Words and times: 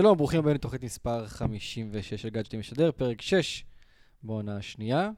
שלום, 0.00 0.16
ברוכים 0.16 0.38
הבאים 0.38 0.54
לתוכנית 0.54 0.82
מספר 0.82 1.26
56 1.26 2.14
של 2.14 2.28
גאדג'טים 2.28 2.60
משדר, 2.60 2.92
פרק 2.92 3.22
6 3.22 3.64
בעונה 4.22 4.56
השנייה. 4.56 5.10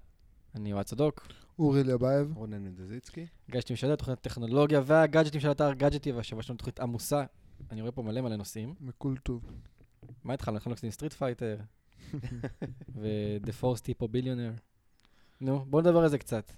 אני 0.55 0.71
יועד 0.71 0.87
צדוק, 0.87 1.27
אורי 1.59 1.85
ליבייב. 1.85 2.37
רונן 2.37 2.65
מדזיצקי. 2.65 3.27
גאדג'טים 3.51 3.75
משדר, 3.75 3.97
תוכנית 3.97 4.19
הטכנולוגיה 4.19 4.81
והגאדג'טים 4.85 5.41
של 5.41 5.51
אתר 5.51 5.73
גאדג'טי, 5.73 6.13
והשבוע 6.13 6.41
יש 6.41 6.51
לנו 6.51 6.57
תוכנית 6.57 6.81
עמוסה. 6.81 7.25
אני 7.71 7.81
רואה 7.81 7.93
פה 7.93 8.03
מלא 8.03 8.21
מלא 8.21 8.37
נושאים. 8.37 8.75
מכל 8.81 9.15
טוב. 9.23 9.43
מה 10.25 10.35
התחלנו? 10.35 10.57
התחלנו 10.57 10.77
קצת 10.77 10.85
עם 10.85 10.91
Street 10.91 11.13
Fighter, 11.13 11.57
ו- 12.95 13.22
The 13.22 13.63
Forbes 13.63 13.81
hip 13.81 13.93
hop 13.93 14.05
Billionaire. 14.05 14.61
נו, 15.41 15.65
בואו 15.65 15.83
נדבר 15.83 15.99
על 16.03 16.09
זה 16.09 16.19
קצת. 16.19 16.53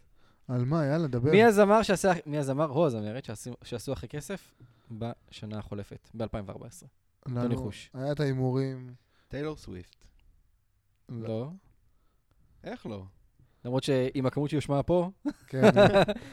על 0.49 0.65
מה? 0.65 0.85
יאללה, 0.87 1.07
דבר. 1.07 1.31
מי 1.31 1.45
הזמר 1.45 1.83
שעשה, 1.83 2.13
מי 2.27 2.39
הזמר 2.39 2.69
או 2.69 2.87
הזמרת 2.87 3.25
שעשו- 3.25 3.57
שעשו 3.65 3.93
הכי 3.93 4.09
כסף 4.09 4.55
בשנה 4.91 5.59
החולפת, 5.59 6.09
ב-2014? 6.15 7.02
לנו- 7.27 7.49
ניחוש. 7.49 7.91
היה 7.95 8.13
את 8.13 8.21
ההימורים. 8.21 8.95
טיילור 9.29 9.57
סוויפט. 9.57 10.05
לא. 11.09 11.51
איך 12.65 12.87
לא? 12.87 13.05
למרות 13.65 13.83
שעם 13.83 14.27
הכמות 14.27 14.51
שהיא 14.51 14.59
הושמעה 14.59 14.83
פה, 14.83 15.11
כן. 15.47 15.61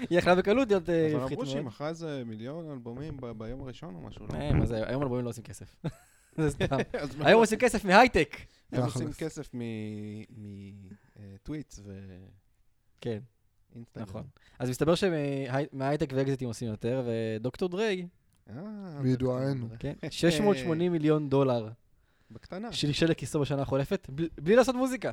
היא 0.09 0.17
יכלה 0.17 0.35
בקלות 0.35 0.67
להיות 0.69 0.89
אה, 0.89 1.07
אבל 1.11 1.15
רווחית 1.15 1.37
אמרו 1.37 1.45
שהיא 1.49 1.61
מאוד. 1.61 1.67
מכרה 1.73 1.89
איזה 1.89 2.23
מיליון 2.25 2.71
אלבומים 2.71 3.17
ביום 3.37 3.61
הראשון 3.61 3.95
או 3.95 4.01
משהו, 4.01 4.27
לא? 4.27 4.33
אה, 4.37 4.53
מה 4.53 4.65
זה, 4.65 4.87
היום 4.87 5.03
אלבומים 5.03 5.25
לא 5.25 5.29
עושים 5.29 5.43
כסף. 5.43 5.75
זה 6.37 6.49
סתם. 6.49 6.77
היום 7.25 7.41
עושים 7.41 7.59
כסף 7.59 7.85
מהייטק. 7.85 8.37
הם 8.71 8.83
עושים. 8.83 9.13
כסף 9.13 9.49
מטוויטס 11.15 11.79
כן, 13.01 13.19
ואינסטגרם. 13.71 14.05
נכון. 14.07 14.23
אז 14.59 14.69
מסתבר 14.69 14.95
שמהייטק 14.95 16.09
ואקזיטים 16.15 16.47
עושים 16.47 16.67
יותר, 16.67 17.07
ודוקטור 17.07 17.69
דריי, 17.69 18.07
אה, 18.49 19.01
בידוענו. 19.01 19.67
זה 19.69 19.75
כן, 19.79 19.93
680 20.09 20.91
מיליון 20.91 21.29
דולר 21.29 21.69
בקטנה. 22.31 22.71
שלשל 22.73 23.05
לכיסו 23.11 23.39
בשנה 23.39 23.61
החולפת, 23.61 24.07
בלי- 24.37 24.55
לעשות 24.55 24.75
מוזיקה. 24.75 25.11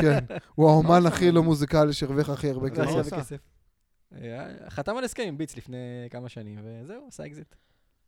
כן. 0.00 0.24
הוא 0.54 0.68
האומן 0.70 1.02
מה 1.02 1.08
הכי 1.08 1.30
לא 1.30 1.42
מוזיקלי 1.42 1.92
שהרוויח 1.92 2.28
הכי 2.28 2.50
הרבה 2.50 2.70
כסף. 2.70 3.38
אה, 4.14 4.70
חתם 4.70 4.96
על 4.96 5.04
הסכם 5.04 5.22
עם 5.26 5.38
Beats 5.38 5.56
לפני 5.56 5.76
כמה 6.10 6.28
שנים, 6.28 6.58
וזהו, 6.64 7.06
עשה 7.08 7.26
אקזיט 7.26 7.54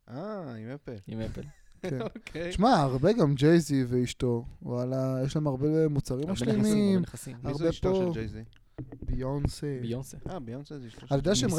אה, 0.09 0.55
עם 0.55 0.69
אפל. 0.75 0.95
עם 1.07 1.19
אפל. 1.21 1.41
כן. 1.81 2.01
אוקיי. 2.15 2.51
שמע, 2.51 2.69
הרבה 2.75 3.13
גם 3.13 3.35
ג'ייזי 3.35 3.83
ואשתו. 3.87 4.45
וואלה, 4.61 5.17
יש 5.25 5.35
להם 5.35 5.47
הרבה 5.47 5.87
מוצרים 5.87 6.19
הרבה 6.29 6.31
נכסים, 6.33 6.49
הרבה 6.49 6.61
משלימים. 6.61 6.99
נכסים. 6.99 7.37
מי 7.43 7.53
זו 7.53 7.69
אשתו. 7.69 7.95
של 8.13 8.19
ג'ייזי? 8.19 8.43
ביונסה. 9.01 9.77
ביונסה. 9.81 10.17
אה, 10.29 10.39
ביונסה 10.39 10.79
זה 10.79 10.87
אשתו 10.87 10.99
אתה 11.05 11.07
של 11.07 11.15
יודע 11.15 11.35
שהם 11.35 11.49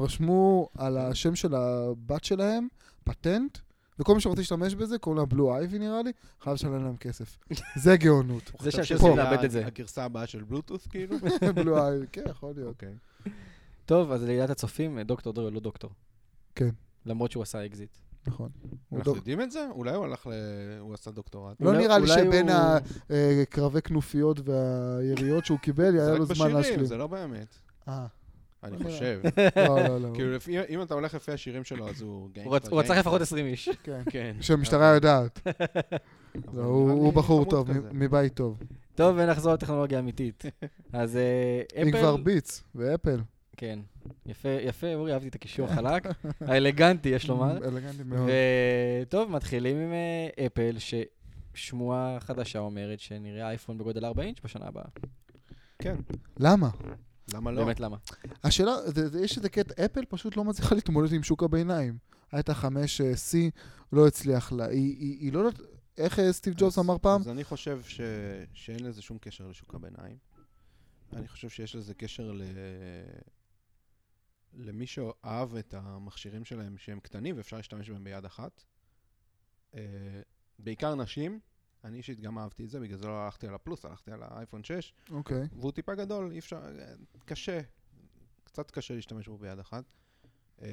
ר- 0.00 0.04
רשמו 0.04 0.68
על 0.78 0.98
השם 0.98 1.34
של 1.34 1.54
הבת 1.54 2.24
שלהם 2.24 2.68
פטנט, 3.04 3.58
וכל 3.98 4.14
מי 4.14 4.20
שרוצה 4.20 4.40
להשתמש 4.40 4.74
בזה, 4.74 4.98
קוראים 4.98 5.18
לה 5.20 5.26
בלו 5.26 5.56
אייבי 5.56 5.78
נראה 5.78 6.02
לי, 6.02 6.10
חייב 6.40 6.54
לשלם 6.54 6.84
להם 6.84 6.96
כסף. 6.96 7.38
זה 7.84 7.96
גאונות. 7.96 8.52
זה 8.60 8.70
ה- 9.14 9.16
לאבד 9.16 9.44
את 9.44 9.50
זה. 9.50 9.66
הגרסה 9.66 10.04
הבאה 10.04 10.26
של 10.26 10.42
בלוטות' 10.44 10.86
כאילו? 10.90 11.16
בלו 11.56 11.78
אייבי, 11.86 12.06
כן, 12.12 12.24
יכול 12.30 12.52
להיות. 12.56 12.68
אוקיי. 12.68 12.94
טוב, 13.86 14.12
אז 14.12 14.22
לידיעת 14.24 14.50
הצופים, 14.50 15.00
דוקטור 15.00 15.32
הוא 15.40 15.50
לא 15.50 15.60
דוקטור. 15.60 15.90
כן. 16.54 16.70
למרות 17.06 17.32
שהוא 17.32 17.42
עשה 17.42 17.66
אקזיט. 17.66 17.90
נכון. 18.26 18.48
אנחנו 18.92 19.04
דוק- 19.04 19.16
יודעים 19.16 19.40
את 19.40 19.50
זה? 19.50 19.66
אולי 19.70 19.94
הוא 19.94 20.04
הלך 20.04 20.26
ל... 20.26 20.30
הוא 20.80 20.94
עשה 20.94 21.10
דוקטורט. 21.10 21.60
לא 21.60 21.70
אולי- 21.70 21.78
נראה 21.86 21.98
לי 21.98 22.06
שבין 22.06 22.48
הוא- 22.48 22.58
הקרבי 23.42 23.82
כנופיות 23.82 24.40
והיריות 24.48 25.46
שהוא 25.46 25.58
קיבל, 25.58 25.92
זה 25.92 26.02
היה 26.02 26.12
רק 26.12 26.18
לו 26.18 26.24
זמן 26.24 26.34
בשירים, 26.34 26.56
להשלים. 26.56 26.84
זה 26.84 26.96
לא 26.96 27.06
באמת. 27.06 27.54
אה, 27.88 28.06
אני. 28.64 28.76
חושב. 28.84 29.20
לא, 29.68 29.88
לא, 29.88 30.00
לא. 30.00 30.10
כאילו, 30.14 30.32
לפי- 30.32 30.60
אם 30.68 30.82
אתה 30.82 30.94
הולך 30.94 31.14
לפי 31.14 31.32
השירים 31.32 31.64
שלו, 31.64 31.88
אז 31.88 32.00
הוא 32.02 32.28
הוא 32.70 32.80
רצח 32.80 32.90
לפחות 32.96 33.20
20 33.20 33.46
איש. 33.46 33.68
כן. 33.84 34.02
כן. 34.10 34.36
שהמשטרה 34.40 34.94
יודעת. 34.94 35.40
לא, 36.54 36.62
הוא 36.64 37.12
בחור 37.12 37.44
טוב, 37.44 37.68
מבית 37.92 38.34
טוב. 38.34 38.58
טוב, 38.94 39.16
ונחזור 39.18 39.52
לטכנולוגיה 39.52 39.98
אמיתית. 39.98 40.44
אז 40.92 41.16
אה, 41.16 41.62
אפל... 41.82 41.90
כבר 41.98 42.16
ביטס 42.16 42.62
ואפל. 42.74 43.20
כן. 43.60 43.78
יפה, 44.26 44.48
יפה, 44.48 44.94
אורי, 44.94 45.12
אהבתי 45.14 45.28
את 45.28 45.34
הקישור 45.34 45.66
החלק. 45.68 46.02
האלגנטי, 46.40 47.08
יש 47.08 47.28
לומר. 47.28 47.56
אלגנטי 47.68 48.02
מאוד. 48.02 48.28
וטוב, 49.02 49.30
מתחילים 49.30 49.76
עם 49.76 49.92
אה, 49.92 50.46
אפל, 50.46 50.76
ששמועה 51.54 52.16
חדשה 52.20 52.58
אומרת 52.58 53.00
שנראה 53.00 53.48
אייפון 53.48 53.78
בגודל 53.78 54.04
4 54.04 54.22
אינץ' 54.22 54.36
בשנה 54.44 54.66
הבאה. 54.66 54.84
כן. 55.78 55.96
למה? 56.38 56.68
למה 57.34 57.50
לא? 57.52 57.64
באמת 57.64 57.80
למה? 57.80 57.96
השאלה, 58.44 58.72
זה- 58.90 59.08
זה- 59.08 59.20
יש 59.24 59.36
איזה 59.36 59.48
קטע, 59.48 59.84
אפל 59.84 60.04
פשוט 60.08 60.36
לא 60.36 60.44
מצליחה 60.44 60.74
להתמודד 60.74 61.12
עם 61.12 61.22
שוק 61.22 61.42
הביניים. 61.42 61.98
הייתה 62.32 62.52
5C, 62.52 63.36
לא 63.92 64.06
הצליח 64.06 64.52
לה. 64.52 64.66
היא- 64.66 64.96
היא 64.98 65.16
היא 65.20 65.32
לא... 65.32 65.48
נת- 65.50 65.60
איך 65.98 66.18
אה, 66.18 66.32
סטיב 66.32 66.54
ג'ובס 66.56 66.78
אמר 66.78 66.98
פעם? 66.98 67.20
אז 67.20 67.28
אני 67.28 67.44
חושב 67.44 67.80
ש... 67.82 68.00
שאין 68.52 68.84
לזה 68.84 69.02
שום 69.02 69.18
קשר 69.20 69.46
לשוק 69.48 69.74
הביניים. 69.74 70.16
אני 71.12 71.28
חושב 71.28 71.48
שיש 71.48 71.74
לזה 71.76 71.94
קשר 71.94 72.32
ל... 72.32 72.42
למי 74.52 74.86
שאהב 74.86 75.54
את 75.54 75.74
המכשירים 75.74 76.44
שלהם 76.44 76.78
שהם 76.78 77.00
קטנים 77.00 77.36
ואפשר 77.36 77.56
להשתמש 77.56 77.90
בהם 77.90 78.04
ביד 78.04 78.24
אחת. 78.24 78.64
אה, 79.74 80.22
בעיקר 80.58 80.94
נשים, 80.94 81.40
אני 81.84 81.98
אישית 81.98 82.20
גם 82.20 82.38
אהבתי 82.38 82.64
את 82.64 82.70
זה, 82.70 82.80
בגלל 82.80 82.98
זה 82.98 83.06
לא 83.06 83.24
הלכתי 83.24 83.46
על 83.46 83.54
הפלוס, 83.54 83.84
הלכתי 83.84 84.12
על 84.12 84.22
האייפון 84.22 84.64
6, 84.64 84.92
אוקיי. 85.10 85.48
והוא 85.52 85.72
טיפה 85.72 85.94
גדול, 85.94 86.30
אי 86.32 86.38
אפשר, 86.38 86.56
אה, 86.56 86.94
קשה, 87.24 87.60
קצת 88.44 88.70
קשה 88.70 88.94
להשתמש 88.94 89.28
בו 89.28 89.38
ביד 89.38 89.58
אחת. 89.58 89.84
אה, 90.62 90.68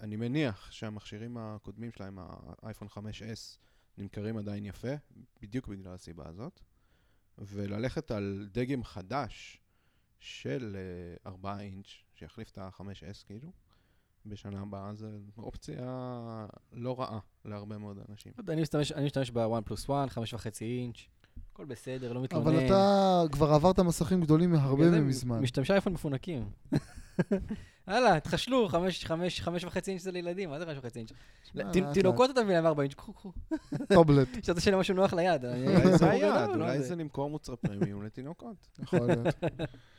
אני 0.00 0.16
מניח 0.16 0.70
שהמכשירים 0.70 1.36
הקודמים 1.36 1.92
שלהם, 1.92 2.18
האייפון 2.62 2.88
5S, 2.88 3.58
נמכרים 3.98 4.38
עדיין 4.38 4.66
יפה, 4.66 4.94
בדיוק 5.40 5.68
בגלל 5.68 5.94
הסיבה 5.94 6.28
הזאת. 6.28 6.60
וללכת 7.38 8.10
על 8.10 8.48
דגם 8.52 8.84
חדש 8.84 9.60
של 10.18 10.76
אה, 10.76 11.30
4 11.30 11.60
אינץ', 11.60 11.86
שיחליף 12.14 12.50
את 12.50 12.58
ה-5S 12.58 13.24
כאילו, 13.26 13.48
בשנה 14.26 14.60
הבאה, 14.60 14.94
זו 14.94 15.06
אופציה 15.38 15.76
לא 16.72 17.00
רעה 17.00 17.18
להרבה 17.44 17.78
מאוד 17.78 17.98
אנשים. 18.08 18.32
אני 18.48 18.62
משתמש- 18.62 18.92
אני 18.92 19.04
משתמש 19.04 19.30
בוואן 19.30 19.62
פלוס 19.62 19.88
וואן, 19.88 20.08
חמש 20.08 20.34
וחצי 20.34 20.64
אינץ', 20.64 20.96
הכל 21.52 21.64
בסדר, 21.64 22.12
לא 22.12 22.22
מתלונן. 22.22 22.46
אבל 22.56 22.66
אתה 22.66 23.22
כבר 23.32 23.52
עברת 23.52 23.78
מסכים 23.80 24.20
גדולים 24.20 24.54
הרבה 24.54 24.90
זה 24.90 25.00
מזמן. 25.00 25.40
משתמשי 25.40 25.72
אייפון 25.72 25.92
מפונקים. 25.92 26.50
הלאה, 27.86 28.20
תחשלו, 28.20 28.68
חמש, 28.68 29.04
חמש, 29.04 29.40
חמש 29.40 29.64
וחצי 29.64 29.90
אינץ' 29.90 30.02
זה 30.02 30.12
לילדים, 30.12 30.50
מה 30.50 30.58
זה 30.58 30.66
חמש 30.66 30.78
וחצי 30.78 30.98
אינץ'? 30.98 31.10
לאט 31.54 31.66
תינוקות 31.94 32.30
אתה 32.30 32.42
מבין 32.44 32.54
להם 32.54 32.66
ארבע 32.66 32.82
אינץ', 32.82 32.94
קחו, 32.94 33.12
קחו. 33.12 33.32
טובלט, 33.92 34.28
שאתה 34.44 34.60
שיהיה 34.60 34.76
משהו 34.76 34.94
נוח 34.94 35.12
ליד. 35.12 35.44
אני- 35.44 35.66
אולי 35.76 35.98
זה 35.98 36.04
לא, 36.06 36.10
היעד, 36.10 36.48
לא, 36.48 36.54
אולי 36.54 36.82
זה- 36.82 36.96
למכור 36.96 37.30
מוצרי 37.30 37.56
פרימיום 37.56 38.02
לתינוקות. 38.04 38.56
יכול 38.82 38.98
להיות. 39.06 39.26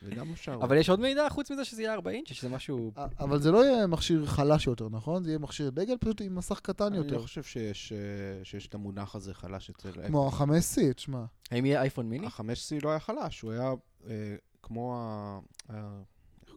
זה 0.02 0.16
גם 0.16 0.32
אפשר. 0.32 0.54
אבל 0.62 0.78
יש 0.78 0.90
עוד 0.90 1.00
מידע 1.00 1.30
חוץ 1.30 1.52
מזה 1.52 1.66
שזה 1.66 1.82
יהיה 1.82 1.94
4 1.94 2.12
אינץ', 2.12 2.28
שזה 2.28 2.50
משהו... 2.50 2.92
אבל 3.20 3.40
זה 3.40 3.52
לא 3.52 3.66
יהיה 3.66 3.88
מכשיר 3.88 4.26
חלש 4.26 4.68
יותר, 4.68 4.90
נכון? 4.90 5.24
זה 5.24 5.30
יהיה 5.30 5.40
מכשיר 5.40 5.70
דגל 5.70 5.98
פשוט 6.00 6.22
עם 6.22 6.36
מסך 6.36 6.60
קטן 6.60 6.86
אני 6.86 6.98
יותר. 6.98 7.16
לא 7.16 7.22
חושב 7.22 7.44
שיש, 7.44 7.94
אה, 7.94 8.60
את 8.68 8.74
המונח 8.74 9.16
הזה 9.16 9.34
חלש 9.34 9.70
אצל. 9.70 9.92
כמו 10.08 10.28
ה-5C, 10.28 10.94
תשמע. 10.94 11.24
האם 11.52 11.66
יהיה 11.66 11.82
אייפון 11.82 12.10
מיני? 12.10 12.26
ה-5C 12.28 12.84
לא 12.84 12.90
היה 12.90 13.00
חלש, 13.00 13.42
הוא 13.42 13.52
היה 13.52 13.72
אה, 14.10 14.36
כמו 14.64 14.96
ה... 14.98 15.40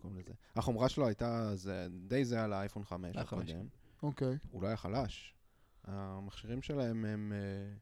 קוראים 0.08 0.24
לזה? 0.26 0.34
החומרה 0.56 0.88
שלו 0.88 1.06
הייתה 1.06 1.50
זה, 1.56 1.86
די 2.08 2.24
זהה 2.24 2.46
לאייפון 2.46 2.84
5 2.84 3.16
ה-5. 3.16 3.20
הקודם. 3.20 3.66
אוקיי. 4.02 4.36
הוא 4.50 4.62
לא 4.62 4.66
היה 4.66 4.76
חלש. 4.76 5.34
המכשירים 5.84 6.62
שלהם 6.62 7.04
הם... 7.04 7.32
אה, 7.32 7.74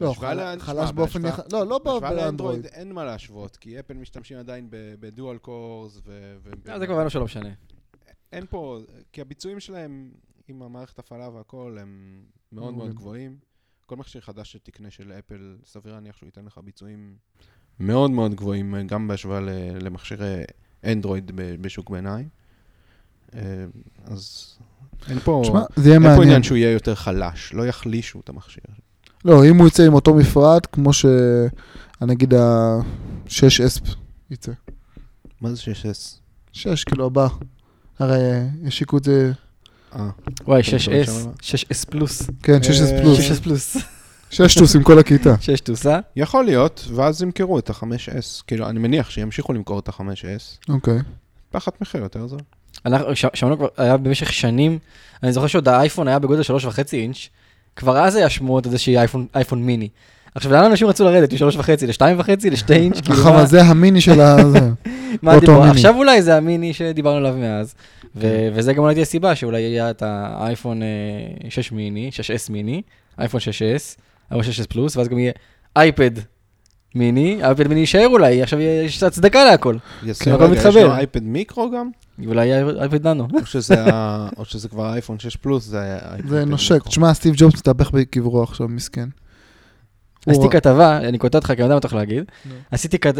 לא, 0.00 0.12
חל- 0.14 0.58
חלש 0.58 0.92
באופן 0.92 1.22
בהשוואה- 1.22 1.28
יח... 1.46 1.52
לא, 1.52 1.66
לא 1.66 1.78
לאנדרואיד 1.84 2.02
באנדרואיד. 2.16 2.66
אין 2.66 2.92
מה 2.92 3.04
להשוות, 3.04 3.56
כי 3.56 3.80
אפל 3.80 3.94
משתמשים 3.94 4.38
עדיין 4.38 4.70
ב- 4.70 4.94
בדואל 5.00 5.38
קורס 5.38 6.00
ו... 6.04 6.36
ו- 6.42 6.70
אה, 6.70 6.78
זה 6.78 6.86
כבר 6.86 7.04
לא 7.04 7.08
שלא 7.10 7.24
משנה. 7.24 7.48
אין 8.32 8.46
פה, 8.46 8.78
כי 9.12 9.20
הביצועים 9.20 9.60
שלהם 9.60 10.12
עם 10.48 10.62
המערכת 10.62 10.98
הפעלה 10.98 11.28
והכל 11.28 11.76
הם 11.80 12.22
מאוד 12.52 12.74
מאוד. 12.74 12.94
גבוהים. 12.94 13.38
כל 13.86 13.96
מכשיר 13.96 14.20
חדש 14.20 14.52
שתקנה 14.52 14.90
של 14.90 15.12
אפל, 15.12 15.56
סביר 15.64 15.92
להניח 15.92 16.16
שהוא 16.16 16.26
ייתן 16.26 16.44
לך 16.44 16.58
ביצועים 16.64 17.16
מאוד 17.80 18.10
מאוד 18.10 18.34
גבוהים, 18.34 18.74
אה, 18.74 18.82
גם 18.82 19.08
בהשוואה 19.08 19.40
למכשירי 19.80 20.42
אנדרואיד 20.84 21.30
בשוק 21.34 21.90
ביניים. 21.90 22.28
אה, 23.34 23.40
אז 24.04 24.54
אין 25.08 25.18
פה, 25.18 25.40
תשמע, 25.44 25.62
זה 25.76 25.88
יהיה 25.88 26.00
אין 26.00 26.16
פה. 26.16 26.22
עניין 26.22 26.42
שהוא 26.42 26.56
יהיה 26.56 26.70
יותר 26.70 26.94
חלש, 26.94 27.52
לא 27.54 27.66
יחלישו 27.66 28.20
את 28.20 28.28
המכשיר. 28.28 28.64
לא, 29.24 29.44
אם 29.44 29.56
הוא 29.56 29.68
יצא 29.68 29.82
עם 29.82 29.94
אותו 29.94 30.14
מפרט, 30.14 30.66
כמו 30.72 30.92
ש... 30.92 31.06
נגיד 32.02 32.34
ה-6S 32.34 33.94
יצא. 34.30 34.52
מה 35.40 35.54
זה 35.54 35.62
6S? 35.62 36.18
6, 36.52 36.84
כאילו 36.84 37.06
הבא. 37.06 37.28
הרי 37.98 38.18
השיקו 38.66 38.98
את 38.98 39.04
זה... 39.04 39.32
אה, 39.94 40.08
וואי, 40.44 40.60
אתה 40.60 40.70
מדבר 40.76 41.02
6S, 41.02 41.06
שם? 41.42 41.56
6S 41.56 41.90
פלוס. 41.90 42.22
כן, 42.42 42.58
6S 42.60 42.92
אה, 42.92 43.02
פלוס. 43.02 43.18
6S 43.18 43.42
פלוס. 43.42 43.76
6 44.36 44.54
טוס 44.58 44.76
עם 44.76 44.82
כל 44.82 44.98
הכיתה. 44.98 45.34
6 45.40 45.60
טוסה. 45.60 45.98
יכול 46.16 46.44
להיות, 46.44 46.84
ואז 46.94 47.22
ימכרו 47.22 47.58
את 47.58 47.70
ה-5S. 47.70 48.42
כאילו, 48.46 48.68
אני 48.68 48.78
מניח 48.78 49.10
שימשיכו 49.10 49.52
למכור 49.52 49.78
את 49.78 49.88
ה-5S. 49.88 50.68
אוקיי. 50.68 50.98
פחת 51.50 51.80
מחיר 51.80 52.02
יותר 52.02 52.26
זול. 52.26 52.40
אנחנו 52.86 53.06
שמענו 53.34 53.56
כבר, 53.58 53.68
היה 53.76 53.96
במשך 53.96 54.32
שנים, 54.32 54.78
אני 55.22 55.32
זוכר 55.32 55.46
שעוד 55.46 55.68
האייפון 55.68 56.08
היה 56.08 56.18
בגודל 56.18 56.40
3.5 56.42 56.48
אינץ', 56.92 57.28
כבר 57.76 57.98
אז 57.98 58.16
היה 58.16 58.30
שמועות 58.30 58.66
על 58.66 58.72
זה 58.72 58.78
שיהיה 58.78 59.00
אייפון- 59.00 59.26
אייפון 59.34 59.62
מיני. 59.62 59.88
עכשיו, 60.34 60.52
לאן 60.52 60.64
אנשים 60.64 60.86
רצו 60.88 61.04
לרדת? 61.04 61.32
משלוש 61.32 61.56
וחצי 61.56 61.86
לשתיים 61.86 62.18
וחצי? 62.20 62.50
לשתי 62.50 62.72
אינץ'? 62.74 63.00
כאילו, 63.00 63.16
נכון, 63.20 63.46
זה 63.46 63.62
המיני 63.62 64.00
של 64.00 64.20
ה... 64.20 64.36
מה? 65.22 65.32
מיני. 65.40 65.70
עכשיו 65.70 65.96
אולי 65.96 66.22
זה 66.22 66.36
המיני 66.36 66.72
שדיברנו 66.72 67.16
עליו 67.16 67.34
מאז. 67.38 67.74
ו- 68.16 68.48
וזה 68.54 68.72
גם 68.72 68.82
אולי 68.82 68.94
תהיה 68.94 69.04
סיבה 69.04 69.34
שאולי 69.34 69.60
יהיה 69.60 69.90
את 69.90 70.02
האייפון 70.06 70.82
אה, 70.82 70.88
6 71.50 71.72
מיני, 71.72 72.10
6S 72.12 72.52
מיני, 72.52 72.82
אייפון 73.18 73.40
6S, 73.40 73.96
אייפון 74.32 74.52
6S 74.52 74.66
פלוס, 74.68 74.96
ואז 74.96 75.08
גם 75.08 75.18
יהיה 75.18 75.32
אייפד 75.76 76.10
מיני, 76.94 77.38
אייפד 77.42 77.68
מיני 77.68 77.80
יישאר 77.80 78.06
אולי, 78.06 78.42
עכשיו 78.42 78.60
יש 78.60 79.02
הצדקה 79.02 79.44
להכל. 79.44 79.76
הכל 80.32 80.54
יש. 80.54 80.82
לו 80.82 80.92
אייפד 80.92 81.22
מיקרו 81.22 81.70
גם? 81.70 81.90
אולי 82.26 82.46
יהיה 82.46 82.66
אייפד 82.80 83.06
ננו. 83.06 83.28
או 83.32 83.46
שזה 83.46 83.74
או 84.36 84.44
כבר 84.68 84.92
אייפון 84.92 85.18
6 85.18 85.36
פלוס, 85.36 85.64
זה 85.64 85.80
היה 85.80 85.98
אייפד 86.12 86.28
זה 86.28 86.44
נושק. 86.44 86.72
מיקרו. 86.74 86.90
תשמע, 86.90 87.14
סטיב 87.14 87.34
ג'ובס 87.36 87.58
מתהפך 87.58 87.90
בקברו 87.90 88.42
עכשיו, 88.42 88.68
מסכן. 88.68 89.08
עשיתי 90.26 90.48
כתבה, 90.50 90.96
אני 90.96 91.18
קוטע 91.18 91.38
אותך 91.38 91.46
כי 91.46 91.52
אני 91.52 91.62
יודע 91.62 91.74
מה 91.74 91.78
אתה 91.78 91.88
הולך 91.88 91.94
להגיד. 91.94 92.24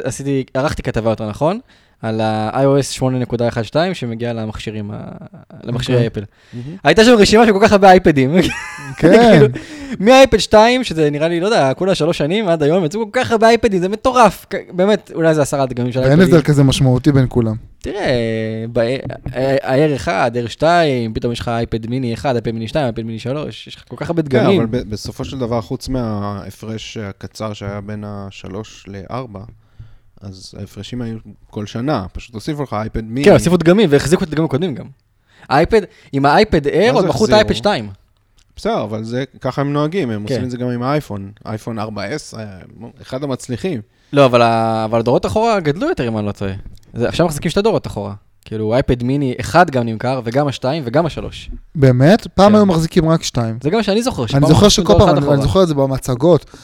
עשיתי, 0.04 0.44
ערכתי 0.54 0.82
כתבה 0.82 1.10
יותר 1.10 1.28
נכון, 1.28 1.60
על 2.02 2.20
ה-iOS 2.20 3.02
8.12 3.02 3.76
שמגיע 3.94 4.32
למכשירים, 4.32 4.90
למכשירי 5.64 5.96
אוקיי. 5.96 6.06
אפל. 6.06 6.24
מהמם. 6.52 6.76
הייתה 6.84 7.04
שם 7.04 7.14
רשימה 7.18 7.46
של 7.46 7.52
כל 7.52 7.58
כך 7.62 7.72
הרבה 7.72 7.90
אייפדים. 7.90 8.34
כן. 8.96 9.30
כאילו, 9.32 9.46
מהאייפד 10.00 10.38
2, 10.38 10.84
שזה 10.84 11.10
נראה 11.10 11.28
לי, 11.28 11.40
לא 11.40 11.46
יודע, 11.46 11.74
כולה 11.74 11.94
שלוש 11.94 12.18
שנים 12.18 12.48
עד 12.48 12.62
היום, 12.62 12.84
יצאו 12.84 13.12
כל 13.12 13.20
כך 13.20 13.30
הרבה 13.30 13.48
אייפדים, 13.48 13.80
זה 13.80 13.88
מטורף. 13.88 14.46
באמת, 14.72 15.10
אולי 15.14 15.34
זה 15.34 15.42
עשרה 15.42 15.66
דגמים 15.66 15.92
של 15.92 15.98
ואין 16.00 16.10
אייפדים. 16.10 16.34
הבדל 16.34 16.42
כזה 16.46 16.62
משמעותי 16.62 17.12
בין 17.12 17.26
כולם. 17.28 17.54
תראה, 17.78 18.64
ה-R 19.62 19.96
1, 19.96 20.32
R 20.46 20.48
2, 20.48 21.14
פתאום 21.14 21.32
יש 21.32 21.40
לך 21.40 21.48
אייפד 21.48 21.86
מיני 21.90 22.14
1, 22.14 22.34
אייפד 22.34 22.52
מיני 22.52 22.68
2, 22.68 22.84
אייפד 22.84 23.02
מיני 23.02 23.18
3, 23.18 23.66
יש 23.66 23.74
לך 23.74 23.82
כל 23.88 23.96
כך 23.98 24.08
הרבה 24.10 24.22
כן, 24.22 24.28
דגמים. 24.28 24.60
אבל 24.60 24.66
ב- 24.70 24.90
בסופו 24.90 25.24
של 25.24 25.38
דבר, 25.38 25.60
חוץ 25.60 25.88
מההפרש 25.88 26.96
הקצר 26.96 27.52
שהיה 27.52 27.80
בין 27.80 28.04
השלוש 28.06 28.84
לארבע, 28.88 29.40
אז 30.26 30.54
ההפרשים 30.58 31.02
היו 31.02 31.18
כל 31.50 31.66
שנה, 31.66 32.06
פשוט 32.12 32.34
הוסיפו 32.34 32.62
לך 32.62 32.72
אייפד 32.72 33.04
מיני. 33.04 33.24
כן, 33.24 33.32
הוסיפו 33.32 33.56
דגמים 33.56 33.88
והחזיקו 33.92 34.24
את 34.24 34.28
הדגמים 34.28 34.44
הקודמים 34.44 34.74
גם. 34.74 34.86
אייפד, 35.50 35.80
עם 36.12 36.26
האייפד 36.26 36.60
מה 36.66 36.90
עוד 36.92 37.06
מכרו 37.06 37.24
את? 37.26 37.30
האייפד 37.30 37.52
2. 37.54 37.90
בסדר, 38.56 38.82
אבל 38.84 39.04
זה, 39.04 39.24
ככה 39.40 39.60
הם 39.60 39.72
נוהגים, 39.72 40.10
הם 40.10 40.26
כן. 40.26 40.32
עושים 40.34 40.44
את 40.44 40.50
זה 40.50 40.56
גם 40.56 40.68
עם 40.68 40.82
האייפון. 40.82 41.30
אייפון 41.46 41.78
4S, 41.78 41.82
היה 42.36 42.58
אחד 43.02 43.24
המצליחים. 43.24 43.80
לא, 44.12 44.24
אבל 44.24 44.42
ה- 44.42 44.84
אבל 44.84 44.98
הדורות 44.98 45.26
אחורה 45.26 45.60
גדלו 45.60 45.88
יותר, 45.88 46.08
אם 46.08 46.18
אני 46.18 46.26
לא 46.26 46.32
טועה. 46.32 46.52
עכשיו 46.94 47.26
מחזיקים 47.26 47.50
שתי 47.50 47.62
דורות 47.62 47.86
אחורה. 47.86 48.14
כאילו, 48.46 48.74
אייפד 48.74 49.02
מיני 49.02 49.34
1 49.40 49.70
גם 49.70 49.86
נמכר, 49.86 50.20
וגם 50.24 50.48
ה-2 50.48 50.64
וגם 50.84 51.06
ה-3. 51.06 51.50
באמת? 51.74 52.26
פעם 52.34 52.52
כן. 52.52 52.54
היו 52.54 52.66
מחזיקים 52.66 53.08
רק 53.08 53.22
שתיים. 53.22 53.58
זה 53.62 53.70
גם 53.70 53.76
מה 53.76 53.82
שאני 53.82 54.02
זוכר. 54.02 54.24
אני 54.34 54.46
זוכר 54.46 54.68
שכל 54.68 54.96
אחד 54.96 55.20
פעם, 55.20 55.32
אני-. 55.32 55.42
זוכר 55.42 55.62
את 55.62 55.68
זה 55.68 55.74
במצגות, 55.74 56.56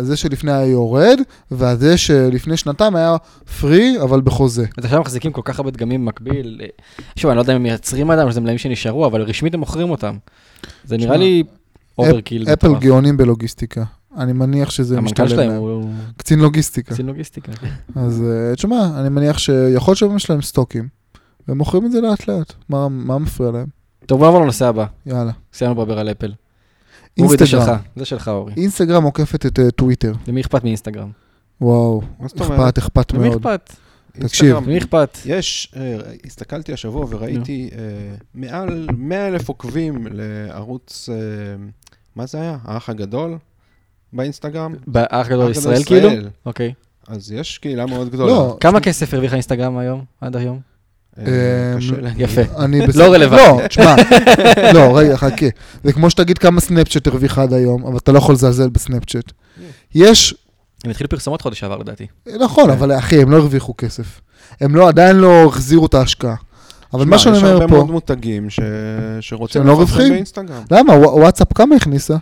זה 0.00 0.16
שלפני 0.16 0.52
היה 0.52 0.66
יורד, 0.66 1.18
והזה 1.50 1.98
שלפני 1.98 2.56
שנתיים 2.56 2.96
היה 2.96 3.16
פרי, 3.60 4.02
אבל 4.02 4.20
בחוזה. 4.20 4.64
אז 4.78 4.84
עכשיו 4.84 5.00
מחזיקים 5.00 5.32
כל 5.32 5.42
כך 5.44 5.58
הרבה 5.58 5.70
דגמים 5.70 6.04
במקביל. 6.04 6.60
אה, 6.62 6.66
שוב, 7.16 7.30
אני 7.30 7.36
לא 7.36 7.42
יודע 7.42 7.52
אם 7.52 7.56
הם 7.56 7.62
מייצרים 7.62 8.10
עדיין, 8.10 8.26
או 8.26 8.32
שזה 8.32 8.40
מלאים 8.40 8.58
שנשארו, 8.58 9.06
אבל 9.06 9.22
רשמית 9.22 9.54
הם 9.54 9.60
מוכרים 9.60 9.90
אותם. 9.90 10.16
זה 10.84 10.96
נראה 10.96 11.16
לי 11.16 11.42
overkill. 11.98 12.46
אפל. 12.52 12.74
גאונים 12.74 13.16
בלוגיסטיקה. 13.16 13.84
אני 14.16 14.32
מניח 14.32 14.70
שזה 14.70 14.98
המנכ"ל 14.98 15.10
משתלם 15.22 15.28
שלהם 15.28 15.48
להם. 15.48 15.58
הוא 15.58 15.90
קצין 16.16 16.38
לוגיסטיקה. 16.38 16.94
קצין 16.94 17.06
לוגיסטיקה. 17.06 17.52
אז 17.96 18.22
אה, 18.22 18.54
תשמע, 18.56 19.00
אני 19.00 19.08
מניח 19.08 19.38
שיכול 19.38 19.94
להיות 20.00 20.20
שיש 20.20 20.30
להם 20.30 20.42
סטוקים, 20.42 20.88
והם 21.48 21.58
מוכרים 21.58 21.86
את 21.86 21.92
זה 21.92 22.00
לאט 22.00 22.28
לאט. 22.28 22.52
מה 22.68 22.88
מה 22.88 23.18
מפריע 23.18 23.50
להם? 23.50 23.66
טוב, 24.06 24.18
בוא 24.18 24.26
נעבור 24.26 24.42
לנושא 24.42 24.66
הבא. 24.66 24.86
יאללה. 25.06 25.32
סיימנו 25.52 25.82
לדבר 25.82 25.98
על 25.98 26.10
אפל. 26.10 26.32
אורי, 27.20 27.36
זה 27.36 27.46
שלך. 27.46 27.60
אינסטגרם. 27.60 27.78
זה 27.96 28.04
שלך, 28.04 28.28
אורי. 28.28 28.52
אינסטגרם 28.56 29.02
עוקפת 29.02 29.46
את 29.46 29.58
אה, 29.58 29.70
טוויטר. 29.70 30.12
למי 30.26 30.40
אכפת 30.40 30.64
מאינסטגרם? 30.64 31.10
וואו? 31.60 32.02
אכפת, 32.26 32.78
אכפת 32.78 33.12
למי 33.12 33.28
מאוד. 33.28 33.46
אכפת? 33.46 33.72
תקשיב. 34.12 34.20
אינסטגרם, 34.20 34.64
למי 34.64 34.78
אכפת? 34.78 35.18
יש, 35.24 35.72
אה, 35.76 35.96
הסתכלתי 36.26 36.72
השבוע 36.72 37.06
וראיתי 37.10 37.70
מעל 38.34 38.86
100 38.96 39.28
אלף 39.28 39.48
עוקבים 39.48 40.06
לערוץ, 40.10 41.08
מה 42.16 42.26
זה 42.26 42.40
היה? 42.40 42.58
האח 42.64 42.90
הגדול? 42.90 43.38
באינסטגרם? 44.12 44.74
באח 44.86 45.28
גדול 45.28 45.46
האח 45.46 45.56
ישראל 45.56 45.84
כאילו? 45.84 46.08
אוקיי. 46.46 46.72
אז 47.08 47.32
יש 47.32 47.58
קהילה 47.58 47.86
מאוד 47.86 48.08
גדולה. 48.10 48.32
לא, 48.32 48.56
כמה 48.60 48.80
כסף 48.80 49.14
הרוויחה 49.14 49.34
אינסטגרם 49.34 49.78
היום, 49.78 50.04
עד 50.20 50.36
היום? 50.36 50.60
אה, 51.18 51.24
אמ, 51.74 51.78
קשה 51.78 52.00
להגיד. 52.00 52.20
יפה. 52.20 52.40
אני 52.64 52.80
לא 52.98 53.12
רלוונטי. 53.12 53.62
לא, 53.62 53.68
תשמע, 53.68 53.94
לא, 54.74 54.98
רגע, 54.98 55.16
חכה. 55.16 55.46
זה 55.84 55.92
כמו 55.92 56.10
שתגיד 56.10 56.38
כמה 56.38 56.60
סנאפצ'אט 56.60 57.06
הרוויחה 57.06 57.42
עד 57.42 57.52
היום, 57.52 57.86
אבל 57.86 57.96
אתה 57.96 58.12
לא 58.12 58.18
יכול 58.18 58.34
לזלזל 58.34 58.68
בסנאפצ'אט. 58.68 59.32
יש, 59.94 60.34
הם 60.84 60.90
התחילו 60.90 61.08
פרסומות 61.08 61.42
חודש 61.42 61.60
שעבר 61.60 61.76
לדעתי. 61.78 62.06
נכון, 62.40 62.64
כן. 62.64 62.70
אבל 62.70 62.92
אחי, 62.98 63.22
הם 63.22 63.30
לא 63.30 63.36
הרוויחו 63.36 63.74
כסף. 63.78 64.20
הם 64.60 64.76
לא, 64.76 64.88
עדיין 64.88 65.16
לא 65.16 65.44
החזירו 65.48 65.86
את 65.86 65.94
ההשקעה. 65.94 66.34
אבל 66.94 67.04
מה 67.06 67.18
שאני 67.18 67.36
יש 67.36 67.42
אומר 67.42 67.52
הרבה 67.54 67.68
פה, 67.68 67.74
מאוד 67.74 67.90
מותגים. 67.90 68.48
שרוצים 69.20 69.60
שהם 69.62 69.66
לא 69.66 69.78
רווחים? 69.78 70.12
באינסטגרם. 70.12 70.62
למה, 70.70 70.92
ווא- 70.92 71.14
וואטסאפ 71.20 71.52
כמה 71.54 71.76
הכניסה? 71.76 72.16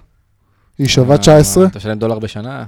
היא 0.78 0.88
שווה 0.88 1.12
אה, 1.12 1.18
19? 1.18 1.66
אתה 1.66 1.78
משלם 1.78 1.98
דולר 1.98 2.18
בשנה? 2.18 2.64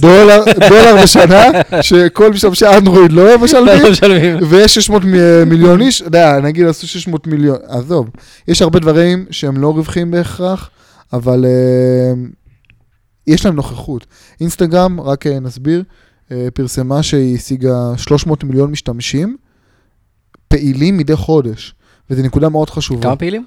דולר 0.00 0.44
דולר 0.68 1.02
בשנה, 1.02 1.42
שכל 1.82 2.30
משתמשי 2.30 2.66
אנדרואיד 2.66 3.12
לא 3.12 3.38
משלמים, 3.38 3.82
לא 3.82 3.90
משלמים. 3.90 4.36
ויש 4.50 4.74
600 4.74 5.02
מ- 5.04 5.48
מיליון 5.48 5.80
איש, 5.80 6.02
נגיד 6.42 6.66
עשו 6.66 6.88
600 6.88 7.26
מיליון, 7.26 7.56
עזוב. 7.66 8.10
יש 8.48 8.62
הרבה 8.62 8.78
דברים 8.78 9.26
שהם 9.30 9.56
לא 9.56 9.68
רווחיים 9.72 10.10
בהכרח, 10.10 10.70
אבל 11.12 11.44
אה, 11.44 12.12
יש 13.26 13.46
להם 13.46 13.54
נוכחות. 13.56 14.06
אינסטגרם, 14.40 15.00
רק 15.00 15.26
אה, 15.26 15.40
נסביר, 15.40 15.82
אה, 16.32 16.48
פרסמה 16.54 17.02
שהיא 17.02 17.36
השיגה 17.36 17.92
300 17.96 18.44
מיליון 18.44 18.70
משתמשים 18.70 19.36
פעילים 20.48 20.96
מדי 20.96 21.16
חודש, 21.16 21.74
וזו 22.10 22.22
נקודה 22.22 22.48
מאוד 22.48 22.70
חשובה. 22.70 23.02
כמה 23.02 23.16
פעילים? 23.16 23.44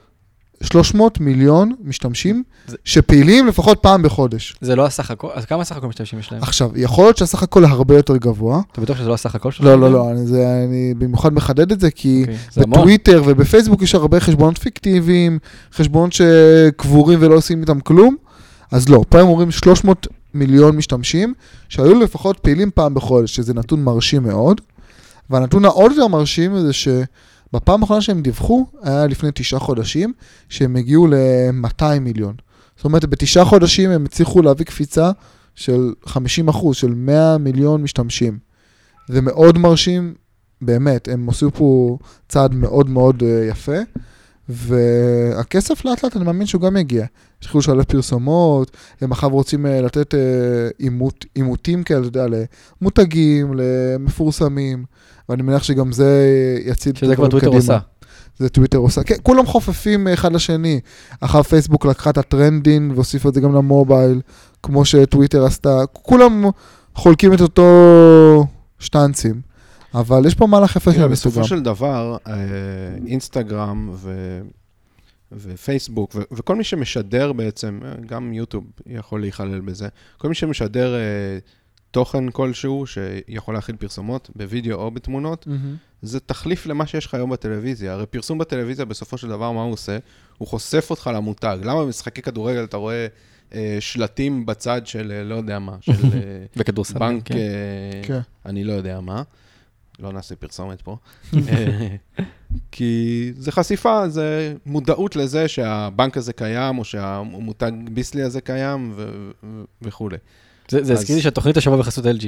300 0.63 1.19
מיליון 1.19 1.73
משתמשים 1.83 2.43
זה- 2.67 2.77
שפעילים 2.85 3.47
לפחות 3.47 3.79
פעם 3.81 4.01
בחודש. 4.03 4.55
זה 4.61 4.75
לא 4.75 4.85
הסך 4.85 5.11
הכל? 5.11 5.27
אז 5.33 5.45
כמה 5.45 5.63
סך 5.63 5.75
הכל 5.77 5.87
משתמשים 5.87 6.19
יש 6.19 6.31
להם? 6.31 6.41
עכשיו, 6.43 6.71
יכול 6.75 7.03
להיות 7.05 7.17
שהסך 7.17 7.43
הכל 7.43 7.65
הרבה 7.65 7.95
יותר 7.95 8.17
גבוה. 8.17 8.61
אתה 8.71 8.81
בטוח 8.81 8.97
שזה 8.97 9.07
לא 9.09 9.13
הסך 9.13 9.35
הכל? 9.35 9.49
לא, 9.59 9.79
לא, 9.79 9.91
לא, 9.91 10.11
אני, 10.11 10.25
זה, 10.27 10.63
אני 10.67 10.93
במיוחד 10.97 11.33
מחדד 11.33 11.71
את 11.71 11.79
זה, 11.79 11.91
כי 11.91 12.21
אוקיי, 12.21 12.37
זה 12.51 12.61
המון. 12.63 12.79
בטוויטר 12.79 13.23
ובפייסבוק 13.25 13.81
יש 13.81 13.95
הרבה 13.95 14.19
חשבונות 14.19 14.57
פיקטיביים, 14.57 15.39
חשבונות 15.73 16.13
שקבורים 16.13 17.19
ולא 17.21 17.35
עושים 17.35 17.61
איתם 17.61 17.79
כלום, 17.79 18.15
אז 18.71 18.89
לא, 18.89 19.03
פה 19.09 19.19
הם 19.21 19.27
אומרים 19.27 19.51
300 19.51 20.07
מיליון 20.33 20.75
משתמשים, 20.77 21.33
שהיו 21.69 21.99
לפחות 21.99 22.39
פעילים 22.39 22.69
פעם 22.73 22.93
בחודש, 22.93 23.35
שזה 23.35 23.53
נתון 23.53 23.83
מרשים 23.83 24.23
מאוד. 24.23 24.61
והנתון 25.29 25.65
העוד 25.65 25.91
יותר 25.91 26.07
מרשים 26.07 26.59
זה 26.59 26.71
שבפעם 27.49 27.81
האחרונה 27.81 28.01
שהם 28.01 28.21
דיווחו, 28.21 28.65
היה 28.81 29.07
לפני 29.07 29.29
תשעה 29.33 29.59
חודשים, 29.59 30.13
שהם 30.49 30.75
הגיעו 30.75 31.07
ל-200 31.07 31.99
מיליון. 32.01 32.35
זאת 32.75 32.85
אומרת, 32.85 33.05
בתשעה 33.05 33.45
חודשים 33.45 33.89
הם 33.89 34.05
הצליחו 34.05 34.41
להביא 34.41 34.65
קפיצה 34.65 35.11
של 35.55 35.93
50 36.05 36.47
אחוז, 36.47 36.75
של 36.75 36.93
100 36.95 37.37
מיליון 37.37 37.83
משתמשים. 37.83 38.37
זה 39.07 39.21
מאוד 39.21 39.57
מרשים, 39.57 40.13
באמת, 40.61 41.07
הם 41.07 41.29
עשו 41.29 41.51
פה 41.51 41.97
צעד 42.27 42.55
מאוד 42.55 42.89
מאוד 42.89 43.23
אה, 43.23 43.45
יפה, 43.49 43.77
והכסף 44.49 45.85
לאט 45.85 46.03
לאט, 46.03 46.15
אני 46.15 46.25
מאמין 46.25 46.47
שהוא 46.47 46.61
גם 46.61 46.77
יגיע. 46.77 47.05
התחילו 47.39 47.59
לשלב 47.59 47.83
פרסומות, 47.83 48.71
הם 49.01 49.11
עכשיו 49.11 49.29
רוצים 49.29 49.65
אה, 49.65 49.81
לתת 49.81 50.13
אה, 50.15 50.19
עימות, 50.77 51.25
עימותים 51.35 51.83
כאלה, 51.83 51.99
אתה 51.99 52.07
יודע, 52.07 52.25
למותגים, 52.81 53.53
למפורסמים, 53.55 54.85
ואני 55.29 55.43
מניח 55.43 55.63
שגם 55.63 55.91
זה 55.91 56.29
יציל 56.65 56.91
את 56.91 56.97
שזה 56.97 57.15
כבר 57.15 57.25
הדברים 57.25 57.45
טוויטר 57.45 57.59
קדימה. 57.59 57.75
עושה. 57.75 57.85
זה 58.37 58.49
טוויטר 58.49 58.77
עושה. 58.77 59.03
כן, 59.03 59.15
כולם 59.23 59.45
חופפים 59.45 60.07
אחד 60.07 60.33
לשני. 60.33 60.79
אחר 61.19 61.43
פייסבוק 61.43 61.85
לקחה 61.85 62.09
את 62.09 62.17
ה 62.17 62.25
trending 62.25 62.91
והוסיפה 62.95 63.29
את 63.29 63.33
זה 63.33 63.41
גם 63.41 63.55
למובייל, 63.55 64.21
כמו 64.63 64.85
שטוויטר 64.85 65.45
עשתה. 65.45 65.83
כולם 65.93 66.45
חולקים 66.95 67.33
את 67.33 67.41
אותו 67.41 68.45
שטנצים. 68.79 69.41
אבל 69.93 70.25
יש 70.25 70.35
פה 70.35 70.47
מהלך 70.47 70.75
יפה 70.75 70.91
של 70.91 70.97
תראה, 70.97 71.07
בסופו 71.07 71.39
אינסטגרם. 71.39 71.59
של 71.59 71.63
דבר, 71.63 72.17
אה, 72.27 72.33
אינסטגרם 73.07 73.89
ו... 73.93 74.39
ופייסבוק, 75.31 76.15
ו- 76.15 76.21
וכל 76.31 76.55
מי 76.55 76.63
שמשדר 76.63 77.33
בעצם, 77.33 77.79
אה, 77.85 77.93
גם 78.05 78.33
יוטיוב 78.33 78.63
יכול 78.85 79.21
להיכלל 79.21 79.59
בזה, 79.59 79.87
כל 80.17 80.27
מי 80.27 80.35
שמשדר 80.35 80.95
אה, 80.95 80.99
תוכן 81.91 82.29
כלשהו 82.29 82.85
שיכול 82.87 83.53
להכיל 83.53 83.75
פרסומות 83.75 84.29
בווידאו 84.35 84.75
או 84.75 84.91
בתמונות, 84.91 85.47
מהמם. 85.47 85.75
זה 86.01 86.19
תחליף 86.19 86.65
למה 86.65 86.87
שיש 86.87 87.05
לך 87.05 87.13
היום 87.13 87.29
בטלוויזיה. 87.29 87.93
הרי 87.93 88.05
פרסום 88.05 88.37
בטלוויזיה, 88.37 88.85
בסופו 88.85 89.17
של 89.17 89.27
דבר, 89.27 89.51
מה 89.51 89.61
הוא 89.61 89.73
עושה? 89.73 89.97
הוא 90.37 90.47
חושף 90.47 90.87
אותך 90.89 91.09
למותג. 91.13 91.57
למה 91.63 91.85
במשחקי 91.85 92.21
כדורגל 92.21 92.63
אתה 92.63 92.77
רואה 92.77 93.07
אה, 93.53 93.77
שלטים 93.79 94.45
בצד 94.45 94.87
של, 94.87 95.11
אה, 95.11 95.23
לא 95.23 95.35
יודע 95.35 95.59
מה, 95.59 95.77
של 95.81 95.91
אה. 96.13 96.99
בנק, 96.99 97.27
כן. 97.27 97.35
אה, 97.37 98.01
כן. 98.03 98.19
אני 98.45 98.63
לא 98.63 98.73
יודע 98.73 98.99
מה. 98.99 99.23
לא 99.99 100.11
נעשה 100.11 100.35
פרסומת 100.35 100.81
פה. 100.81 100.97
אה, 101.33 101.95
כי 102.71 103.31
זה 103.37 103.51
חשיפה, 103.51 104.09
זה 104.09 104.55
מודעות 104.65 105.15
לזה 105.15 105.47
שהבנק 105.47 106.17
הזה 106.17 106.33
קיים, 106.33 106.77
או 106.79 106.83
שהמותג 106.83 107.71
ביסלי 107.91 108.21
הזה 108.21 108.41
קיים, 108.41 108.91
ו- 108.95 109.31
ו- 109.43 109.63
וכולי. 109.81 110.17
זה 110.69 110.83
זה 110.83 110.93
אז- 110.93 110.99
הזכיר 110.99 111.15
לי 111.15 111.21
שהתוכנית 111.21 111.57
השבוע 111.57 111.77
בחסות 111.77 112.05
LG. 112.05 112.25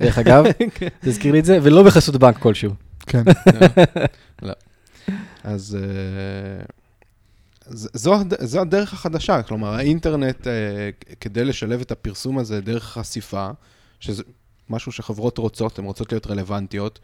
דרך 0.00 0.18
אגב, 0.22 0.44
זה 1.02 1.10
הזכיר 1.10 1.32
לי 1.32 1.40
את 1.40 1.44
זה, 1.44 1.58
ולא 1.62 1.82
בחסות 1.82 2.16
בנק 2.16 2.38
כלשהו. 2.38 2.72
כן. 3.06 3.22
אז 5.44 5.78
אה, 5.80 6.64
זו, 7.70 8.14
זו 8.40 8.60
הדרך 8.60 8.92
החדשה, 8.92 9.42
כלומר, 9.42 9.74
האינטרנט, 9.74 10.46
אה, 10.46 10.52
כדי 11.20 11.44
לשלב 11.44 11.80
את 11.80 11.90
הפרסום 11.92 12.38
הזה 12.38 12.60
דרך 12.60 12.84
חשיפה, 12.84 13.50
שזה 14.00 14.22
משהו 14.70 14.92
שחברות 14.92 15.38
רוצות, 15.38 15.78
הן 15.78 15.84
רוצות 15.84 16.12
להיות 16.12 16.26
רלוונטיות. 16.26 16.98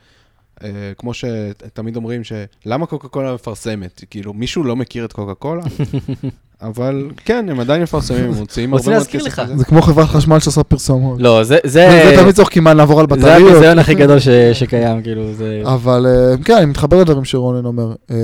אה, 0.63 0.93
כמו 0.99 1.15
שתמיד 1.15 1.97
אומרים, 1.97 2.23
שלמה 2.25 2.87
קוקה 2.87 3.09
קולה 3.09 3.35
מפרסמת? 3.35 4.05
כאילו, 4.11 4.33
מישהו 4.33 4.65
לא 4.65 4.77
מכיר 4.77 5.05
את 5.05 5.13
קוקה 5.13 5.35
קולה? 5.35 5.63
אבל 6.63 7.11
כן, 7.25 7.47
הם 7.51 7.61
עדיין 7.61 7.83
מפרסמים, 7.83 8.25
הם 8.25 8.31
מוציאים 8.35 8.45
רוצים 8.75 8.93
הרבה 8.93 8.99
מאוד 8.99 8.99
להזכיר 8.99 9.21
כסף 9.21 9.27
לך. 9.29 9.39
על 9.39 9.47
זה. 9.47 9.57
זה 9.57 9.65
כמו 9.65 9.83
חברת 9.83 10.09
חשמל 10.09 10.39
שעושה 10.39 10.63
פרסומות. 10.63 11.21
לא, 11.23 11.45
זה... 11.45 11.59
זה 11.65 11.89
זה 12.15 12.23
תמיד 12.23 12.35
צוחקים 12.35 12.65
מה 12.65 12.75
לעבור 12.75 13.01
על 13.01 13.07
זה 13.11 13.17
בטריות. 13.17 13.51
הביזיון 13.51 13.79
הכי 13.79 13.95
גדול 13.95 14.19
ש- 14.19 14.29
שקיים, 14.53 15.03
כאילו, 15.03 15.35
זה... 15.35 15.63
אבל 15.65 16.07
אה, 16.07 16.35
כן, 16.45 16.57
אני 16.57 16.67
מתחבר 16.67 17.01
לדברים 17.01 17.25
שרונן 17.25 17.65
אומר. 17.65 17.95
אה, 18.11 18.17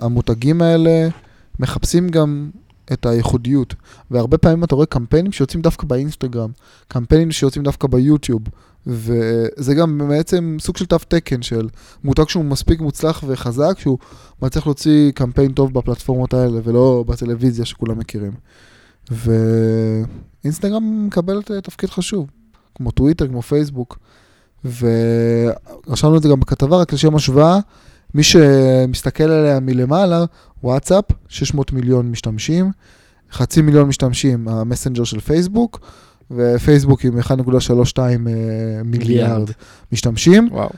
המותגים 0.00 0.62
האלה 0.62 1.08
מחפשים 1.58 2.08
גם 2.08 2.50
את 2.92 3.06
הייחודיות. 3.06 3.74
והרבה 4.10 4.38
פעמים 4.38 4.64
אתה 4.64 4.74
רואה 4.74 4.86
קמפיינים 4.86 5.32
שיוצאים 5.32 5.62
דווקא 5.62 5.86
באינסטגרם, 5.86 6.50
קמפיינים 6.88 7.30
שיוצאים 7.30 7.64
דווקא 7.64 7.88
ביוטיוב. 7.88 8.40
וזה 8.86 9.74
גם 9.74 10.00
בעצם 10.08 10.56
סוג 10.60 10.76
של 10.76 10.86
תו 10.86 10.98
תקן 11.08 11.42
של 11.42 11.68
מותג 12.04 12.28
שהוא 12.28 12.44
מספיק 12.44 12.80
מוצלח 12.80 13.24
וחזק, 13.26 13.78
שהוא 13.78 13.98
מצליח 14.42 14.66
להוציא 14.66 15.10
קמפיין 15.12 15.52
טוב 15.52 15.74
בפלטפורמות 15.74 16.34
האלה, 16.34 16.60
ולא 16.64 17.04
בטלוויזיה 17.06 17.64
שכולם 17.64 17.98
מכירים. 17.98 18.32
ואינסטגרם 19.10 21.06
מקבלת 21.06 21.50
אה, 21.50 21.60
תפקיד 21.60 21.90
חשוב, 21.90 22.30
כמו 22.74 22.90
טוויטר, 22.90 23.28
כמו 23.28 23.42
פייסבוק. 23.42 23.98
ורשמנו 24.64 26.16
את 26.16 26.22
זה 26.22 26.28
גם 26.28 26.40
בכתבה, 26.40 26.76
רק 26.76 26.92
לשם 26.92 27.14
השוואה, 27.14 27.58
מי 28.14 28.22
שמסתכל 28.22 29.24
עליה 29.24 29.60
מלמעלה, 29.60 30.24
וואטסאפ, 30.64 31.04
600 31.28 31.72
מיליון 31.72 32.10
משתמשים, 32.10 32.70
חצי 33.32 33.62
מיליון 33.62 33.88
משתמשים, 33.88 34.48
המסנג'ר 34.48 35.04
של 35.04 35.20
פייסבוק, 35.20 35.80
ופייסבוק 36.30 37.04
עם 37.04 37.18
1.32 37.18 37.98
אה, 37.98 38.14
מיליארד 38.84 39.50
משתמשים. 39.92 40.48
וואו. 40.52 40.70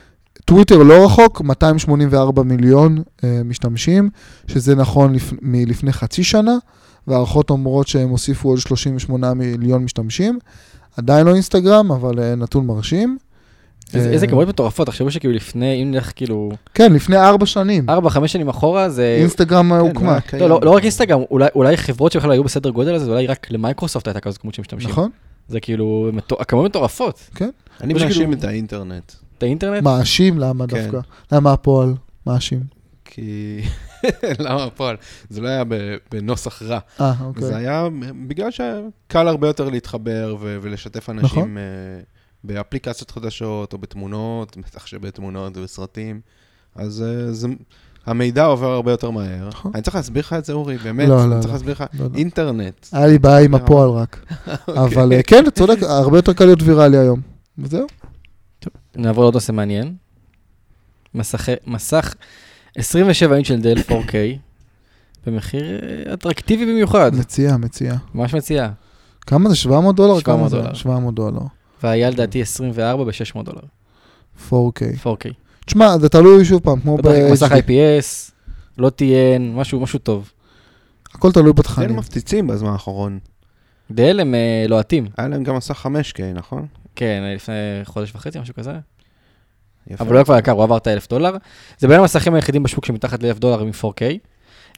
טוויטר 0.45 0.83
לא 0.83 1.05
רחוק, 1.05 1.41
284 1.41 2.43
מיליון 2.43 3.01
אה, 3.23 3.41
משתמשים, 3.45 4.09
שזה 4.47 4.75
נכון 4.75 5.13
לפ... 5.13 5.33
מלפני 5.41 5.93
חצי 5.93 6.23
שנה, 6.23 6.57
והערכות 7.07 7.49
אומרות 7.49 7.87
שהם 7.87 8.09
הוסיפו 8.09 8.49
עוד 8.49 8.59
38 8.59 9.33
מיליון 9.33 9.83
משתמשים. 9.83 10.39
עדיין 10.97 11.25
לא 11.25 11.33
אינסטגרם, 11.33 11.91
אבל 11.91 12.19
אה, 12.19 12.35
נתון 12.35 12.65
מרשים. 12.65 13.17
איזה 13.93 14.07
אה, 14.07 14.13
איזה 14.13 14.27
כמויות 14.27 14.49
מטורפות, 14.49 14.87
תחשבו 14.87 15.11
שכאילו 15.11 15.33
לפני, 15.33 15.83
אם 15.83 15.91
נלך 15.91 16.11
כאילו, 16.15 16.51
כן, 16.73 16.93
לפני 16.93 17.17
ארבע 17.17 17.45
שנים. 17.45 17.89
4-5 17.89 18.27
שנים 18.27 18.49
אחורה, 18.49 18.89
זה... 18.89 19.17
אינסטגרם 19.19 19.73
אה, 19.73 19.79
כן, 19.79 19.85
הוקמה, 19.85 20.13
מה 20.13 20.21
קיים? 20.21 20.43
לא, 20.43 20.49
לא, 20.49 20.59
לא 20.63 20.71
רק 20.71 20.83
אינסטגרם, 20.83 21.21
אולי, 21.31 21.47
אולי 21.55 21.77
חברות 21.77 22.11
שבכלל 22.11 22.31
היו 22.31 22.43
בסדר 22.43 22.69
גודל 22.69 22.93
הזה, 22.93 23.11
אולי 23.11 23.27
רק 23.27 23.47
למייקרוסופט 23.51 24.07
הייתה 24.07 24.19
כזאת 24.19 24.37
כמות 24.37 24.53
שמשתמשים. 24.53 24.89
נכון? 24.89 25.09
זה 25.47 25.59
כאילו, 25.59 26.11
הכמויות 26.39 26.69
מטורפות. 26.71 27.29
אני 27.81 27.93
פשוט 27.93 28.07
מאשים 28.07 28.23
כאילו- 28.23 28.33
את 28.39 28.43
האינטרנט, 28.43 29.11
את 29.37 29.43
האינטרנט? 29.43 29.83
מאשים, 29.83 30.39
למה 30.39 30.67
כן. 30.67 30.81
דווקא? 30.81 30.99
למה 31.31 31.53
הפועל 31.53 31.93
מאשים? 32.27 32.63
כי... 33.05 33.61
למה 34.45 34.63
הפועל? 34.63 34.95
זה 35.29 35.41
לא 35.41 35.47
היה 35.47 35.63
בנוסח 36.11 36.61
רע. 36.61 36.79
אה, 37.01 37.13
זה 37.17 37.23
אוקיי. 37.23 37.55
היה 37.55 37.87
בגלל 38.27 38.51
שקל 38.51 39.27
הרבה 39.27 39.47
יותר 39.47 39.69
להתחבר 39.69 40.35
ולשתף 40.39 41.09
נכון. 41.09 41.19
אנשים 41.19 41.57
אה, 41.57 41.63
באפליקציות 42.43 43.11
חדשות 43.11 43.73
או 43.73 43.77
בתמונות, 43.77 44.57
בטח 44.57 44.85
שבתמונות 44.85 45.57
ובסרטים. 45.57 46.21
אז 46.75 47.01
אה, 47.01 47.31
זה... 47.31 47.47
המידע 48.05 48.45
עובר 48.45 48.71
הרבה 48.71 48.91
יותר 48.91 49.09
מהר. 49.09 49.47
נכון. 49.47 49.71
אני 49.75 49.81
צריך 49.83 49.95
להסביר 49.95 50.21
לך 50.21 50.33
את 50.33 50.45
זה, 50.45 50.53
אורי? 50.53 50.77
באמת? 50.77 51.09
לא, 51.09 51.15
לא, 51.15 51.23
אני 51.23 51.31
לא. 51.31 51.41
צריך 51.41 51.53
להסביר 51.53 51.73
לך? 51.73 51.83
לא, 51.99 52.05
לא. 52.05 52.17
אינטרנט. 52.17 52.87
היה 52.91 53.07
לי 53.07 53.19
בעיה 53.19 53.39
עם. 53.39 53.55
הפועל 53.55 53.89
רק. 53.89 54.19
אוקיי. 54.67 54.83
אבל 54.83 55.13
אה, 55.13 55.23
כן, 55.23 55.43
אתה 55.43 55.51
צודק, 55.51 55.83
הרבה 55.83 56.17
יותר 56.17 56.33
קל 56.33 56.45
להיות 56.45 56.61
ויראלי 56.61 56.97
היום. 56.97 57.21
וזהו. 57.57 57.87
נעבור 58.95 59.23
לעוד 59.23 59.33
נושא 59.33 59.51
מעניין. 59.51 59.95
מסך 61.65 62.13
27 62.75 63.35
אינץ' 63.35 63.47
של 63.47 63.61
דל 63.61 63.77
4K, 63.77 64.13
במחיר 65.25 65.63
אה, 65.63 66.13
אטרקטיבי 66.13 66.65
במיוחד, 66.65 67.11
מציע, 67.15 67.57
מציע. 67.57 67.95
ממש 68.13 68.35
מציע. 68.35 68.69
כמה 69.21 69.49
זה? 69.49 69.55
700 69.55 69.95
דולר? 69.95 70.19
700 70.19 70.23
כמה 70.25 70.49
זה? 70.49 70.57
דולר. 70.57 70.73
700 70.73 71.15
דולר. 71.15 71.41
והיה 71.83 72.09
לדעתי 72.09 72.41
24 72.41 73.03
ב-600 73.03 73.43
דולר, 73.43 73.61
4K. 74.49 75.05
4K. 75.05 75.29
תשמע, 75.65 75.97
זה 75.97 76.09
תלוי 76.09 76.45
שוב 76.45 76.61
פעם, 76.61 76.79
כמו 76.79 76.97
בטח, 76.97 77.09
מסך. 77.31 77.51
IPS, 77.51 78.31
לא 78.77 78.91
TN, 78.97 79.41
משהו, 79.41 79.79
משהו 79.79 79.99
טוב. 79.99 80.31
הכל 81.13 81.31
תלוי 81.31 81.53
בתכנים. 81.53 81.95
מפציצים 81.95 82.47
בזמן 82.47 82.69
האחרון. 82.69 83.19
דל 83.91 84.19
הם 84.19 84.35
אה, 84.35 84.65
לוהטים. 84.67 85.07
היה 85.17 85.27
להם 85.27 85.43
גם 85.43 85.55
מסך 85.55 85.85
5K, 85.85 86.19
נכון? 86.33 86.65
כן, 86.95 87.21
אה, 87.23 87.35
לפני 87.35 87.55
חודש 87.83 88.11
וחצי, 88.15 88.39
משהו 88.39 88.53
כזה. 88.53 88.71
יפה. 89.87 90.03
אבל 90.03 90.11
הוא 90.11 90.17
היה 90.17 90.25
כבר 90.25 90.37
יקר, 90.37 90.51
הוא 90.51 90.63
עבר 90.63 90.77
את 90.77 90.87
ה-1000 90.87 91.09
דולר. 91.09 91.35
זה 91.77 91.87
בין 91.87 91.99
המסכים 91.99 92.33
היחידים 92.33 92.63
בשוק 92.63 92.85
שמתחת 92.85 93.23
ל-1000 93.23 93.39
דולר 93.39 93.59
עם 93.59 93.69
4K. 93.69 94.01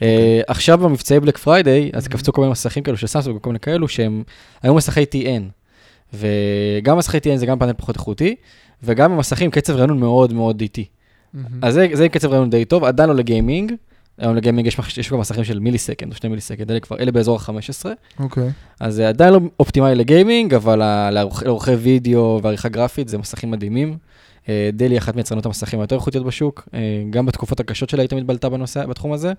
אה, 0.04 0.42
עכשיו 0.48 0.78
במבצעי 0.78 1.20
Black 1.20 1.38
Friday, 1.38 1.92
אז 1.94 2.08
קפצו 2.08 2.34
כל 2.34 2.42
מיני 2.42 2.52
מסכים 2.52 2.84
כאלו 2.84 2.98
של 2.98 3.08
סמסונג 3.08 3.36
וכל 3.36 3.50
מיני 3.50 3.60
כאלו 3.60 3.88
שהם 3.88 4.24
היו 4.64 4.74
מסכי 4.74 5.04
TN. 5.04 5.44
וגם 6.14 6.98
מסכי 6.98 7.18
TN 7.18 7.36
זה 7.36 7.46
גם 7.46 7.60
פאנל 7.60 7.74
פחות 7.74 7.96
איכותי, 7.96 8.36
וגם 8.84 9.12
המסכים 9.12 9.52
קצב 9.52 9.76
רענון 9.76 10.00
מאוד 10.00 10.34
מאוד 10.34 10.62
איטי. 10.62 10.86
אז 11.62 11.74
זה, 11.74 11.88
זה 11.94 12.04
עם 12.04 12.10
קצב 12.10 12.32
רענון 12.32 12.50
די 12.50 12.66
טוב, 12.66 12.84
עדיין 12.84 13.10
לא 13.10 13.16
לגיימינג. 13.16 13.74
היום 14.18 14.36
לגיימינג 14.36 14.68
יש, 14.68 15.08
כבר 15.08 15.18
מסכים 15.18 15.44
של 15.44 15.60
millisecond 15.60 16.12
או 16.12 16.18
שני 16.18 16.30
millisecond, 16.30 16.72
אלה 16.72 16.80
כבר, 16.80 16.98
אלה 17.00 17.12
באזור 17.12 17.40
ה-15. 17.40 17.86
אוקיי. 18.20 18.50
אז 18.80 18.96
זה 18.96 19.10
עדיין 19.10 19.34
לא 19.34 19.40
אופטימלי 19.60 19.96
לגיימינג, 19.96 20.54
אבל 20.54 21.10
לעורכי 21.12 21.72
וידאו 21.72 22.40
ועריכה 22.44 22.70
גרפית 22.70 23.08
זה 23.08 23.18
מסכים 23.18 23.52
מדהימים. 23.52 23.98
אה, 24.50 24.70
דל 24.74 24.92
היא 24.92 24.98
אחת 24.98 25.16
מיצרנות 25.16 25.46
המסכים 25.46 25.80
היותר 25.80 25.96
איכותיות 25.96 26.26
בשוק, 26.26 26.68
אה, 26.74 27.04
גם 27.10 27.26
בתקופות 27.26 27.60
הקשות 27.60 27.90
שלה 27.90 28.02
היא 28.02 28.10
תמיד 28.10 28.28
בלטה 28.28 28.50
בנושא, 28.50 28.86
בתחום 28.86 29.14
הזה, 29.14 29.34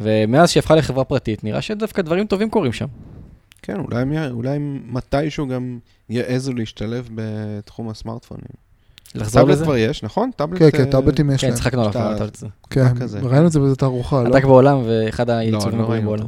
ומאז 0.00 0.50
שהיא 0.50 0.60
הפכה 0.60 0.74
לחברה 0.74 1.04
פרטית, 1.04 1.44
נראה 1.44 1.62
שדווקא 1.62 2.02
דברים 2.02 2.26
טובים 2.26 2.50
קורים 2.50 2.72
שם. 2.72 2.86
כן, 3.62 3.76
אולי 3.78 4.28
אולי 4.30 4.58
מתישהו 4.86 5.48
גם 5.48 5.78
יעזו 6.08 6.52
להשתלב 6.52 7.08
בתחום 7.14 7.88
הסמארטפונים. 7.88 8.67
לחזור 9.14 9.42
טאבלט 9.42 9.54
לזה? 9.54 9.64
כבר 9.64 9.76
יש, 9.76 10.02
נכון? 10.02 10.30
טאבלט... 10.36 10.58
כן, 10.58 10.70
כן, 10.70 10.84
אה, 10.84 10.90
טאבלטים 10.90 11.30
יש 11.30 11.40
כן, 11.40 11.46
להם. 11.46 11.56
צחקנו 11.56 11.80
עליו, 11.84 12.28
זה. 12.34 12.46
כן. 12.70 12.86
ראינו 13.22 13.46
את 13.46 13.52
זה 13.52 13.60
באיזה 13.60 13.76
תערוכה, 13.76 14.22
לא? 14.22 14.28
עתק 14.28 14.44
בעולם 14.44 14.82
ואחד 14.86 15.30
לא, 15.30 15.36
לא 15.36 15.58
הגרועים 15.58 15.82
ראינו 15.90 16.06
בעולם. 16.06 16.26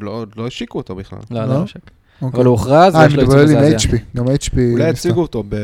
לא- 0.00 0.10
עוד 0.10 0.32
לא 0.36 0.46
השיקו 0.46 0.78
אותו 0.78 0.94
בכלל. 0.94 1.18
לא, 1.30 1.44
לא? 1.44 1.54
לא, 1.60 1.66
שק. 1.66 1.78
אוקיי. 2.22 2.36
אבל 2.36 2.46
הוא 2.46 2.52
הוכרז 2.52 2.94
אה, 2.94 3.00
ויש 3.00 3.14
אני 3.14 3.22
לו 3.22 3.28
מדבר 3.28 3.38
עיצוב 3.40 3.56
עם 3.56 3.64
מזעזע. 3.64 3.88
HP, 3.88 4.16
גם 4.16 4.26
HP. 4.26 4.58
אולי. 4.72 4.90
יציגו 4.90 5.22
אותו 5.22 5.42
ב... 5.48 5.56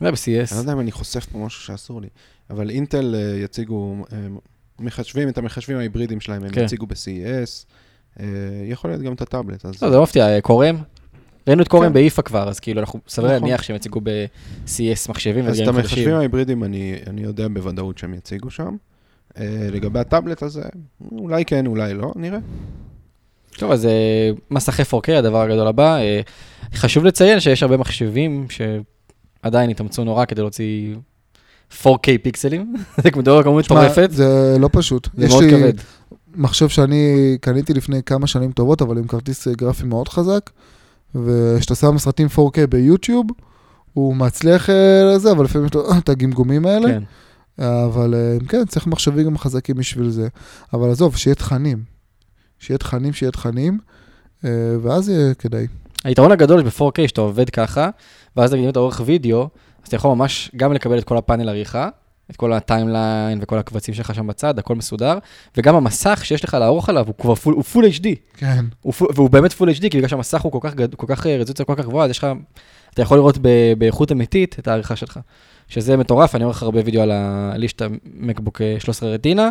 זה 0.00 0.10
ב-CS. 0.10 0.26
אני 0.28 0.46
לא 0.52 0.58
יודע 0.58 0.72
אם 0.72 0.80
אני 0.80 0.92
חושף 0.92 1.26
פה 1.32 1.38
משהו 1.38 1.62
שאסור 1.62 2.00
לי, 2.00 2.08
אבל 2.50 2.70
אינטל 2.70 3.14
אה, 3.14 3.44
יציגו, 3.44 4.04
אה, 4.12 4.18
מחשבים, 4.80 5.28
את 5.28 5.38
המחשבים 5.38 5.78
ההיברידיים 5.78 6.20
שלהם, 6.20 6.44
הם 6.44 6.50
כן. 6.50 6.64
יציגו 6.64 6.86
ב-CES, 6.86 7.64
אה, 8.20 8.26
יכול 8.68 8.90
להיות 8.90 9.02
גם 9.02 9.12
את 9.12 9.22
הטאבלט, 9.22 9.64
אז... 9.64 9.82
לא, 9.82 9.90
זה 9.90 9.96
לא 9.96 10.02
מפתיע, 10.02 10.34
אה, 10.34 10.40
קורם. 10.40 10.76
ראינו 11.48 11.62
את 11.62 11.68
קורם 11.68 11.86
כן. 11.86 11.92
באיפה 11.92 12.22
כבר, 12.22 12.48
אז 12.48 12.60
כאילו 12.60 12.80
אנחנו 12.80 13.00
סביר 13.08 13.30
נכון. 13.30 13.42
להניח 13.42 13.62
שהם 13.62 13.76
יציגו 13.76 14.00
ב-CS 14.02 15.08
מחשבים 15.08 15.46
אז 15.46 15.60
את 15.60 15.68
המחשבים 15.68 16.04
חדשים. 16.04 16.14
ההיברידיים 16.14 16.64
אני, 16.64 16.94
אני 17.06 17.22
יודע 17.22 17.48
בוודאות 17.48 17.98
שהם 17.98 18.14
יציגו 18.14 18.50
שם. 18.50 18.76
אה, 19.38 19.68
לגבי 19.72 19.98
הטאבלט 19.98 20.42
הזה, 20.42 20.62
אולי 21.12 21.44
כן, 21.44 21.66
אולי 21.66 21.94
לא, 21.94 22.12
נראה. 22.16 22.38
טוב, 23.58 23.72
אז 23.72 23.86
אה, 23.86 24.30
מסכי 24.50 24.82
4K, 24.82 25.12
הדבר 25.12 25.40
הגדול 25.40 25.66
הבא. 25.66 25.96
אה, 25.96 26.20
חשוב 26.74 27.04
לציין 27.04 27.40
שיש 27.40 27.62
הרבה 27.62 27.76
מחשבים 27.76 28.46
שעדיין 28.50 29.70
התאמצו 29.70 30.04
נורא 30.04 30.24
כדי 30.24 30.40
להוציא 30.40 30.94
4K 31.82 32.06
פיקסלים. 32.22 32.74
זה 33.02 33.10
מדבר 33.16 33.36
על 33.36 33.42
כמות 33.42 33.64
מטורפת, 33.64 34.08
זה 34.10 34.56
לא 34.58 34.68
פשוט. 34.72 35.08
זה 35.14 35.24
יש 35.24 35.32
מאוד 35.32 35.44
כבד. 35.50 35.72
מחשב 36.34 36.68
שאני 36.68 37.36
קניתי 37.40 37.74
לפני 37.74 38.02
כמה 38.02 38.26
שנים 38.26 38.52
טובות, 38.52 38.82
אבל 38.82 38.98
עם 38.98 39.06
כרטיס 39.06 39.48
גרפי 39.48 39.84
מאוד 39.84 40.08
חזק, 40.08 40.50
וכשאתה 41.14 41.74
שם 41.74 41.98
סרטים 41.98 42.28
4K 42.36 42.66
ביוטיוב, 42.68 43.26
הוא 43.92 44.16
מצליח 44.16 44.70
אה, 44.70 45.14
לזה, 45.14 45.32
אבל 45.32 45.44
לפעמים 45.44 45.66
יש 45.66 45.74
לו 45.74 45.92
את 45.98 46.08
הגמגומים 46.08 46.66
האלה. 46.66 46.88
כן. 46.88 47.02
אבל 47.58 48.14
אה, 48.14 48.36
כן, 48.48 48.64
צריך 48.64 48.86
מחשבים 48.86 49.26
גם 49.26 49.38
חזקים 49.38 49.76
בשביל 49.76 50.10
זה. 50.10 50.28
אבל 50.72 50.90
עזוב, 50.90 51.16
שיהיה 51.16 51.34
תכנים. 51.34 51.82
שיהיה 52.58 52.78
תכנים, 52.78 53.12
שיהיה 53.12 53.32
תכנים, 53.32 53.78
אה, 54.44 54.50
ואז 54.82 55.08
יהיה 55.08 55.34
כדאי. 55.34 55.66
היתרון 56.04 56.32
הגדול 56.32 56.62
ב-4K 56.62 57.08
שאתה 57.08 57.20
עובד 57.20 57.50
ככה, 57.50 57.90
ואז 58.36 58.52
נגיד 58.52 58.64
אם 58.64 58.70
אתה 58.70 58.78
עורך 58.78 59.00
וידאו, 59.04 59.42
אז 59.82 59.88
אתה 59.88 59.96
יכול 59.96 60.14
ממש 60.14 60.50
גם 60.56 60.72
לקבל 60.72 60.98
את 60.98 61.04
כל 61.04 61.16
הפאנל 61.16 61.48
עריכה, 61.48 61.88
את 62.30 62.36
כל 62.36 62.52
ה 62.52 62.62
timeline 62.62 63.38
וכל 63.42 63.58
הקבצים 63.58 63.94
שלך 63.94 64.14
שם 64.14 64.26
בצד, 64.26 64.58
הכל 64.58 64.74
מסודר, 64.74 65.18
וגם 65.56 65.74
המסך 65.74 66.20
שיש 66.24 66.44
לך 66.44 66.54
לערוך 66.54 66.88
עליו 66.88 67.06
הוא 67.06 67.14
כבר 67.18 67.34
full, 67.34 67.54
הוא 67.54 67.62
full 67.62 67.84
HD, 67.84 68.06
כן. 68.36 68.64
הוא 68.82 68.92
full, 68.92 69.08
והוא 69.14 69.30
באמת 69.30 69.52
full 69.52 69.70
HD, 69.70 69.80
כי 69.80 69.88
בגלל 69.88 70.08
שהמסך 70.08 70.40
הוא 70.40 70.52
כל 70.52 70.58
כך, 70.60 70.74
גד, 70.74 70.94
כל 70.94 71.06
כך 71.08 71.26
אה, 71.26 71.36
רזולוציה 71.36 71.64
כל 71.64 71.74
כך 71.76 71.84
גבוהה, 71.84 72.04
אז 72.04 72.10
יש 72.10 72.18
לך, 72.18 72.26
אתה 72.94 73.02
יכול 73.02 73.18
לראות 73.18 73.38
ב, 73.42 73.48
באיכות 73.78 74.12
אמיתית 74.12 74.56
את 74.58 74.68
העריכה 74.68 74.96
שלך, 74.96 75.20
שזה 75.68 75.96
מטורף, 75.96 76.34
אני 76.34 76.44
עורך 76.44 76.62
הרבה 76.62 76.80
וידאו 76.84 77.02
על 77.02 77.10
ה... 77.10 77.52
לי 77.56 77.66
יש 77.66 77.72
את 77.72 77.82
המקבוק 77.82 78.60
אה, 78.60 78.76
13 78.78 79.10
רטינה, 79.10 79.48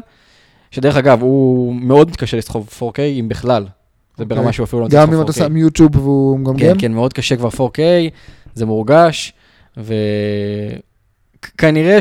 שדרך 0.72 0.96
אגב, 0.96 1.22
הוא 1.22 1.76
מאוד 1.76 2.10
מתקשה 2.10 2.38
לסחוב 2.38 2.70
4K, 2.80 3.00
אם 3.00 3.26
בכלל. 3.30 3.64
זה 4.18 4.24
אוקיי. 4.24 4.38
ברמה 4.38 4.54
שהוא 4.54 4.64
אפילו 4.64 4.82
לא 4.82 4.88
גם 4.88 5.04
מצליח 5.04 5.20
אם 5.20 5.26
אתה 5.26 5.32
4K. 5.32 5.36
שם 5.36 5.58
יוטיוב 5.58 5.96
והוא 5.96 6.40
מגמגם? 6.40 6.60
כן, 6.60 6.74
כן, 6.80 6.92
מאוד 6.92 7.14
קשה 7.14 7.36
כבר 7.36 7.50
4K, 7.50 7.80
זה 8.54 8.66
מורגש, 8.66 9.34
וכנראה 11.56 11.98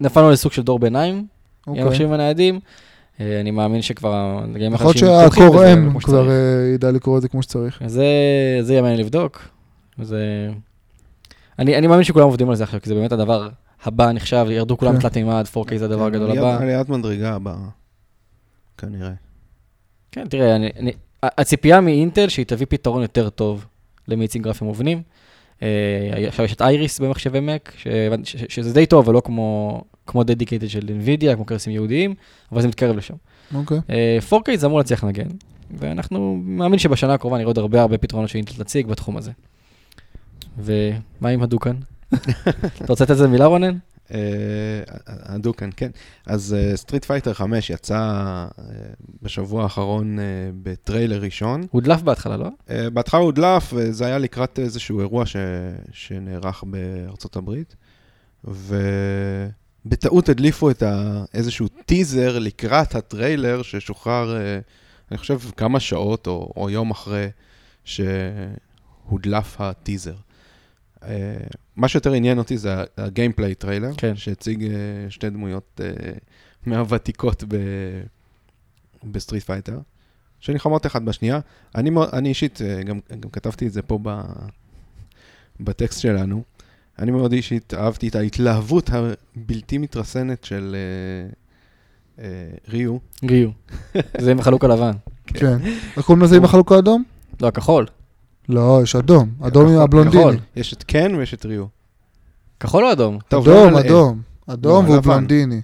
שנפלנו 0.00 0.30
לסוג 0.30 0.52
של 0.52 0.62
דור 0.62 0.78
ביניים, 0.78 1.14
עם 1.14 1.26
אוקיי. 1.66 1.82
המחשבים 1.82 2.12
הניידים. 2.12 2.60
אה, 3.20 3.40
אני 3.40 3.50
מאמין 3.50 3.82
שכבר 3.82 4.40
יכול 4.44 4.58
להיות 4.58 4.74
החדשים 4.74 5.08
תומכים 5.08 5.48
בזה 5.48 5.66
שהקורא 5.66 5.74
כמו 5.90 6.00
כבר. 6.00 6.30
אה, 6.30 6.34
ידע 6.74 6.90
לקרוא 6.90 7.16
את 7.16 7.22
זה 7.22 7.28
כמו 7.28 7.42
שצריך. 7.42 7.82
זה, 7.86 8.04
זה 8.60 8.72
יהיה 8.72 8.82
מעניין 8.82 9.00
לבדוק. 9.00 9.48
זה... 10.02 10.50
אני, 11.58 11.78
אני 11.78 11.86
מאמין 11.86 12.04
שכולם 12.04 12.24
עובדים 12.24 12.50
על 12.50 12.56
זה 12.56 12.64
עכשיו, 12.64 12.80
כי 12.80 12.88
זה 12.88 12.94
באמת 12.94 13.12
הדבר 13.12 13.48
הבא 13.84 14.12
נחשב, 14.12 14.46
ירדו 14.50 14.78
כולם 14.78 14.94
כן. 14.94 15.00
תלת 15.00 15.16
מימד, 15.16 15.44
4K 15.54 15.76
זה 15.76 15.84
הדבר 15.84 16.10
כן, 16.10 16.14
הגדול 16.14 16.38
הבא. 16.38 16.62
עליית 16.62 16.88
מדרגה 16.88 17.34
הבאה, 17.34 17.56
כנראה. 18.78 19.12
כן, 20.12 20.28
תראה, 20.28 20.56
אני, 20.56 20.70
אני, 20.78 20.92
הציפייה 21.22 21.80
מאינטל 21.80 22.28
שהיא 22.28 22.46
תביא 22.46 22.66
פתרון 22.70 23.02
יותר 23.02 23.30
טוב 23.30 23.66
למאיצים 24.08 24.42
גרפיים 24.42 24.68
מובנים. 24.68 25.02
אה, 25.62 26.28
עכשיו 26.28 26.44
יש 26.44 26.52
את 26.52 26.62
אייריס 26.62 26.98
במחשבי 26.98 27.40
מק, 27.40 27.72
שזה 28.24 28.74
די 28.74 28.86
טוב, 28.86 29.04
אבל 29.04 29.14
לא 29.14 29.22
כמו, 29.24 29.80
כמו 30.06 30.24
דדיקייטד 30.24 30.68
של 30.68 30.80
NVIDIA, 30.80 31.34
כמו 31.34 31.44
קרסים 31.44 31.72
יהודיים, 31.72 32.14
אבל 32.52 32.62
זה 32.62 32.68
מתקרב 32.68 32.96
לשם. 32.96 33.14
אוקיי. 33.54 33.78
אה, 33.90 34.18
4K 34.30 34.56
זה 34.56 34.66
אמור 34.66 34.78
להצליח 34.78 35.04
לנגן, 35.04 35.28
ואנחנו 35.78 36.40
מאמין 36.44 36.78
שבשנה 36.78 37.14
הקרובה 37.14 37.36
נראה 37.36 37.48
עוד 37.48 37.58
הרבה 37.58 37.80
הרבה 37.80 37.98
פתרונות 37.98 38.30
שאינטל 38.30 38.64
תציג 38.64 38.86
בתחום 38.86 39.16
הזה. 39.16 39.30
ומה 40.58 41.28
עם 41.28 41.42
הדוקן? 41.42 41.76
אתה 42.82 42.86
רוצה 42.88 43.04
לתת 43.04 43.10
לזה 43.10 43.28
מילה 43.28 43.46
רונן? 43.46 43.76
אה, 44.12 44.18
הדוקן, 45.06 45.70
כן. 45.76 45.90
אז 46.26 46.56
Street 46.74 47.04
Fighter 47.04 47.32
5 47.34 47.70
יצא 47.70 47.96
אה, 47.98 48.46
בשבוע 49.22 49.62
האחרון 49.62 50.18
אה, 50.18 50.24
בטריילר 50.62 51.20
ראשון. 51.20 51.62
הודלף 51.70 52.02
בהתחלה, 52.02 52.36
לא? 52.36 52.48
בהתחלה 52.92 53.20
הודלף, 53.20 53.72
וזה 53.76 54.06
היה 54.06 54.18
לקראת 54.18 54.58
איזשהו 54.58 55.00
אירוע 55.00 55.26
ש... 55.26 55.36
שנערך 55.92 56.64
בארצות 56.66 57.36
הברית, 57.36 57.76
ובטעות 58.44 60.28
הדליפו 60.28 60.70
את 60.70 60.82
ה... 60.82 61.24
איזשהו 61.34 61.68
טיזר 61.86 62.38
לקראת 62.38 62.94
הטריילר 62.94 63.62
ששוחרר, 63.62 64.36
אני 65.10 65.18
חושב, 65.18 65.38
כמה 65.56 65.80
שעות 65.80 66.26
או, 66.26 66.52
או 66.56 66.70
יום 66.70 66.90
אחרי 66.90 67.28
שהודלף 67.84 69.60
הטיזר. 69.60 70.14
מה 71.76 71.88
שיותר 71.88 72.12
עניין 72.12 72.38
אותי 72.38 72.58
זה 72.58 72.74
ה 72.96 73.02
gameplay 73.02 73.54
trailer, 73.54 73.90
כן. 73.96 74.16
שהציג 74.16 74.64
אה, 74.64 74.70
שתי 75.10 75.30
דמויות 75.30 75.80
אה, 75.84 76.12
מהוותיקות 76.66 77.44
ב... 77.48 77.56
ב 79.04 79.09
Street 79.09 79.42
Fighter, 79.42 79.78
שנלחמות 80.40 80.86
אחת 80.86 81.02
בשנייה. 81.02 81.40
אני, 81.74 81.90
אני 82.12 82.28
אישית, 82.28 82.62
אה, 82.62 82.82
גם, 82.82 83.00
גם 83.20 83.30
כתבתי 83.30 83.66
את 83.66 83.72
זה 83.72 83.82
פה 83.82 83.98
ב, 84.02 84.20
בטקסט 85.60 86.00
שלנו, 86.00 86.42
אני 86.98 87.10
מאוד 87.10 87.32
אישית 87.32 87.74
אהבתי 87.74 88.08
את 88.08 88.14
ההתלהבות 88.14 88.90
הבלתי 88.92 89.78
מתרסנת 89.78 90.44
של 90.44 90.76
אה, 90.78 92.24
אה, 92.24 92.50
ריו. 92.68 92.96
ריו. 93.24 93.50
זה 94.20 94.30
עם 94.30 94.38
החלוק 94.38 94.64
הלבן. 94.64 94.92
כן. 95.26 95.58
איך 95.96 96.06
קוראים 96.06 96.24
לזה 96.24 96.36
עם 96.36 96.44
החלוקה 96.44 96.78
אדום? 96.78 97.04
לא, 97.40 97.46
הכחול. 97.46 97.86
לא, 98.48 98.80
יש 98.82 98.96
אדום. 98.96 99.30
אדום 99.40 99.62
עם 99.62 99.68
כחול, 99.70 99.82
הבלונדיני. 99.82 100.22
כחול. 100.22 100.36
יש 100.56 100.72
את 100.72 100.82
קן 100.82 101.14
ויש 101.14 101.34
את 101.34 101.46
ריו. 101.46 101.64
כחול 102.60 102.84
או 102.84 102.92
אדום? 102.92 103.18
טוב, 103.28 103.48
לא 103.48 103.52
אדום, 103.54 103.70
נלאה. 103.70 103.80
אדום. 103.80 104.20
אדום 104.46 104.86
לא, 104.86 104.90
והוא. 104.90 105.02
בלונדיני. 105.02 105.60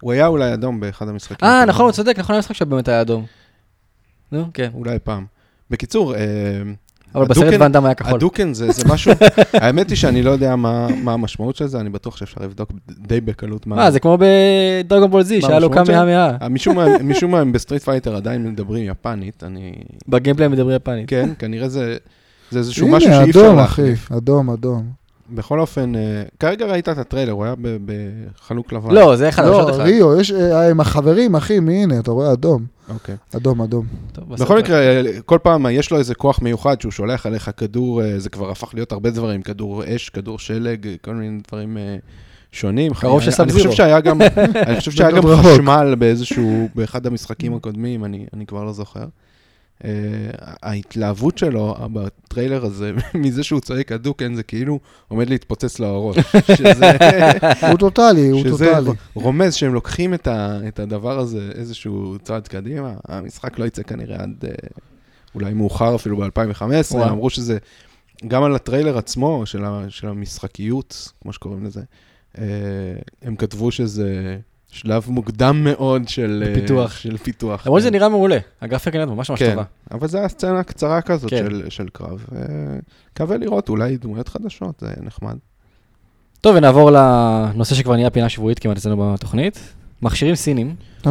הוא 0.00 0.12
היה 0.12 0.26
אולי 0.26 0.54
אדום 0.54 0.80
באחד 0.80 1.08
המשחקים. 1.08 1.48
אה. 1.48 1.64
נכון, 1.64 1.84
הוא 1.84 1.92
צודק, 1.92 2.18
נכון, 2.18 2.36
המשחק 2.36 2.52
שבאמת 2.54 2.88
היה 2.88 3.00
אדום. 3.00 3.26
נו, 4.32 4.44
כן. 4.54 4.70
אולי 4.74 4.98
פעם. 5.04 5.26
בקיצור, 5.70 6.14
אה, 6.14 6.20
אבל 7.14 7.24
בסרט 7.24 7.54
דאם 7.54 7.84
היה 7.84 7.94
כחול. 7.94 8.14
הדוקן 8.14 8.54
זה, 8.54 8.70
זה 8.70 8.82
משהו, 8.88 9.12
האמת 9.52 9.90
היא 9.90 9.96
שאני 9.96 10.22
לא 10.22 10.30
יודע 10.30 10.56
מה, 10.56 10.88
מה 11.02 11.12
המשמעות 11.12 11.56
של 11.56 11.66
זה, 11.66 11.80
אני 11.80 11.90
בטוח 11.90 12.16
שאפשר 12.16 12.40
לבדוק 12.40 12.72
די 12.88 13.20
בקלות 13.20 13.66
מה... 13.66 13.76
מה, 13.76 13.90
זה 13.90 14.00
כמו 14.00 14.18
בדרגון 14.20 15.10
בול 15.10 15.22
זי, 15.22 15.36
מה 15.36 15.42
שהיה 15.42 15.58
לו 15.58 15.66
המשמעות 15.66 15.86
קאמי 15.86 15.96
שלה? 15.96 16.02
המאה. 16.02 16.36
אה, 16.42 16.48
משום 16.48 16.76
מה, 16.76 16.86
משום 17.10 17.30
מה 17.30 17.40
הם 17.40 17.52
בסטריט 17.52 17.82
פייטר 17.82 18.16
עדיין 18.16 18.46
מדברים 18.46 18.90
יפנית, 18.90 19.44
אני... 19.44 19.72
בגיימפליי 20.08 20.46
הם 20.46 20.52
מדברים 20.52 20.76
יפנית. 20.76 21.08
כן, 21.08 21.30
כנראה 21.38 21.68
זה, 21.68 21.96
זה 22.50 22.58
איזשהו 22.58 22.88
משהו 22.88 23.10
הנה, 23.10 23.22
שאי 23.22 23.30
אפשר 23.30 23.40
אדום, 23.40 23.58
אחי. 23.58 23.92
אדום, 24.16 24.50
אדום. 24.50 25.00
בכל 25.34 25.60
אופן, 25.60 25.94
אה, 25.94 26.22
כרגע 26.40 26.66
ראית 26.66 26.88
את 26.88 26.98
הטריילר, 26.98 27.32
הוא 27.32 27.44
היה 27.44 27.54
ב- 27.62 27.76
בחלוק 27.84 28.72
לבן. 28.72 28.94
לא, 28.94 29.16
זה 29.16 29.28
אחד, 29.28 29.44
לא. 29.46 29.70
ריו, 29.78 30.20
יש 30.20 30.32
אה, 30.32 30.70
עם 30.70 30.80
החברים, 30.80 31.36
אחי, 31.36 31.60
מי 31.60 31.82
הנה, 31.82 31.98
אתה 31.98 32.10
רואה 32.10 32.32
אדום. 32.32 32.64
אוקיי. 32.90 33.14
אדום, 33.36 33.62
אדום. 33.62 33.86
טוב. 34.12 34.34
בכל 34.34 34.58
מקרה, 34.58 34.80
כל 35.26 35.38
פעם 35.42 35.66
יש 35.70 35.90
לו 35.90 35.98
איזה 35.98 36.14
כוח 36.14 36.42
מיוחד 36.42 36.80
שהוא 36.80 36.92
שולח 36.92 37.26
עליך 37.26 37.50
כדור, 37.56 38.02
אה, 38.02 38.18
זה 38.18 38.30
כבר 38.30 38.50
הפך 38.50 38.70
להיות 38.74 38.92
הרבה 38.92 39.10
דברים, 39.10 39.42
כדור 39.42 39.82
אש, 39.96 40.08
כדור 40.08 40.38
שלג, 40.38 40.86
אה, 40.86 40.94
כל 41.02 41.14
מיני 41.14 41.40
דברים 41.48 41.76
אה, 41.78 41.96
שונים. 42.52 42.94
קרוב 42.94 43.20
של 43.20 43.24
אני- 43.24 43.28
אני 43.28 43.36
סאב-זירו. 43.36 43.70
חושב 43.70 43.76
שהיה 43.82 44.00
גם, 44.00 44.18
אני 44.66 44.76
חושב 44.78 44.90
שהיה 44.96 45.10
גם. 45.10 45.22
חשמל 45.26 45.94
באיזשהו, 45.98 46.68
באחד 46.74 47.06
המשחקים 47.06 47.54
הקודמים, 47.54 48.04
אני 48.04 48.26
אני 48.34 48.46
כבר 48.46 48.64
לא 48.64 48.72
זוכר. 48.72 49.04
אה, 49.84 49.90
ההתלהבות 50.62 51.38
שלו 51.38 51.76
בטריילר 51.92 52.64
הזה, 52.64 52.92
מזה 53.14 53.42
שהוא 53.42 53.60
צועק 53.60 53.92
הדוקן, 53.92 54.34
זה 54.34 54.42
כאילו 54.42 54.80
עומד 55.08 55.30
להתפוצץ 55.30 55.78
לו 55.78 55.86
הראש. 55.94 56.16
הוא 57.70 57.78
טוטאלי, 57.78 58.28
הוא 58.28 58.42
טוטאלי. 58.50 58.90
רומז 59.14 59.54
שהם 59.54 59.74
לוקחים 59.74 60.14
את, 60.14 60.78
הדבר 60.78 61.18
הזה 61.18 61.50
איזשהו 61.54 62.16
צעד 62.22 62.48
קדימה. 62.48 62.94
המשחק 63.08 63.58
לא 63.58 63.64
יצא 63.64 63.82
כנראה 63.82 64.22
עד 64.22 64.44
אה, 64.44 64.50
אולי 65.34 65.54
מאוחר 65.54 65.94
אפילו 65.94 66.16
ב-2015. 66.16 66.94
וואו. 66.94 67.08
אמרו 67.08 67.30
שזה, 67.30 67.58
גם 68.28 68.42
על 68.42 68.54
הטריילר 68.54 68.98
עצמו 68.98 69.42
של 69.88 70.08
המשחקיות, 70.08 71.12
כמו 71.22 71.32
שקוראים 71.32 71.64
לזה, 71.64 71.82
אה, 72.38 72.44
הם 73.22 73.36
כתבו 73.36 73.72
שזה 73.72 74.38
שלב 74.70 75.04
מוקדם 75.08 75.64
מאוד 75.64 76.08
של 76.08 76.44
אה, 76.46 76.54
פיתוח. 76.54 76.96
של 76.96 77.16
פיתוח. 77.16 77.66
למרות 77.66 77.78
כן. 77.78 77.82
שזה 77.82 77.90
נראה 77.90 78.08
מעולה, 78.08 78.38
הגרפיקה 78.60 78.98
נראית 78.98 79.10
ממש 79.10 79.30
ממש 79.30 79.38
כן, 79.38 79.50
טובה. 79.50 79.64
אבל 79.90 80.08
זו 80.08 80.18
היה 80.18 80.28
סצנה 80.28 80.62
קצרה 80.62 81.02
כזאת 81.02 81.30
כן. 81.30 81.36
של, 81.36 81.70
של 81.70 81.88
קרב. 81.92 82.24
אה, 82.36 82.40
מקווה 83.12 83.36
לראות 83.36 83.68
אולי 83.68 83.96
דמויות 83.96 84.28
חדשות, 84.28 84.80
זה 84.80 84.92
נחמד. 85.02 85.36
טוב, 86.40 86.56
ונעבור 86.56 86.90
לנושא 86.90 87.74
שכבר 87.74 87.96
נהיה 87.96 88.10
פינה 88.10 88.28
שבועית 88.28 88.58
כמעט 88.58 88.76
אצלנו 88.76 89.12
בתוכנית. 89.14 89.74
מכשירים 90.02 90.34
סינים. 90.34 90.74
כן. 91.02 91.10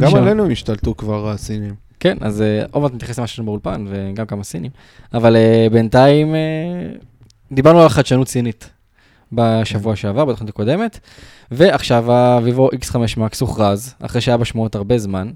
גם. 0.00 0.16
עלינו 0.16 0.44
הם 0.44 0.50
השתלטו 0.50 0.96
כבר 0.96 1.30
הסינים. 1.30 1.74
כן, 2.00 2.16
אז 2.20 2.42
אה, 2.42 2.64
עוד 2.70 2.82
מעט 2.82 2.94
נתייחס 2.94 3.18
למה 3.18 3.26
שיש 3.26 3.38
לנו 3.38 3.46
באולפן, 3.46 3.84
וגם 3.88 4.26
כמה 4.26 4.44
סינים. 4.44 4.70
אבל 5.14 5.36
אה, 5.36 5.66
בינתיים 5.72 6.34
אה, 6.34 6.40
דיברנו 7.52 7.82
על 7.82 7.88
חדשנות 7.88 8.28
סינית 8.28 8.70
בשבוע 9.32 9.96
שעבר, 9.96 10.24
בתוכנית 10.24 10.50
הקודמת, 10.50 10.98
ועכשיו 11.50 12.12
ה-vivo 12.12 12.76
X5 12.76 12.94
Max 12.94 13.40
הוכרז, 13.40 13.94
אחרי 14.00 14.20
שהיה 14.20 14.36
בשמועות 14.36 14.74
הרבה 14.74 14.98
זמן, 14.98 15.30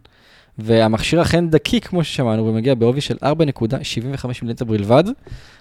והמכשיר 0.59 1.23
אכן 1.23 1.51
דקיק, 1.51 1.87
כמו 1.87 2.05
ששמענו, 2.05 2.47
ומגיע 2.47 2.75
בעובי 2.75 3.01
של 3.01 3.17
4.75 3.23 4.27
מילימטר 4.43 4.65
בלבד. 4.65 5.05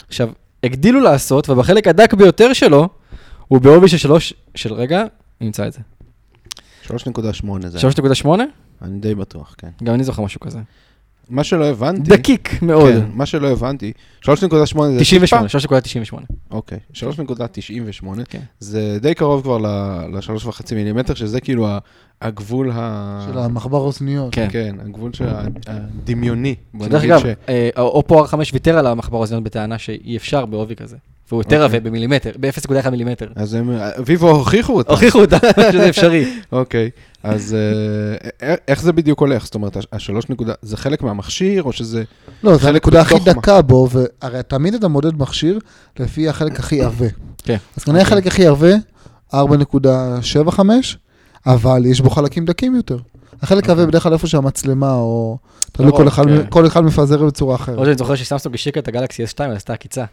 עכשיו, 0.08 0.30
הגדילו 0.64 1.00
לעשות, 1.00 1.50
ובחלק 1.50 1.88
הדק 1.88 2.14
ביותר 2.14 2.54
שלו, 2.54 2.90
הוא 3.48 3.62
בעובי 3.62 3.88
של 3.88 3.98
3, 3.98 4.34
של 4.56 4.74
רגע, 4.74 5.04
נמצא 5.42 5.68
את 5.68 5.74
זה. 5.74 5.80
3.8 6.88 7.68
זה. 7.68 7.80
3.8? 7.80 8.28
אני 8.82 9.00
די 9.00 9.16
בטוח, 9.16 9.56
כן. 9.58 9.70
גם 9.84 9.94
אני 9.94 10.04
זוכר 10.04 10.24
משהו 10.24 10.40
כזה. 10.40 10.60
מה 11.32 11.44
שלא 11.44 11.66
הבנתי... 11.66 12.10
דקיק 12.12 12.62
מאוד. 12.64 12.94
כן, 12.94 13.06
מה 13.14 13.26
שלא 13.26 13.48
הבנתי, 13.52 13.92
3.8 14.26 14.30
זה... 14.38 15.00
98, 15.00 15.48
טיפה- 15.48 15.58
3.98. 16.18 16.24
אוקיי, 16.52 16.80
3.98, 16.94 17.04
כן. 18.30 18.40
זה 18.60 18.98
די 19.02 19.14
קרוב 19.14 19.42
כבר 19.42 19.58
ל-3.5 19.58 20.76
מילימטר, 20.76 21.14
שזה 21.14 21.42
כאילו 21.42 21.68
הגבול 22.22 22.72
ה... 22.74 23.28
של 23.32 23.38
המחבר 23.38 23.78
אוזניות. 23.78 24.34
כן. 24.34 24.48
כן, 24.52 24.76
הגבול 24.86 25.14
של 25.14 25.26
הדמיוני. 25.68 26.56
נגיד 26.74 26.94
אגב, 26.96 27.20
ש- 27.20 27.26
אה, 27.50 27.70
אופו 27.78 28.26
R5 28.26 28.34
ויתר 28.54 28.78
על 28.78 28.88
המחבר 28.88 29.18
האוזניות 29.18 29.44
בטענה 29.44 29.78
שאי 29.78 30.18
אפשר 30.18 30.46
בעובי 30.46 30.76
כזה. 30.76 30.98
והוא 31.32 31.42
יותר 31.42 31.64
אוקיי. 31.64 31.78
עבה 31.78 31.90
במילימטר, 31.90 32.32
ב-0.1 32.40 32.90
מילימטר. 32.90 33.28
אז 33.36 33.54
הם, 33.54 33.72
ויבו 34.06 34.30
הוכיחו 34.30 34.74
אותה. 34.74 34.92
הוכיחו 34.92 35.22
אותה 35.22 35.38
שזה 35.72 35.90
אפשרי. 35.90 36.34
אוקיי, 36.52 36.90
אז 37.24 37.56
אה, 38.42 38.54
א- 38.54 38.56
איך 38.68 38.82
זה 38.82 38.94
בדיוק 38.94 39.20
הולך? 39.20 39.46
זאת 39.46 39.56
אומרת, 39.56 39.78
השלוש 39.92 40.30
נקודה, 40.30 40.54
זה 40.62 40.78
חלק 40.78 41.02
מהמכשיר, 41.02 41.64
או 41.64 41.72
שזה... 41.72 42.04
לא, 42.44 42.58
חלק 42.58 42.70
הנקודה 42.74 43.02
הכי? 43.02 43.16
דקה 43.20 43.62
בו, 43.62 43.88
והרי 43.92 44.44
תמיד 44.44 44.74
אתה 44.74 44.88
מודד 44.88 45.16
מכשיר 45.18 45.60
לפי 46.00 46.30
החלק 46.30 46.60
הכי 46.60 46.82
עבה. 46.82 47.08
כן. 47.44 47.58
אז 47.78 47.84
כנראה 47.84 48.02
אוקיי. 48.02 48.14
החלק 48.14 48.28
הכי 48.28 48.46
עבה, 48.48 48.74
4.75, 49.34 50.60
אבל 51.46 51.86
יש 51.86 52.02
בו 52.02 52.10
חלקים 52.10 52.46
דקים 52.46 52.76
יותר. 52.76 52.98
החלק 53.42 53.70
העבה 53.70 53.86
בדרך 53.86 54.04
כלל 54.04 54.14
איפה 54.14 54.28
שהמצלמה, 54.28 54.94
או... 54.94 55.38
תלוי 55.72 55.88
לרוב, 55.90 56.10
כל 56.50 56.68
אחד, 56.68 56.82
מפזר 56.82 57.26
בצורה 57.26 57.56
אחרת. 57.56 57.78
עוד 57.78 57.86
שאני 57.86 57.98
זוכר 57.98 58.16
שסמסונג 58.16 58.56
השיקה 58.56 58.80
את 58.80 58.88
הגלקסי 58.88 59.24
S2 59.24 59.40
ועשתה 59.40 59.74
עקיצה. 59.74 60.06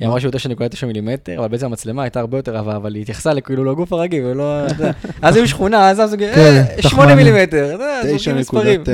היא 0.00 0.08
אמרה 0.08 0.20
שהוא 0.20 0.32
9.9 0.32 0.86
מילימטר, 0.86 1.38
אבל 1.38 1.48
בעצם 1.48 1.66
המצלמה 1.66 2.02
הייתה 2.02 2.20
הרבה 2.20 2.38
יותר 2.38 2.56
רבה, 2.56 2.76
אבל 2.76 2.94
היא 2.94 3.02
התייחסה 3.02 3.34
לכאילו 3.34 3.64
לגוף 3.64 3.92
הרגיל, 3.92 4.24
ולא... 4.24 4.66
אז 5.22 5.36
היו 5.36 5.48
שכונה, 5.48 5.90
אז 5.90 6.16
כן, 6.18 6.32
אה, 6.36 6.82
8 6.82 7.06
תחמני. 7.06 7.14
מילימטר, 7.14 7.64
אתה 7.64 7.72
יודע, 7.74 8.02
זורקים 8.08 8.36
מספרים. 8.36 8.82
9.9, 8.82 8.84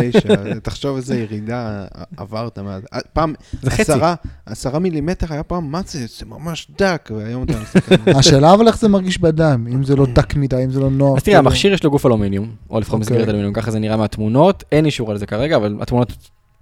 תחשוב 0.62 0.96
איזה 0.96 1.18
ירידה 1.20 1.84
עברת 2.16 2.58
מאז. 2.58 2.82
אה, 2.94 2.98
פעם, 3.12 3.34
זה 3.62 3.70
חצי. 3.70 3.82
עשרה, 3.82 4.14
עשרה 4.46 4.78
מילימטר 4.78 5.26
היה 5.30 5.42
פעם, 5.42 5.70
מה 5.70 5.80
זה? 5.86 5.98
זה 6.18 6.26
ממש 6.26 6.68
דק, 6.78 7.10
והיום 7.16 7.42
אתה 7.44 7.52
מסתכל. 7.62 8.10
השאלה 8.18 8.54
אבל 8.54 8.66
איך 8.66 8.78
זה 8.78 8.88
מרגיש 8.88 9.18
בידיים, 9.18 9.66
אם 9.66 9.84
זה 9.84 9.96
לא 9.96 10.06
דק 10.12 10.36
מדי, 10.36 10.64
אם 10.64 10.70
זה 10.70 10.80
לא 10.80 10.90
נוח. 10.90 11.16
אז 11.16 11.22
תראה, 11.22 11.38
המכשיר 11.38 11.72
יש 11.72 11.84
לו 11.84 11.90
גוף 11.90 12.06
אלומיניום, 12.06 12.50
או 12.70 12.80
לפחות 12.80 13.00
אוקיי. 13.00 13.14
מסגרת 13.14 13.28
אלומיניום, 13.28 13.54
ככה 13.54 13.70
זה 13.70 13.78
נראה 13.78 13.96
מהתמונות, 13.96 14.64
אין 14.72 14.84
אישור 14.84 15.10
על 15.10 15.18
זה 15.18 15.26
כרגע, 15.26 15.56
אבל 15.56 15.76
התמונות 15.80 16.12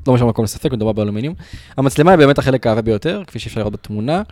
לא 0.08 0.14
משנה 0.14 0.26
מקום 0.28 0.44
לספק, 0.44 0.72
מדובר 0.72 0.92
באלומיניום. 0.92 1.34
המצלמה 1.76 2.10
היא 2.10 2.18
באמת 2.18 2.38
החלק 2.38 2.66
העבה 2.66 2.82
ביותר, 2.82 3.22
כפי 3.26 3.38
שאפשר 3.38 3.60
לראות 3.60 3.72
בתמונה. 3.72 4.22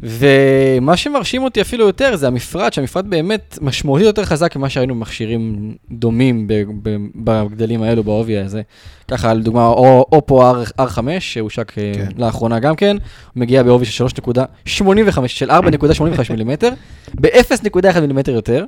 ומה 0.00 0.96
שמרשים 0.96 1.42
אותי 1.42 1.60
אפילו 1.60 1.86
יותר 1.86 2.16
זה 2.16 2.26
המפרט, 2.26 2.72
שהמפרט 2.72 3.04
באמת 3.04 3.58
משמעותית 3.60 4.06
יותר 4.06 4.24
חזק 4.24 4.56
ממה 4.56 4.68
שהיינו 4.68 4.94
במכשירים 4.94 5.74
דומים 5.90 6.46
בגדלים 7.14 7.82
האלו, 7.82 8.04
בעובי 8.04 8.38
הזה. 8.38 8.62
ככה, 9.08 9.34
לדוגמה, 9.34 9.66
או- 9.66 10.06
אופו 10.12 10.52
R- 10.52 10.80
R5, 10.80 10.98
שהושק 11.20 11.78
אה, 11.78 11.92
כן. 11.94 12.08
לאחרונה 12.16 12.58
גם 12.58 12.76
כן, 12.76 12.96
מגיע 13.36 13.62
בעובי 13.62 13.84
של 13.84 14.04
3.85, 14.06 14.72
של 15.26 15.50
4.85 15.50 16.30
מילימטר, 16.30 16.70
ב-0.1 17.20 18.00
מילימטר 18.00 18.32
יותר. 18.32 18.64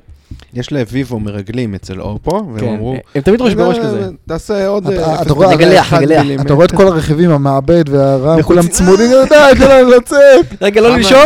יש 0.55 0.73
לוויבו 0.73 1.21
מרגלים 1.21 1.75
אצל 1.75 2.01
אופו, 2.01 2.31
והם 2.49 2.61
כן, 2.61 2.69
אמרו... 2.75 2.97
הם 3.15 3.23
תמיד 3.23 3.41
ראש 3.41 3.55
בראש 3.55 3.79
"אה, 3.79 3.83
כזה. 3.85 4.09
תעשה 4.29 4.67
עוד... 4.67 4.87
אתה- 4.87 5.03
אה, 5.17 5.23
אתה 5.23 5.33
רואה- 5.33 5.49
0.1 5.53 5.57
נגלח, 5.57 5.95
נגלח. 5.95 6.21
מילימטר." 6.23 6.45
אתה 6.47 6.55
רואה 6.55 6.67
את 6.67 6.73
כל 6.73 6.87
הרכיבים, 6.87 7.31
המעבד 7.31 7.85
והרם. 7.89 8.43
כולם 8.43 8.69
צמודים, 8.69 9.11
די, 9.29 9.35
תן 9.59 9.69
להם 9.69 9.89
לצאת. 9.89 10.47
רגע, 10.63 10.81
לא? 10.81 10.97
לנשום. 10.97 11.19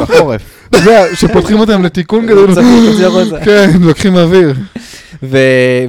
אתה 0.70 0.76
יודע, 0.78 1.04
שפותחים 1.14 1.60
אותם 1.60 1.82
לתיקון 1.82 2.26
כזה. 2.28 2.60
כן, 3.44 3.70
לוקחים 3.80 4.16
אוויר. 4.16 4.54
ו- 5.22 5.38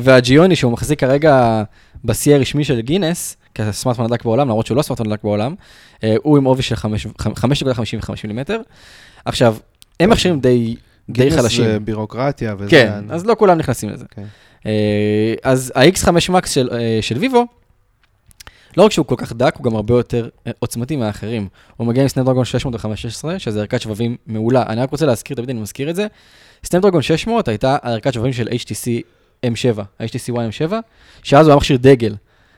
והג'יוני, 0.02 0.56
שהוא 0.56 0.72
מחזיק 0.72 1.00
כרגע 1.00 1.64
בשיא 2.06 2.36
הרשמי 2.36 2.64
של 2.64 2.82
גינס, 2.82 3.36
כסמארטפון 3.56 4.06
הדק 4.06 4.24
בעולם, 4.26 4.48
למרות 4.48 4.66
שהוא 4.66 4.78
לא 4.78 4.82
סמארטפון 4.82 5.12
הדק 5.12 5.24
בעולם, 5.24 5.56
אה, 6.04 6.16
הוא 6.24 6.38
עם 6.38 6.44
עובי 6.44 6.62
של 6.62 6.76
5.55 6.76 6.84
מילימטר. 8.24 8.60
עכשיו, 9.26 9.56
הם 10.00 10.10
מכשירים 10.10 10.40
די 10.40 10.76
די 11.10 11.24
גינס 11.24 11.36
חלשים. 11.36 11.64
זה 11.66 11.80
בירוקרטיה 11.80 12.56
וזה... 12.60 12.70
כן, 12.72 12.92
אני- 12.92 13.14
אז 13.14 13.26
לא 13.26 13.36
כולם 13.40 13.58
נכנסים 13.58 13.90
לזה. 13.90 14.06
כן. 14.12 14.24
אה, 14.66 15.34
אז 15.44 15.74
ה-X5 15.76 16.08
Max 16.34 16.48
של, 16.48 16.70
אה, 16.72 17.00
של 17.02 17.18
ויבו, 17.18 17.46
לא 18.78 18.84
רק 18.86 18.92
שהוא 18.92 19.06
כל 19.06 19.16
כך 19.18 19.34
דק, 19.34 19.56
הוא 19.58 19.64
גם 19.64 19.76
הרבה 19.76 19.94
יותר 19.94 20.30
אה, 20.48 20.52
עוצמתי 20.60 20.96
מהאחרים. 20.96 21.48
הוא 21.78 21.88
מגיע 21.88 22.02
עם 22.04 22.08
סנאפדרגון 22.10 22.46
615, 22.46 23.40
שזה 23.40 23.60
ערכת 23.60 23.82
שבבים 23.82 24.16
מעולה. 24.28 24.64
אני 24.68 24.82
רק 24.82 24.92
רוצה 24.92 25.06
להזכיר, 25.06 25.36
תמיד 25.36 25.50
אני 25.50 25.60
מזכיר 25.60 25.90
את 25.90 25.96
זה. 25.96 26.08
סנאפדרגון 26.64 27.02
600 27.02 27.48
הייתה 27.48 27.78
ערכת 27.84 28.14
שבבים 28.14 28.34
של 28.34 28.48
HTC 28.48 29.02
M7, 29.46 29.82
ה-HTC 30.00 30.34
One 30.34 30.70
M7, 30.70 30.74
שאז 31.24 31.46
הוא 31.46 31.52
היה 31.52 31.58
מכשיר 31.58 31.78
דגל. 31.78 32.16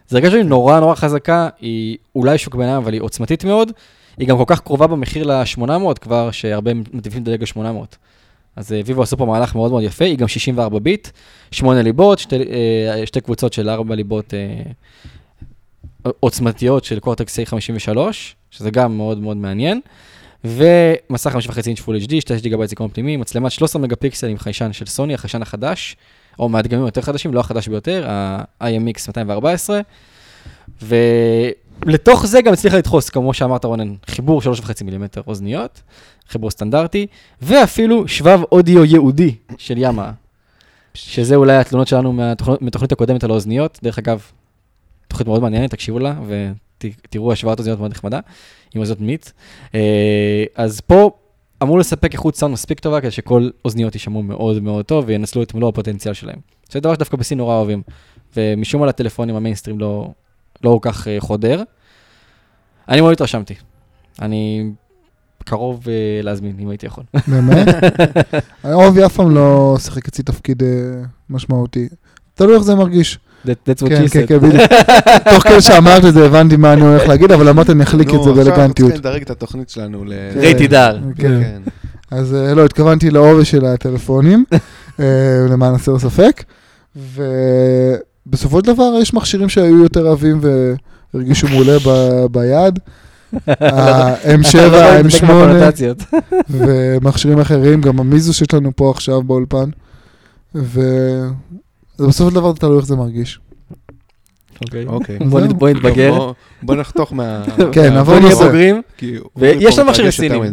זו 0.07 0.17
ערכת 0.17 0.27
שבבים 0.29 0.49
נורא 0.49 0.79
נורא 0.79 0.95
חזקה, 0.95 1.49
היא 1.59 1.97
אולי 2.15 2.37
שוק 2.37 2.55
ביניים, 2.55 2.77
אבל 2.77 2.93
היא 2.93 3.01
עוצמתית 3.01 3.43
מאוד. 3.43 3.71
היא 4.17 4.27
גם 4.27 4.37
כל 4.37 4.43
כך 4.47 4.59
קרובה 4.61 4.87
במחיר 4.87 5.23
ל-800 5.27 5.69
כבר, 6.01 6.31
שהרבה 6.31 6.71
מעדיפים 6.93 7.21
לדלג 7.21 7.41
ל-800. 7.43 7.95
אז 8.55 8.73
אה, 8.73 8.81
ויבו 8.85 9.01
עשו 9.03 9.17
פה 9.17 9.25
מהלך 9.25 9.55
מאוד 9.55 9.71
מאוד 9.71 9.83
יפה, 9.83 10.05
היא 10.05 10.17
גם 10.17 10.27
64 10.27 10.79
ביט, 10.79 11.07
8 11.51 11.81
ליבות, 11.81 12.19
שתי, 12.19 12.35
אה, 12.35 13.05
שתי 13.05 13.21
קבוצות 13.21 13.53
של 13.53 13.69
4 13.69 13.95
ליבות 13.95 14.33
אה, 14.33 16.11
עוצמתיות 16.19 16.83
של 16.83 16.99
Cortex 16.99 17.39
A53, 17.39 17.97
שזה 18.51 18.71
גם 18.71 18.97
מאוד 18.97 19.19
מאוד 19.19 19.37
מעניין, 19.37 19.81
ומסך 20.43 21.35
5.5 21.35 21.67
אינץ' 21.67 21.79
full 21.80 21.97
HD, 21.97 22.21
2 22.21 22.39
גיגאבייט 22.39 22.69
זיכרון 22.69 22.89
פנימי, 22.93 23.17
מצלמת 23.17 23.51
13 23.51 23.81
מגה 23.81 23.95
פיקסל 23.95 24.27
עם 24.27 24.37
חיישן 24.37 24.73
של 24.73 24.85
סוני, 24.85 25.13
החיישן 25.13 25.41
החדש, 25.41 25.95
או 26.39 26.49
מהדגמים 26.49 26.83
היותר 26.83 27.01
חדשים, 27.01 27.33
לא 27.33 27.39
החדש 27.39 27.67
ביותר, 27.67 28.05
ה-IMX 28.09 29.07
214, 29.07 29.81
ולתוך 31.86 32.26
זה 32.26 32.41
גם 32.41 32.54
הצליחה 32.54 32.78
לדחוס, 32.78 33.10
כמו 33.10 33.34
שאמרת 33.34 33.65
רונן, 33.65 33.94
חיבור 34.08 34.41
3.5 34.41 34.84
מילימטר 34.84 35.22
אוזניות, 35.28 35.82
חיבור 36.30 36.52
סטנדרטי, 36.52 37.08
ואפילו 37.41 38.08
שבב 38.08 38.39
אודיו 38.52 38.86
ייעודי 38.86 39.36
של 39.58 39.78
ימה, 39.78 40.12
שזה 40.94 41.36
אולי 41.36 41.56
התלונות 41.56 41.88
שלנו 41.88 42.13
מהתוכנית, 42.13 42.62
מהתוכנית 42.62 42.91
הקודמת 42.91 43.24
על 43.24 43.32
האוזניות. 43.32 43.80
דרך 43.84 43.98
אגב, 43.98 44.22
תוכנית 45.08 45.28
מאוד 45.28 45.41
מעניינת, 45.41 45.72
תקשיבו 45.72 46.00
לה 46.00 46.15
ותראו 46.84 47.32
השוואת 47.32 47.60
אוזניות 47.60 47.80
מאוד 47.80 47.91
נחמדה, 47.91 48.20
עם 48.76 48.82
אוזניות 48.82 49.02
מיץ. 49.02 49.32
אה, 49.76 50.44
אז 50.56 50.82
פה 50.82 51.12
אמור 51.63 51.80
לספק 51.80 52.13
איכות 52.13 52.36
סאונד 52.36 52.54
מספיק 52.54 52.80
טובה, 52.80 53.02
כדי 53.02 53.12
שכל 53.12 53.50
אוזניות 53.65 53.96
יישמעו 53.96 54.24
מאוד 54.24 54.63
מאוד 54.63 54.86
טוב 54.86 55.04
וינצלו 55.08 55.44
את 55.44 55.54
מלוא 55.54 55.70
הפוטנציאל 55.70 56.13
שלהם. 56.13 56.39
זה 56.72 56.80
דבר 56.80 56.94
שדווקא 56.94 57.17
בסין 57.17 57.38
נורא 57.38 57.56
אוהבים, 57.56 57.82
ומשום 58.38 58.82
מה 58.82 58.88
לטלפונים 58.88 59.36
המיינסטרים 59.36 59.80
לא, 59.80 60.08
לא 60.63 60.80
כל 60.82 60.91
כך 60.91 61.08
אה, 61.08 61.17
חודר. 61.19 61.63
אני 62.89 63.02
מאוד 63.02 63.12
התרשמתי. 63.13 63.54
אני 64.21 64.69
קרוב 65.45 65.84
אה, 65.89 65.93
להזמין, 66.24 66.56
אם 66.60 66.69
הייתי 66.69 66.86
יכול. 66.86 67.04
באמת? 67.28 67.67
עובי 68.74 69.06
אף 69.06 69.15
פעם 69.15 69.36
לא 69.36 69.76
שיחק 69.80 70.08
אצלי 70.08 70.24
תפקיד 70.24 70.63
אה, 70.63 70.67
משמעותי. 71.30 71.89
תלוי 72.34 72.56
איך 72.56 72.63
זה 72.63 72.76
מרגיש. 72.76 73.19
That- 73.45 73.50
That's 73.50 73.84
what 73.84 73.89
כן, 73.89 74.04
she 74.06 74.10
כן, 74.13 74.24
said. 74.24 74.28
כן, 74.28 74.38
בדיוק. 74.39 74.62
תוך 75.34 75.43
כדי 75.43 75.62
שאמרת 75.62 76.06
את 76.06 76.13
זה, 76.13 76.26
הבנתי 76.26 76.56
מה 76.58 76.74
אני 76.74 76.82
הולך 76.82 77.08
להגיד, 77.08 77.32
אבל 77.32 77.50
אמרת 77.50 77.69
אני 77.69 77.84
אחליק 77.84 78.08
את 78.08 78.12
זה 78.12 78.17
נו, 78.17 78.21
עכשיו 78.21 78.38
אנחנו 78.38 78.52
באלגנטיות. 78.54 78.91
צריכים 78.91 79.10
לדרג 79.12 79.21
את 79.21 79.30
התוכנית 79.30 79.69
שלנו 79.69 80.06
ל... 80.06 80.13
ריי 80.36 80.54
תידר. 80.54 81.00
כן. 81.15 81.41
כן. 81.43 81.62
אז 82.12 82.34
לא, 82.34 82.65
התכוונתי 82.65 83.10
לעובי 83.10 83.45
של 83.45 83.65
הטלפונים, 83.65 84.45
למען 85.50 85.76
הסר 85.76 86.00
ספק. 86.00 86.43
ובסופו 88.27 88.60
של 88.60 88.65
דבר 88.65 88.93
יש 89.01 89.13
מכשירים 89.13 89.49
שהיו 89.49 89.84
יותר 89.84 90.07
עבים 90.07 90.39
והרגישו 91.13 91.47
מעולה 91.47 91.77
ב- 91.88 92.25
ביד. 92.31 92.79
ה-M7, 93.47 94.49
אתה 94.49 94.67
לא 94.67 95.03
מדייק 95.03 95.05
M8 95.05 95.25
בפרנטציות. 95.25 95.97
ומכשירים 96.49 97.39
אחרים, 97.39 97.81
גם 97.81 97.99
המיזו 97.99 98.34
שיש 98.34 98.53
לנו 98.53 98.71
פה 98.75 98.91
עכשיו 98.91 99.23
באולפן. 99.23 99.69
ובסופו 100.55 102.29
של 102.29 102.36
דבר 102.36 102.53
זה 102.53 102.60
תלוי 102.60 102.77
איך 102.77 102.86
זה 102.86 102.95
מרגיש. 102.95 103.39
אוקיי. 104.65 104.86
אוקיי. 104.86 105.19
בוא 105.19 105.39
נתבגר. 105.69 106.31
בוא- 106.63 106.75
נחתוך 106.75 107.13
מה... 107.13 107.43
כן, 107.73 107.93
נעבור 107.93 108.13
בוא 108.13 108.21
נהיה 108.23 108.31
נושא. 108.34 108.45
בוגרים. 108.45 108.81
כי 108.97 109.15
ויש 109.36 109.79
לנו 109.79 109.89
מכשירים 109.89 110.12
סינים. 110.12 110.43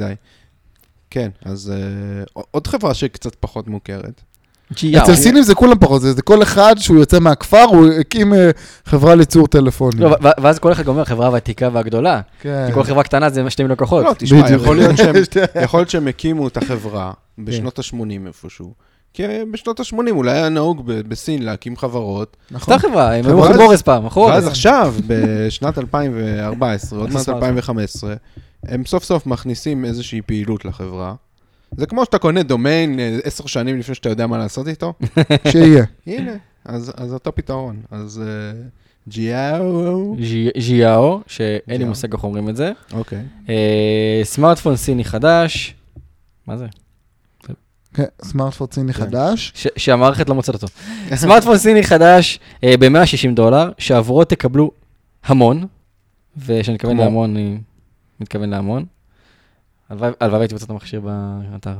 כן, 1.11 1.29
אז 1.45 1.73
אה, 1.77 2.43
עוד 2.51 2.67
חברה 2.67 2.95
שקצת 2.95 3.35
פחות 3.41 3.69
מוכרת. 3.69 4.21
ג'יאו. 4.75 5.03
אצל 5.03 5.15
סינים 5.15 5.43
זה 5.43 5.55
כולם 5.55 5.79
פחות, 5.81 6.03
זה 6.03 6.13
זה 6.13 6.23
כל 6.23 6.43
אחד 6.43 6.75
שהוא 6.79 6.99
יוצא 6.99 7.19
מהכפר, 7.19 7.63
הוא 7.69 7.87
הקים 8.01 8.35
אה, 8.35 8.51
חברה 8.85 9.15
לייצור 9.15 9.47
טלפונים. 9.47 10.01
לא, 10.03 10.17
ואז 10.41 10.59
כל 10.59 10.73
אחד 10.73 10.89
אומר, 10.89 11.05
חברה 11.05 11.27
הוותיקה 11.27 11.69
והגדולה. 11.73 12.21
כן. 12.41 12.65
כי 12.69 12.73
כל 12.75 12.85
חברה 12.85 13.03
קטנה 13.03 13.31
זה 13.31 13.51
שתי 13.51 13.63
מיליון 13.63 13.77
לקוחות. 13.77 14.05
לא, 14.05 14.13
תשמע. 14.19 14.51
יכול 14.51 14.77
להיות 15.81 15.91
שהם- 15.91 16.09
הקימו 16.09 16.49
את 16.49 16.57
החברה 16.57 17.13
בשנות 17.39 17.79
ה-80 17.79 17.97
איפשהו. 18.27 18.73
כי 19.15 19.23
בשנות 19.53 19.81
ה-80 19.81 20.11
אולי 20.11 20.31
היה 20.33 20.49
נהוג 20.49 20.83
בסין 20.87 21.43
להקים 21.43 21.77
חברות, 21.77 22.37
נכון. 22.51 22.79
סתם 22.79 22.89
חברה, 22.89 23.07
הם 23.15 23.25
היו 23.25 23.25
חברה- 23.25 23.35
מוכרים 23.49 23.57
בורס 23.67 23.83
פעם, 23.83 24.07
אחורה. 24.07 24.33
ואז 24.33 24.47
עכשיו, 24.47 24.95
בשנת 25.07 25.79
2014, 25.79 26.99
עוד 27.01 27.09
מעט 27.13 27.23
סמארטפון. 27.23 27.35
2015, 27.49 28.15
הם 28.67 28.83
סוף 28.87 29.05
סוף 29.05 29.27
מכניסים 29.27 29.85
איזושהי 29.85 30.21
פעילות 30.23 30.65
לחברה. 30.65 31.15
זה 31.77 31.87
כמו 31.87 32.05
שאתה 32.05 32.19
קונה 32.19 32.43
דומיין 32.43 33.01
אה, 33.01 33.19
עשר 33.25 33.47
שנים 33.47 33.79
לפני 33.79 33.95
שאתה 33.95 34.09
יודע 34.09 34.27
מה 34.27 34.39
לעשות 34.39 34.69
איתו. 34.69 34.93
שיהיה. 35.53 35.85
הנה, 36.07 36.33
אז 36.65 36.93
אז 36.97 37.13
אותו 37.15 37.35
פתרון. 37.35 37.83
אז 37.91 38.23
אה, 38.27 38.61
ג'יאו... 39.09 40.17
ז'יאו, 40.59 41.21
שאין 41.27 41.81
לי. 41.81 41.85
מושג 41.85 42.13
איך 42.13 42.25
אומרים 42.25 42.49
את 42.49 42.57
זה. 42.57 42.73
אוקיי. 42.93 43.23
אה, 43.49 44.21
סמארטפון 44.25 44.77
סיני 44.77 45.05
חדש. 45.05 45.75
מה 46.47 46.57
זה? 46.57 46.67
כן, 47.95 48.05
סמארטפון 48.23 48.67
סיני 48.73 48.93
כן. 48.93 49.05
חדש. 49.05 49.53
שהמערכת 49.77 50.29
לא 50.29 50.35
מוצאת 50.35 50.55
אותו. 50.55 50.67
סמארטפון 51.15 51.59
סיני 51.59 51.83
חדש 51.83 52.41
ב-160 52.63 53.35
דולר, 53.35 53.71
שעבורו 53.79 54.25
תקבלו 54.25 54.71
המון, 55.25 55.67
וכשאני 56.37 56.75
מתכוון? 56.75 56.97
להמון, 56.97 57.37
אני 57.37 57.59
מתכוון 58.21 58.51
להמון. 58.51 58.85
הלוואי 59.91 60.11
הלוואי 60.21 60.41
הייתי 60.41 60.55
רוצה 60.55 60.65
את 60.65 60.71
המכשיר 60.71 61.01
באתר. 61.01 61.75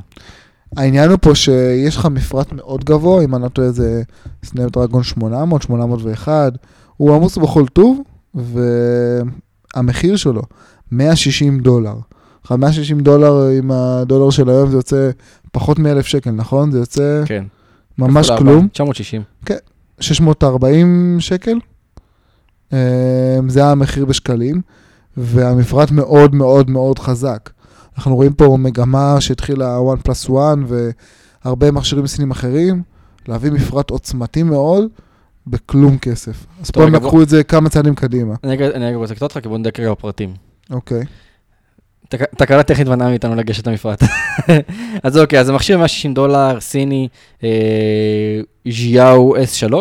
העניין 0.77 1.09
הוא 1.09 1.17
פה 1.21 1.35
שיש 1.35 1.97
לך 1.97 2.05
מפרט 2.05 2.51
מאוד 2.51 2.83
גבוה, 2.83 3.23
אם 3.23 3.35
אני 3.35 3.43
לא 3.43 3.49
טועה 3.49 3.71
זה 3.71 4.03
סנאפ 4.45 4.71
דרגון 4.71 5.03
800, 5.03 5.61
801, 5.61 6.53
הוא 6.97 7.15
עמוס 7.15 7.37
בכל 7.37 7.65
טוב, 7.67 8.01
והמחיר 9.75 10.15
שלו 10.15 10.41
160 10.91 11.59
דולר. 11.59 11.95
עכשיו 12.41 12.57
160 12.57 12.99
דולר 12.99 13.47
עם 13.57 13.71
הדולר 13.71 14.29
של 14.29 14.49
היום 14.49 14.69
זה 14.69 14.77
יוצא 14.77 15.09
פחות 15.51 15.79
מ-1,000 15.79 16.03
שקל, 16.03 16.31
נכון? 16.31 16.71
זה 16.71 16.79
יוצא 16.79 17.23
כן. 17.25 17.43
ממש 17.97 18.31
כלום. 18.37 18.55
ארבע, 18.55 18.67
960. 18.73 19.21
640 19.99 21.17
שקל. 21.19 21.59
אה, 22.73 23.39
זה 23.47 23.65
המחיר 23.65 24.05
בשקלים, 24.05 24.61
והמפרט 25.17 25.91
מאוד 25.91 26.35
מאוד 26.35 26.69
מאוד 26.69 26.99
חזק. 26.99 27.49
אנחנו 27.99 28.15
רואים 28.15 28.33
פה 28.33 28.57
מגמה 28.59 29.15
שהתחילה 29.19 29.77
one 29.79 30.07
plus 30.07 30.29
one 30.29 30.73
והרבה 31.45 31.71
מכשירים 31.71 32.07
סינים 32.07 32.31
אחרים, 32.31 32.81
להביא 33.27 33.51
מפרט 33.51 33.89
עוצמתי 33.89 34.43
מאוד 34.43 34.85
בכלום 35.47 35.97
כסף. 35.97 36.45
אז 36.61 36.71
פה 36.71 36.83
הם 36.83 36.95
לקחו 36.95 37.21
את 37.21 37.29
זה 37.29 37.43
כמה 37.43 37.69
צעדים 37.69 37.95
קדימה. 37.95 38.35
אני 38.43 38.55
רגע 38.85 38.95
רוצה 38.95 39.13
לקטוע 39.13 39.25
אותך, 39.27 39.39
כי 39.39 39.47
בוא 39.49 39.57
נדייק 39.57 39.79
רגע 39.79 39.91
בפרטים. 39.91 40.33
אוקיי. 40.69 41.03
תק- 42.09 42.35
תקלה 42.37 42.63
טכנית 42.63 42.87
מנעה 42.87 43.09
מאיתנו 43.09 43.35
לגשת 43.35 43.67
למפרט. 43.67 44.03
אז 45.03 45.17
אוקיי, 45.17 45.39
אז 45.39 45.49
המכשיר 45.49 45.77
160 45.77 46.13
דולר, 46.13 46.59
סיני, 46.59 47.07
אה, 47.43 47.49
ז'יאו 48.71 49.35
S3, 49.35 49.73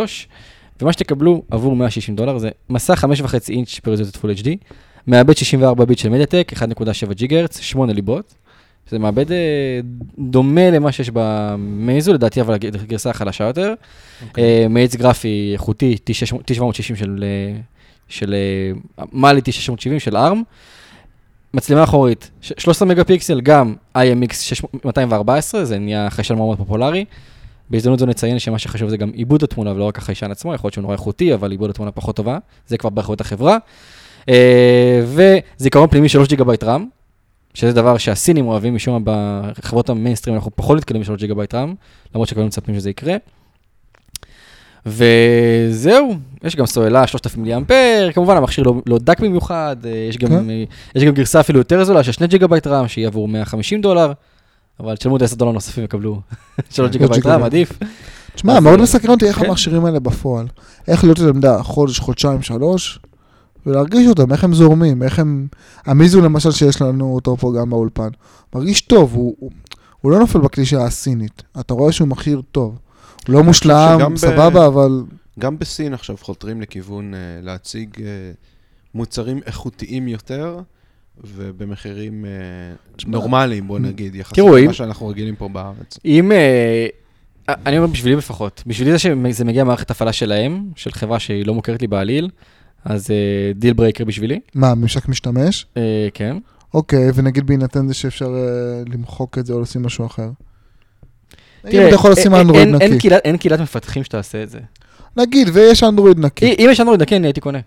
ומה 0.82 0.92
שתקבלו 0.92 1.42
עבור 1.50 1.76
160 1.76 2.16
דולר 2.16 2.38
זה 2.38 2.48
מסך 2.70 3.04
5.5 3.04 3.34
אינץ' 3.48 3.80
ברזולציות 3.84 4.16
פול 4.16 4.30
HD, 4.32 4.48
מעבד 5.08 5.36
64 5.36 5.84
ביט 5.84 5.98
של 5.98 6.08
מדיאטק, 6.08 6.52
1.7 6.56 7.12
ג'יגה 7.14 7.38
הרץ, 7.38 7.60
8 7.60 7.92
ליבות. 7.92 8.34
זה 8.90 8.98
מעבד 8.98 9.32
אה, 9.32 9.80
דומה 10.18 10.70
למה 10.70 10.92
שיש 10.92 11.10
במייזו, 11.12 12.12
לדעתי 12.12 12.40
אבל 12.40 12.54
הגרסה 12.54 13.10
החלשה 13.10 13.44
יותר. 13.44 13.74
אוקיי. 14.28 14.44
אה, 14.44 14.68
מאיץ 14.68 14.96
גרפי 14.96 15.50
איכותי, 15.52 15.96
T760 16.10 16.72
של, 16.96 17.24
אה, 17.24 17.60
של 18.08 18.34
מאלי 19.12 19.40
T670 19.40 19.98
של 19.98 20.16
ARM. 20.16 20.36
מצלמה 21.54 21.84
אחורית, 21.84 22.30
ש- 22.40 22.52
13 22.58 22.88
מגה 22.88 23.04
פיקסל, 23.04 23.40
גם 23.40 23.74
IMX 23.96 24.32
214, 24.84 25.64
זה 25.64 25.78
נהיה 25.78 26.10
חיישן 26.10 26.34
מאוד 26.34 26.46
מאוד 26.46 26.58
פופולרי. 26.58 27.04
בהזדמנות 27.70 27.98
זו 27.98 28.06
נציין 28.06 28.38
שמה 28.38 28.58
שחשוב 28.58 28.88
זה 28.88 28.96
גם 28.96 29.10
עיבוד 29.14 29.42
התמונה 29.42 29.72
ולא 29.72 29.84
רק 29.84 29.98
החיישן 29.98 30.30
עצמו, 30.30 30.54
יכול 30.54 30.68
להיות 30.68 30.74
שהוא 30.74 30.82
נורא 30.82 30.92
איכותי, 30.92 31.34
אבל 31.34 31.50
עיבוד 31.50 31.70
התמונה 31.70 31.90
פחות 31.90 32.16
טובה, 32.16 32.38
זה 32.66 32.78
כבר 32.78 32.90
באחריות 32.90 33.20
החברה. 33.20 33.58
אה, 34.28 35.04
וזיכרון 35.58 35.88
פנימי 35.88 36.08
3 36.08 36.28
ג'יגה 36.28 36.44
בייט 36.44 36.64
RAM, 36.64 36.86
שזה 37.54 37.72
דבר 37.72 37.98
שהסינים 37.98 38.46
אוהבים 38.46 38.74
משום 38.74 39.04
מה 39.04 39.42
בחברות 39.58 39.90
המיינסטרים, 39.90 40.36
אנחנו 40.36 40.50
פחות 40.56 40.76
נתקלים 40.78 41.02
ב-3 41.02 41.16
ג'יגה 41.16 41.34
בייט 41.34 41.54
RAM, 41.54 41.74
למרות 42.14 42.28
שכבר 42.28 42.44
מצפים 42.44 42.74
שזה 42.74 42.90
יקרה. 42.90 43.16
וזהו, 44.86 46.14
יש 46.44 46.56
גם 46.56 46.66
סוללה 46.66 47.06
3,000 47.06 47.42
מילי 47.42 47.56
אמפר, 47.56 48.08
כמובן 48.14 48.36
המכשיר 48.36 48.64
לא, 48.64 48.74
לא 48.86 48.98
דק 48.98 49.20
במיוחד, 49.20 49.76
אה, 49.84 49.90
יש 49.90 50.18
גם, 50.18 50.28
כן. 50.28 50.50
אה, 50.50 50.64
יש 50.94 51.04
גם 51.04 51.14
גרסה 51.14 51.40
אפילו 51.40 51.58
יותר 51.58 51.84
זולה 51.84 52.02
של 52.02 52.12
2 52.12 52.30
ג'יגה 52.30 52.46
בייט 52.46 52.66
RAM, 52.66 52.88
שהיא 52.88 53.06
עבור 53.06 53.28
150 53.28 53.80
דולר, 53.80 54.12
אבל 54.80 54.96
תשלמו 54.96 55.16
את 55.16 55.22
10 55.22 55.36
דולר 55.36 55.52
נוספים 55.52 55.84
וקבלו 55.84 56.20
3 56.70 56.90
ג'יגה 56.92 57.06
בייט 57.06 57.26
RAM. 57.26 57.42
עדיף. 57.48 57.78
תשמע, 58.34 58.60
מאוד 58.60 58.80
מסקרן 58.80 59.10
אותי 59.10 59.26
איך 59.26 59.38
כן. 59.38 59.46
המכשירים 59.46 59.84
האלה 59.84 60.00
בפועל. 60.00 60.46
איך 60.88 61.04
להיות 61.04 61.18
עמדה 61.18 61.62
חודש, 61.62 61.98
חודשיים, 61.98 62.42
שלוש, 62.42 62.98
ולהרגיש 63.66 64.08
אותם, 64.08 64.32
איך 64.32 64.44
הם 64.44 64.54
זורמים, 64.54 65.02
איך 65.02 65.18
הם... 65.18 65.46
ה 65.86 65.92
Meizu 65.92 66.20
למשל 66.20 66.50
שיש 66.50 66.82
לנו 66.82 67.14
אותו 67.14 67.36
פה 67.36 67.52
גם 67.60 67.70
באולפן, 67.70 68.08
מרגיש 68.54 68.80
טוב, 68.80 69.14
הוא, 69.14 69.36
הוא, 69.38 69.50
הוא 70.00 70.12
לא 70.12 70.18
נופל 70.18 70.38
בקלישה 70.38 70.84
הסינית. 70.84 71.42
אתה 71.60 71.74
רואה 71.74 71.92
שהוא 71.92 72.08
מכשיר 72.08 72.40
טוב. 72.52 72.78
הוא 73.26 73.34
לא 73.34 73.42
מושלם, 73.42 74.14
ב- 74.14 74.16
סבבה, 74.16 74.66
אבל... 74.66 75.02
גם 75.38 75.58
בסין 75.58 75.94
עכשיו 75.94 76.16
חותרים 76.20 76.60
לכיוון 76.60 77.14
אה, 77.14 77.18
להציג 77.42 77.90
אה, 78.00 78.06
מוצרים 78.94 79.40
איכותיים 79.46 80.08
יותר, 80.08 80.60
ובמחירים 81.24 82.24
אה, 82.24 82.30
נורמליים, 83.06 83.68
בוא 83.68 83.78
נגיד, 83.78 84.14
יחסית 84.14 84.38
למה 84.38 84.72
שאנחנו 84.72 85.08
רגילים 85.08 85.36
פה 85.36 85.48
בארץ. 85.48 85.98
אם, 86.04 86.32
אני 87.48 87.78
אומר 87.78 87.88
בשבילי 87.88 88.16
לפחות, 88.16 88.62
בשבילי 88.66 88.92
זה 88.92 88.98
שזה 88.98 89.44
מגיע 89.44 89.64
מערכת 89.64 89.90
הפעלה 89.90 90.12
שלהם, 90.12 90.70
של 90.76 90.92
חברה 90.92 91.18
שהיא 91.18 91.46
לא 91.46 91.54
מוכרת 91.54 91.80
לי 91.80 91.86
בעליל, 91.86 92.30
אז 92.88 93.10
deal 93.54 93.72
breaker 93.72 94.04
בשבילי, 94.04 94.40
מה, 94.54 94.74
ממשק 94.74 95.08
משתמש? 95.08 95.66
אה, 95.76 96.08
כן. 96.14 96.36
אוקיי, 96.74 97.10
ונגיד 97.14 97.46
בהינתן 97.46 97.88
זה 97.88 97.94
שאפשר 97.94 98.26
אה, 98.34 98.82
למחוק 98.92 99.38
את 99.38 99.46
זה 99.46 99.52
או 99.52 99.60
לשים 99.60 99.82
משהו 99.82 100.06
אחר. 100.06 100.28
אם 101.64 101.70
תראה, 101.70 101.86
אתה 101.86 101.94
יכול 101.94 102.10
לשים 102.10 102.32
אין- 102.34 102.40
אנדרואיד 102.40 102.66
אין- 102.66 102.80
אין 102.80 102.90
נקי. 102.92 103.00
קהילת- 103.00 103.20
אין 103.24 103.36
קהילת 103.36 103.60
מפתחים 103.60 104.04
שתעשה 104.04 104.42
את 104.42 104.50
זה. 104.50 104.58
נגיד, 105.16 105.48
ויש 105.52 105.82
אנדרואיד 105.82 106.18
נקי. 106.18 106.46
אם 106.58 106.68
יש 106.70 106.80
אנדרואיד 106.80 107.02
נקי, 107.02 107.16
אני 107.16 107.26
הייתי 107.26 107.40
קונה. 107.40 107.58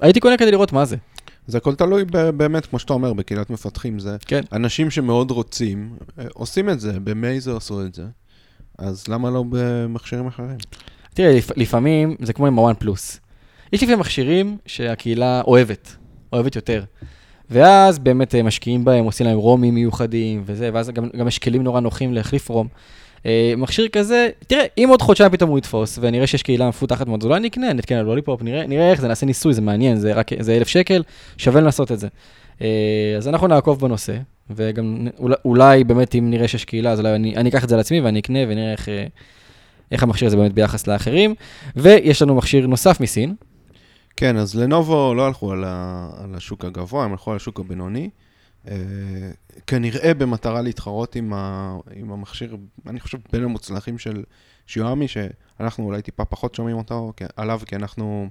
הייתי 0.00 0.20
קונה 0.20 0.36
כדי 0.36 0.50
לראות 0.50 0.72
מה 0.72 0.84
זה. 0.84 0.96
זה 1.46 1.58
הכל 1.58 1.74
תלוי 1.74 2.04
באמת, 2.36 2.66
כמו 2.66 2.78
שאתה 2.78 2.92
אומר, 2.92 3.12
בקהילת 3.12 3.50
מפתחים. 3.50 3.98
זה 3.98 4.16
כן. 4.26 4.40
אנשים 4.52 4.90
שמאוד 4.90 5.30
רוצים, 5.30 5.90
אה, 6.18 6.24
עושים 6.34 6.70
את 6.70 6.80
זה, 6.80 6.92
במייזר 7.04 7.56
עשו 7.56 7.82
את 7.82 7.94
זה, 7.94 8.02
אז 8.78 9.08
למה 9.08 9.30
לא 9.30 9.44
במכשירים 9.48 10.26
אחרים? 10.26 10.56
תראה, 11.14 11.32
לפ- 11.36 11.56
לפעמים 11.56 12.16
זה 12.22 12.32
כמו 12.32 12.46
עם 12.46 12.58
הוואן 12.58 12.74
פלוס. 12.78 13.20
יש 13.72 13.82
לפעמים 13.82 13.98
מכשירים 13.98 14.56
שהקהילה 14.66 15.40
אוהבת, 15.46 15.96
אוהבת 16.32 16.56
יותר. 16.56 16.84
ואז 17.50 17.98
באמת 17.98 18.34
אה, 18.34 18.42
משקיעים 18.42 18.84
בהם, 18.84 19.04
עושים 19.04 19.26
להם 19.26 19.38
רומים 19.38 19.74
מיוחדים 19.74 20.42
וזה, 20.46 20.70
ואז 20.72 20.90
גם, 20.90 21.08
גם 21.18 21.28
יש 21.28 21.38
כלים 21.38 21.62
נורא 21.62 21.80
נוחים 21.80 22.14
להחליף 22.14 22.48
רום. 22.48 22.68
אה, 23.26 23.54
מכשיר 23.56 23.88
כזה, 23.88 24.28
תראה, 24.46 24.64
אם 24.78 24.86
עוד 24.90 25.02
חודשיים 25.02 25.32
פתאום 25.32 25.50
הוא 25.50 25.58
יתפוס, 25.58 25.98
ונראה 26.02 26.26
שיש 26.26 26.42
קהילה 26.42 26.68
מפותחת 26.68 27.06
מאוד, 27.06 27.22
אז 27.22 27.26
אולי 27.26 27.40
נקנה, 27.40 27.72
נתקן 27.72 27.94
על 27.94 28.04
לוליפופ, 28.04 28.42
נראה, 28.42 28.66
נראה 28.66 28.90
איך 28.90 29.00
זה, 29.00 29.08
נעשה 29.08 29.26
ניסוי, 29.26 29.54
זה 29.54 29.60
מעניין, 29.60 29.96
זה 29.96 30.12
רק, 30.12 30.30
זה 30.40 30.56
אלף 30.56 30.68
שקל, 30.68 31.02
שווה 31.36 31.60
לנסות 31.60 31.92
את 31.92 31.98
זה. 32.00 32.08
אה, 32.62 33.14
אז 33.16 33.28
אנחנו 33.28 33.46
נעקוב 33.46 33.80
בנושא, 33.80 34.16
וגם 34.50 35.06
אולי, 35.18 35.34
אולי 35.44 35.84
באמת 35.84 36.14
אם 36.14 36.30
נראה 36.30 36.48
שיש 36.48 36.64
קהילה, 36.64 36.90
אז 36.90 36.98
אולי 37.00 37.14
אני, 37.14 37.36
אני 37.36 37.48
אקח 37.48 37.64
את 37.64 37.68
זה 37.68 37.74
על 37.74 37.80
עצמי 37.80 38.00
ואני 38.00 38.20
אקנה 38.20 38.38
ונראה 38.48 38.72
איך, 38.72 38.88
איך 39.92 40.02
המכשיר 40.02 40.28
הזה 40.28 40.36
באמת 40.36 40.52
ביחס 40.52 40.86
לאחרים. 40.86 41.34
ויש 41.76 42.22
לנו 42.22 42.34
מכשיר 42.34 42.66
נוסף 42.66 43.00
מסין, 43.00 43.34
כן, 44.16 44.36
אז 44.36 44.54
לנובו 44.54 45.14
לא 45.14 45.26
הלכו 45.26 45.52
על, 45.52 45.64
ה, 45.66 46.10
על 46.18 46.34
השוק 46.34 46.64
הגבוה, 46.64 47.04
הם 47.04 47.10
הלכו 47.10 47.30
על 47.30 47.36
השוק 47.36 47.60
הבינוני. 47.60 48.10
אה, 48.68 48.74
כנראה 49.66 50.14
במטרה 50.14 50.62
להתחרות 50.62 51.16
עם, 51.16 51.32
ה, 51.32 51.76
עם 51.94 52.12
המכשיר, 52.12 52.56
אני 52.86 53.00
חושב, 53.00 53.18
בין 53.32 53.44
המוצלחים 53.44 53.98
של 53.98 54.24
שיואמי, 54.66 55.06
שאנחנו 55.08 55.84
אולי 55.84 56.02
טיפה 56.02 56.24
פחות 56.24 56.54
שומעים 56.54 56.76
אותו, 56.76 57.12
כי- 57.16 57.24
עליו, 57.36 57.60
כי 57.66 57.76
אנחנו 57.76 58.28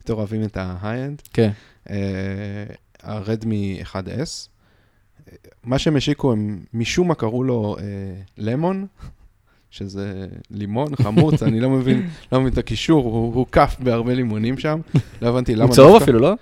יותר 0.00 0.14
אוהבים 0.14 0.42
את 0.44 0.56
ה-high-end. 0.56 1.28
כן. 1.32 1.50
אה, 1.90 1.96
הרדמי 3.02 3.80
1S. 3.84 3.96
אה, 5.28 5.32
מה 5.64 5.78
שהם 5.78 5.96
השיקו, 5.96 6.32
הם 6.32 6.64
משום 6.74 7.08
מה 7.08 7.14
קראו 7.14 7.42
לו 7.44 7.76
אה, 7.78 7.84
למון, 8.38 8.86
שזה 9.74 10.26
לימון, 10.50 10.96
חמוץ, 11.02 11.42
אני 11.42 11.60
לא 11.60 11.70
מבין, 11.70 12.06
לא 12.32 12.40
מבין 12.40 12.52
את 12.52 12.58
הקישור, 12.58 13.04
הוא 13.04 13.34
הוא 13.34 13.46
קף 13.50 13.76
בהרבה 13.80 14.14
לימונים 14.14 14.58
שם, 14.58 14.80
לא 15.22 15.28
הבנתי 15.28 15.54
למה 15.54 15.64
הוא 15.64 15.74
צהוב 15.74 16.02
אפילו, 16.02 16.18
לא? 16.18 16.34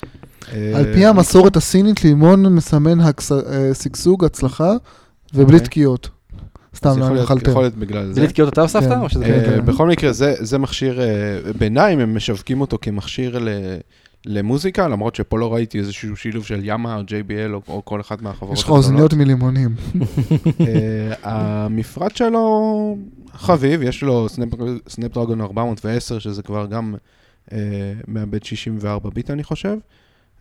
אה, 0.52 0.72
על 0.74 0.94
פי 0.94 1.06
המסורת 1.06 1.56
הסינית, 1.56 2.04
לימון 2.04 2.54
מסמן 2.54 3.00
אה, 3.00 3.10
שגשוג, 3.82 4.24
הצלחה, 4.24 4.72
ובלי 5.34 5.44
אוקיי. 5.56 5.60
תקיעות. 5.68 6.08
סתם, 6.76 6.98
להיות- 6.98 7.12
מחלטר. 7.24 7.50
יכול 7.50 7.62
להיות 7.62 7.74
בגלל 7.74 8.06
זה 8.06 8.12
זה. 8.14 8.22
לתקיעות 8.22 8.52
אתה 8.52 8.60
הוספת? 8.62 8.88
כן. 8.88 9.22
אה, 9.22 9.44
כן. 9.44 9.66
בכל 9.66 9.88
מקרה, 9.88 10.12
זה, 10.12 10.34
זה 10.38 10.58
מכשיר 10.58 11.00
ביניים, 11.58 11.98
הם 11.98 12.16
משווקים 12.16 12.60
אותו 12.60 12.78
כמכשיר 12.82 13.38
ל, 13.38 13.48
למוזיקה, 14.26 14.88
למרות 14.88 15.14
שפה 15.14 15.38
לא 15.38 15.54
ראיתי 15.54 15.78
איזשהו 15.78 16.16
שילוב 16.16 16.44
של 16.44 16.60
ימה 16.62 16.96
או 16.96 17.00
JBL 17.00 17.52
או, 17.52 17.60
או 17.68 17.82
כל 17.84 18.00
אחת 18.00 18.22
מהחברות 18.22 18.56
יש 18.58 18.62
לך 18.64 18.70
אוזניות 18.70 19.14
מלימונים. 19.14 19.74
אה, 20.60 21.12
המפרט 21.22 22.16
שלו 22.16 22.96
חביב, 23.32 23.82
יש 23.82 24.02
לו 24.02 24.26
סנפדרגון 24.88 25.40
410, 25.40 26.18
שזה 26.18 26.42
כבר 26.42 26.66
גם 26.66 26.94
אה, 27.52 27.58
מעבד 28.06 28.44
64 28.44 29.10
ביט, 29.10 29.30
אני 29.30 29.44
חושב. 29.44 29.76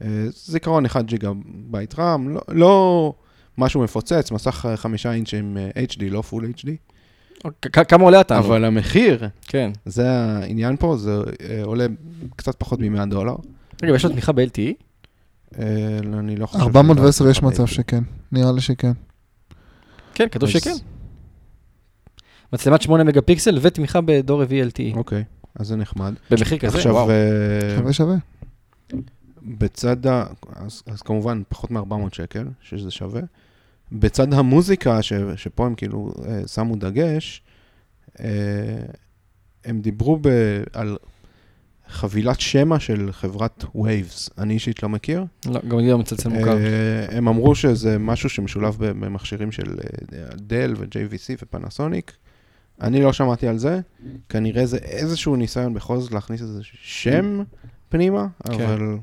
אה, 0.01 0.07
זיכרון 0.35 0.85
1 0.85 1.05
ג'יגה 1.05 1.31
בייט 1.45 1.99
רם, 1.99 2.29
לא, 2.29 2.41
לא 2.49 3.13
משהו 3.57 3.81
מפוצץ, 3.81 4.31
מסך 4.31 4.65
אה, 4.69 4.77
חמישה 4.77 5.13
אינץ' 5.13 5.33
עם 5.33 5.57
HD, 5.91 6.03
לא 6.09 6.21
full 6.21 6.45
HD, 6.57 6.69
כ- 7.61 7.79
כמה 7.87 8.03
עולה 8.03 8.21
אתה? 8.21 8.37
אבל 8.39 8.65
המחיר, 8.65 9.27
כן. 9.47 9.71
זה 9.85 10.11
העניין 10.11 10.77
פה, 10.77 10.97
זה 10.97 11.17
עולה 11.63 11.85
קצת 12.35 12.55
פחות 12.57 12.79
מ-100 12.79 13.05
דולר. 13.05 13.35
רגע, 13.83 13.95
יש 13.95 14.05
לו 14.05 14.11
תמיכה 14.11 14.31
ב-LTE? 14.31 14.73
אה, 15.59 15.99
אני 16.19 16.35
לא 16.35 16.45
חושב... 16.45 16.63
410 16.63 17.29
יש 17.29 17.43
מצב 17.43 17.65
שכן, 17.65 18.03
נראה 18.31 18.51
לי 18.51 18.61
שכן. 18.61 18.91
כן, 20.13 20.27
כתוב 20.31 20.49
שכן. 20.49 20.73
מצלמת 22.53 22.81
8 22.81 23.03
מגה 23.03 23.21
פיקסל 23.21 23.59
ותמיכה 23.61 24.01
בדור 24.01 24.41
רביעי 24.41 24.67
LTE. 24.67 24.97
אוקיי, 24.97 25.23
אז 25.55 25.67
זה 25.67 25.75
נחמד. 25.75 26.13
במחיר 26.31 26.57
כזה? 26.57 26.77
עכשיו, 26.77 26.93
וואו. 26.93 27.09
אה, 27.09 27.75
שווה 27.77 27.93
שווה. 27.93 28.15
בצד 29.43 30.07
ה... 30.07 30.25
אז, 30.55 30.83
אז 30.87 31.01
כמובן, 31.01 31.41
פחות 31.49 31.71
מ-400 31.71 32.15
שקל, 32.15 32.47
שזה 32.61 32.91
שווה. 32.91 33.21
בצד 33.91 34.33
המוזיקה, 34.33 35.01
ש, 35.01 35.13
שפה 35.35 35.65
הם 35.65 35.75
כאילו 35.75 36.11
אה, 36.25 36.47
שמו 36.47 36.75
דגש, 36.75 37.41
אה, 38.19 38.25
הם 39.65 39.81
דיברו 39.81 40.19
ב, 40.21 40.27
על 40.73 40.97
חבילת 41.91 42.39
שמע 42.39 42.79
של 42.79 43.09
חברת 43.11 43.63
Waves. 43.75 44.29
אני 44.37 44.53
אישית 44.53 44.83
לא 44.83 44.89
מכיר. 44.89 45.25
לא, 45.45 45.59
גם 45.67 45.79
אני 45.79 45.89
לא 45.89 45.97
מצלצל 45.97 46.29
מוכר. 46.29 46.57
אה, 46.57 47.17
הם 47.17 47.27
אמרו 47.27 47.55
שזה 47.55 47.97
משהו 47.99 48.29
שמשולב 48.29 48.75
במכשירים 48.79 49.51
של 49.51 49.75
אה, 50.13 50.19
דל 50.35 50.73
ו-JVC 50.77 51.37
ופנסוניק. 51.41 52.11
אני 52.81 53.01
לא 53.01 53.13
שמעתי 53.13 53.47
על 53.47 53.57
זה, 53.57 53.79
כנראה 54.29 54.65
זה 54.65 54.77
איזשהו 54.77 55.35
ניסיון 55.35 55.73
בכל 55.73 55.99
זאת 55.99 56.11
להכניס 56.11 56.41
איזה 56.41 56.59
שם 56.73 57.43
פנימה, 57.89 58.27
כן. 58.43 58.53
אבל 58.53 58.97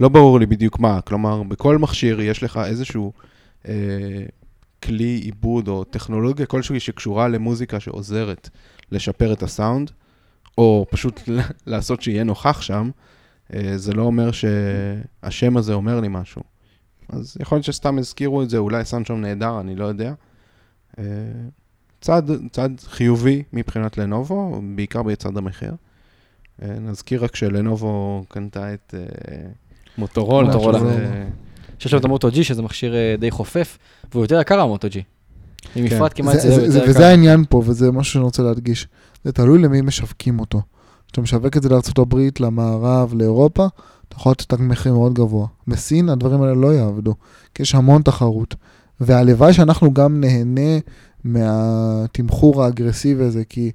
לא 0.00 0.08
ברור 0.08 0.38
לי 0.40 0.46
בדיוק 0.46 0.78
מה. 0.78 1.00
כלומר, 1.00 1.42
בכל 1.42 1.78
מכשיר 1.78 2.20
יש 2.20 2.42
לך 2.42 2.60
איזשהו 2.66 3.12
אה, 3.68 3.74
כלי 4.82 5.20
עיבוד 5.24 5.68
או 5.68 5.84
טכנולוגיה 5.84 6.46
כלשהי 6.46 6.80
שקשורה 6.80 7.28
למוזיקה 7.28 7.80
שעוזרת 7.80 8.48
לשפר 8.92 9.32
את 9.32 9.42
הסאונד, 9.42 9.90
או 10.58 10.86
פשוט 10.90 11.20
לעשות 11.66 12.02
שיהיה 12.02 12.24
נוכח 12.24 12.60
שם. 12.60 12.90
אה, 13.54 13.78
זה 13.78 13.92
לא 13.92 14.02
אומר 14.02 14.30
שהשם 14.32 15.56
הזה 15.56 15.72
אומר 15.74 16.00
לי 16.00 16.08
משהו. 16.10 16.42
אז 17.08 17.36
יכול 17.40 17.56
להיות 17.56 17.64
שסתם 17.64 17.98
הזכירו 17.98 18.42
את 18.42 18.50
זה, 18.50 18.58
אולי 18.58 18.84
שם 18.84 19.16
נהדר, 19.16 19.60
אני 19.60 19.76
לא 19.76 19.84
יודע. 19.84 20.12
אה, 20.98 21.04
צעד, 22.00 22.30
צעד 22.52 22.80
חיובי 22.88 23.42
מבחינת 23.52 23.98
לנובו, 23.98 24.60
בעיקר 24.74 25.02
בצד 25.02 25.36
המחיר. 25.36 25.74
אה, 26.62 26.68
נזכיר 26.80 27.24
רק 27.24 27.36
שלנובו 27.36 28.24
קנתה 28.28 28.74
את 28.74 28.94
מוטורולה. 29.98 30.46
מוטורולה. 30.48 30.78
שזה- 30.78 31.28
שיש 31.78 31.92
לו 31.92 31.98
את 31.98 32.04
המוטו 32.04 32.28
G, 32.28 32.34
שזה 32.42 32.62
מכשיר 32.62 32.94
די 33.18 33.30
חופף, 33.30 33.78
והוא 34.12 34.24
יותר 34.24 34.40
יקר 34.40 34.60
המוטו 34.60 34.88
G. 34.88 34.92
עם 35.76 35.88
כן. 35.88 35.96
מפרט 35.96 36.12
כמעט 36.14 36.34
זה- 36.34 36.40
זה 36.40 36.48
זה- 36.50 36.70
זה- 36.70 36.78
יותר 36.78 36.90
וזה 36.90 36.98
יקר. 36.98 37.04
העניין 37.08 37.44
פה, 37.48 37.62
וזה 37.66 37.92
משהו 37.92 38.12
שאני 38.12 38.24
רוצה 38.24 38.42
להדגיש. 38.42 38.88
זה 39.24 39.32
תלוי 39.32 39.58
למי 39.58 39.80
משווקים 39.80 40.40
אותו. 40.40 40.62
כשאתה 41.06 41.20
משווק 41.20 41.56
את 41.56 41.62
זה 41.62 41.68
לארה"ב, 41.68 42.16
למערב, 42.40 43.14
לאירופה, 43.14 43.66
אתה 44.08 44.16
יכול 44.16 44.32
לתת 44.32 44.48
תג 44.48 44.56
מחיר 44.60 44.92
מאוד 44.94 45.14
גבוה. 45.14 45.46
בסין 45.66 46.08
הדברים 46.08 46.42
האלה 46.42 46.54
לא 46.54 46.74
יעבדו, 46.74 47.14
כי 47.54 47.62
יש 47.62 47.74
המון 47.74 48.02
תחרות. 48.02 48.54
והלוואי 49.00 49.52
שאנחנו 49.52 49.92
גם 49.94 50.20
נהנה 50.20 50.78
מהתמחור 51.24 52.64
האגרסיבי 52.64 53.24
הזה, 53.24 53.44
כי 53.44 53.70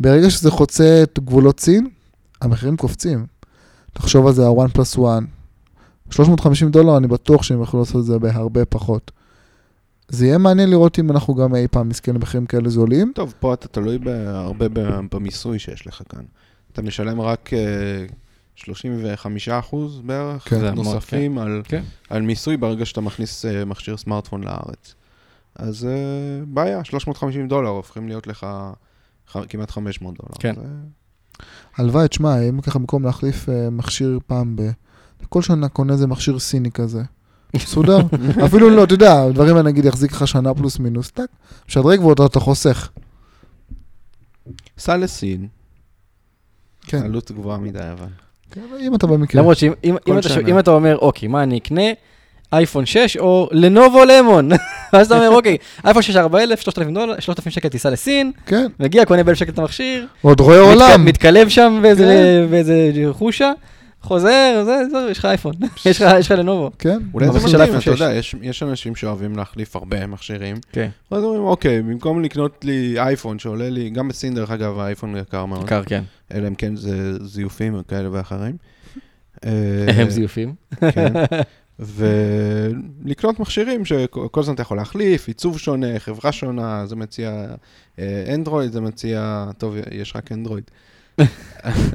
ברגע 0.00 0.30
שזה 0.30 0.50
חוצה 0.50 1.00
את 1.02 1.18
גבולות 1.24 1.60
סין, 1.60 1.86
המחירים 2.42 2.76
קופצים. 2.76 3.26
תחשוב 3.92 4.26
על 4.26 4.32
זה, 4.32 4.46
ה-one 4.46 4.76
plus 4.78 4.98
one. 4.98 5.24
350 6.10 6.70
דולר, 6.70 6.96
אני 6.96 7.06
בטוח 7.06 7.42
שהם 7.42 7.62
יכולו 7.62 7.82
לעשות 7.82 7.96
את 8.00 8.04
זה 8.04 8.18
בהרבה 8.18 8.64
פחות. 8.64 9.10
זה 10.08 10.26
יהיה 10.26 10.38
מעניין 10.38 10.70
לראות 10.70 10.98
אם 10.98 11.10
אנחנו 11.10 11.34
גם 11.34 11.54
אי 11.54 11.68
פעם 11.68 11.88
נזכה 11.88 12.12
למחירים 12.12 12.46
כאלה 12.46 12.68
זולים. 12.68 13.12
טוב, 13.14 13.34
פה 13.40 13.54
אתה 13.54 13.68
תלוי 13.68 13.98
הרבה 14.26 14.66
במיסוי 15.12 15.58
שיש 15.58 15.86
לך 15.86 16.02
כאן. 16.08 16.22
אתה 16.72 16.82
משלם 16.82 17.20
רק 17.20 17.50
אה, 17.54 18.06
35 18.54 19.48
אחוז 19.48 20.00
בערך, 20.00 20.48
כן. 20.48 20.60
זה 20.60 20.70
נוספים 20.70 21.38
על, 21.38 21.62
כן. 21.64 21.82
על 22.10 22.22
מיסוי 22.22 22.56
ברגע 22.56 22.84
שאתה 22.86 23.00
מכניס 23.00 23.44
אה, 23.44 23.64
מכשיר 23.64 23.96
סמארטפון 23.96 24.44
לארץ. 24.44 24.94
אז 25.56 25.84
אה, 25.84 25.90
בעיה, 26.46 26.84
350 26.84 27.48
דולר 27.48 27.68
הופכים 27.68 28.08
להיות 28.08 28.26
לך 28.26 28.46
ח- 29.32 29.44
כמעט 29.48 29.70
500 29.70 30.14
דולר. 30.22 30.34
כן. 30.38 30.54
זה- 30.54 30.62
הלוואי, 31.76 32.08
תשמע, 32.08 32.40
אם 32.48 32.60
ככה 32.60 32.78
במקום 32.78 33.04
להחליף 33.04 33.48
אה, 33.48 33.70
מכשיר 33.70 34.18
פעם 34.26 34.56
ב... 34.56 34.62
כל 35.28 35.42
שנה 35.42 35.68
קונה 35.68 35.92
איזה 35.92 36.06
מכשיר 36.06 36.38
סיני 36.38 36.70
כזה. 36.70 37.02
מסודר. 37.54 37.98
אפילו 38.46 38.70
לא, 38.70 38.84
אתה 38.84 38.94
יודע, 38.94 39.22
הדברים 39.22 39.56
האלה 39.56 39.68
נגיד 39.68 39.84
יחזיק 39.84 40.12
לך 40.12 40.28
שנה 40.28 40.54
פלוס 40.54 40.78
מינוס, 40.78 41.10
טק, 41.10 41.26
משדרג 41.68 42.04
ואתה 42.04 42.26
אתה 42.26 42.40
חוסך. 42.40 42.88
סע 44.78 44.96
לסין, 44.96 45.46
כן. 46.86 47.02
עלות 47.02 47.30
גבוהה 47.32 47.58
מדי 47.58 47.78
אבל. 47.78 48.06
כן, 48.50 48.60
אם 48.80 48.94
אתה 48.94 49.06
במקרה. 49.06 49.40
למרות 49.40 49.58
שאם 49.58 50.58
אתה 50.58 50.70
אומר, 50.70 50.96
אוקיי, 50.98 51.28
מה 51.28 51.42
אני 51.42 51.58
אקנה? 51.58 51.82
אייפון 52.52 52.86
6 52.86 53.16
או 53.16 53.48
לנובו 53.52 54.04
למון. 54.04 54.48
ואז 54.92 55.06
אתה 55.06 55.16
אומר, 55.16 55.36
אוקיי, 55.36 55.56
אייפון 55.84 56.02
6 56.02 56.16
4,000, 56.16 56.60
3,000 56.60 56.94
דולר, 56.94 57.20
3,000 57.20 57.52
שקל 57.52 57.68
טיסה 57.68 57.90
לסין, 57.90 58.32
כן, 58.46 58.66
מגיע, 58.80 59.04
קונה 59.04 59.22
ב-1,000 59.24 59.34
שקל 59.34 59.50
את 59.52 59.58
המכשיר, 59.58 60.06
עוד 60.22 60.40
רואה 60.40 60.60
עולם. 60.60 61.04
מתקלב 61.04 61.48
שם 61.48 61.78
באיזה- 61.82 62.44
כן. 62.44 62.50
באיזה 62.50 62.74
חושה, 63.12 63.52
חוזר, 64.02 64.62
זה, 64.64 64.82
זה, 64.90 65.08
יש 65.10 65.18
לך 65.18 65.24
אייפון, 65.24 65.54
יש 65.86 66.02
לך 66.02 66.30
לנובו. 66.30 66.70
כן. 66.78 66.98
אולי 67.14 67.26
זה 67.32 67.38
מדהים, 67.48 67.72
אתה 67.72 67.80
6. 67.80 67.86
יודע, 67.86 68.14
יש, 68.42 68.62
אנשים 68.62 68.96
שאוהבים 68.96 69.36
להחליף 69.36 69.76
הרבה 69.76 70.06
מכשירים. 70.06 70.56
כן. 70.72 70.88
ואז 71.12 71.24
אומרים, 71.24 71.42
אוקיי, 71.42 71.82
במקום 71.82 72.22
לקנות 72.22 72.64
לי 72.64 72.94
אייפון 72.98 73.38
שעולה 73.38 73.70
לי, 73.70 73.90
גם 73.90 74.08
בסין 74.08 74.34
דרך 74.34 74.50
אגב 74.50 74.78
האייפון 74.78 75.16
יקר 75.16 75.44
מאוד, 75.44 75.62
יקר, 75.62 75.82
כן. 75.84 76.02
אלא 76.34 76.48
אם 76.48 76.54
כן 76.54 76.76
זה 76.76 77.24
זיופים 77.24 77.82
כאלה 77.88 78.08
ואחרים. 78.12 78.56
אה, 79.44 79.50
הם 79.98 80.10
זיופים. 80.10 80.54
כן. 80.92 81.12
ולקנות 81.78 83.40
מכשירים 83.40 83.84
שכל 83.84 84.40
הזמן 84.40 84.54
אתה 84.54 84.62
יכול 84.62 84.76
להחליף, 84.76 85.28
עיצוב 85.28 85.58
שונה, 85.58 85.98
חברה 85.98 86.32
שונה, 86.32 86.86
זה 86.86 86.96
מציע 86.96 87.46
אה, 87.98 88.34
אנדרואיד, 88.34 88.72
זה 88.72 88.80
מציע, 88.80 89.46
טוב, 89.58 89.76
יש 89.90 90.16
רק 90.16 90.32
אנדרואיד. 90.32 90.70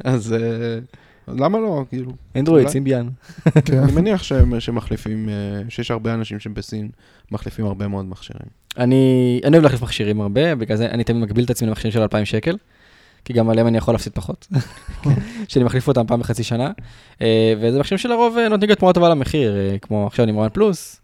אז 0.04 0.32
אה, 0.32 0.78
למה 1.28 1.58
לא, 1.58 1.84
כאילו, 1.88 2.12
אנדרואיד. 2.36 2.68
סימביאן. 2.68 3.08
כן. 3.64 3.78
אני 3.78 3.92
מניח 3.92 4.22
שמחליפים, 4.58 5.28
אה, 5.28 5.34
שיש 5.68 5.90
הרבה 5.90 6.14
אנשים 6.14 6.40
שבסין 6.40 6.88
מחליפים 7.30 7.66
הרבה 7.66 7.88
מאוד 7.88 8.04
מכשירים. 8.04 8.48
אני 8.78 9.40
אוהב 9.52 9.62
להחליף 9.62 9.82
מכשירים 9.82 10.20
הרבה, 10.20 10.54
בגלל 10.54 10.76
זה 10.76 10.86
אני 10.86 11.04
תמיד 11.04 11.22
מגביל 11.22 11.44
את 11.44 11.50
עצמי 11.50 11.68
למכשירים 11.68 11.92
של 11.92 12.02
2,000 12.02 12.24
שקל, 12.24 12.56
כי 13.24 13.32
גם 13.32 13.50
עליהם 13.50 13.66
אני 13.66 13.78
יכול 13.78 13.94
להפסיד 13.94 14.12
פחות, 14.12 14.48
שאני 15.48 15.64
מחליף 15.64 15.88
אותם 15.88 16.06
פעם 16.06 16.20
בחצי 16.20 16.42
שנה. 16.42 16.70
אה, 17.22 17.54
וזה 17.60 17.78
מכשירים 17.78 17.98
שלרוב 17.98 18.38
אה, 18.38 18.48
נותנים 18.48 18.70
לי 18.70 18.76
תמורה 18.76 18.92
טובה 18.94 19.08
למחיר, 19.08 19.56
כמו 19.82 20.06
עכשיו 20.06 20.24
אני 20.24 20.32
עם 20.32 20.38
וואן 20.38 20.48
פלוס, 20.52 21.00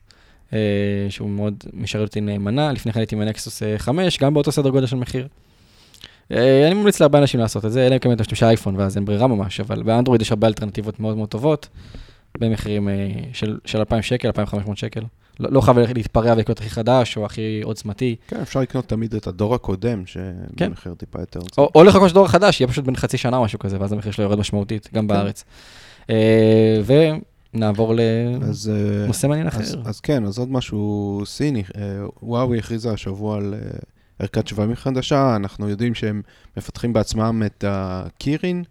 שהוא 1.08 1.30
מאוד 1.30 1.64
משרת 1.72 2.08
אותי 2.08 2.20
נאמנה, 2.20 2.72
לפני 2.72 2.92
כן 2.92 3.00
הייתי 3.00 3.14
עם 3.14 3.20
הנקסוס 3.20 3.62
אה, 3.62 3.78
5, 3.78 4.18
גם 4.18 4.34
באותו 4.34 4.52
סדר 4.52 4.70
גודל 4.70 4.86
של 4.86 4.96
מחיר. 4.96 5.28
אה, 6.32 6.66
אני 6.66 6.74
ממליץ 6.74 7.00
להרבה 7.00 7.18
אנשים 7.18 7.40
לעשות 7.40 7.64
את 7.64 7.72
זה, 7.72 7.86
אלא 7.86 7.94
אם 7.94 7.98
כן 7.98 8.12
אתה 8.12 8.20
משתמש 8.20 8.42
אייפון 8.42 8.76
ואז 8.76 8.96
אין 8.96 9.04
ברירה 9.04 9.26
ממש, 9.26 9.60
אבל 9.60 9.82
באנדרואיד 9.82 10.22
יש 10.22 10.30
הרבה 10.30 10.46
אלטרנטיבות 10.46 11.00
מאוד 11.00 11.16
מאוד 11.16 11.28
טובות, 11.28 11.68
במחירים 12.38 12.88
אה, 12.88 13.08
של 13.32 13.58
של 13.64 13.78
2,000 13.78 14.02
שקל, 14.02 14.28
2,500 14.28 14.78
שקל. 14.78 15.00
לא 15.40 15.48
לא 15.52 15.60
חייב 15.60 15.78
להתפרע 15.78 16.32
ולקנות 16.32 16.58
הכי 16.58 16.70
חדש 16.70 17.16
או 17.16 17.24
הכי 17.24 17.60
עוצמתי. 17.64 18.16
כן, 18.28 18.40
אפשר 18.40 18.60
לקנות 18.60 18.88
תמיד 18.88 19.14
את 19.14 19.26
הדור 19.26 19.54
הקודם, 19.54 20.04
כן. 20.56 20.66
שבמחיר 20.66 20.94
טיפה 20.94 21.20
יותר. 21.20 21.40
או, 21.58 21.70
או 21.74 21.84
לחכות 21.84 22.08
שדור 22.08 22.28
חדש, 22.28 22.60
יהיה 22.60 22.68
פשוט 22.68 22.84
בין 22.84 22.96
חצי 22.96 23.16
שנה 23.16 23.36
או 23.36 23.44
משהו 23.44 23.58
כזה, 23.58 23.80
ואז 23.80 23.92
המחיר 23.92 24.12
שלו 24.12 24.24
יורד 24.24 24.38
משמעותית, 24.38 24.88
גם 24.94 25.06
בארץ. 25.06 25.44
אה, 26.10 26.80
ונעבור 27.54 27.94
אז, 28.42 28.72
לנושא 29.04 29.26
מעניין 29.26 29.46
אז, 29.46 29.54
אחר. 29.54 29.80
אז 29.84 30.00
כן, 30.00 30.24
אז 30.24 30.38
עוד 30.38 30.52
משהו 30.52 31.22
סיני, 31.26 31.62
וואוי 32.22 32.58
הכריזה 32.58 32.92
השבוע 32.92 33.36
על 33.36 33.54
ערכת 34.20 34.48
שבבים 34.48 34.76
חדשה, 34.76 35.36
אנחנו 35.36 35.68
יודעים 35.68 35.94
שהם 35.94 36.22
מפתחים 36.56 36.92
בעצמם 36.92 37.42
את 37.46 37.64
הקירין, 37.68 38.64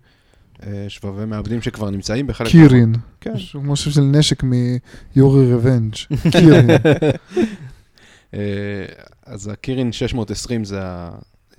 אה, 0.63 0.85
שבבי 0.87 1.25
מעבדים 1.25 1.61
שכבר 1.61 1.89
נמצאים 1.89 2.27
בחלק... 2.27 2.47
קירין. 2.47 2.95
כן, 3.21 3.33
משהו 3.33 3.61
כמו 3.61 3.75
שם 3.75 3.91
של 3.91 4.01
נשק 4.01 4.43
מיורי 4.43 5.53
רבנג'. 5.53 5.93
קירין. 6.31 6.69
אה, 8.33 8.85
אז 9.25 9.47
הקירין 9.47 9.91
620 9.91 10.63
זה 10.65 10.79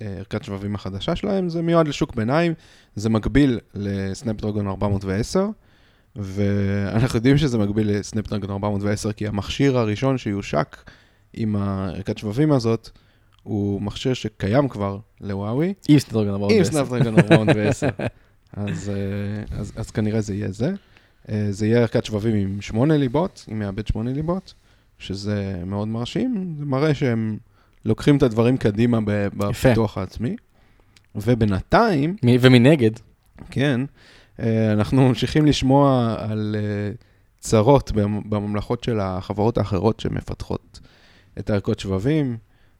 הערכת 0.01 0.43
שבבים 0.43 0.75
החדשה 0.75 1.15
שלהם, 1.15 1.49
זה 1.49 1.61
מיועד 1.61 1.87
לשוק 1.87 2.15
ביניים, 2.15 2.53
זה 2.95 3.09
מקביל 3.09 3.59
לסנפדרגון 3.73 4.67
410, 4.67 5.47
ואנחנו 6.15 7.17
יודעים 7.17 7.37
שזה 7.37 7.57
מקביל 7.57 7.99
לסנפדרגון 7.99 8.49
410, 8.49 9.11
כי 9.11 9.27
המכשיר 9.27 9.77
הראשון 9.77 10.17
שיושק 10.17 10.77
עם 11.33 11.55
הערכת 11.55 12.17
שבבים 12.17 12.51
הזאת, 12.51 12.89
הוא 13.43 13.81
מכשיר 13.81 14.13
שקיים 14.13 14.67
כבר 14.69 14.97
לוואוי, 15.21 15.73
עם 15.89 15.99
סנדרגון 15.99 16.29
410. 16.33 16.57
עם 16.57 16.85
סנפדרגון 16.85 17.17
410. 17.49 17.89
אז, 18.53 18.89
אה, 18.89 19.57
אז, 19.59 19.73
אז 19.75 19.91
כנראה 19.91 20.21
זה 20.21 20.35
יהיה 20.35 20.51
זה. 20.51 20.73
אה, 21.29 21.47
זה 21.49 21.67
יהיה 21.67 21.79
ערכת 21.79 22.05
שבבים 22.05 22.35
עם 22.35 22.61
שמונה 22.61 22.97
ליבות, 22.97 23.45
עם 23.47 23.59
מעבד 23.59 23.87
שמונה 23.87 24.13
ליבות, 24.13 24.53
שזה 24.99 25.61
מאוד 25.65 25.87
מרשים, 25.87 26.55
זה 26.59 26.65
מראה 26.65 26.93
שהם 26.93 27.37
לוקחים 27.85 28.17
את 28.17 28.23
הדברים 28.23 28.57
קדימה 28.57 28.99
בפיתוח 29.37 29.97
העצמי. 29.97 30.35
ובינתיים, 31.15 32.15
ומנגד, 32.41 32.91
כן, 33.51 33.81
אה, 34.39 34.73
אנחנו 34.73 35.07
ממשיכים 35.07 35.45
לשמוע 35.45 36.15
על 36.19 36.55
צרות 37.39 37.91
במ- 37.91 38.29
בממלכות 38.29 38.83
של 38.83 38.99
החברות 38.99 39.57
האחרות 39.57 39.99
שמפתחות 39.99 40.79
את 41.39 41.49
הערכות 41.49 41.79
שבבים. 41.79 42.37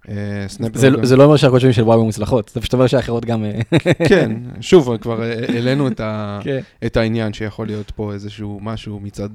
אה, 0.09 0.45
זה 0.73 0.89
לא- 0.89 1.05
זה 1.05 1.15
לא 1.15 1.23
אומר 1.23 1.37
שלי 1.37 1.73
של 1.73 1.83
וואי 1.83 1.97
מוצלחות, 1.97 2.51
זה 2.53 2.61
פשוט 2.61 2.73
אומר 2.73 2.87
שהאחרות 2.87 3.25
גם... 3.25 3.45
אה, 3.45 3.59
כן, 4.09 4.31
שוב, 4.61 4.97
כבר 4.97 5.23
אה, 5.23 5.45
העלינו 5.49 5.87
את, 5.87 6.01
כן. 6.43 6.59
את 6.85 6.97
העניין 6.97 7.33
שיכול 7.33 7.67
להיות 7.67 7.91
פה 7.91 8.13
איזשהו 8.13 8.59
משהו 8.61 8.99
מצד 8.99 9.29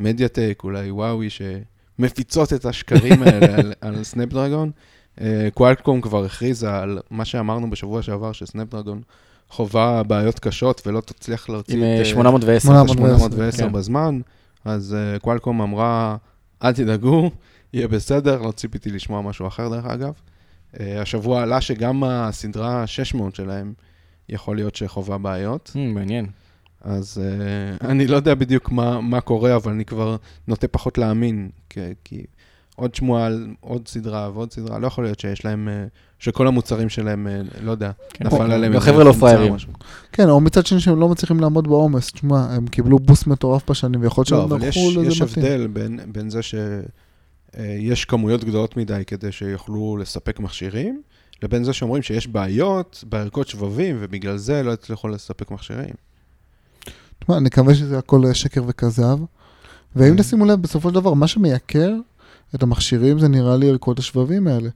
מדיאטק, 0.00 0.60
אולי 0.64 0.90
וואוי, 0.90 1.28
שמפיצות 1.30 2.52
את 2.52 2.64
השקרים 2.64 3.22
האלה 3.22 3.54
על, 3.56 3.72
על 3.80 4.04
סנפדרגון. 4.04 4.70
אה, 5.20 5.48
קואלקום 5.54 6.00
כבר 6.00 6.24
הכריזה 6.24 6.76
על 6.78 6.98
מה 7.10 7.24
שאמרנו 7.24 7.70
בשבוע 7.70 8.02
שעבר, 8.02 8.32
שסנפדרגון 8.32 9.00
חווה 9.50 10.02
בעיות 10.02 10.38
קשות 10.38 10.86
ולא 10.86 11.00
תצליח 11.00 11.48
להוציא 11.48 11.74
עם 11.76 11.82
את 11.82 11.98
אה, 11.98 12.04
810. 12.04 12.60
810. 12.68 12.94
810 12.94 13.66
כן. 13.66 13.72
בזמן, 13.72 14.20
אז 14.64 14.96
קוואלקום 15.22 15.60
אמרה, 15.62 16.16
אל 16.64 16.72
תדאגו, 16.72 17.30
יהיה 17.74 17.88
בסדר, 17.88 18.42
לא 18.42 18.52
ציפיתי 18.52 18.90
לשמוע 18.90 19.22
משהו 19.22 19.46
אחר 19.46 19.68
דרך 19.68 19.84
אגב. 19.84 20.12
אה, 20.80 21.02
השבוע 21.02 21.42
עלה 21.42 21.60
שגם 21.60 22.04
הסדרה 22.04 22.86
600 22.86 23.34
שלהם 23.34 23.72
יכול 24.28 24.56
להיות 24.56 24.76
שחווה 24.76 25.18
בעיות, 25.18 25.70
Hmm, 25.74 25.78
מעניין. 25.78 26.26
אז 26.80 27.22
אה, 27.22 27.88
אני 27.90 28.06
לא 28.06 28.16
יודע 28.16 28.34
בדיוק 28.34 28.70
מה, 28.70 29.00
מה 29.00 29.20
קורה, 29.20 29.56
אבל 29.56 29.72
אני 29.72 29.84
כבר 29.84 30.16
נוטה 30.48 30.68
פחות 30.68 30.98
להאמין, 30.98 31.50
כי, 31.70 31.80
כי 32.04 32.24
עוד 32.76 32.94
שמועה 32.94 33.26
על 33.26 33.48
עוד 33.60 33.88
סדרה 33.88 34.30
ועוד 34.34 34.52
סדרה, 34.52 34.78
לא 34.78 34.86
יכול 34.86 35.04
להיות 35.04 35.20
שיש 35.20 35.44
להם, 35.44 35.68
אה, 35.68 35.84
שכל 36.18 36.46
המוצרים 36.46 36.88
שלהם, 36.88 37.26
אה, 37.26 37.40
לא 37.62 37.70
יודע, 37.70 37.90
כן. 38.10 38.26
נפל 38.26 38.52
עליהם 38.52 38.76
החבר'ה 38.76 39.04
לא 39.04 39.12
פראיירים. 39.12 39.54
כן, 40.12 40.28
או 40.28 40.40
מצד 40.40 40.66
שני 40.66 40.80
שהם 40.80 41.00
לא 41.00 41.08
מצליחים 41.08 41.40
לעמוד 41.40 41.68
בעומס. 41.68 42.12
תשמע, 42.12 42.46
הם 42.50 42.66
קיבלו 42.66 42.98
בוסט 42.98 43.26
מטורף 43.26 43.70
בשנים, 43.70 44.02
ויכול 44.02 44.22
להיות 44.22 44.30
לא, 44.30 44.48
שהם 44.48 44.52
אבל 44.52 44.68
יש, 44.68 44.76
הלכו 44.76 45.02
יש 45.02 45.20
לזה 45.20 45.24
מתאים. 45.24 45.44
הבדל 45.44 45.66
בין, 45.66 46.00
בין 46.12 46.30
זה 46.30 46.42
שיש 47.56 48.04
כמויות 48.04 48.44
גדולות 48.44 48.76
מדי 48.76 49.02
כדי 49.06 49.32
שיוכלו 49.32 49.96
לספק 49.96 50.40
מכשירים, 50.40 51.02
לבין 51.42 51.64
זה 51.64 51.72
שאומרים 51.72 52.02
שיש 52.02 52.28
בעיות 52.28 53.04
בערכות 53.08 53.48
שבבים, 53.48 53.96
ובגלל 54.00 54.36
זה 54.36 54.62
לא 54.62 54.72
יצליחו 54.72 55.08
לספק 55.08 55.50
מכשירים. 55.50 55.94
תשמע, 57.18 57.36
אני 57.36 57.44
מקווה 57.44 57.74
שזה 57.74 57.98
הכל 57.98 58.32
שקר 58.32 58.62
וכזב. 58.66 59.18
ואם 59.96 60.16
כן. 60.16 60.22
תשימו 60.22 60.44
לב, 60.44 60.62
בסופו 60.62 60.88
של 60.88 60.94
דבר, 60.94 61.14
מה 61.14 61.26
שמייקר 61.26 61.92
את 62.54 62.62
המכשירים 62.62 63.18
זה 63.18 63.28
נראה 63.28 63.56
לי 63.56 63.68
ערכות 63.68 63.98
השבבים 63.98 64.46
האלה. 64.46 64.68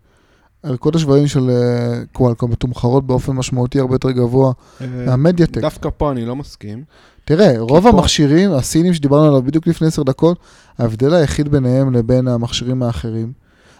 ערכות 0.62 0.94
השבבים 0.96 1.26
של 1.26 1.50
אה, 1.50 2.02
קוואלקום 2.12 2.50
מתומחרות 2.50 3.06
באופן 3.06 3.32
משמעותי 3.32 3.80
הרבה 3.80 3.94
יותר 3.94 4.10
גבוה 4.10 4.52
מהמדיאטק. 4.80 5.60
דווקא 5.60 5.88
פה 5.96 6.10
אני 6.12 6.24
לא 6.24 6.36
מסכים. 6.36 6.84
תראה, 7.24 7.54
רוב 7.58 7.82
פה- 7.82 7.88
המכשירים, 7.88 8.52
הסינים 8.52 8.94
שדיברנו 8.94 9.24
עליו 9.28 9.42
בדיוק 9.42 9.66
לפני 9.66 9.86
עשר 9.88 10.02
דקות, 10.02 10.38
ההבדל 10.78 11.14
היחיד 11.14 11.48
ביניהם 11.48 11.92
לבין 11.92 12.28
המכשירים 12.28 12.82
האחרים, 12.82 13.32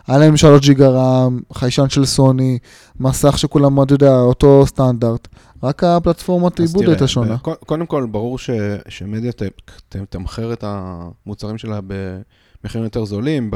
היה 0.07 0.19
להם 0.19 0.37
3 0.37 0.61
ג'יגה 0.67 0.89
רם, 0.89 1.41
חיישן 1.53 1.89
של 1.89 2.05
סוני, 2.05 2.59
מסך 3.01 3.39
שכולם, 3.39 3.83
אתה 3.83 3.95
יודע, 3.95 4.17
אותו 4.17 4.67
סטנדרט, 4.67 5.29
רק 5.63 5.85
הפלטפורמת 5.85 6.61
עיבוד 6.61 6.89
הייתה 6.89 7.07
שונה. 7.09 7.37
קודם 7.67 7.87
כל, 7.87 8.07
ברור 8.11 8.39
ש, 8.39 8.51
שמדיאטק 8.89 9.51
תמחר 9.89 10.53
את 10.53 10.65
המוצרים 10.67 11.59
שלה 11.59 11.81
במחירים 11.87 12.85
יותר 12.85 13.05
זולים. 13.05 13.51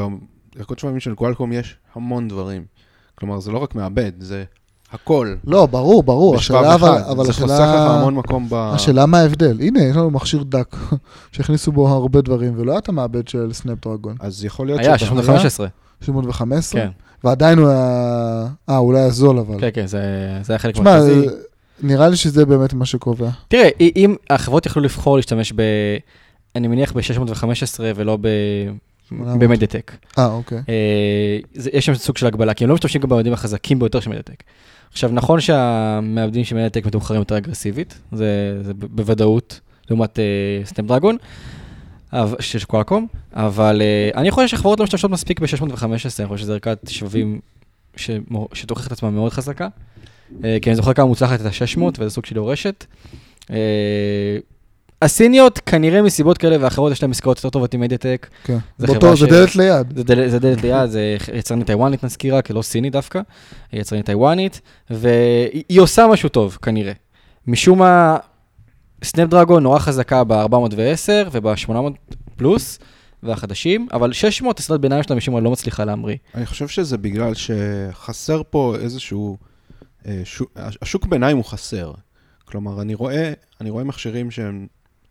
בערכות 0.55 0.79
שבבים 0.79 0.99
של 0.99 1.15
קואלקום 1.15 1.53
יש 1.53 1.75
המון 1.95 2.27
דברים. 2.27 2.63
כלומר, 3.15 3.39
זה 3.39 3.51
לא 3.51 3.57
רק 3.57 3.75
מעבד, 3.75 4.11
זה 4.19 4.43
הכל. 4.91 5.35
לא, 5.47 5.65
ברור, 5.65 6.03
ברור, 6.03 6.35
השאלה 6.35 6.75
אבל, 6.75 6.89
אחד. 6.97 7.09
אבל 7.09 7.25
זה 7.25 7.33
חוסך 7.33 7.43
לך 7.45 7.51
השאלה, 7.51 7.95
המון 7.99 8.15
מקום 8.15 8.47
ב... 8.49 8.53
השאלה 8.53 9.05
מה 9.05 9.19
ההבדל. 9.19 9.57
הנה, 9.61 9.83
יש 9.83 9.95
לנו 9.95 10.11
מכשיר 10.11 10.43
דק, 10.43 10.75
שהכניסו 11.31 11.71
בו 11.71 11.87
הרבה 11.87 12.21
דברים, 12.21 12.53
ולא 12.57 12.71
היה 12.71 12.79
את 12.79 12.89
המעבד 12.89 13.27
של 13.27 13.53
סנאפדרגון. 13.53 14.15
אז 14.19 14.45
יכול 14.45 14.67
להיות 14.67 14.79
היה, 14.79 14.97
שאתה- 14.97 15.09
615. 15.11 15.67
715, 16.01 16.81
כן, 16.81 16.89
ועדיין 17.23 17.59
הוא 17.59 17.69
היה, 17.69 18.47
אה, 18.69 18.77
אולי 18.77 18.99
הזול 19.01 19.39
אבל. 19.39 19.59
כן, 19.59 19.69
כן, 19.73 19.85
זה 19.85 19.99
זה 20.41 20.53
היה 20.53 20.59
חלק 20.59 20.73
תשמע, 20.73 20.83
מרכזי. 20.99 21.27
נראה 21.81 22.09
לי 22.09 22.15
שזה 22.15 22.45
באמת 22.45 22.73
מה 22.73 22.85
שקובע. 22.85 23.29
תראה, 23.47 23.69
אם 23.95 24.15
החברות 24.29 24.65
יכלו 24.65 24.81
לבחור 24.83 25.15
להשתמש 25.15 25.53
ב... 25.55 25.61
אני 26.55 26.67
מניח 26.67 26.91
ב-615 26.91 27.45
ולא 27.95 28.17
ב... 28.21 28.27
800. 29.09 29.39
במדיאטק. 29.39 29.91
אה, 30.19 30.25
אוקיי. 30.25 30.57
אה, 30.69 31.37
זה- 31.53 31.69
יש 31.73 31.85
שם 31.85 31.95
סוג 31.95 32.17
של 32.17 32.27
הגבלה, 32.27 32.53
כי 32.53 32.63
הם 32.63 32.69
לא 32.69 32.73
משתמשים 32.73 33.01
גם 33.01 33.09
במעבדים 33.09 33.33
החזקים 33.33 33.79
ביותר 33.79 33.99
של 33.99 34.09
מדיאטק. 34.09 34.43
עכשיו, 34.91 35.09
נכון 35.13 35.41
שהמעבדים 35.41 36.43
של 36.43 36.55
מדיאטק 36.55 36.85
מתומחרים 36.85 37.19
יותר 37.19 37.37
אגרסיבית, 37.37 37.99
זה, 38.11 38.25
זה 38.63 38.73
בוודאות, 38.73 39.59
לעומת 39.89 40.19
סטמפ 40.65 40.87
דרגון, 40.89 41.17
של 42.39 42.63
קואלקום, 42.63 43.07
אבל 43.33 43.81
אה, 43.81 44.21
אני 44.21 44.31
חושב 44.31 44.47
שהחברות 44.47 44.79
לא 44.79 44.83
משתמשות 44.83 45.11
מספיק 45.11 45.39
ב-615, 45.39 45.83
אני 45.85 45.97
חושב 45.97 46.37
שזו 46.37 46.53
ערכת 46.53 46.77
שבבים 46.87 47.39
שתוכיח 48.53 48.87
את 48.87 48.91
עצמה 48.91 49.09
מאוד 49.09 49.31
חזקה. 49.33 49.67
אה, 50.43 50.57
כי 50.61 50.69
אני 50.69 50.75
זוכר 50.75 50.93
כמה 50.93 51.05
מוצלחת 51.05 51.41
את 51.41 51.45
ה-600, 51.45 51.81
וזה 51.99 52.09
סוג 52.09 52.25
של 52.25 52.35
יורשת. 52.35 52.85
אה, 53.51 53.55
הסיניות, 55.03 55.59
כנראה 55.65 56.01
מסיבות 56.01 56.37
כאלה 56.37 56.57
ואחרות, 56.59 56.91
יש 56.91 57.01
להם 57.01 57.11
עסקאות 57.11 57.37
יותר 57.37 57.49
טובות 57.49 57.73
עם 57.73 57.81
מדיאטק. 57.81 58.27
כן. 58.43 58.57
זה 58.77 58.87
באותו, 58.87 59.15
זה 59.15 59.27
ש- 59.27 59.29
דלת 59.29 59.55
ליד. 59.55 59.97
זה 59.97 60.03
דלת, 60.03 60.31
זה 60.31 60.39
דלת 60.39 60.61
ליד, 60.63 60.89
זה 60.89 61.17
יצרנית 61.33 61.67
טיוואנית 61.67 62.03
נזכירה, 62.03 62.41
כי 62.41 62.53
לא 62.53 62.61
סינית 62.61 62.93
דווקא, 62.93 63.21
היא 63.71 63.81
יצרנית 63.81 64.05
טיוואנית, 64.05 64.61
והיא 64.89 65.63
היא 65.69 65.79
עושה 65.81 66.07
משהו 66.07 66.29
טוב, 66.29 66.57
כנראה. 66.61 66.93
משום 67.47 67.79
מה, 67.79 68.17
סנאפ 69.03 69.29
דרגון 69.29 69.63
נורא 69.63 69.79
חזקה 69.79 70.23
ב-410 70.23 71.29
וב-800 71.31 71.73
פלוס, 72.37 72.79
והחדשים, 73.23 73.87
אבל 73.93 74.13
600, 74.13 74.59
הסדרת 74.59 74.81
ביניים 74.81 75.03
שלה 75.03 75.15
משום 75.15 75.33
מה 75.33 75.39
לא 75.39 75.51
מצליחה 75.51 75.85
להמריא. 75.85 76.17
אני 76.35 76.45
חושב 76.45 76.67
שזה 76.67 76.97
בגלל 76.97 77.33
שחסר 77.33 78.41
פה 78.49 78.75
איזשהו... 78.79 79.37
אה, 80.07 80.21
שוק, 80.23 80.51
השוק 80.81 81.05
ביניים 81.05 81.37
הוא 81.37 81.45
חסר. 81.45 81.91
כלומר, 82.45 82.81
אני 82.81 82.93
רואה, 82.93 83.33
אני 83.61 83.69
רואה 83.69 83.83
מכשירים 83.83 84.31
שהם 84.31 84.67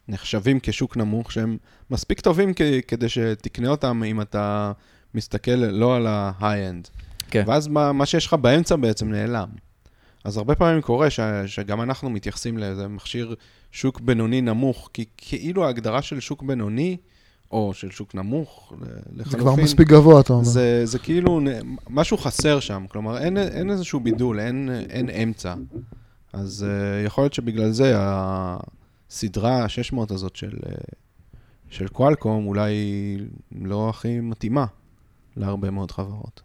נחשבים 0.09 0.59
כשוק 0.62 0.96
נמוך, 0.96 1.32
שהם 1.32 1.57
מספיק 1.90 2.20
טובים 2.20 2.53
כ, 2.57 2.62
כדי 2.88 3.09
שתקנה 3.09 3.68
אותם 3.68 4.03
אם 4.07 4.20
אתה 4.20 4.72
מסתכל 5.14 5.50
לא 5.50 5.96
על 5.96 6.07
ה-high-end. 6.07 6.88
כן. 7.30 7.44
ואז 7.46 7.68
מה, 7.68 7.92
מה 7.92 8.07
שיש 8.07 8.26
לך 8.26 8.34
באמצע 8.34 8.76
בעצם 8.76 9.12
נעלם. 9.12 9.48
אז 10.24 10.36
הרבה 10.36 10.55
פעמים 10.55 10.80
קורה 10.80 11.11
ש, 11.11 11.20
שגם 11.46 11.82
אנחנו 11.82 12.11
מתייחסים 12.11 12.59
לאיזה 12.59 12.88
מכשיר 12.88 13.34
שוק 13.72 14.00
בינוני 14.00 14.40
נמוך, 14.40 14.90
כי 14.92 15.05
כאילו 15.16 15.64
ההגדרה 15.64 16.03
של 16.03 16.20
שוק 16.20 16.42
בינוני, 16.42 16.96
או 17.50 17.74
של 17.74 17.90
שוק 17.90 18.14
נמוך, 18.14 18.72
ל- 18.80 18.84
זה 18.84 18.90
לחלופין, 19.14 19.40
כבר 19.40 19.55
מספיק 19.57 19.88
גבוה, 19.88 20.20
אתה 20.20 20.32
אומר. 20.32 20.44
זה, 20.44 20.86
זה 20.86 20.98
כאילו 20.98 21.40
משהו 21.90 22.16
חסר 22.16 22.61
שם, 22.61 22.84
כלומר 22.88 23.18
אין, 23.18 23.38
אין 23.38 23.70
איזשהו 23.70 24.00
בידול, 24.00 24.40
אין, 24.40 24.70
אין 24.90 25.11
אמצע. 25.11 25.55
אז 26.32 26.66
uh, 26.68 27.07
יכול 27.07 27.24
להיות 27.24 27.34
שבגלל 27.34 27.70
זה 27.70 27.94
הסדרה 29.12 29.62
ה-600 29.62 30.14
הזאת 30.14 30.36
של, 30.36 30.50
uh, 30.50 30.94
של 31.70 31.88
קואלקום 31.88 32.46
אולי 32.46 32.74
לא 33.60 33.88
הכי 33.88 34.20
מתאימה 34.20 34.66
להרבה 35.36 35.70
מאוד 35.70 35.90
חברות. 35.90 36.40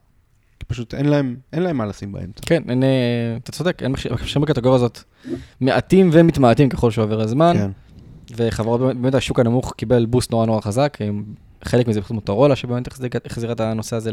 כי 0.60 0.66
פשוט 0.66 0.94
אין 0.94 1.06
להם, 1.06 1.36
אין 1.54 1.64
להם 1.64 1.78
מה 1.78 1.86
לשים 1.86 2.12
באמצע. 2.12 2.42
כן, 2.46 2.64
אין, 2.70 2.84
אה, 2.84 3.38
אתה 3.38 3.52
צודק, 3.52 3.84
אין 3.84 3.92
מכשירים 3.92 4.42
בקטגוריה 4.42 4.76
הזאת 4.76 5.00
מעטים 5.62 6.10
ומתמעטים 6.14 6.70
ככל 6.70 6.92
שעובר 6.92 7.22
הזמן. 7.22 7.54
כן. 7.54 7.72
וחברות, 8.36 8.80
באמת, 8.80 9.16
השוק 9.16 9.40
הנמוך 9.40 9.74
קיבל 9.78 10.06
בוסט 10.06 10.32
נורא 10.32 10.46
נורא 10.46 10.62
חזק, 10.62 10.98
חלק 11.64 11.88
מזה 11.88 12.00
בזכות 12.00 12.16
מוטורולה 12.16 12.56
שבאמת 12.56 12.88
החזירה 13.26 13.54
את 13.54 13.60
הנושא 13.60 13.96
הזה 13.96 14.12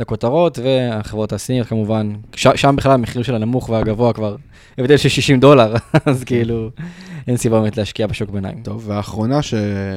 לכותרות, 0.00 0.58
והחברות 0.58 1.32
הסיניות 1.32 1.66
כמובן, 1.66 2.12
ש, 2.36 2.46
שם 2.54 2.76
בכלל 2.76 2.92
המחיר 2.92 3.22
של 3.22 3.34
הנמוך 3.34 3.68
והגבוה 3.68 4.12
כבר 4.12 4.36
הבדל 4.78 4.96
של 4.96 5.08
60 5.08 5.40
דולר, 5.40 5.74
אז 6.06 6.24
כאילו 6.24 6.70
אין 7.26 7.36
סיבה 7.36 7.60
באמת 7.60 7.76
להשקיע 7.76 8.06
בשוק 8.06 8.30
ביניים. 8.30 8.62
טוב, 8.62 8.88
והאחרונה 8.88 9.42
ש... 9.42 9.54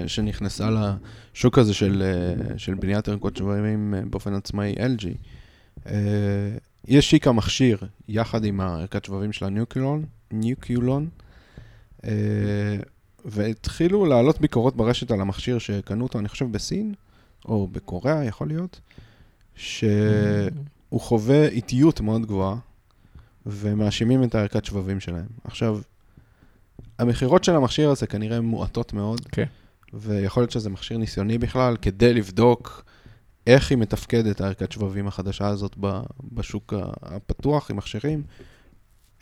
שנכנסה 0.08 0.70
לשוק 0.70 1.58
הזה 1.58 1.74
של, 1.74 2.04
אה, 2.06 2.58
של 2.58 2.74
בניית 2.74 3.10
ערכות 3.10 3.38
שבבים 3.38 3.94
אה, 3.94 4.02
באופן 4.10 4.34
עצמאי, 4.34 4.74
LG, 4.74 5.06
אה, 5.88 5.94
היא 6.88 6.98
השיקה 6.98 7.32
מכשיר 7.32 7.78
יחד 8.08 8.46
עם 8.46 8.62
הערכת 8.62 9.06
שבבים 9.06 9.32
של 9.32 9.46
הניוקיולון, 9.46 10.06
ניוקיולון, 10.32 11.10
והתחילו 13.26 14.06
לעלות 14.06 14.42
ביקורות 14.42 14.76
ברשת 14.76 15.12
על 15.12 15.22
המכשיר 15.22 15.60
שקנו 15.60 16.04
אותו, 16.04 16.20
אני 16.20 16.28
חושב, 16.28 16.52
בסין, 16.52 16.94
או 17.46 17.68
בקוריאה, 17.68 18.26
יכול 18.26 18.48
להיות, 18.48 18.80
שהוא 19.62 21.02
חווה 21.02 21.48
איטיות 21.48 22.02
מאוד 22.02 22.26
גבוהה, 22.26 22.56
ומאשימים 23.46 24.24
את 24.24 24.36
הערכת 24.36 24.66
שבבים 24.66 25.00
שלהם. 25.00 25.28
עכשיו, 25.44 25.80
המכירות 27.00 27.44
של 27.44 27.56
המכשיר 27.56 27.90
הזה 27.90 28.08
כנראה 28.08 28.42
מועטות 28.42 28.94
מאוד, 28.94 29.22
כן. 29.32 29.46
ויכול 29.94 30.44
להיות 30.44 30.52
שזה 30.52 30.70
מכשיר 30.70 30.98
ניסיוני 30.98 31.38
בכלל, 31.38 31.78
כדי 31.82 32.14
לבדוק 32.14 32.86
איך 33.48 33.70
היא 33.72 33.78
מתפקדת, 33.78 34.42
הערכת 34.42 34.72
שבבים 34.72 35.08
החדשה 35.08 35.48
הזאת 35.48 35.76
בשוק 36.34 36.74
הפתוח 37.02 37.72
עם 37.72 37.78
מכשירים. 37.78 38.24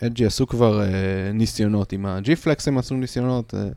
אג'י 0.04 0.26
עשו 0.26 0.48
כבר 0.48 0.82
אה, 0.82 1.32
ניסיונות, 1.34 1.92
עם 1.92 2.06
ה-G-Flex 2.06 2.64
הם 2.68 2.78
עשו 2.78 2.96
ניסיונות, 2.96 3.54
אה, 3.54 3.70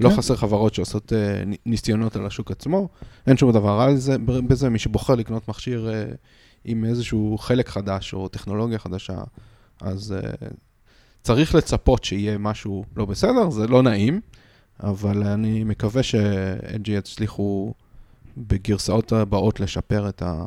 לא 0.00 0.08
כן. 0.08 0.16
חסר 0.16 0.36
חברות 0.36 0.74
שעושות 0.74 1.12
ני- 1.46 1.56
ניסיונות 1.66 2.16
על 2.16 2.26
השוק 2.26 2.50
עצמו, 2.50 2.88
אין 3.26 3.36
שום 3.36 3.52
דבר 3.52 3.78
רע 3.78 3.88
בזה, 4.26 4.70
מי 4.70 4.78
שבוחר 4.78 5.14
לקנות 5.14 5.48
מכשיר 5.48 5.90
אה, 5.92 6.04
עם 6.64 6.84
איזשהו 6.84 7.38
חלק 7.38 7.68
חדש 7.68 8.14
או 8.14 8.28
טכנולוגיה 8.28 8.78
חדשה, 8.78 9.18
אז 9.80 10.12
אה, 10.12 10.30
צריך 11.22 11.54
לצפות 11.54 12.04
שיהיה 12.04 12.38
משהו 12.38 12.84
לא 12.96 13.04
בסדר, 13.04 13.50
זה 13.50 13.66
לא 13.66 13.82
נעים, 13.82 14.20
אבל 14.82 15.22
אני 15.22 15.64
מקווה 15.64 16.02
ש-LG 16.02 16.90
יצליחו 16.90 17.74
בגרסאות 18.36 19.12
הבאות 19.12 19.60
לשפר 19.60 20.08
את, 20.08 20.22
ה... 20.22 20.46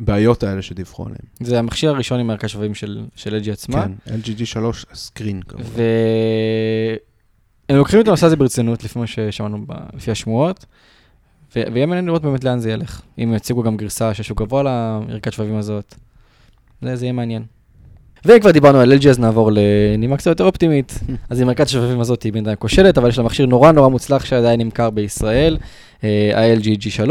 הבעיות 0.00 0.42
האלה 0.42 0.62
שדיווחו 0.62 1.02
עליהן. 1.02 1.20
זה 1.40 1.58
המכשיר 1.58 1.90
הראשון 1.90 2.20
עם 2.20 2.26
מרכז 2.26 2.50
שבבים 2.50 2.74
של, 2.74 3.06
של 3.16 3.40
LG 3.44 3.50
עצמה. 3.50 3.84
כן, 4.04 4.14
LG 4.14 4.40
G3 4.40 4.94
סקרין 4.94 5.42
כמובן. 5.42 5.70
והם 7.68 7.78
לוקחים 7.78 8.00
את 8.00 8.08
הנושא 8.08 8.26
הזה 8.26 8.36
ברצינות, 8.36 8.84
לפי 8.84 8.98
מה 8.98 9.06
ששמענו, 9.06 9.58
ב... 9.66 9.72
לפי 9.94 10.10
השמועות, 10.10 10.66
ו... 11.56 11.62
ויהיה 11.72 11.86
מעניין 11.86 12.06
לראות 12.06 12.22
באמת 12.22 12.44
לאן 12.44 12.58
זה 12.58 12.70
ילך. 12.70 13.02
אם 13.18 13.34
יציגו 13.36 13.62
גם 13.62 13.76
גרסה 13.76 14.14
שיש 14.14 14.28
שוק 14.28 14.42
גבוה 14.42 14.62
לערכת 14.62 15.32
שבבים 15.32 15.56
הזאת, 15.56 15.94
זה, 16.82 16.96
זה 16.96 17.04
יהיה 17.04 17.12
מעניין. 17.12 17.42
ואם 18.24 18.40
כבר 18.40 18.50
דיברנו 18.50 18.78
על 18.80 18.92
LG, 18.92 19.08
אז 19.08 19.18
נעבור 19.18 19.50
לנימה 19.54 20.16
קצת 20.16 20.26
יותר 20.26 20.44
אופטימית. 20.44 21.00
אז 21.30 21.40
עם 21.40 21.48
ערכת 21.48 21.66
השבבים 21.66 22.00
הזאת 22.00 22.22
היא 22.22 22.32
בינתיים 22.32 22.56
כושלת, 22.56 22.98
אבל 22.98 23.08
יש 23.08 23.18
לה 23.18 23.24
מכשיר 23.24 23.46
נורא 23.46 23.72
נורא 23.72 23.88
מוצלח 23.88 24.24
שעדיין 24.24 24.60
נמכר 24.60 24.90
בישראל, 24.90 25.58
אה, 26.04 26.30
ה-LG 26.34 26.66
G3, 26.66 27.10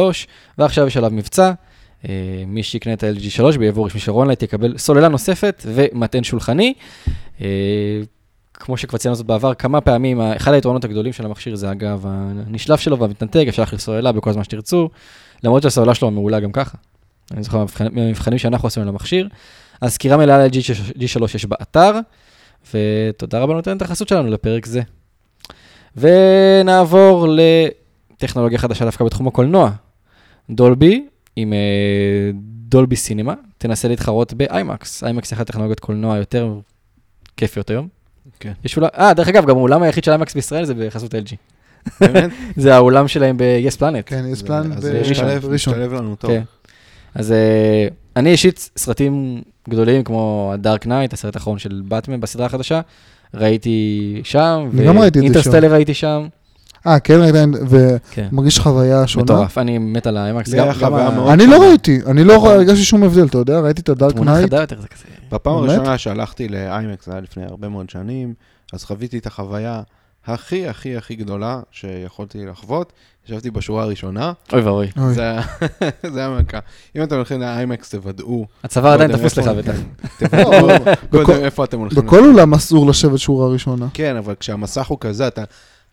ועכשיו 0.57 0.87
יש 0.87 0.97
עליו 0.97 1.11
מבצע. 1.11 1.51
אה, 2.09 2.13
מי 2.47 2.63
שיקנה 2.63 2.93
את 2.93 3.03
ה-LG 3.03 3.29
3 3.29 3.57
ביבוא 3.57 3.85
רשמי 3.85 3.99
של 3.99 4.11
רונלייט 4.11 4.43
יקבל 4.43 4.77
סוללה 4.77 5.07
נוספת 5.07 5.65
ומטען 5.65 6.23
שולחני. 6.23 6.73
אה, 8.61 8.65
כמו 8.65 8.77
שכבר 8.77 8.97
ציינו 8.97 9.15
זאת 9.15 9.25
בעבר 9.25 9.53
כמה 9.53 9.81
פעמים, 9.81 10.21
אחד 10.21 10.53
היתרונות 10.53 10.85
הגדולים 10.85 11.13
של 11.13 11.25
המכשיר 11.25 11.55
זה 11.55 11.71
הגב 11.71 12.05
הנשלף 12.07 12.79
שלו 12.79 12.99
והמתנתק, 12.99 13.45
אפשר 13.47 13.61
להחליף 13.61 13.81
סוללה 13.81 14.11
בכל 14.11 14.33
זמן 14.33 14.43
שתרצו, 14.43 14.89
למרות 15.43 15.63
שהסוללה 15.63 15.95
שלו 15.95 16.11
מעולה 16.11 16.39
גם 16.39 16.51
ככה. 16.51 16.77
אני 17.31 17.43
זוכר 17.43 17.65
מהמבחנים 17.91 18.39
שאנחנו 18.39 18.67
עשינו 18.67 18.85
למכשיר. 18.85 19.27
אז 19.81 19.93
סקירה 19.93 20.17
מלאה 20.17 20.43
על 20.43 20.49
G3 20.49 21.23
יש 21.35 21.45
באתר, 21.45 21.91
ותודה 22.73 23.39
רבה 23.39 23.53
נותן 23.53 23.77
את 23.77 23.81
החסות 23.81 24.07
שלנו 24.07 24.29
לפרק 24.29 24.65
זה. 24.65 24.81
ונעבור 25.97 27.27
לטכנולוגיה 28.13 28.57
חדשה 28.57 28.85
דווקא 28.85 29.05
בתחום 29.05 29.27
הקולנוע. 29.27 29.71
דולבי, 30.49 31.07
עם 31.35 31.53
דולבי 32.39 32.95
סינמה, 32.95 33.33
תנסה 33.57 33.87
להתחרות 33.87 34.33
באיימקס. 34.33 35.03
איימקס 35.03 35.31
היא 35.31 35.37
אחת 35.37 35.49
הטכנולוגיות 35.49 35.79
קולנוע 35.79 36.17
יותר 36.17 36.59
כיפיות 37.37 37.69
היום. 37.69 37.96
כן. 38.39 38.51
יש 38.63 38.77
אולם, 38.77 38.89
אה, 38.97 39.13
דרך 39.13 39.27
אגב, 39.27 39.45
גם 39.45 39.57
האולם 39.57 39.83
היחיד 39.83 40.03
של 40.03 40.11
איימקס 40.11 40.33
בישראל 40.33 40.65
זה 40.65 40.73
בחסות 40.73 41.13
LG. 41.15 41.35
באמת? 42.01 42.29
זה 42.57 42.75
האולם 42.75 43.07
שלהם 43.07 43.37
ב-yes 43.37 43.77
planet. 43.79 44.01
כן, 44.05 44.23
אז 44.31 44.43
זה 44.79 45.01
משתלב- 45.11 45.41
בראשון. 45.41 45.73
משתלב 45.73 45.93
לנו 45.93 46.15
טוב. 46.15 46.31
כן. 46.31 46.41
אז 47.15 47.31
אה, 47.31 47.87
אני 48.15 48.29
אישית, 48.31 48.69
סרטים 48.77 49.41
גדולים 49.69 50.03
כמו 50.03 50.51
הדארק 50.53 50.87
נייט, 50.87 51.13
הסרט 51.13 51.35
האחרון 51.35 51.59
של 51.59 51.81
באטמן 51.87 52.19
בסדרה 52.19 52.45
החדשה, 52.45 52.81
ראיתי 53.33 54.21
שם, 54.23 54.69
אני 54.73 54.85
גם 54.87 54.99
ראיתי 54.99 55.07
את 55.07 55.13
זה 55.13 55.19
ואינטרסטלר 55.19 55.71
ראיתי 55.73 55.93
שם, 55.93 56.27
אה, 56.87 56.99
כן, 56.99 57.19
ראית, 57.21 57.35
כן, 58.11 58.27
ומרגיש 58.31 58.59
חוויה 58.59 59.07
שונה. 59.07 59.23
מטורף, 59.23 59.57
אני 59.57 59.77
מת 59.77 60.07
על 60.07 60.17
האיימקס, 60.17 60.53
אני 60.53 61.47
לא. 61.47 61.57
ראיתי, 61.61 61.99
אני 62.07 62.23
לא 62.23 62.33
הרגשתי 62.33 62.83
שום 62.83 63.03
הבדל, 63.03 63.25
אתה 63.25 63.37
יודע, 63.37 63.59
ראיתי 63.59 63.81
את 63.81 63.89
הדארק 63.89 64.15
נייט. 64.19 64.53
בפעם? 65.31 65.53
הראשונה 65.55 65.97
שהלכתי 65.97 66.47
לאיימקס, 66.47 67.05
זה 67.05 67.11
היה 67.11 67.21
לפני 67.21 67.43
הרבה 67.45 67.69
מאוד 67.69 67.89
שנים, 67.89 68.33
אז 68.73 68.83
חוויתי 68.83 69.17
את 69.17 69.25
החוויה 69.25 69.81
הכי 70.25 70.67
הכי 70.67 70.97
הכי 70.97 71.15
גדולה 71.15 71.59
שיכולתי 71.71 72.45
לחוות. 72.45 72.93
ישבתי 73.27 73.51
בשורה 73.51 73.83
הראשונה, 73.83 74.31
אוי 74.53 74.61
ואבוי, 74.61 74.87
אוי. 74.97 75.13
זה 75.13 75.21
היה- 75.21 76.29
מכה. 76.39 76.59
אם 76.95 77.03
אתם 77.03 77.15
הולכים 77.15 77.39
לאיימקס, 77.41 77.89
תוודאו. 77.89 78.45
הצוואר 78.63 78.91
עדיין 78.93 79.17
תפוס 79.17 79.37
לך 79.37 79.47
בטח. 79.47 79.73
תוודאו 81.11 81.31
איפה 81.35 81.63
אתם 81.63 81.79
הולכים. 81.79 82.05
בכל 82.05 82.25
אולם 82.25 82.53
אסור 82.53 82.87
לשבת 82.89 83.19
שורה 83.19 83.47
ראשונה. 83.47 83.87
כן, 83.93 84.15
אבל 84.15 84.33
כשהמסך 84.39 84.87
הוא 84.87 84.97
כזה, 85.01 85.27
אתה, 85.27 85.43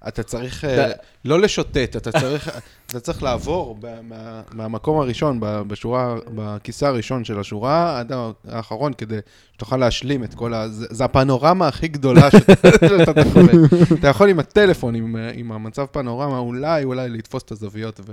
אתה 0.09 0.23
צריך 0.23 0.65
אה, 0.65 0.89
ד- 0.89 0.93
לא 1.25 1.41
לשוטט, 1.41 1.97
אתה 1.97 2.13
צריך, 2.13 2.51
אתה 2.87 3.01
צריך 3.01 3.23
לעבור 3.23 3.79
מה, 4.03 4.41
מהמקום 4.53 5.01
הראשון, 5.01 5.39
בשורה, 5.41 6.15
בכיסא 6.35 6.85
הראשון 6.85 7.25
של 7.25 7.41
השורה, 7.41 7.99
עד 7.99 8.13
האחרון, 8.49 8.93
כדי 8.93 9.19
שתוכל 9.53 9.77
להשלים 9.77 10.25
את 10.25 10.35
כל 10.35 10.55
ה... 10.55 10.69
זה, 10.69 11.05
הפנורמה 11.05 11.69
הכי 11.69 11.89
גדולה 11.89 12.31
שאתה 12.31 13.15
תחווה. 13.25 13.53
אתה 13.99 14.09
יכול 14.09 14.29
עם 14.29 14.39
הטלפון, 14.39 14.95
עם, 14.95 15.17
עם 15.35 15.53
המצב 15.53 15.85
פנורמה, 15.93 16.39
אולי, 16.39 16.85
אולי 16.85 17.09
לתפוס 17.09 17.43
את 17.43 17.53
הזוויות. 17.53 18.01
ו... 18.07 18.13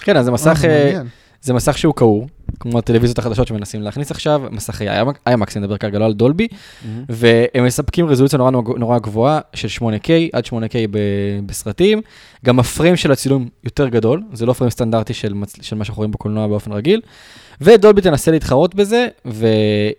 כן, 0.00 0.16
אז 0.16 0.24
זה 0.24 0.30
מסך, 0.30 0.60
אה, 0.64 0.92
אה. 0.96 1.02
זה 1.42 1.54
מסך 1.54 1.78
שהוא 1.78 1.94
קעור, 1.94 2.26
כמו 2.60 2.78
הטלוויזיות 2.78 3.18
החדשות 3.18 3.46
שמנסים 3.46 3.82
להכניס 3.82 4.10
עכשיו, 4.10 4.42
מסכי 4.50 4.88
איימקס, 5.26 5.56
אני 5.56 5.64
מדבר 5.64 5.76
כרגע 5.76 5.98
לא 5.98 6.04
על 6.04 6.12
דולבי, 6.12 6.48
והם 7.08 7.64
מספקים 7.64 8.06
רזולוציה 8.06 8.38
נורא 8.38 8.50
נורא 8.50 8.98
גבוהה 8.98 9.40
של 9.54 9.68
8K 9.84 10.10
עד 10.32 10.46
8K 10.46 10.74
ב- 10.90 10.98
בסרטים. 11.46 12.00
גם 12.44 12.58
הפריים 12.58 12.96
של 12.96 13.12
הצילום 13.12 13.48
יותר 13.64 13.88
גדול, 13.88 14.22
זה 14.32 14.46
לא 14.46 14.52
פריים 14.52 14.70
סטנדרטי 14.70 15.14
של. 15.14 15.34
של 15.60 15.76
מה 15.76 15.84
שאנחנו 15.84 16.00
רואים 16.00 16.10
בקולנוע 16.10 16.46
באופן 16.46 16.72
רגיל. 16.72 17.00
ודולבי 17.60 18.00
תנסה 18.00 18.30
להתחרות 18.30 18.74
בזה, 18.74 19.08
והיא 19.24 19.94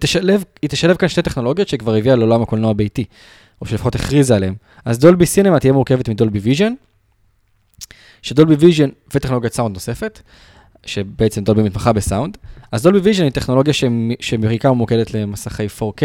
תשלב, 0.00 0.44
היא 0.62 0.70
תשלב 0.70 0.96
כאן 0.96 1.08
שתי 1.08 1.22
טכנולוגיות 1.22 1.68
שכבר 1.68 1.94
הביאה 1.94 2.16
לעולם 2.16 2.42
הקולנוע 2.42 2.70
הביתי, 2.70 3.04
או 3.60 3.66
שלפחות 3.66 3.94
הכריזה 3.94 4.36
עליהן. 4.36 4.54
אז 4.84 4.98
דולבי 4.98 5.26
סינמה 5.26 5.60
תהיה 5.60 5.72
מורכבת 5.72 6.08
מדולבי 6.08 6.38
ויז'ן, 6.38 6.72
שדולבי 8.22 8.54
ויז'ן 8.54 8.88
וטכנולוגיית 9.14 9.54
סאונד 9.54 9.74
נוספת, 9.74 10.20
שבעצם 10.86 11.44
דולבי 11.44 11.62
מתמחה 11.62 11.92
בסאונד. 11.92 12.36
אז 12.72 12.82
דולבי 12.82 12.98
ויז'ן 13.08 13.24
היא 13.24 13.32
טכנולוגיה 13.32 13.72
שמ- 13.74 13.86
שבעיקר 14.20 14.72
ממוקדת 14.72 15.14
למסכי 15.14 15.66
4K, 15.66 16.02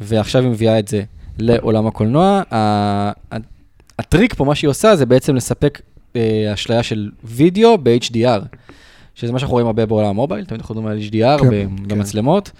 ועכשיו 0.00 0.42
היא 0.42 0.50
מביאה 0.50 0.78
את 0.78 0.88
זה 0.88 1.02
לעולם 1.38 1.86
הקולנוע. 1.86 2.42
הטריק 3.98 4.34
פה, 4.34 4.44
מה 4.44 4.54
שהיא 4.54 4.68
עושה, 4.70 4.96
זה 4.96 5.06
בעצם 5.06 5.34
לספק 5.36 5.80
אה, 6.16 6.50
אשליה 6.54 6.82
של 6.82 7.10
וידאו 7.24 7.78
ב-HDR, 7.82 8.40
שזה 9.14 9.32
מה 9.32 9.38
שאנחנו 9.38 9.52
רואים 9.52 9.66
הרבה 9.66 9.86
בעולם 9.86 10.08
המובייל, 10.08 10.44
תמיד 10.44 10.60
אנחנו 10.60 10.74
מדברים 10.74 10.92
על 10.96 11.02
HDR 11.02 11.42
כן, 11.42 11.50
ב- 11.50 11.88
במצלמות. 11.92 12.50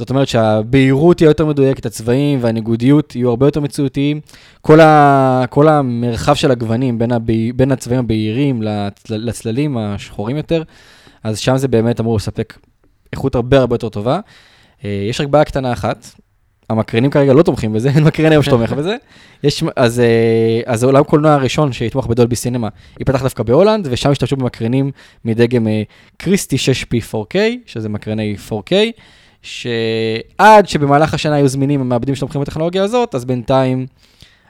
זאת 0.00 0.10
אומרת 0.10 0.28
שהבהירות 0.28 1.16
תהיה 1.16 1.28
יותר 1.28 1.46
מדויקת, 1.46 1.86
הצבעים 1.86 2.38
והניגודיות 2.42 3.16
יהיו 3.16 3.28
הרבה 3.28 3.46
יותר 3.46 3.60
מציאותיים. 3.60 4.20
כל, 4.60 4.80
ה, 4.80 5.44
כל 5.50 5.68
המרחב 5.68 6.34
של 6.34 6.50
הגוונים 6.50 6.98
בין, 6.98 7.12
הבה, 7.12 7.32
בין 7.56 7.72
הצבעים 7.72 8.00
הבהירים 8.00 8.62
לצל, 8.62 9.16
לצללים 9.16 9.78
השחורים 9.78 10.36
יותר, 10.36 10.62
אז 11.24 11.38
שם 11.38 11.56
זה 11.56 11.68
באמת 11.68 12.00
אמור 12.00 12.16
לספק 12.16 12.58
איכות 13.12 13.34
הרבה 13.34 13.58
הרבה 13.58 13.74
יותר 13.74 13.88
טובה. 13.88 14.20
אה, 14.84 15.06
יש 15.10 15.20
רק 15.20 15.26
בעיה 15.26 15.44
קטנה 15.44 15.72
אחת, 15.72 16.06
המקרינים 16.70 17.10
כרגע 17.10 17.32
לא 17.32 17.42
תומכים 17.42 17.72
בזה, 17.72 17.90
אין 17.96 18.04
מקרין 18.04 18.32
היום 18.32 18.42
שתומך 18.42 18.72
בזה. 18.72 18.96
יש, 19.42 19.64
אז, 19.76 20.00
אה, 20.00 20.60
אז 20.66 20.82
העולם 20.82 21.04
קולנוע 21.04 21.32
הראשון 21.32 21.72
שיתמוך 21.72 22.06
בדולבי 22.06 22.36
סינמה, 22.36 22.68
ייפתח 22.98 23.22
דווקא 23.22 23.42
בהולנד, 23.42 23.88
ושם 23.90 24.10
השתמשו 24.10 24.36
במקרינים 24.36 24.90
מדגם 25.24 25.66
קריסטי 26.16 26.56
6P 26.56 27.14
4K, 27.14 27.36
שזה 27.66 27.88
מקרני 27.88 28.36
4K, 28.48 28.72
שעד 29.42 30.68
שבמהלך 30.68 31.14
השנה 31.14 31.34
היו 31.34 31.48
זמינים 31.48 31.80
המעבדים 31.80 32.14
שתומכים 32.14 32.40
בטכנולוגיה 32.40 32.84
הזאת, 32.84 33.14
אז 33.14 33.24
בינתיים 33.24 33.86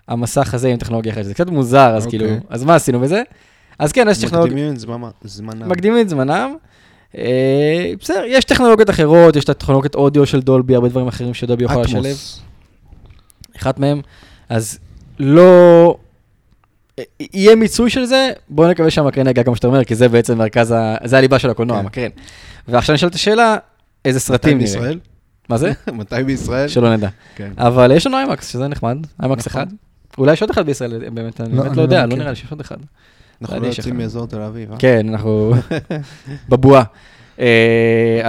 המסך 0.08 0.54
הזה 0.54 0.68
עם 0.68 0.76
טכנולוגיה 0.76 1.12
אחרת. 1.12 1.24
זה 1.24 1.34
קצת 1.34 1.48
מוזר, 1.50 1.94
אז 1.96 2.06
אוקיי. 2.06 2.18
כאילו, 2.18 2.34
אז 2.48 2.64
מה 2.64 2.74
עשינו 2.74 3.00
בזה? 3.00 3.22
אז 3.78 3.92
כן, 3.92 4.06
יש 4.10 4.24
טכנולוגיה... 4.24 4.52
מקדימים 4.52 4.72
את 4.74 4.80
זמנם- 4.80 5.10
זמנם. 5.24 5.68
מקדימים 5.68 6.00
את 6.00 6.08
זמנם. 6.08 6.54
אה, 7.18 7.92
בסדר, 8.00 8.22
יש 8.26 8.44
טכנולוגיות 8.44 8.90
אחרות, 8.90 9.36
יש 9.36 9.44
את 9.44 9.48
הטכנולוגיות 9.48 9.94
אודיו 9.94 10.26
של 10.26 10.40
דולבי, 10.40 10.74
הרבה 10.74 10.88
דברים 10.88 11.08
אחרים 11.08 11.34
שדולבי 11.34 11.64
יכול 11.64 11.82
לשלב. 11.82 12.16
אחת 13.56 13.78
מהם, 13.78 14.00
אז 14.48 14.78
לא... 15.18 15.96
יהיה 17.20 17.56
מיצוי 17.56 17.90
של 17.90 18.04
זה, 18.04 18.30
בואו 18.48 18.70
נקווה 18.70 18.90
שהמקרן 18.90 19.26
יגיע 19.26 19.44
כמו 19.44 19.56
שאתה 19.56 19.66
אומר, 19.66 19.84
כי 19.84 19.94
זה 19.94 20.08
בעצם 20.08 20.38
מרכז 20.38 20.70
ה... 20.70 20.96
זה 21.04 21.18
הליבה 21.18 21.38
של 21.38 21.50
הקולנוע, 21.50 21.76
כן. 21.76 21.84
המקרן. 21.84 22.10
ועכשיו 22.68 22.94
נשאלת 22.94 23.14
השאלה, 23.14 23.56
איזה 24.04 24.16
מתי 24.16 24.26
סרטים 24.26 24.58
נראה. 24.58 24.60
בישראל? 24.60 24.98
מה 25.48 25.58
זה? 25.58 25.72
מתי 25.92 26.22
בישראל? 26.26 26.68
שלא 26.68 26.96
נדע. 26.96 27.08
כן. 27.34 27.52
אבל 27.58 27.92
יש 27.94 28.06
לנו 28.06 28.16
איימקס, 28.16 28.52
שזה 28.52 28.68
נחמד, 28.68 28.98
איימקס 29.22 29.46
נכון. 29.46 29.62
אחד. 29.62 29.72
אולי 30.18 30.32
יש 30.32 30.40
עוד 30.40 30.50
אחד 30.50 30.66
בישראל, 30.66 31.08
באמת, 31.10 31.40
אני 31.40 31.56
לא, 31.56 31.62
באמת 31.62 31.76
לא 31.76 31.76
לא 31.76 31.82
יודע, 31.82 32.06
לא. 32.06 32.16
נראה 32.16 32.30
לי 32.30 32.36
שיש 32.36 32.50
עוד 32.50 32.60
אחד. 32.60 32.76
אנחנו 33.42 33.60
לא 33.60 33.66
יוצאים. 33.66 33.98
מאזור 33.98 34.26
תל 34.26 34.42
אביב, 34.42 34.72
אה? 34.72 34.76
כן, 34.78 35.08
אנחנו 35.08 35.52
בבועה. 36.48 36.82
אה, 37.40 38.20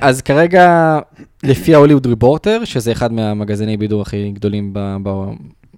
אז, 0.00 0.22
כרגע, 0.22 0.98
לפי 1.42 1.74
ההוליווד 1.74 2.06
ריפורטר, 2.06 2.64
שזה 2.64 2.92
אחד 2.92 3.12
מהמגזיני 3.12 3.76
בידור 3.76 4.02
הכי 4.02 4.30
גדולים 4.30 4.74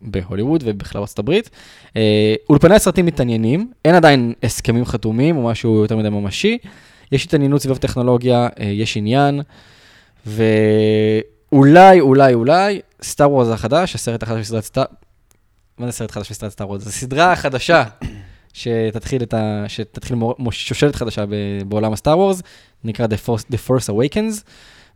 בהוליווד 0.03 0.63
ובכלל 0.67 0.99
בארצות 0.99 1.19
הברית, 1.19 1.51
אה, 1.97 2.35
אולפני 2.51 2.75
הסרטים 2.75 3.07
מתעניינים, 3.07 3.71
אין 3.85 3.95
עדיין 3.95 4.33
הסכמים 4.43 4.85
חתומים 4.85 5.37
או 5.37 5.43
משהו 5.43 5.83
יותר 5.83 5.97
מדי 5.97 6.09
ממשי, 6.09 6.59
יש 7.13 7.25
התעניינות 7.25 7.63
סביב 7.63 7.77
הטכנולוגיה, 7.77 8.49
אה, 8.61 8.65
יש 8.65 8.97
עניין, 8.97 9.43
ואולי, 10.27 12.01
אולי, 12.01 12.35
אולי, 12.35 12.81
סטאר 13.03 13.31
וורז 13.31 13.51
החדש, 13.51 13.95
הסרט 13.95 14.23
החדש 14.23 14.39
של 14.39 14.45
סדרת 14.45 14.65
סטאר... 14.65 14.85
מה 15.79 15.87
זה 15.87 15.93
סרט 15.93 16.11
חדש 16.11 16.29
של 16.29 16.35
סדרת 16.35 16.53
סטאר 16.53 16.69
וורז? 16.69 16.85
זו 16.85 16.91
סדרה 16.91 17.37
חדשה 17.37 17.85
שתתחיל, 18.53 19.23
את 19.23 19.35
ה... 19.35 19.65
שתתחיל 19.69 20.17
מור... 20.17 20.53
שושלת 20.53 20.97
חדשה. 20.97 21.25
בעולם 21.69 21.93
הסטאר 21.93 22.19
וורז, 22.19 22.43
נקרא 22.85 23.07
The 23.07 23.27
Force, 23.27 23.45
The 23.53 23.69
Force 23.69 23.89
Awakens, 23.89 24.43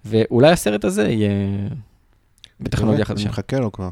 ואולי 0.04 0.50
הסרט 0.50 0.84
הזה 0.84 1.08
יהיה 1.08 1.30
בטכנולוגיה 2.60 2.98
אני 2.98 3.04
חדשה. 3.04 3.28
מחכה 3.28 3.58
לו 3.58 3.72
כבר. 3.72 3.88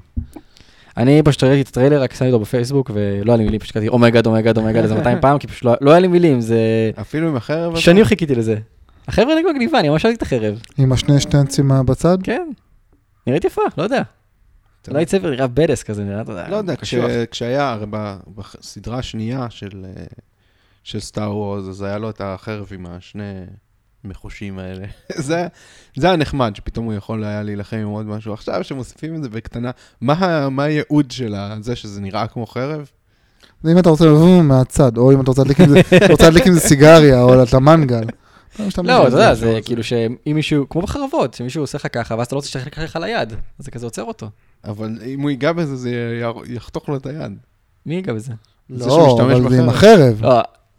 אני 0.97 1.23
פשוט 1.23 1.45
ראיתי 1.45 1.63
את 1.63 1.69
הטריילר, 1.69 2.03
רק 2.03 2.15
שמתי 2.15 2.27
אותו 2.33 2.41
בפייסבוק, 2.41 2.91
ולא 2.95 3.33
היה 3.33 3.37
לי 3.37 3.45
מילים, 3.45 3.61
פשוט 3.61 3.73
קראתי 3.73 3.89
אומייגאד, 3.89 4.27
אומייגאד, 4.27 4.59
אומייגאד, 4.59 4.83
איזה 4.83 4.95
200 4.95 5.21
פעם, 5.21 5.39
כי 5.39 5.47
פשוט 5.47 5.65
לא, 5.65 5.75
לא 5.81 5.91
היה 5.91 6.01
לי 6.01 6.09
מילים, 6.09 6.41
זה... 6.41 6.91
אפילו 7.01 7.29
עם 7.29 7.37
החרב? 7.37 7.77
שנים 7.77 8.05
חיכיתי 8.05 8.35
לזה. 8.35 8.57
החרב 9.09 9.29
נראית 9.29 9.47
מגניבה, 9.47 9.81
אני 9.81 9.89
ממש 9.89 10.05
אוהב 10.05 10.17
את 10.17 10.23
החרב. 10.23 10.61
עם 10.79 10.93
השני 10.93 11.21
שטנצים 11.21 11.71
בצד? 11.87 12.19
כן. 12.23 12.49
נראית 13.27 13.45
יפה, 13.45 13.63
לא 13.79 13.83
יודע. 13.83 14.03
טוב. 14.83 14.97
lightsaber 14.97 15.31
נראה 15.31 15.47
בדס 15.47 15.83
כזה, 15.83 16.05
נראה, 16.05 16.21
אתה 16.21 16.33
יודע. 16.33 16.49
לא 16.49 16.57
יודע. 16.57 16.75
כשהיה, 17.31 17.71
הרי 17.71 17.87
בסדרה 18.29 18.99
השנייה 18.99 19.47
של, 19.51 19.85
אה, 19.85 20.05
של 20.85 21.01
סטאר 21.01 21.37
וורז, 21.37 21.69
אז 21.69 21.83
היה 21.83 21.99
לו 21.99 22.11
את 22.11 22.21
החרב 22.25 22.69
עם 22.75 22.87
השני 22.87 23.45
מחושים 24.05 24.59
האלה. 24.59 24.87
זה, 25.29 25.47
זה 25.97 26.07
היה 26.07 26.17
נחמד, 26.17 26.57
שפתאום 26.57 26.85
הוא 26.87 26.95
יכול 26.95 27.25
היה 27.25 27.43
להילחם 27.43 27.77
עם 27.77 27.89
עוד 27.89 28.07
משהו. 28.07 28.33
עכשיו, 28.33 28.65
שמוסיפים 28.65 29.17
את 29.17 29.23
זה 29.23 29.29
בקטנה, 29.29 29.71
מה, 30.01 30.49
מה 30.49 30.63
הייעוד 30.63 31.11
של 31.11 31.35
זה 31.61 31.77
שזה 31.77 32.01
נראה 32.01 32.27
כמו 32.27 32.47
חרב? 32.47 32.91
זה 33.63 33.73
אם 33.73 33.79
אתה 33.79 33.89
רוצה 33.91 34.05
לבוא 34.07 34.43
מהצד, 34.43 34.97
או 34.97 35.13
אם 35.13 35.21
אתה 35.21 35.31
רוצה 35.31 35.43
להדליק 36.29 36.47
עם 36.47 36.53
זה- 36.55 36.61
סיגריה, 36.69 37.23
או 37.23 37.43
את 37.43 37.55
המנגל. 37.55 38.03
לא, 38.85 39.07
אתה 39.07 39.15
יודע, 39.17 39.35
זה 39.35 39.59
כאילו 39.65 39.85
שאם 39.85 40.07
מישהו, 40.35 40.69
כמו 40.69 40.83
בחרבות, 40.83 41.35
שמישהו 41.35 41.63
עושה 41.63 41.79
לך 41.79 41.87
ככה, 41.93 42.15
ואז 42.19 42.27
אתה 42.27 42.35
לא 42.35 42.39
רוצה 42.39 42.49
שיחלק 42.49 42.79
לך 42.79 42.97
ליד, 42.97 43.33
אז 43.33 43.37
זה 43.65 43.71
כזה 43.71 43.87
עוצר 43.87 44.03
אותו. 44.05 44.31
אבל 44.65 44.99
אם 45.07 45.21
הוא 45.21 45.31
ייגע 45.31 45.53
בזה, 45.53 45.77
זה 45.77 46.21
יחתוך 46.47 46.89
לו 46.89 46.97
את 46.97 47.07
היד. 47.07 47.33
מי 47.87 47.95
ייגע 47.95 48.13
בזה? 48.13 48.33
זה 48.69 48.87
לא, 48.87 49.19
אבל 49.23 49.51
זה 49.51 49.63
עם. 49.63 49.69
החרב. 49.69 50.21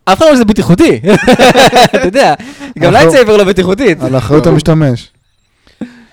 אף 0.05 0.17
אחד 0.17 0.25
לא 0.29 0.35
זה 0.35 0.45
בטיחותי. 0.45 0.99
אתה 1.85 2.05
יודע, 2.05 2.33
גם 2.79 2.93
lightsaber 2.93 3.37
לא 3.37 3.43
בטיחותית. 3.43 4.01
על 4.03 4.17
אחריות 4.17 4.47
המשתמש. 4.47 5.09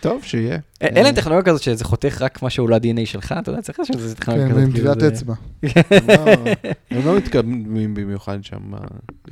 טוב, 0.00 0.20
שיהיה. 0.24 0.58
אין 0.80 1.04
להם 1.04 1.14
טכנולוגיה 1.14 1.52
כזאת 1.52 1.62
שזה 1.62 1.84
חותך 1.84 2.18
רק 2.20 2.42
מה 2.42 2.50
שהוא 2.50 2.68
לא 2.68 2.74
ה-DNA 2.76 3.00
שלך, 3.06 3.34
אתה 3.42 3.50
יודע, 3.50 3.62
צריך 3.62 3.78
שזה 3.92 4.14
טכנולוגיה 4.14 4.46
כן, 4.48 4.52
כזאת. 4.54 4.62
ועם 4.62 4.72
כאילו, 4.72 4.94
טביעת 4.94 5.00
זה- 5.00 5.08
אצבע. 5.08 5.34
הם 6.90 7.06
לא- 7.06 7.16
מתקדמים 7.16 7.94
במיוחד 7.94 8.38
שם. 8.42 8.56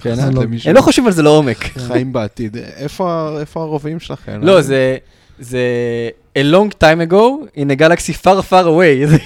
כן, 0.00 0.14
למישהו. 0.34 0.70
הם 0.70 0.76
לא 0.76 0.80
חושבים 0.80 1.06
על 1.06 1.12
זה 1.12 1.22
לעומק. 1.22 1.58
חיים 1.78 2.12
בעתיד. 2.12 2.56
איפה 2.56 3.36
איפה 3.40 3.62
הרובעים 3.62 4.00
שלכם? 4.00 4.38
לא, 4.42 4.60
זה... 4.60 4.96
זה 5.38 5.60
a 6.38 6.42
long 6.42 6.70
time 6.80 7.10
ago 7.10 7.24
in 7.56 7.70
a 7.70 7.80
galaxy 7.80 8.12
far 8.24 8.42
far 8.50 8.64
away. 8.64 8.98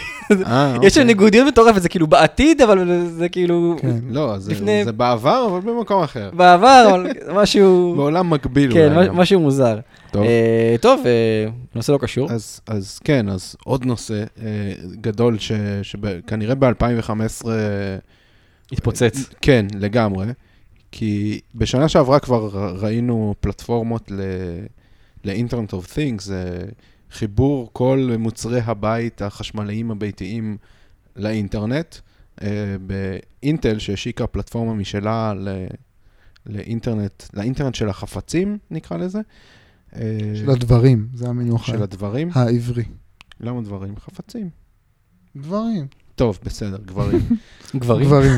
אה, 0.46 0.76
יש 0.82 0.94
שם 0.94 1.00
אוקיי. 1.00 1.04
ניגודיות 1.04 1.48
מטורפת, 1.48 1.82
זה 1.82 1.88
כאילו 1.88 2.06
בעתיד, 2.06 2.60
אבל 2.62 3.06
זה 3.06 3.28
כאילו 3.28 3.76
כן. 3.80 3.96
לא, 4.10 4.38
זה 4.38 4.52
לפני- 4.52 4.84
זה 4.84 4.92
בעבר, 4.92 5.46
אבל 5.50 5.60
במקום 5.60 6.02
אחר. 6.02 6.30
בעבר, 6.34 6.86
אבל 6.90 7.06
משהו... 7.34 7.94
בעולם 7.96 8.30
מקביל 8.30 8.72
כן, 8.72 8.92
אולי. 8.92 9.00
מש- 9.00 9.08
גם. 9.08 9.16
משהו 9.16 9.40
מוזר. 9.40 9.78
טוב. 10.10 10.22
אה, 10.22 10.74
טוב, 10.80 11.00
אה, 11.06 11.50
נושא 11.74 11.92
לא 11.92 11.98
קשור. 11.98 12.30
אז, 12.32 12.60
אז 12.66 12.98
כן, 13.04 13.28
אז 13.28 13.56
עוד 13.64 13.84
נושא 13.86 14.24
גדול 15.00 15.36
שכנראה 15.82 16.54
ב-2015... 16.54 17.46
התפוצץ. 18.72 19.30
כן, 19.40 19.66
לגמרי. 19.78 20.26
כי 20.92 21.40
בשנה 21.54 21.88
שעברה 21.88 22.18
כבר 22.18 22.48
ראינו 22.80 23.34
פלטפורמות 23.40 24.10
ל- 24.10 24.20
ל-Internet 25.24 25.70
of 25.72 25.86
Things, 25.94 26.32
אה, 26.32 26.62
חיבור 27.12 27.70
כל 27.72 28.10
מוצרי 28.18 28.60
הבית 28.60 29.22
החשמליים 29.22 29.90
הביתיים 29.90 30.56
לאינטרנט. 31.16 31.96
אה, 32.42 32.76
באינטל 33.42 33.78
שהשיקה 33.78 34.26
פלטפורמה 34.26 34.74
משלה 34.74 35.34
ל- 35.34 35.66
לאינטרנט, 36.46 37.22
לאינטרנט 37.34 37.74
של 37.74 37.88
החפצים, 37.88 38.58
נקרא 38.70 38.96
לזה. 38.96 39.20
אה, 39.96 40.00
של 40.34 40.50
הדברים, 40.50 41.08
זה 41.14 41.28
המינוח 41.28 41.64
של 41.66 41.82
הדברים. 41.82 42.30
העברי. 42.34 42.84
למה 43.40 43.60
דברים? 43.62 43.94
חפצים. 43.96 44.48
דברים. 45.36 45.86
טוב, 46.14 46.38
בסדר, 46.44 46.78
גברים. 46.86 47.20
גברים. 47.76 48.06
דברים. 48.06 48.32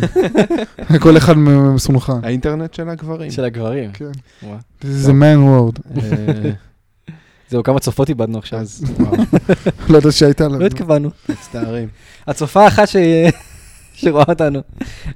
כל 1.03 1.17
אחד 1.17 1.37
מ- 1.37 1.75
מסונכרן. 1.75 2.25
האינטרנט 2.25 2.75
של 2.75 2.89
הגברים. 2.89 3.31
של 3.31 3.45
הגברים. 3.45 3.93
כן. 3.93 4.11
וואו. 4.43 4.59
This 4.83 5.07
is 5.07 5.09
a 5.09 5.13
man 5.13 5.39
word. 5.79 5.97
זהו, 7.53 7.63
כמה 7.63 7.81
צופות 7.81 8.09
איבדנו 8.09 8.39
עכשיו. 8.39 8.59
אז, 8.59 8.85
וואו, 9.01 9.13
לא 9.91 9.97
יודע 9.97 10.13
שהייתה 10.13 10.45
לנו. 10.49 10.59
לא 10.59 10.67
התכוונו. 10.67 11.11
מצטערים. 11.29 11.89
הצופה 12.27 12.65
האחת 12.65 12.89
ש- 12.89 12.97
שרואה 14.01 14.25
אותנו. 14.29 14.61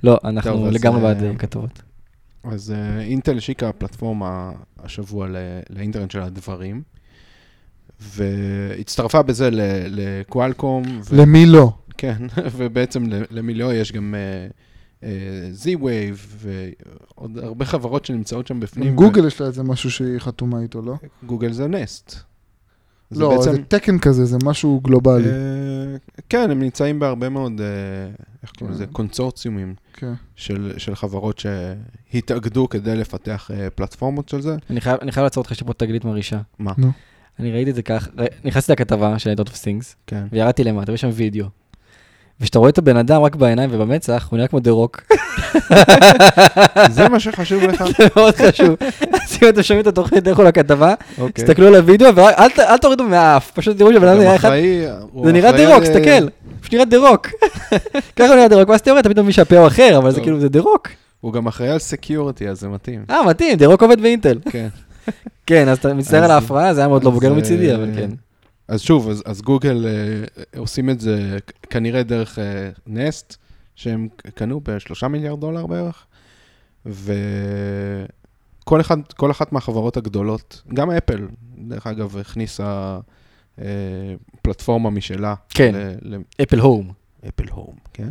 לא, 0.04 0.18
אנחנו 0.24 0.70
לגמרי 0.70 1.00
בעד 1.02 1.22
אה, 1.22 1.34
כתבות. 1.38 1.82
אז 2.44 2.70
אה, 2.76 3.00
אינטל 3.00 3.36
השיקה 3.36 3.72
פלטפורמה 3.72 4.50
השבוע 4.84 5.28
ל- 5.28 5.36
לאינטרנט 5.70 6.10
של 6.10 6.20
הדברים, 6.20 6.82
והצטרפה 8.00 9.22
בזה 9.22 9.50
ל- 9.50 9.60
לקוואלקום, 9.86 10.82
ו- 11.10 11.16
למי 11.16 11.46
לא? 11.46 11.72
כן, 11.98 12.16
ובעצם 12.56 13.06
ל- 13.06 13.24
למיליו 13.30 13.72
יש 13.72 13.92
גם 13.92 14.14
אה, 14.14 14.46
Z-Wave 15.02 16.36
ועוד 16.36 17.38
הרבה 17.38 17.64
חברות 17.64 18.04
שנמצאות 18.04 18.46
שם 18.46 18.60
בפנים. 18.60 18.94
גוגל 18.96 19.26
יש 19.26 19.40
לה 19.40 19.46
איזה 19.46 19.62
משהו 19.62 19.90
שהיא 19.90 20.18
חתומה 20.18 20.60
איתו, 20.60 20.82
לא? 20.82 20.94
גוגל 21.26 21.52
זה 21.52 21.66
נסט. 21.68 22.14
זה 23.10 23.20
לא, 23.20 23.36
בעצם- 23.36 23.52
זה 23.52 23.62
תקן 23.68 23.98
כזה, 23.98 24.24
זה 24.24 24.36
משהו 24.44 24.80
גלובלי. 24.84 25.28
אה, 25.28 25.34
כן, 26.28 26.50
הם 26.50 26.60
נמצאים 26.62 26.98
בהרבה 26.98 27.28
מאוד, 27.28 27.60
אה, 27.60 27.66
איך 28.42 28.52
קוראים 28.58 28.74
לזה? 28.74 28.86
כן. 28.86 28.92
קונסורציומים 28.92 29.74
כן. 29.92 30.12
של, 30.36 30.72
של 30.78 30.94
חברות 30.94 31.38
שהתאגדו 31.38 32.68
כדי 32.68 32.96
לפתח 32.96 33.50
אה, 33.54 33.70
פלטפורמות 33.70 34.28
של 34.28 34.40
זה. 34.40 34.56
אני 34.70 34.80
חייב 34.80 34.98
אני 35.02 35.12
חייב 35.12 35.24
לעצור 35.24 35.40
אותך, 35.42 35.50
יש 35.52 35.60
לי 35.60 35.66
פה 35.66 35.72
תגלית 35.72 36.04
מרעישה. 36.04 36.40
מה? 36.58 36.72
נו. 36.78 36.90
אני 37.38 37.52
ראיתי 37.52 37.70
את 37.70 37.74
זה 37.74 37.82
כך, 37.82 38.08
נכנסתי 38.44 38.72
לכתבה 38.72 39.18
של 39.18 39.32
Dot 39.32 39.48
of 39.48 39.52
Things, 39.54 39.94
כן. 40.06 40.26
וירדתי 40.32 40.64
למטה, 40.64 40.92
ויש 40.92 41.00
שם 41.00 41.10
וידאו. 41.12 41.46
וכשאתה 42.40 42.58
רואה 42.58 42.70
את 42.70 42.78
הבן 42.78 42.96
אדם 42.96 43.22
רק 43.22 43.36
בעיניים 43.36 43.70
ובמצח, 43.72 44.28
הוא 44.30 44.36
נראה 44.36 44.48
כמו 44.48 44.60
דה 44.60 44.70
רוק. 44.70 45.02
זה 46.90 47.08
מה 47.08 47.20
שחשוב 47.20 47.62
לך? 47.62 47.84
זה 47.98 48.06
מאוד 48.16 48.36
חשוב. 48.36 48.76
אז 49.12 49.38
אם 49.42 49.48
אתם 49.48 49.62
שומעים 49.62 49.82
את 49.82 49.86
התוכנית, 49.86 50.26
לכו 50.26 50.42
לכתבה, 50.42 50.94
אוקיי. 51.18 51.44
תסתכלו 51.44 51.66
על 51.66 51.74
הוידאו, 51.74 52.16
ואל 52.16 52.78
תורידו 52.80 53.04
מהאף, 53.04 53.50
פשוט 53.50 53.78
תראו 53.78 53.92
שהבן 53.92 54.08
אדם 54.08 54.18
נראה 54.18 54.36
אחד, 54.36 54.50
זה 55.24 55.32
נראה 55.32 55.52
דה 55.52 55.74
רוק, 55.74 55.82
תסתכל. 55.82 56.28
פשוט 56.60 56.74
נראה 56.74 56.84
דה 56.84 56.96
רוק. 56.98 57.26
ככה 58.16 58.34
נראה 58.34 58.48
דה 58.48 58.56
רוק, 58.56 58.68
ואז 58.68 58.82
תיאוריה, 58.82 59.00
אתה 59.00 59.08
פתאום 59.08 59.24
מבין 59.24 59.32
שהפה 59.32 59.58
הוא 59.58 59.66
אחר, 59.66 59.98
אבל 59.98 60.10
זה. 60.10 60.20
כאילו, 60.20 60.40
זה 60.40 60.48
דה 60.48 60.60
רוק. 60.60 60.88
הוא 61.20 61.32
גם 61.32 61.46
אחראי 61.46 61.68
על 61.68 61.78
security, 61.78 62.48
אז 62.48 62.60
זה 62.60 62.68
מתאים. 62.68 63.04
אה, 63.10 63.22
מתאים, 63.26 63.56
דה 63.56 63.66
רוק 63.66 63.82
עובד 63.82 64.00
באינטל. 64.00 64.38
כן. 64.50 64.68
כן, 65.46 65.68
אז 65.68 65.78
אתה 65.78 65.94
מצטער 65.94 66.24
על 66.24 66.30
ההפרעה, 66.30 66.74
זה 66.74 66.80
היה 66.80 66.88
מאוד 66.88 67.04
לא 67.04 67.10
בוגר 67.10 67.30
אה, 67.30 67.36
מצידי, 67.36 67.74
אבל 67.74 67.88
כן. 67.96 68.10
אז 68.68 68.80
שוב, 68.82 69.08
אז, 69.08 69.22
אז 69.26 69.42
גוגל 69.42 69.86
אה, 69.86 70.24
עושים 70.58 70.90
את 70.90 71.00
זה 71.00 71.38
כנראה 71.70 72.02
דרך 72.02 72.38
אה, 72.38 72.70
נסט, 72.86 73.36
שהם 73.74 74.08
קנו 74.34 74.60
בשלושה 74.64 75.08
מיליארד 75.08 75.40
דולר 75.40 75.66
בערך, 75.66 76.06
וכל 76.86 78.80
אחד, 78.80 78.98
כל 79.16 79.30
אחת 79.30 79.52
מהחברות 79.52 79.96
הגדולות, 79.96 80.62
גם 80.74 80.90
אפל, 80.90 81.28
דרך 81.58 81.86
אגב, 81.86 82.16
הכניסה 82.16 82.98
אה, 83.58 83.64
פלטפורמה 84.42 84.90
משלה. 84.90 85.34
כן. 85.48 85.74
אפל 86.42 86.58
הום. 86.58 86.92
לאפל 87.26 87.44
הום, 87.52 87.74
כן? 87.92 88.08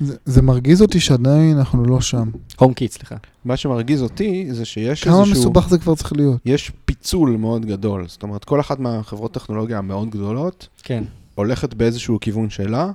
זה- 0.00 0.16
זה 0.24 0.42
מרגיז 0.42 0.82
אותי 0.82 1.00
שעדיין 1.00 1.58
אנחנו 1.58 1.84
לא 1.84 2.00
שם. 2.00 2.30
הום 2.58 2.74
קיט, 2.74 2.92
סליחה. 2.92 3.16
מה 3.44 3.56
שמרגיז 3.56 4.02
אותי 4.02 4.46
זה 4.50 4.64
שיש 4.64 5.04
כמה 5.04 5.18
איזשהו... 5.20 5.40
מסובך 5.40 5.68
זה 5.68 5.78
כבר 5.78 5.94
צריך 5.94 6.12
להיות? 6.12 6.40
יש 6.44 6.72
פיצול 6.84 7.30
מאוד 7.30 7.66
גדול. 7.66 8.04
זאת 8.08 8.22
אומרת, 8.22 8.44
כל 8.44 8.60
אחת 8.60 8.78
מהחברות 8.78 9.32
טכנולוגיה 9.34 9.78
המאוד 9.78 10.10
גדולות 10.10 10.68
כן. 10.82 11.04
הולכת 11.34 11.74
באיזשהו 11.74 12.18
כיוון 12.20 12.50
שלה. 12.50 12.90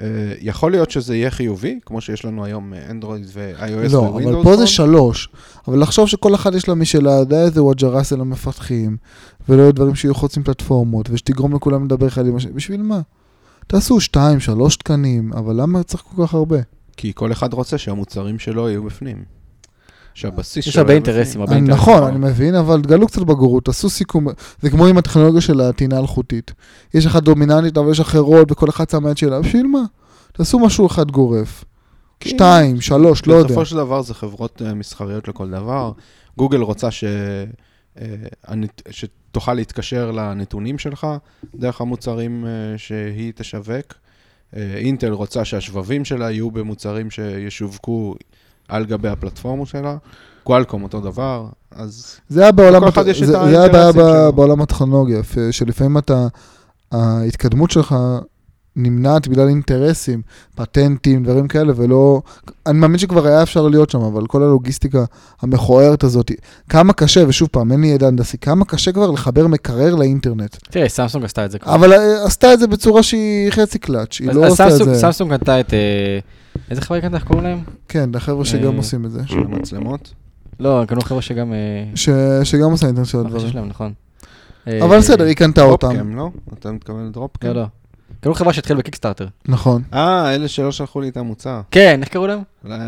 אה, 0.00 0.04
יכול 0.40 0.70
להיות 0.70 0.90
שזה 0.90 1.16
יהיה 1.16 1.30
חיובי, 1.30 1.78
כמו 1.86 2.00
שיש 2.00 2.24
לנו 2.24 2.44
היום 2.44 2.72
אנדרואיד 2.90 3.26
ו-iOS 3.32 3.92
לא, 3.92 3.98
ווינדוס. 3.98 4.34
אבל 4.34 4.42
פה 4.44 4.56
זה 4.56 4.66
שלוש. 4.66 5.28
אבל 5.68 5.80
לחשוב 5.82 6.08
שכל 6.08 6.34
אחד 6.34 6.54
יש 6.54 6.68
לה 6.68 6.74
משלה, 6.74 7.24
די 7.24 7.36
איזה 7.36 7.62
וואג'רס 7.62 8.12
אל 8.12 8.20
המפתחים, 8.20 8.96
ולא 9.48 9.62
יהיו 9.62 9.72
דברים 9.74 9.94
שיהיו 9.94 10.14
חוצים 10.14 10.42
פלטפורמות, 10.42 11.10
ושתגרום 11.10 11.54
לכולם 11.54 11.84
לדבר 11.84 12.06
אחד 12.08 12.26
עם 12.26 12.36
השני, 12.36 12.52
בשביל 12.52 12.82
מה? 12.82 13.00
תעשו 13.66 14.00
שתיים, 14.00 14.40
שלוש 14.40 14.76
תקנים, 14.76 15.32
אבל 15.32 15.60
למה 15.60 15.82
צריך 15.82 16.02
כל 16.02 16.26
כך 16.26 16.34
הרבה? 16.34 16.56
כי 16.96 17.12
כל 17.14 17.32
אחד 17.32 17.52
רוצה 17.52 17.78
שהמוצרים 17.78 18.38
שלו 18.38 18.68
יהיו 18.68 18.82
בפנים. 18.82 19.24
שהבסיס 20.14 20.66
יש 20.66 20.72
שלו 20.74 20.80
הרבה 20.80 20.92
יהיה 20.92 20.96
אינטרסים. 20.96 21.40
הרבה 21.40 21.52
אני- 21.52 21.60
אינטרסים. 21.60 21.82
נכון, 21.94 22.02
אני 22.02 22.18
מבין, 22.18 22.54
אבל 22.54 22.82
תגלו 22.82 23.06
קצת 23.06 23.22
בגרות, 23.22 23.64
תעשו 23.64 23.90
סיכום. 23.90 24.26
זה 24.62 24.70
כמו 24.70 24.86
עם 24.86 24.98
הטכנולוגיה 24.98 25.40
של 25.40 25.60
הטעינה 25.60 25.98
אלחוטית. 25.98 26.52
יש 26.94 27.06
אחת 27.06 27.22
דומיננטית, 27.22 27.78
אבל 27.78 27.90
יש 27.90 28.00
אחרות, 28.00 28.52
וכל 28.52 28.68
אחד 28.68 28.90
שם 28.90 29.08
את 29.10 29.18
שלה, 29.18 29.40
בשביל 29.40 29.66
מה? 29.66 29.82
תעשו 30.32 30.58
משהו 30.58 30.86
אחד 30.86 31.10
גורף. 31.10 31.64
כי 32.20 32.28
שתיים, 32.28 32.80
שלוש, 32.80 33.26
לא 33.26 33.34
יודע. 33.34 33.48
בסופו 33.48 33.64
של 33.64 33.76
דבר 33.76 34.02
זה 34.02 34.14
חברות 34.14 34.62
אה, 34.66 34.74
מסחריות 34.74 35.28
לכל 35.28 35.50
דבר. 35.50 35.92
גוגל 36.38 36.58
רוצה 36.60 36.90
ש... 36.90 37.04
שתוכל 39.34 39.54
להתקשר 39.54 40.10
לנתונים 40.10 40.78
שלך 40.78 41.06
דרך 41.54 41.80
המוצרים 41.80 42.46
אה, 42.46 42.78
שהיא 42.78 43.32
תשווק. 43.34 43.94
אה, 44.56 44.74
אינטל 44.76 45.12
רוצה 45.12 45.44
שהשבבים 45.44 46.04
שלה 46.04 46.30
יהיו 46.30 46.50
במוצרים 46.50 47.10
שישווקו 47.10 48.14
על 48.68 48.84
גבי 48.84 49.08
הפלטפורמה 49.08 49.66
שלה. 49.66 49.96
קואלקום 50.44 50.82
אותו 50.82 51.00
דבר, 51.00 51.48
אז 51.70 52.20
זה 52.28 52.42
היה 52.42 52.52
בעולם, 52.52 52.88
את 52.88 52.94
זה, 53.04 53.26
זה 53.26 53.62
היה 53.62 53.68
בעיה. 53.68 54.30
בעולם 54.30 54.62
הטכנולוגיה, 54.62 55.20
שלפעמים 55.50 55.98
אתה, 55.98 56.26
ההתקדמות 56.92 57.70
שלך 57.70 57.96
נמנעת 58.76 59.28
בגלל 59.28 59.48
אינטרסים, 59.48 60.22
פטנטים, 60.54 61.24
דברים 61.24 61.48
כאלה, 61.48 61.72
ולא... 61.76 62.22
אני 62.66 62.78
מאמין 62.78 62.98
שכבר 62.98 63.26
היה 63.26 63.42
אפשר 63.42 63.68
להיות 63.68 63.90
שם, 63.90 64.00
אבל 64.00 64.26
כל 64.26 64.42
הלוגיסטיקה 64.42 65.04
המכוערת 65.42 66.04
הזאת, 66.04 66.32
כמה 66.68 66.92
קשה, 66.92 67.24
ושוב 67.28 67.48
פעם, 67.52 67.72
אין 67.72 67.80
לי 67.80 67.86
ידע 67.86 68.06
הנדסי, 68.06 68.38
כמה 68.38 68.64
קשה 68.64 68.92
כבר 68.92 69.10
לחבר 69.10 69.46
מקרר 69.46 69.94
לאינטרנט. 69.94 70.56
תראה, 70.70 70.88
סמסונג 70.88 71.24
עשתה 71.24 71.44
את 71.44 71.50
זה 71.50 71.58
כבר. 71.58 71.74
אבל 71.74 71.92
אה, 71.92 72.24
עשתה 72.26 72.54
את 72.54 72.58
זה 72.58 72.66
בצורה 72.66 73.02
שהיא 73.02 73.50
חצי 73.50 73.78
קלאץ', 73.78 74.20
היא 74.20 74.32
לא 74.32 74.46
עושה 74.46 74.68
את 74.68 74.72
זה... 74.72 74.94
סמסונג 74.94 75.30
קנתה 75.30 75.60
את... 75.60 75.74
אה, 75.74 76.18
איזה 76.70 76.80
חברה 76.80 77.00
קנתה? 77.00 77.16
איך 77.16 77.24
קוראים 77.24 77.44
להם? 77.44 77.58
כן, 77.88 78.10
החבר'ה 78.14 78.44
שגם 78.44 78.72
אה, 78.72 78.76
עושים 78.76 79.04
את 79.04 79.10
זה. 79.10 79.20
של 79.26 79.38
המצלמות. 79.38 80.12
לא, 80.60 80.82
קנו 80.88 81.00
חבר'ה 81.00 81.22
שגם... 81.22 81.52
שגם 82.44 82.70
עושה 82.70 82.86
אינטרנט 82.86 83.08
של 83.08 83.18
הדברים. 83.18 83.68
נכון. 83.68 83.92
אבל 84.66 84.98
בסדר, 84.98 85.24
היא 85.24 85.36
קנתה 85.36 85.62
אותם. 85.62 85.86
דרופקאם, 85.86 86.16
לא? 86.16 86.30
אתה 86.58 86.72
מתכוון 86.72 87.06
לדרופקאם? 87.06 87.50
לא, 87.50 87.56
לא. 87.56 87.66
קנו 88.24 88.34
חברה 88.34 88.52
שהתחילה 88.52 88.78
בקיקסטארטר. 88.78 89.26
נכון. 89.48 89.82
אה, 89.94 90.34
אלה 90.34 90.48
שלא 90.48 90.72
שלחו 90.72 91.00
לי 91.00 91.08
את 91.08 91.16
המוצר. 91.16 91.60
כן, 91.70 92.00
איך 92.02 92.08
קראו 92.08 92.26
להם? 92.26 92.42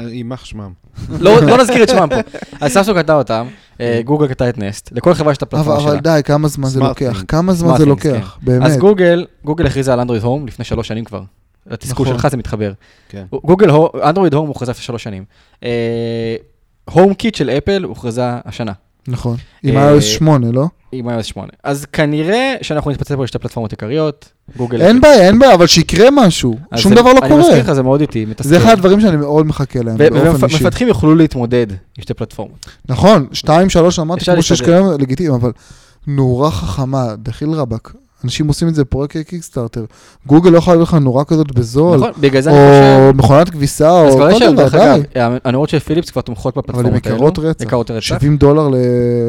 יימח 0.09 0.45
שמם. 0.45 0.72
לא 1.20 1.41
לא 1.49 1.59
נזכיר 1.59 1.82
את 1.82 1.89
שמם 1.89 2.09
פה. 2.11 2.39
אז 2.61 2.72
סמסונג 2.72 2.99
קנתה 2.99 3.14
אותם, 3.14 3.47
אה, 3.80 4.01
גוגל 4.05 4.26
קנתה 4.26 4.49
את 4.49 4.59
נסט, 4.59 4.93
לכל 4.93 5.14
חברה 5.14 5.32
יש 5.32 5.39
את 5.39 5.43
אבל 5.43 5.61
הפלטפורמה 5.61 5.82
אבל 5.82 5.93
שלה. 5.93 6.01
די, 6.01 6.20
כמה 6.24 6.49
זמן 6.49 6.68
זה 6.68 6.80
לוקח? 6.80 7.24
כמה 7.28 7.53
זמן 7.53 7.76
זה 7.76 7.87
לוקח? 7.87 8.37
אז 8.37 8.45
באמת. 8.45 8.78
גוגל, 8.78 9.26
גוגל 9.45 9.66
הכריזה 9.66 9.93
על 9.93 10.01
אנדרואיד 10.01 10.22
הום 10.22 10.47
לפני 10.47 10.64
שלוש 10.64 10.89
שנים 10.89 11.05
כבר. 11.05 11.22
לתסכול 11.66 12.07
נכון. 12.07 12.18
שלך 12.18 12.28
זה 12.30 12.37
מתחבר. 12.37 12.72
כן. 13.09 13.24
גוגל, 13.45 13.70
אנדרואיד 14.05 14.34
הום 14.34 14.49
הוכרזה 14.49 14.70
לפני 14.72 14.84
שלוש 14.84 15.03
שנים. 15.03 15.24
הום 16.84 17.14
קיט 17.14 17.34
של 17.34 17.51
אפל 17.51 17.84
הוכרזה 17.84 18.24
השנה, 18.45 18.72
נכון. 19.09 19.36
עם 19.62 19.76
אה, 19.76 19.96
iOS 19.96 20.00
8, 20.00 20.52
לא? 20.52 20.66
עם 20.92 21.09
iOS 21.09 21.22
8. 21.22 21.48
אז 21.64 21.86
כנראה 21.92 22.54
שאנחנו 22.62 22.90
נתפצל 22.90 23.16
פה 23.16 23.24
לשתי 23.24 23.38
פלטפורמות 23.38 23.70
עיקריות, 23.70 24.32
גוגל... 24.57 24.82
אין 24.82 25.00
בעיה, 25.00 25.26
אין 25.26 25.38
בעיה, 25.38 25.54
אבל 25.54 25.66
שיקרה 25.66 26.09
משהו. 26.12 26.57
שום 26.76 26.94
דבר 26.94 27.12
לא 27.12 27.18
אני 27.22 27.34
מזכיר 27.34 27.44
קורה. 27.46 27.59
לך, 27.59 27.72
זה 27.72 27.82
מאוד 27.82 28.00
איטי, 28.00 28.24
מתסכל. 28.24 28.48
זה 28.48 28.57
אחד 28.57 28.72
הדברים 28.72 29.00
שאני 29.00 29.16
מאוד 29.16 29.46
מחכה 29.46 29.82
להם, 29.82 29.96
באופן 29.96 30.44
אישי. 30.46 30.64
ומפתחים 30.64 30.88
יוכלו 30.88 31.14
להתמודד 31.14 31.66
עם 31.70 32.02
שתי 32.02 32.14
פלטפורמות. 32.14 32.66
נכון, 32.88 33.26
שתיים, 33.32 33.70
שלוש, 33.70 33.98
אמרתי, 33.98 34.20
אפשר 34.20 34.32
כמו 34.32 34.42
שיש. 34.42 34.62
כיום, 34.62 35.00
לגיטימי, 35.00 35.34
אבל 35.34 35.52
נורה 36.07 36.50
חכמה, 36.50 37.07
דחיל 37.22 37.50
רבאק. 37.50 37.92
אנשים 38.25 38.49
עושים 38.49 38.69
את 38.69 38.75
זה 38.75 38.85
פרויקט 38.85 39.17
קיקסטארטר. 39.17 39.85
גוגל 40.27 40.51
לא 40.51 40.59
יכולה 40.59 40.77
להביא 40.77 40.89
לך 40.89 40.95
נורה 40.95 41.25
כזאת 41.25 41.53
בזול, 41.53 41.97
נכון, 41.97 42.11
בגלל 42.21 42.43
זה 42.43 42.51
אני 42.51 42.59
חושב... 42.59 43.09
או 43.09 43.14
מכונת 43.14 43.51
כביסה, 43.51 44.01
או 44.01 44.11
כל 44.11 44.53
דבר, 44.53 44.69
די. 44.69 45.01
אגב, 45.14 45.33
הנורות 45.45 45.69
של 45.69 45.79
פיליפס 45.79 46.11
כבר 46.11 46.23
תומכות 46.23 46.55
אבל 46.57 46.64
הן 46.69 46.73
בפלטפורמות 46.73 47.07
האלו. 47.07 47.17
יקרות 47.17 47.39
רצח. 47.39 47.64
יקרות 47.64 47.91
רצח. 47.91 48.05
70 48.05 48.37
דולר 48.37 48.69
ל... 48.69 48.75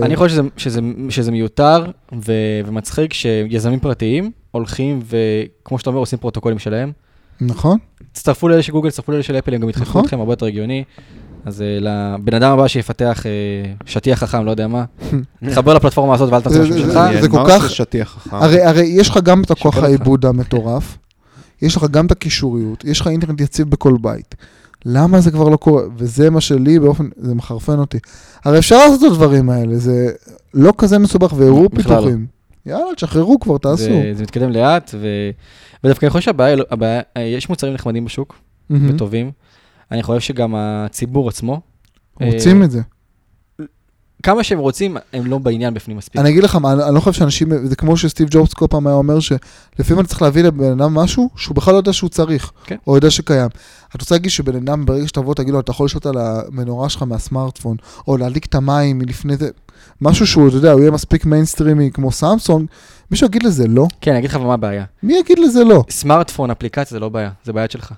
אני 0.02 0.16
חושב 0.16 0.36
שזה, 0.36 0.42
שזה, 0.58 0.82
שזה 1.10 1.32
מיותר 1.32 1.86
ו, 2.26 2.32
ומצחיק 2.66 3.14
שיזמים 3.14 3.80
פרטיים 3.80 4.32
הולכים 4.52 5.00
וכמו 5.10 5.80
שאתה 5.80 5.90
אומר 5.90 6.00
עושים 6.00 6.20
פרוטוקולים 6.20 6.60
שלהם. 6.60 6.92
נכון? 7.42 7.78
תצטרפו 8.12 8.48
לאלה 8.48 8.62
של 8.62 8.72
גוגל, 8.72 8.90
תצטרפו 8.90 9.12
לאלה 9.12 9.24
של 9.24 9.36
אפל, 9.36 9.54
הם 9.54 9.62
גם 9.62 9.70
ידחפו 9.70 9.90
נכון. 9.90 10.04
אתכם 10.04 10.20
הרבה 10.20 10.32
יותר 10.32 10.46
הגיוני. 10.46 10.84
אז 11.48 11.62
uh, 11.62 11.64
לבן 11.84 12.34
אדם 12.34 12.52
הבא 12.52 12.68
שיפתח 12.68 13.24
uh, 13.24 13.84
שטיח 13.86 14.20
חכם, 14.20 14.46
לא 14.46 14.52
יודע 14.52 14.68
מה, 14.68 14.86
תחבר 15.52 15.74
לפלטפורמה 15.74 16.14
הזאת 16.14 16.32
ואל 16.34 16.42
תעשה 16.42 16.56
זה- 16.56 16.64
משהו 16.64 16.80
שלך. 16.80 17.22
זה- 17.22 17.30
כל 17.30 17.44
כך- 17.48 17.70
שטיח 17.72 18.10
חכם? 18.24 18.36
הרי, 18.66 18.84
יש 18.86 19.10
לך 19.10 19.18
גם 19.24 19.42
את 19.42 19.52
הכוח. 19.52 19.78
העיבוד 19.78 20.26
המטורף, 20.26 20.98
יש 21.62 21.76
לך 21.76 21.86
גם 21.92 22.06
את 22.06 22.12
הקישוריות, 22.12 22.86
יש 22.86 23.02
לך 23.02 23.08
אינטרנט 23.08 23.42
יציב 23.42 23.70
בכל 23.70 23.94
בית. 24.02 24.36
למה 24.86 25.20
זה 25.22 25.32
כבר 25.32 25.50
לא 25.50 25.58
קורה? 25.58 25.84
וזה 25.98 26.30
מה 26.30 26.42
שלי 26.42 26.80
באופן, 26.80 27.10
זה 27.18 27.36
מחרפן 27.36 27.80
אותי. 27.80 27.98
הרי 28.46 28.60
אפשר 28.60 28.76
לעשות 28.86 29.04
את 29.04 29.12
הדברים 29.12 29.50
האלה, 29.50 29.78
זה 29.78 30.12
לא 30.54 30.74
כזה 30.78 30.98
מסובך, 31.00 31.34
והראו 31.38 31.64
לא. 31.64 31.70
פיתוחים. 31.76 32.26
יאללה, 32.66 32.96
תשחררו 32.96 33.40
כבר, 33.40 33.58
תעשו. 33.58 33.84
זה, 33.84 34.12
זה 34.14 34.24
מתקדם 34.24 34.50
לאט, 34.52 34.96
ו... 35.00 35.08
ודווקא 35.84 36.06
אני 36.06 36.10
חושב 36.12 36.26
שהבעיה, 36.26 36.58
הבעיה, 36.72 37.02
יש 37.36 37.50
מוצרים 37.50 37.74
נחמדים 37.74 38.06
בשוק 38.06 38.36
מהמם. 38.70 38.90
וטובים. 38.96 39.32
אני 39.92 40.04
חושב 40.04 40.20
שגם 40.20 40.56
הציבור 40.56 41.30
עצמו, 41.30 41.62
רוצים 42.22 42.64
את 42.64 42.72
זה. 42.72 42.82
כמה 44.24 44.44
שהם 44.44 44.60
רוצים, 44.60 44.98
הם 45.14 45.26
לא 45.26 45.38
בעניין 45.38 45.74
בפנים 45.74 45.98
מספיק. 45.98 46.22
אני 46.22 46.30
אגיד 46.30 46.44
לך 46.44 46.56
מה, 46.56 46.74
אני 46.74 46.84
אני 46.84 46.96
לא 46.96 47.00
חושב 47.00 47.20
שאנשים, 47.20 47.68
זה 47.68 47.76
כמו 47.76 47.98
שסטיב 47.98 48.28
ג'ובס 48.32 48.54
כל 48.54 48.66
פעם 48.70 48.88
היה 48.88 48.96
אומר 48.96 49.20
שלפעמים 49.20 50.00
אתה 50.00 50.10
צריך 50.10 50.22
להביא 50.22 50.44
לבן 50.44 50.72
אדם 50.72 50.94
משהו 50.94 51.30
שהוא 51.36 51.56
בכלל 51.56 51.74
לא 51.74 51.78
יודע 51.78 51.94
שהוא 51.94 52.10
צריך, 52.10 52.52
כן. 52.64 52.76
או 52.88 52.96
יודע 52.96 53.12
שקיים. 53.12 53.50
אתה 53.90 53.98
רוצה 54.00 54.16
להגיד 54.16 54.32
שבן 54.32 54.56
אדם, 54.56 54.86
ברגע 54.86 55.08
שתבוא, 55.08 55.34
תגיד 55.34 55.54
לו, 55.54 55.60
אתה 55.60 55.72
יכול 55.72 55.86
לשלוט 55.86 56.06
על 56.06 56.16
המנורה 56.18 56.90
שלך 56.90 57.04
מהסמארטפון, 57.04 57.78
או 58.08 58.18
להדליק 58.18 58.46
את 58.46 58.56
המים 58.56 59.00
מלפני 59.00 59.38
זה, 59.38 59.50
משהו 60.02 60.28
שהוא, 60.28 60.48
אתה 60.48 60.56
יודע, 60.56 60.72
הוא 60.72 60.80
יהיה 60.80 60.92
מספיק 60.92 61.26
מיינסטרימי 61.26 61.90
כמו 61.94 62.12
סמסונג, 62.12 62.68
מישהו 63.12 63.28
יגיד 63.28 63.44
לזה 63.44 63.68
לא? 63.68 63.88
כן, 64.02 64.12
אני 64.12 64.20
אגיד 64.20 64.30
לך 64.30 64.36
מה 64.36 64.54
הבעיה. 64.54 64.86
מי 65.04 65.18
יגיד 65.18 65.40
לזה 65.40 65.64
לא? 65.64 65.84
סמארטפון, 65.90 66.52
אפליקציה, 66.52 66.96
זה 66.96 67.00
לא 67.00 67.10
בעיה, 67.10 67.32
זה 67.46 67.54
בעיה 67.54 67.68
שלך. 67.70 67.94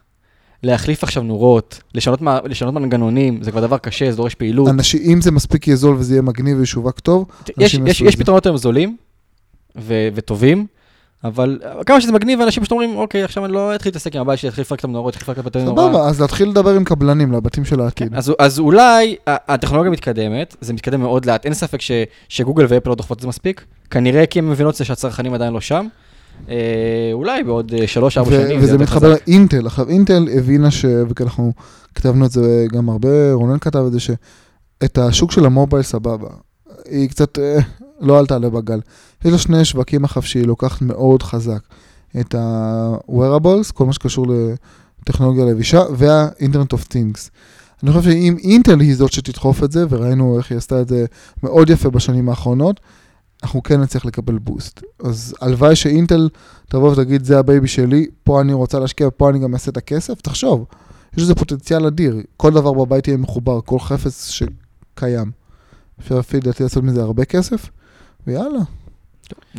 להחליף 0.63 1.03
עכשיו 1.03 1.23
נורות, 1.23 1.81
לשנות, 1.95 2.19
לשנות 2.45 2.73
מנגנונים, 2.73 3.43
זה 3.43 3.51
כבר 3.51 3.61
דבר 3.61 3.77
קשה, 3.77 4.11
זה 4.11 4.17
דורש 4.17 4.35
פעילות. 4.35 4.69
אנשים, 4.69 5.01
אם 5.13 5.21
זה 5.21 5.31
מספיק 5.31 5.67
יהיה 5.67 5.77
זול 5.77 5.95
וזה 5.95 6.13
יהיה 6.13 6.21
מגניב 6.21 6.57
וישווק 6.59 6.99
טוב, 6.99 7.25
יש, 7.57 7.73
יש, 7.85 8.01
יש. 8.01 8.15
פתרונות 8.15 8.45
היום 8.45 8.57
זולים 8.57 8.97
ו- 9.77 10.07
וטובים, 10.15 10.67
אבל 11.23 11.59
כמה 11.85 12.01
שזה 12.01 12.11
מגניב, 12.11 12.41
אנשים 12.41 12.63
פשוט 12.63 12.71
אומרים, 12.71 12.95
אוקיי, 12.97 13.23
עכשיו 13.23 13.45
אני 13.45 13.53
לא 13.53 13.75
אתחיל 13.75 13.89
להתעסק 13.89 14.15
עם 14.15 14.21
הבית 14.21 14.39
שלי, 14.39 14.49
אתחיל 14.49 14.61
לפרק 14.61 14.79
את 14.79 14.83
המנורות, 14.83 15.15
אתחיל 15.15 15.23
לפרק 15.23 15.39
את 15.39 15.43
בתי 15.43 15.63
נורה. 15.63 15.83
סבבה, 15.83 16.07
אז 16.07 16.21
להתחיל 16.21 16.49
לדבר 16.49 16.69
עם 16.69 16.83
קבלנים 16.83 17.31
לבתים 17.31 17.65
של 17.65 17.81
העתיד. 17.81 18.15
אז, 18.15 18.33
אז 18.39 18.59
אולי 18.59 19.15
הטכנולוגיה 19.27 19.91
מתקדמת, 19.91 20.55
זה 20.61 20.73
מתקדם 20.73 21.01
מאוד 21.01 21.25
לאט, 21.25 21.45
אין 21.45 21.53
ספק 21.53 21.81
ש, 21.81 21.91
שגוגל 22.29 22.65
ואפל 22.69 22.89
לא 22.89 22.95
דוחפות 22.95 23.17
את 23.17 23.21
זה 23.21 23.27
מספיק, 23.27 23.65
כנראה 23.89 24.25
כי 24.25 24.39
הם 24.39 24.49
מבינות 24.49 24.75
שהצרכנים 24.75 25.33
עדיין 25.33 25.53
לא 25.53 25.61
שם. 25.61 25.87
אה, 26.49 27.09
אולי 27.13 27.43
בעוד 27.43 27.73
אה, 27.73 27.87
שלוש-ארבע 27.87 28.29
ו- 28.29 28.47
שנים. 28.47 28.59
וזה 28.61 28.77
מתחבר. 28.77 29.09
לאינטל. 29.27 29.67
עכשיו, 29.67 29.89
אינטל 29.89 30.27
הבינה 30.37 30.71
ש... 30.71 30.85
ואנחנו 31.19 31.53
כתבנו 31.95 32.25
את 32.25 32.31
זה 32.31 32.65
גם 32.73 32.89
הרבה, 32.89 33.33
רונן 33.33 33.59
כתב 33.59 33.83
את 33.87 33.91
זה, 33.91 33.99
שאת 33.99 34.97
השוק 34.97 35.31
של 35.31 35.45
המובייל 35.45 35.83
סבבה. 35.83 36.29
היא 36.85 37.09
קצת 37.09 37.39
אה, 37.39 37.59
לא 38.01 38.19
עלתה 38.19 38.35
עליה 38.35 38.49
בגל. 38.49 38.79
יש 39.25 39.31
לה 39.31 39.37
שני 39.37 39.65
שווקים 39.65 40.05
עכשיו 40.05 40.23
שהיא 40.23 40.45
לוקחת 40.45 40.81
מאוד 40.81 41.23
חזק. 41.23 41.59
את 42.19 42.35
ה 42.35 42.48
wearables, 42.48 43.71
כל 43.73 43.85
מה 43.85 43.93
שקשור 43.93 44.25
לטכנולוגיה 45.01 45.45
לבישה, 45.45 45.81
וה 45.91 46.08
Internet 46.08 46.73
of 46.73 46.93
Things. 46.93 47.29
אני 47.83 47.91
חושב 47.91 48.11
שאם 48.11 48.37
אינטל 48.43 48.79
היא 48.79 48.95
זאת 48.95 49.11
שתדחוף 49.11 49.63
את 49.63 49.71
זה, 49.71 49.85
וראינו 49.89 50.37
איך 50.37 50.51
היא 50.51 50.57
עשתה 50.57 50.81
את 50.81 50.87
זה 50.87 51.05
מאוד 51.43 51.69
יפה 51.69 51.89
בשנים 51.89 52.29
האחרונות, 52.29 52.79
אנחנו 53.43 53.63
כן 53.63 53.81
נצליח 53.81 54.05
לקבל 54.05 54.37
boost. 54.37 54.81
אז 55.03 55.35
הלוואי 55.41 55.75
שאינטל 55.75 56.29
תבוא 56.69 56.91
ותגיד, 56.91 57.23
זה 57.23 57.39
ה 57.39 57.45
baby 57.45 57.67
שלי, 57.67 58.07
פה 58.23 58.41
אני 58.41 58.53
רוצה 58.53 58.79
להשקיע, 58.79 59.07
פה 59.17 59.29
אני 59.29 59.39
גם 59.39 59.53
אעשה 59.53 59.71
את 59.71 59.77
הכסף, 59.77 60.21
תחשוב, 60.21 60.65
יש 61.17 61.23
לזה 61.23 61.35
פוטנציאל 61.35 61.85
אדיר, 61.85 62.15
כל 62.37 62.51
דבר 62.51 62.73
בבית 62.73 63.07
יהיה 63.07 63.17
מחובר, 63.17 63.61
כל 63.61 63.79
חפץ 63.79 64.29
שקיים. 64.29 65.31
אפשר 65.99 66.19
לפי 66.19 66.39
דעתי 66.39 66.63
לעשות 66.63 66.83
מזה 66.83 67.01
הרבה 67.01 67.25
כסף, 67.25 67.69
ויאללה. 68.27 68.59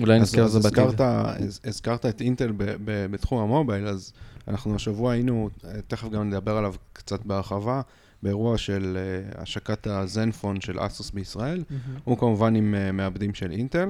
אולי 0.01 0.16
אז 0.16 0.22
נזכר 0.22 0.47
את 0.47 0.51
זה 0.51 0.61
בעתיד. 0.61 0.78
הזכרת, 0.78 1.01
הז- 1.01 1.61
הזכרת 1.64 2.07
את 2.07 2.20
אינטל 2.20 2.53
ב- 2.53 2.62
ב- 2.85 3.07
בתחום 3.11 3.39
המובייל, 3.43 3.87
אז 3.87 4.12
אנחנו 4.49 4.74
השבוע 4.74 5.12
היינו, 5.12 5.51
תכף 5.89 6.09
גם 6.09 6.28
נדבר 6.28 6.57
עליו 6.57 6.74
קצת 6.93 7.26
בהרחבה, 7.26 7.81
באירוע 8.22 8.58
של 8.58 8.96
אה, 9.00 9.42
השקת 9.42 9.86
הזנפון 9.86 10.60
של 10.60 10.76
אסוס 10.86 11.10
בישראל, 11.10 11.64
הוא 12.04 12.18
כמובן 12.18 12.54
עם 12.54 12.74
אה, 12.74 12.92
מעבדים 12.92 13.34
של 13.34 13.50
אינטל. 13.50 13.88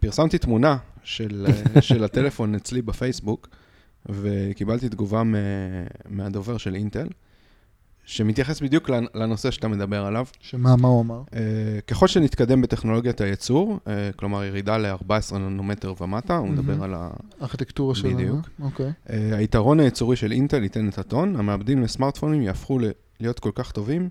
פרסמתי 0.00 0.38
תמונה 0.38 0.76
של, 1.02 1.46
אה, 1.74 1.82
של 1.88 2.04
הטלפון 2.04 2.54
אצלי 2.54 2.82
בפייסבוק, 2.82 3.48
וקיבלתי 4.08 4.88
תגובה 4.88 5.22
מ- 5.22 5.34
מהדובר 6.08 6.56
של 6.56 6.74
אינטל, 6.74 7.08
שמתייחס 8.04 8.60
בדיוק 8.60 8.90
לנ- 8.90 9.06
לנושא 9.14 9.50
שאתה 9.50 9.68
מדבר 9.68 10.04
עליו. 10.04 10.26
שמה, 10.40 10.76
מה 10.76 10.88
הוא 10.88 11.00
אמר? 11.00 11.22
Uh, 11.30 11.34
ככל 11.86 12.06
שנתקדם 12.06 12.62
בטכנולוגיית 12.62 13.20
הייצור, 13.20 13.78
uh, 13.84 13.88
כלומר 14.16 14.44
ירידה 14.44 14.78
ל-14 14.78 15.36
ננומטר 15.38 15.94
ומטה, 16.00 16.36
הוא 16.36 16.48
מדבר. 16.48 16.84
על 16.84 16.94
ה... 16.94 17.10
ארכיטקטורה 17.42 17.94
שלנו. 17.94 18.14
בדיוק. 18.16 18.48
אוקיי. 18.62 18.92
Uh, 19.06 19.10
היתרון 19.32 19.80
הייצורי 19.80 20.16
של 20.16 20.32
אינטל 20.32 20.62
ייתן 20.62 20.88
את 20.88 20.98
הטון, 20.98 21.36
המעבדים 21.36 21.82
לסמארטפונים 21.82 22.42
יהפכו 22.42 22.78
ל- 22.78 22.90
להיות 23.22 23.38
כל 23.38 23.50
כך 23.54 23.72
טובים, 23.72 24.08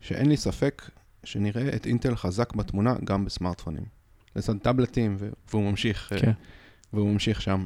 שאין 0.00 0.28
לי 0.28 0.36
ספק 0.36 0.82
שנראה 1.24 1.76
את 1.76 1.86
אינטל 1.86 2.16
חזק 2.16 2.54
בתמונה 2.54 2.94
גם 3.04 3.24
בסמארטפונים. 3.24 3.84
לצד 4.36 4.58
טאבלטים, 4.58 5.16
והוא 5.50 5.70
ממשיך, 5.70 6.12
uh, 6.12 6.20
כן. 6.20 6.32
והוא 6.92 7.12
ממשיך 7.12 7.42
שם. 7.42 7.64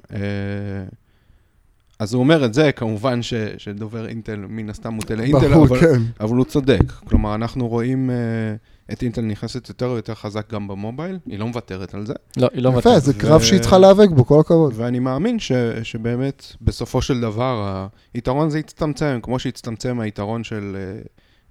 Uh, 2.01 2.03
אז 2.03 2.15
הוא 2.15 2.21
אומר 2.21 2.45
את 2.45 2.55
זה, 2.55 2.73
כמובן 2.73 3.23
ש- 3.23 3.35
שדובר 3.59 4.07
אינטל 4.09 4.45
מן 4.49 4.71
הסתם 4.71 4.93
מוטה 4.93 5.15
לאינטל, 5.15 5.49
ברור, 5.49 5.67
אבל, 5.67 5.81
כן. 5.81 6.01
אבל 6.21 6.37
הוא 6.37 6.45
צודק. 6.45 6.93
כלומר, 6.93 7.35
אנחנו 7.35 7.69
רואים 7.69 8.11
uh, 8.11 8.93
את 8.93 9.03
אינטל 9.03 9.21
נכנסת 9.21 9.69
יותר 9.69 9.91
ויותר 9.91 10.15
חזק 10.15 10.53
גם 10.53 10.69
במובייל, 10.69 11.19
היא 11.27 11.39
לא 11.39 11.47
מוותרת 11.47 11.95
על 11.95 12.07
זה. 12.07 12.15
לא, 12.37 12.49
היא 12.53 12.63
לא 12.63 12.69
יפה, 12.69 12.71
מוותרת. 12.71 13.03
זה 13.03 13.13
ו- 13.17 13.19
קרב 13.19 13.41
שהיא 13.41 13.61
צריכה 13.61 13.79
להיאבק 13.79 14.09
בו, 14.11 14.25
כל 14.27 14.41
הכבוד. 14.41 14.73
ואני 14.77 14.99
מאמין 14.99 15.39
ש, 15.39 15.53
שבאמת, 15.83 16.45
בסופו 16.63 17.03
של 17.03 17.21
דבר, 17.21 17.87
היתרון 18.15 18.47
הזה 18.47 18.59
יצטמצם, 18.59 19.19
כמו 19.23 19.39
שהצטמצם 19.39 20.01
היתרון 20.01 20.45
של 20.45 20.77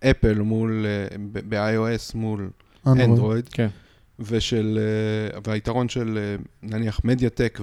uh, 0.04 0.08
אפל 0.10 0.42
מול, 0.42 0.86
uh, 1.12 1.18
ב-iOS 1.50 2.12
מול 2.18 2.50
אנדרואיד, 2.88 3.50
כן. 3.50 3.68
ושל, 4.20 4.80
uh, 5.36 5.40
והיתרון 5.48 5.90
של 5.90 6.20
uh, 6.42 6.48
נניח 6.64 7.02
מדיאטק 7.04 7.60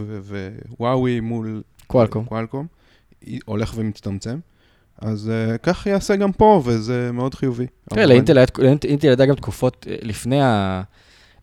ווואוי 0.78 1.20
מול 1.20 1.62
קואלקום. 1.92 2.24
קואלקום, 2.24 2.66
הולך 3.44 3.72
ומצטמצם. 3.76 4.38
אז 4.98 5.30
uh, 5.54 5.58
כך 5.58 5.86
יעשה 5.86 6.16
גם 6.16 6.32
פה, 6.32 6.62
וזה 6.64 7.10
מאוד 7.12 7.34
חיובי. 7.34 7.66
תראה, 7.90 8.06
לאינטל 8.06 8.38
היה- 8.38 8.46
לאינטל 8.58 8.88
ידעה 9.06 9.26
גם 9.26 9.34
תקופות 9.34 9.86
אה, 9.90 9.96
לפני 10.02 10.42
ה- 10.42 10.82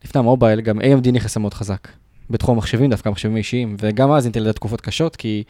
לפני 0.04 0.18
המובייל, 0.18 0.60
גם 0.60 0.78
AMD 0.80 1.10
נכנסה 1.12 1.40
מאוד 1.40 1.54
חזק. 1.54 1.88
בתחום 2.30 2.54
המחשבים, 2.54 2.90
דווקא 2.90 3.08
המחשבים 3.08 3.34
האישיים, 3.34 3.76
וגם 3.80 4.12
אז 4.12 4.24
אינטל 4.24 4.40
ידעה 4.40 4.52
תקופות 4.52 4.80
קשות, 4.80 5.16
כי... 5.16 5.42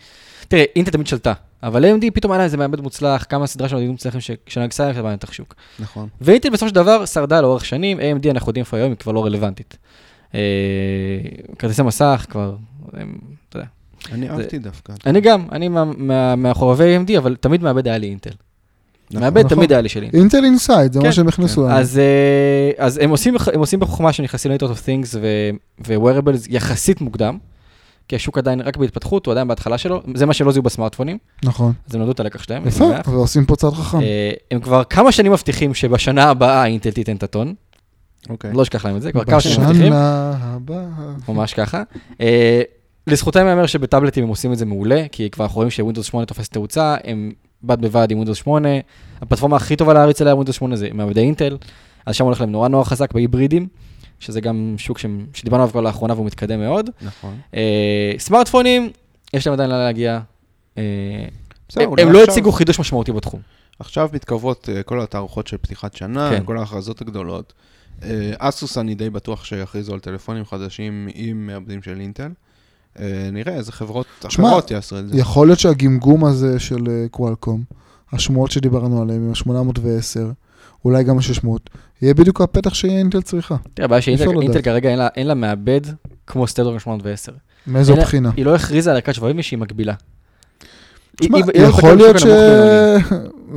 תראה, 0.48 0.64
אינטל 0.76 0.90
תמיד 0.90 1.06
שלטה, 1.06 1.32
אבל 1.62 1.84
AMD 1.84 2.04
פתאום 2.14 2.32
היה 2.32 2.44
איזה 2.44 2.56
מעבד 2.56 2.80
מוצלח, 2.80 3.26
כמה 3.28 3.46
סדרה 3.46 3.68
של 3.68 3.74
מעבדים 3.74 3.90
מוצלחים 3.92 4.20
ש- 4.20 4.30
כשנגסה 4.46 4.92
להם 4.92 5.14
את 5.14 5.24
השוק. 5.24 5.54
נכון. 5.78 6.08
ואינטל 6.20 6.50
בסופו 6.50 6.68
של 6.68 6.74
דבר 6.74 7.06
שרדה 7.06 7.40
לאורך 7.40 7.64
שנים, 7.64 7.98
AMD 7.98 8.30
אנחנו 8.30 8.50
יודעים 8.50 8.62
איפה 8.64 8.76
היום, 8.76 8.88
היא 8.90 8.96
כבר 8.96 9.12
לא 9.12 9.24
רלוונטית. 9.24 9.76
אה, 10.34 10.40
כרטיסי 11.58 11.82
מסך 11.82 12.26
כבר, 12.30 12.56
אתה 12.88 12.98
יודע. 13.58 13.66
אני 14.12 14.26
זה- 14.26 14.32
אהבתי 14.32 14.58
דווקא. 14.58 14.92
אני 15.06 15.20
גם, 15.20 15.44
אני 15.52 15.68
מה- 15.68 15.84
מה- 15.84 16.36
מהחובבי 16.36 16.96
AMD, 16.96 17.18
אבל 17.18 17.36
תמיד 17.40 17.62
מעבד 17.62 17.86
היה 17.88 17.98
לי 17.98 18.06
אינטל. 18.06 18.30
נכון. 19.10 19.22
מעבד 19.22 19.44
נכון. 19.44 19.56
תמיד 19.56 19.72
היה 19.72 19.80
לי 19.80 19.88
של 19.88 20.02
אינטל. 20.02 20.18
אינטל 20.18 20.44
אינסייד, 20.44 20.92
זה 20.92 21.00
כן, 21.00 21.06
מה 21.06 21.12
שהם 21.12 21.28
הכניסו. 21.28 21.62
להם. 21.66 21.76
אז, 21.76 21.98
אה, 21.98 22.84
אז 22.84 22.98
הם, 22.98 23.10
עושים, 23.10 23.34
הם 23.54 23.60
עושים 23.60 23.80
בחוכמה 23.80 24.12
שנכנסים 24.12 24.52
ל-Internet 24.52 24.70
of 24.72 24.78
Things 24.86 25.16
ו 25.86 25.92
Wearables 25.92 26.46
יחסית 26.48 27.00
מוקדם, 27.00 27.38
כי 28.08 28.16
השוק 28.16 28.38
עדיין 28.38 28.60
רק 28.60 28.76
בהתפתחות, 28.76 29.26
הוא 29.26 29.32
עדיין 29.32 29.48
בהתחלה 29.48 29.78
שלו, 29.78 30.02
זה 30.14 30.26
מה 30.26 30.34
שלא 30.34 30.52
זיהו 30.52 30.62
בסמארטפונים, 30.62 31.18
נכון. 31.44 31.72
אז 31.88 31.94
הם 31.94 32.00
למדו 32.00 32.12
את 32.12 32.20
הלקח 32.20 32.42
שלהם. 32.42 32.66
יפה. 32.66 32.90
ועושים 33.06 33.46
פה 33.46 33.56
צעד 33.56 33.72
חכם. 33.72 34.00
אה, 34.00 34.30
הם 34.50 34.60
כבר 34.60 34.84
כמה 34.84 35.12
שנים 35.12 35.32
מבטיחים 35.32 35.74
שבשנה 35.74 36.24
הבאה 36.24 36.66
אינטל 36.66 36.90
תיתן 36.90 37.16
את 37.16 37.22
הטון, 37.22 37.54
אוקיי. 38.30 38.52
לא 38.52 38.62
אשכח 38.62 38.84
להם 38.86 38.96
את 38.96 39.02
זה, 39.02 39.12
כבר 39.12 39.24
כמה 39.24 39.40
שנים 39.40 39.60
מבטיחים, 39.60 39.86
בשנה 39.86 40.32
הבאה. 40.42 40.84
ממש 41.28 41.54
ככה. 41.54 41.82
אה, 43.08 43.12
לזכותם 43.12 43.46
ייאמר 43.46 43.66
שבטאבלטים 43.66 44.24
הם 44.24 44.28
עושים 44.30 44.52
את 44.52 44.58
זה 44.58 44.66
מעולה, 44.66 45.04
כי 45.12 45.30
כבר 45.30 45.44
אנחנו 45.44 45.56
רואים 45.56 45.70
ש 45.70 45.78
Windows 45.78 46.06
8 46.06 46.26
תופס 46.26 46.48
תאוצה, 46.48 46.96
הם 47.04 47.32
בד 47.62 47.80
בבד 47.80 48.10
עם 48.10 48.18
Windows 48.18 48.38
8, 48.38 48.68
הפלטפורמה 49.20 49.56
הכי 49.56 49.76
טובה 49.76 49.94
להריץ 49.94 50.20
עליה 50.20 50.34
Windows 50.34 50.56
8 50.56 50.76
זה 50.76 50.88
מעבדי 50.92 51.20
אינטל, 51.20 51.56
אז 52.06 52.14
שם 52.14 52.24
הולך 52.24 52.40
להם 52.40 52.52
נורא 52.52 52.68
נורא 52.68 52.84
חזק 52.84 53.12
בהיברידים, 53.12 53.68
שזה 54.20 54.40
גם 54.40 54.74
שוק 54.78 54.98
ש... 54.98 55.06
שדיברנו 55.34 55.62
עליו 55.62 55.72
כבר 55.72 55.80
לאחרונה 55.80 56.14
והוא 56.14 56.26
מתקדם 56.26 56.60
מאוד. 56.60 56.90
נכון. 57.02 57.36
אה, 57.54 58.12
סמארטפונים, 58.18 58.90
יש 59.34 59.46
להם 59.46 59.54
עדיין 59.54 59.70
לאן 59.70 59.78
להגיע. 59.78 60.20
אה, 60.78 60.82
בסדר, 61.68 61.84
הם, 61.98 62.12
לא 62.12 62.18
עכשיו- 62.18 62.32
הציגו 62.32 62.52
חידוש 62.52 62.80
משמעותי 62.80 63.12
בתחום. 63.12 63.40
עכשיו 63.78 64.08
מתקרבות 64.12 64.68
אה, 64.68 64.82
כל 64.82 65.00
התערוכות 65.00 65.46
של 65.46 65.56
פתיחת 65.56 65.94
שנה, 65.96 66.30
כן. 66.30 66.42
כל 66.44 66.58
ההכרזות 66.58 67.00
הגדולות. 67.00 67.52
אה, 68.02 68.32
אסוס 68.38 68.78
אני 68.78 68.94
די 68.94 69.10
בטוח 69.10 69.44
שיכריזו 69.44 69.92
על 69.92 70.00
טלפונים 70.00 70.44
חדשים 70.44 71.08
עם 71.14 71.46
מעבדים 71.46 71.82
של 71.82 72.00
אינטל. 72.00 72.28
אה, 72.98 73.28
נראה 73.32 73.54
איזה 73.54 73.72
חברות 73.72 74.06
תשמע, 74.18 74.48
אחרות 74.48 74.70
יעשו 74.70 74.98
את 74.98 75.08
זה. 75.08 75.18
יכול 75.18 75.46
להיות 75.46 75.58
שהגמגום 75.58 76.24
הזה 76.24 76.58
של 76.58 76.88
אה, 76.88 77.06
קוואלקום, 77.10 77.62
השמועות 78.12 78.50
שדיברנו 78.50 79.02
עליהן, 79.02 79.22
עם 79.22 79.30
ה-810, 79.56 80.20
אולי 80.84 81.04
גם 81.04 81.18
ה-600, 81.18 81.48
יהיה 82.02 82.14
בדיוק 82.14 82.40
הפתח 82.40 82.74
שאינטל 82.74 83.22
צריכה. 83.22 83.56
תראה, 83.74 83.84
הבעיה 83.84 84.02
שאינטל 84.02 84.62
כרגע 84.62 84.90
אין 84.90 84.98
לה, 84.98 85.08
אין 85.16 85.26
לה 85.26 85.34
מעבד 85.34 85.80
כמו 86.26 86.46
סטדרון 86.46 86.78
810. 86.78 87.32
מאיזו 87.66 87.96
בחינה? 87.96 88.30
היא 88.36 88.44
לא 88.44 88.54
הכריזה 88.54 88.90
על 88.90 88.96
ערכת 88.96 89.14
שבבים 89.14 89.42
שהיא 89.42 89.58
מגבילה. 89.58 89.94
תשמע, 91.16 91.38
היא 91.54 91.62
יכול 91.62 91.94
להיות 91.94 92.18
ש... 92.18 92.24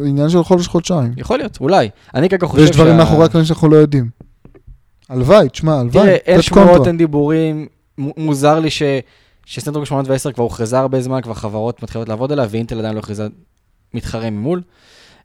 עניין 0.05 0.29
של 0.29 0.43
חודש, 0.43 0.67
חודשיים. 0.67 1.13
יכול 1.17 1.37
להיות, 1.37 1.57
אולי. 1.61 1.89
אני 2.15 2.29
כרגע 2.29 2.47
חושב 2.47 2.61
ויש 2.61 2.71
דברים 2.71 2.97
מאחורי 2.97 3.25
הקלעים 3.25 3.45
שאנחנו 3.45 3.69
לא 3.69 3.75
יודעים. 3.75 4.09
הלוואי, 5.09 5.49
תשמע, 5.49 5.79
הלוואי. 5.79 6.03
תראה, 6.03 6.15
אין 6.15 6.41
שמועות. 6.41 6.87
אין 6.87 6.97
דיבורים. 6.97 7.67
מוזר 7.97 8.59
לי 8.59 8.69
ש... 8.69 8.81
שסנטרוק 9.45 9.85
810 9.85 10.31
כבר 10.31 10.43
הוכרזה 10.43 10.79
הרבה 10.79 11.01
זמן, 11.01 11.21
כבר 11.21 11.33
חברות 11.33 11.83
מתחילות 11.83 12.09
לעבוד 12.09 12.31
עליה, 12.31 12.45
ואינטל 12.49 12.79
עדיין 12.79 12.95
לא 12.95 12.99
הכריזה 12.99 13.27
מתחרה 13.93 14.29
ממול. 14.29 14.61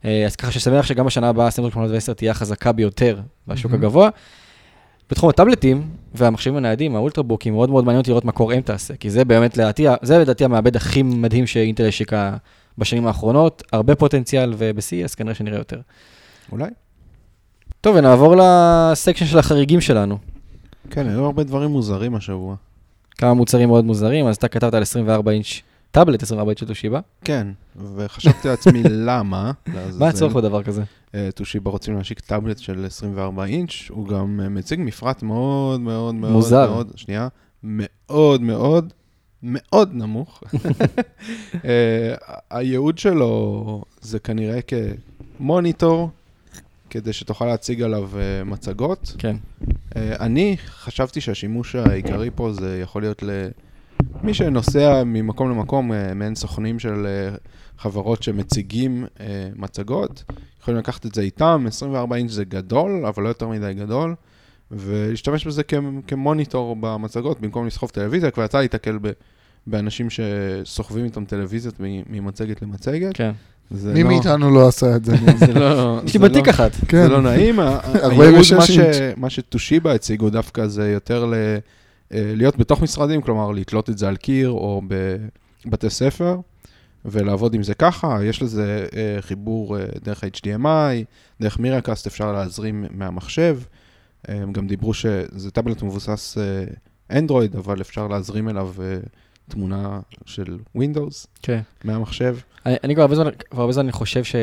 אה, 0.05 0.25
אז 0.25 0.35
ככה 0.35 0.51
ששמח 0.51 0.85
שגם 0.85 1.05
בשנה 1.05 1.29
הבאה 1.29 1.51
Snapdragon 1.51 1.73
810 1.73 2.13
תהיה 2.13 2.31
החזקה 2.31 2.71
ביותר 2.71 3.19
בשוק 3.47 3.71
מהמם. 3.71 3.83
הגבוה. 3.83 4.09
בתחום 5.09 5.29
הטאבלטים 5.29 5.89
והמחשבים 6.13 6.55
הניידים, 6.55 6.95
האולטרבוקים, 6.95 7.53
מאוד 7.53 7.69
מאוד 7.69 7.85
מעניין 7.85 7.99
אותי 7.99 8.09
לראות 8.11 8.25
מה 8.25 8.31
Core 8.31 8.55
M 8.55 8.61
תעשה, 8.61 8.95
כי 8.95 9.09
זה 9.09 9.25
באמת 9.25 9.57
לדעתי, 9.57 9.85
זה 10.01 10.17
לדעתי 10.17 10.45
המעבד 10.45 10.75
הכי 10.75 11.03
מדהים 11.03 11.47
שאינטל 11.47 11.87
השיקה 11.87 12.37
בשנים 12.77 13.07
האחרונות, 13.07 13.63
הרבה 13.71 13.95
פוטנציאל, 13.95 14.53
וב-CES 14.57 15.15
כנראה 15.17 15.35
שנראה 15.35 15.57
יותר. 15.57 15.79
אולי. 16.51 16.69
טוב, 17.81 17.95
ונעבור 17.95 18.35
ל 18.37 18.48
section 18.48 19.25
של 19.25 19.39
החריגים 19.39 19.81
שלנו. 19.81 20.17
כן, 20.89 21.09
היו 21.09 21.25
הרבה 21.25 21.43
דברים 21.43 21.69
מוזרים 21.69 22.15
השבוע. 22.15 22.55
כמה 23.19 23.33
מוצרים 23.33 23.69
מאוד 23.69 23.85
מוזרים, 23.85 24.27
אז 24.27 24.35
אתה 24.35 24.47
כתבת 24.47 24.73
על 24.73 24.81
24 24.81 25.31
אינץ', 25.31 25.61
טאבלט 25.91 26.23
24 26.23 26.49
אינץ' 26.49 26.59
של 26.59 26.67
טושיבה. 26.67 26.99
כן, 27.23 27.47
וחשבתי 27.95 28.47
לעצמי 28.47 28.83
למה. 29.07 29.51
מה 29.99 30.07
הצורך 30.07 30.33
בדבר 30.33 30.63
כזה? 30.63 30.83
אה, 31.15 31.29
טושיבה 31.35 31.71
רוצים 31.71 31.97
להשיק 31.97 32.19
טאבלט 32.19 32.57
של 32.57 32.85
24 32.85 33.45
אינץ', 33.45 33.71
הוא 33.89 34.07
גם 34.07 34.39
אה, 34.43 34.49
מציג 34.49 34.79
מפרט 34.83 35.23
מאוד 35.23 35.79
מאוד 35.79 36.15
מאוד 36.15 36.31
מוזר. 36.31 36.71
מאוד, 36.71 36.91
שנייה, 36.95 37.27
מאוד 37.63 38.41
מאוד 38.41 38.93
מאוד 39.43 39.89
נמוך. 39.93 40.43
אה, 41.65 42.15
הייעוד 42.49 42.97
שלו 42.97 43.83
זה 44.01 44.19
כנראה 44.19 44.59
כמוניטור, 45.37 46.09
כדי 46.89 47.13
שתוכל 47.13 47.45
להציג 47.45 47.81
עליו 47.81 48.09
אה, 48.17 48.43
מצגות. 48.43 49.15
כן. 49.17 49.35
אה, 49.95 50.15
אני 50.19 50.55
חשבתי 50.65 51.21
שהשימוש 51.21 51.75
העיקרי 51.75 52.29
פה 52.35 52.53
זה 52.53 52.79
יכול 52.83 53.01
להיות 53.01 53.23
למי 53.23 54.33
שנוסע 54.33 55.03
ממקום 55.05 55.49
למקום, 55.49 55.93
אה, 55.93 56.13
מעין 56.13 56.35
סוכנים 56.35 56.79
של 56.79 57.07
חברות 57.77 58.23
שמציגים 58.23 59.05
מצגות. 59.55 60.23
יכולים 60.61 60.79
לקחת 60.79 61.05
את 61.05 61.15
זה 61.15 61.21
איתם, 61.21 61.65
24 61.67 62.15
אינץ' 62.15 62.31
זה 62.31 62.45
גדול, 62.45 63.05
אבל 63.05 63.23
לא 63.23 63.27
יותר 63.27 63.47
מדי 63.47 63.73
גדול, 63.73 64.15
ולהשתמש 64.71 65.47
בזה 65.47 65.63
כ- 65.63 65.73
כמוניטור 66.07 66.75
במצגות, 66.75 67.41
במקום 67.41 67.67
לסחוב 67.67 67.89
טלוויזיה, 67.89 68.31
כבר 68.31 68.43
יצא 68.43 68.59
להיתקל 68.59 68.97
ב... 69.01 69.11
באנשים 69.67 70.07
שסוחבים 70.09 71.05
איתם 71.05 71.25
טלוויזיות 71.25 71.75
ממצגת 72.09 72.61
למצגת. 72.61 73.13
כן. 73.13 73.31
זה 73.71 73.93
מי 73.93 74.03
לא- 74.03 74.09
מאיתנו 74.09 74.51
לא 74.51 74.67
עשה 74.67 74.95
את 74.95 75.05
זה? 75.05 75.15
לא... 75.55 76.01
יש 76.05 76.13
לי 76.13 76.19
זה 76.19 76.27
לא- 76.27 76.27
בתיק 76.29 76.47
אחת. 76.47 76.71
כן. 76.87 77.03
זה 77.03 77.09
לא 77.09 77.21
נעים. 77.21 77.59
ה- 77.59 77.63
ה- 77.63 77.97
46 78.03 78.51
הייעוד, 78.51 78.59
מה 78.59 78.65
ש- 78.65 78.79
אינץ'. 78.99 79.17
מה 79.17 79.29
שטושיבה 79.29 79.93
הציגו 79.93 80.29
דווקא 80.29 80.67
זה 80.67 80.91
יותר 80.91 81.25
ל... 81.25 81.33
אה, 82.13 82.31
להיות 82.35 82.57
בתוך 82.57 82.81
משרדים, 82.81 83.21
כלומר 83.21 83.51
לתלות 83.51 83.89
את 83.89 83.97
זה 83.97 84.07
על 84.07 84.15
קיר 84.15 84.49
או 84.49 84.81
בבתי 85.65 85.89
ספר, 85.89 86.37
ולעבוד 87.05 87.53
עם 87.53 87.63
זה 87.63 87.73
ככה. 87.73 88.17
יש 88.23 88.41
לזה 88.41 88.85
אה, 88.95 89.17
חיבור 89.21 89.77
אה, 89.77 89.83
דרך 90.03 90.23
HDMI, 90.23 91.03
דרך 91.41 91.59
מירקאסט 91.59 92.07
אפשר 92.07 92.31
להזרים 92.31 92.85
מהמחשב. 92.91 93.59
אה, 94.29 94.35
הם 94.35 94.53
גם 94.53 94.67
דיברו 94.67 94.93
שזה 94.93 95.51
טאבלט 95.53 95.83
מבוסס 95.83 96.37
אנדרואיד, 97.11 97.55
אבל 97.55 97.81
אפשר 97.81 98.07
להזרים 98.07 98.49
אליו 98.49 98.69
אה, 98.81 98.97
תמונה 99.49 99.99
של 100.25 100.57
Windows 100.77 101.25
כן. 101.41 101.59
מהמחשב. 101.83 102.37
אני 102.65 102.75
אני 102.83 102.95
כבר 102.95 103.03
הרבה 103.03 103.15
זמן, 103.15 103.29
כבר 103.49 103.61
הרבה 103.61 103.73
זמן 103.73 103.83
אני 103.83 103.91
חושב 103.91 104.23
ש, 104.23 104.35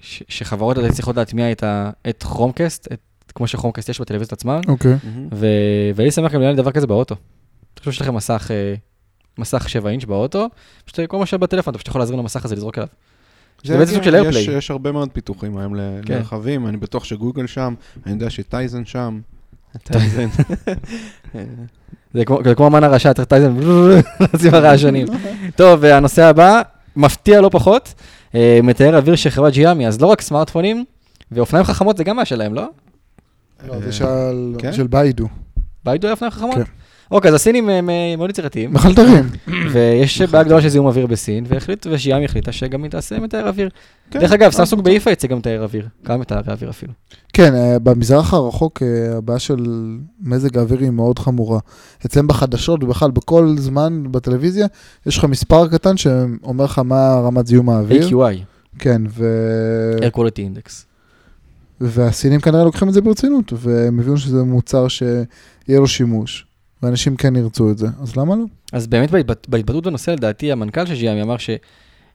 ש, 0.00 0.22
שחברות 0.28 0.78
עדיין 0.78 0.92
צריכות 0.92 1.16
להטמיע 1.16 1.52
את, 1.52 1.62
ה, 1.62 1.90
את 2.08 2.22
כרומקאסט, 2.22 2.88
את, 2.92 3.32
כמו 3.34 3.46
שכרומקאסט 3.46 3.88
יש 3.88 4.00
בטלוויזיות 4.00 4.32
עצמן, 4.32 4.60
אוקיי. 4.68 4.94
ו, 5.32 5.46
ואני 5.94 6.10
שמח 6.10 6.32
גם 6.32 6.40
לנהל 6.40 6.56
דבר 6.56 6.72
כזה 6.72 6.86
באוטו. 6.86 7.14
תחשוב 7.74 7.92
שיש 7.92 8.02
לכם 8.02 8.14
מסך, 8.14 8.50
אה, 8.50 8.74
מסך 9.38 9.68
7 9.68 9.90
אינץ' 9.90 10.04
באוטו, 10.04 10.48
פשוט 10.84 11.00
כל 11.08 11.18
מה 11.18 11.26
שבטלפון, 11.26 11.70
אתה 11.70 11.78
פשוט 11.78 11.88
יכול 11.88 12.00
להזרים 12.00 12.18
למסך 12.18 12.44
הזה, 12.44 12.56
לזרוק 12.56 12.78
אליו. 12.78 12.88
זה 13.64 13.78
בעצם 13.78 13.92
סוג 13.94 14.02
של 14.02 14.14
יש, 14.14 14.20
איירפליי. 14.20 14.58
יש 14.58 14.70
הרבה 14.70 14.92
מאוד 14.92 15.08
פיתוחים 15.12 15.56
היום 15.58 15.74
ל- 15.74 16.00
כן. 16.06 16.14
לרכבים, 16.14 16.66
אני 16.66 16.76
בטוח 16.76 17.04
שגוגל 17.04 17.46
שם, 17.46 17.74
אני 18.06 18.14
יודע 18.14 18.30
שטייזן 18.30 18.84
שם. 18.84 19.20
טייזן. 19.84 20.28
זה 22.14 22.54
כמו, 22.56 22.66
אמן 22.66 22.84
הרשע, 22.84 23.12
צריך 23.12 23.28
טייזן, 23.28 23.56
לשים 24.34 24.54
הרעשנים. 24.54 25.06
טוב, 25.56 25.78
והנושא 25.82 26.24
הבא, 26.24 26.62
מפתיע 26.96 27.40
לא 27.40 27.48
פחות, 27.48 27.94
אה, 28.34 28.60
מתאר 28.62 28.96
אוויר 28.96 29.16
של 29.16 29.30
חברת 29.30 29.52
ג'יאמי, 29.52 29.86
אז 29.86 30.00
לא 30.00 30.06
רק 30.06 30.20
סמארטפונים, 30.20 30.84
ואופניים 31.32 31.64
חכמות 31.64 31.96
זה 31.96 32.04
גם 32.04 32.16
מה 32.16 32.24
שלהם, 32.24 32.54
לא? 32.54 32.66
לא, 33.66 33.80
זה 33.80 33.92
של- 33.92 34.54
כן? 34.58 34.72
של 34.72 34.86
ביידו. 34.86 35.28
ביידו 35.84 36.06
היה 36.06 36.12
אופניים 36.12 36.30
חכמות? 36.32 36.54
כן. 36.54 36.62
אוקיי, 37.12 37.28
אז 37.28 37.34
הסינים 37.34 37.68
הם 37.68 37.90
אה, 37.90 38.14
מאוד 38.16 38.30
יצירתיים, 38.30 38.72
מחלטרים. 38.72 39.24
ויש 39.72 40.22
בעיה 40.22 40.44
גדולה 40.44 40.62
של 40.62 40.68
זיהום 40.68 40.86
אוויר 40.86 41.06
בסין, 41.06 41.44
והחליט, 41.48 41.86
ושג'יאמי 41.90 42.24
החליטה 42.24 42.52
שגם 42.52 42.82
היא 42.82 42.90
תעשה 42.90 43.20
מתאר 43.20 43.48
אוויר. 43.48 43.68
כן, 44.10 44.18
דרך 44.20 44.32
אגב, 44.32 44.44
אה, 44.44 44.50
סמסונג 44.50 44.84
באיפה 44.84 45.10
יצא 45.10 45.28
גם 45.28 45.38
מתאר 45.38 45.62
אוויר, 45.62 45.88
כמה 46.04 46.16
מתארי 46.16 46.52
אוויר 46.52 46.70
אפילו. 46.70 46.92
כן, 47.32 47.54
אה, 47.54 47.78
במזרח 47.78 48.34
הרחוק 48.34 48.82
אה, 48.82 49.16
הבעיה 49.16 49.38
של 49.38 49.56
מזג 50.20 50.58
האוויר 50.58 50.80
היא 50.80 50.90
מאוד 50.90 51.18
חמורה. 51.18 51.58
אצלם 52.06 52.26
בחדשות 52.26 52.84
ובכלל 52.84 53.10
בכל 53.10 53.54
זמן 53.58 54.02
בטלוויזיה, 54.10 54.66
יש 55.06 55.18
לך 55.18 55.24
מספר 55.24 55.68
קטן 55.68 55.96
שאומר 55.96 56.64
לך 56.64 56.78
מה 56.78 57.14
רמת 57.14 57.46
זיהום 57.46 57.70
האוויר. 57.70 58.08
AQI, 58.08 58.36
כן, 58.78 59.02
ו... 59.08 59.26
Air 59.98 60.16
Quality 60.16 60.38
Index. 60.38 60.70
והסינים 61.80 62.40
כנראה 62.40 62.64
לוקחים 62.64 62.88
את 62.88 62.94
זה 62.94 63.00
ברצינות, 63.00 63.52
והם 63.56 64.00
הבינו 64.00 64.16
שזה 64.16 64.42
מוצר 64.42 64.88
שיהיה 64.88 65.18
לו 65.68 65.86
שימוש, 65.86 66.46
ואנשים 66.82 67.16
כן 67.16 67.36
ירצו 67.36 67.70
את 67.70 67.78
זה, 67.78 67.86
אז 68.02 68.16
למה 68.16 68.36
לא? 68.36 68.44
אז 68.72 68.86
באמת 68.86 69.10
בהתבט- 69.10 69.48
בהתבטאות 69.48 69.84
בנושא, 69.86 70.10
לדעתי, 70.10 70.52
המנכ"ל 70.52 70.86
של 70.86 70.94
ג'יאמי 70.94 71.22
אמר 71.22 71.36
ש... 71.36 71.50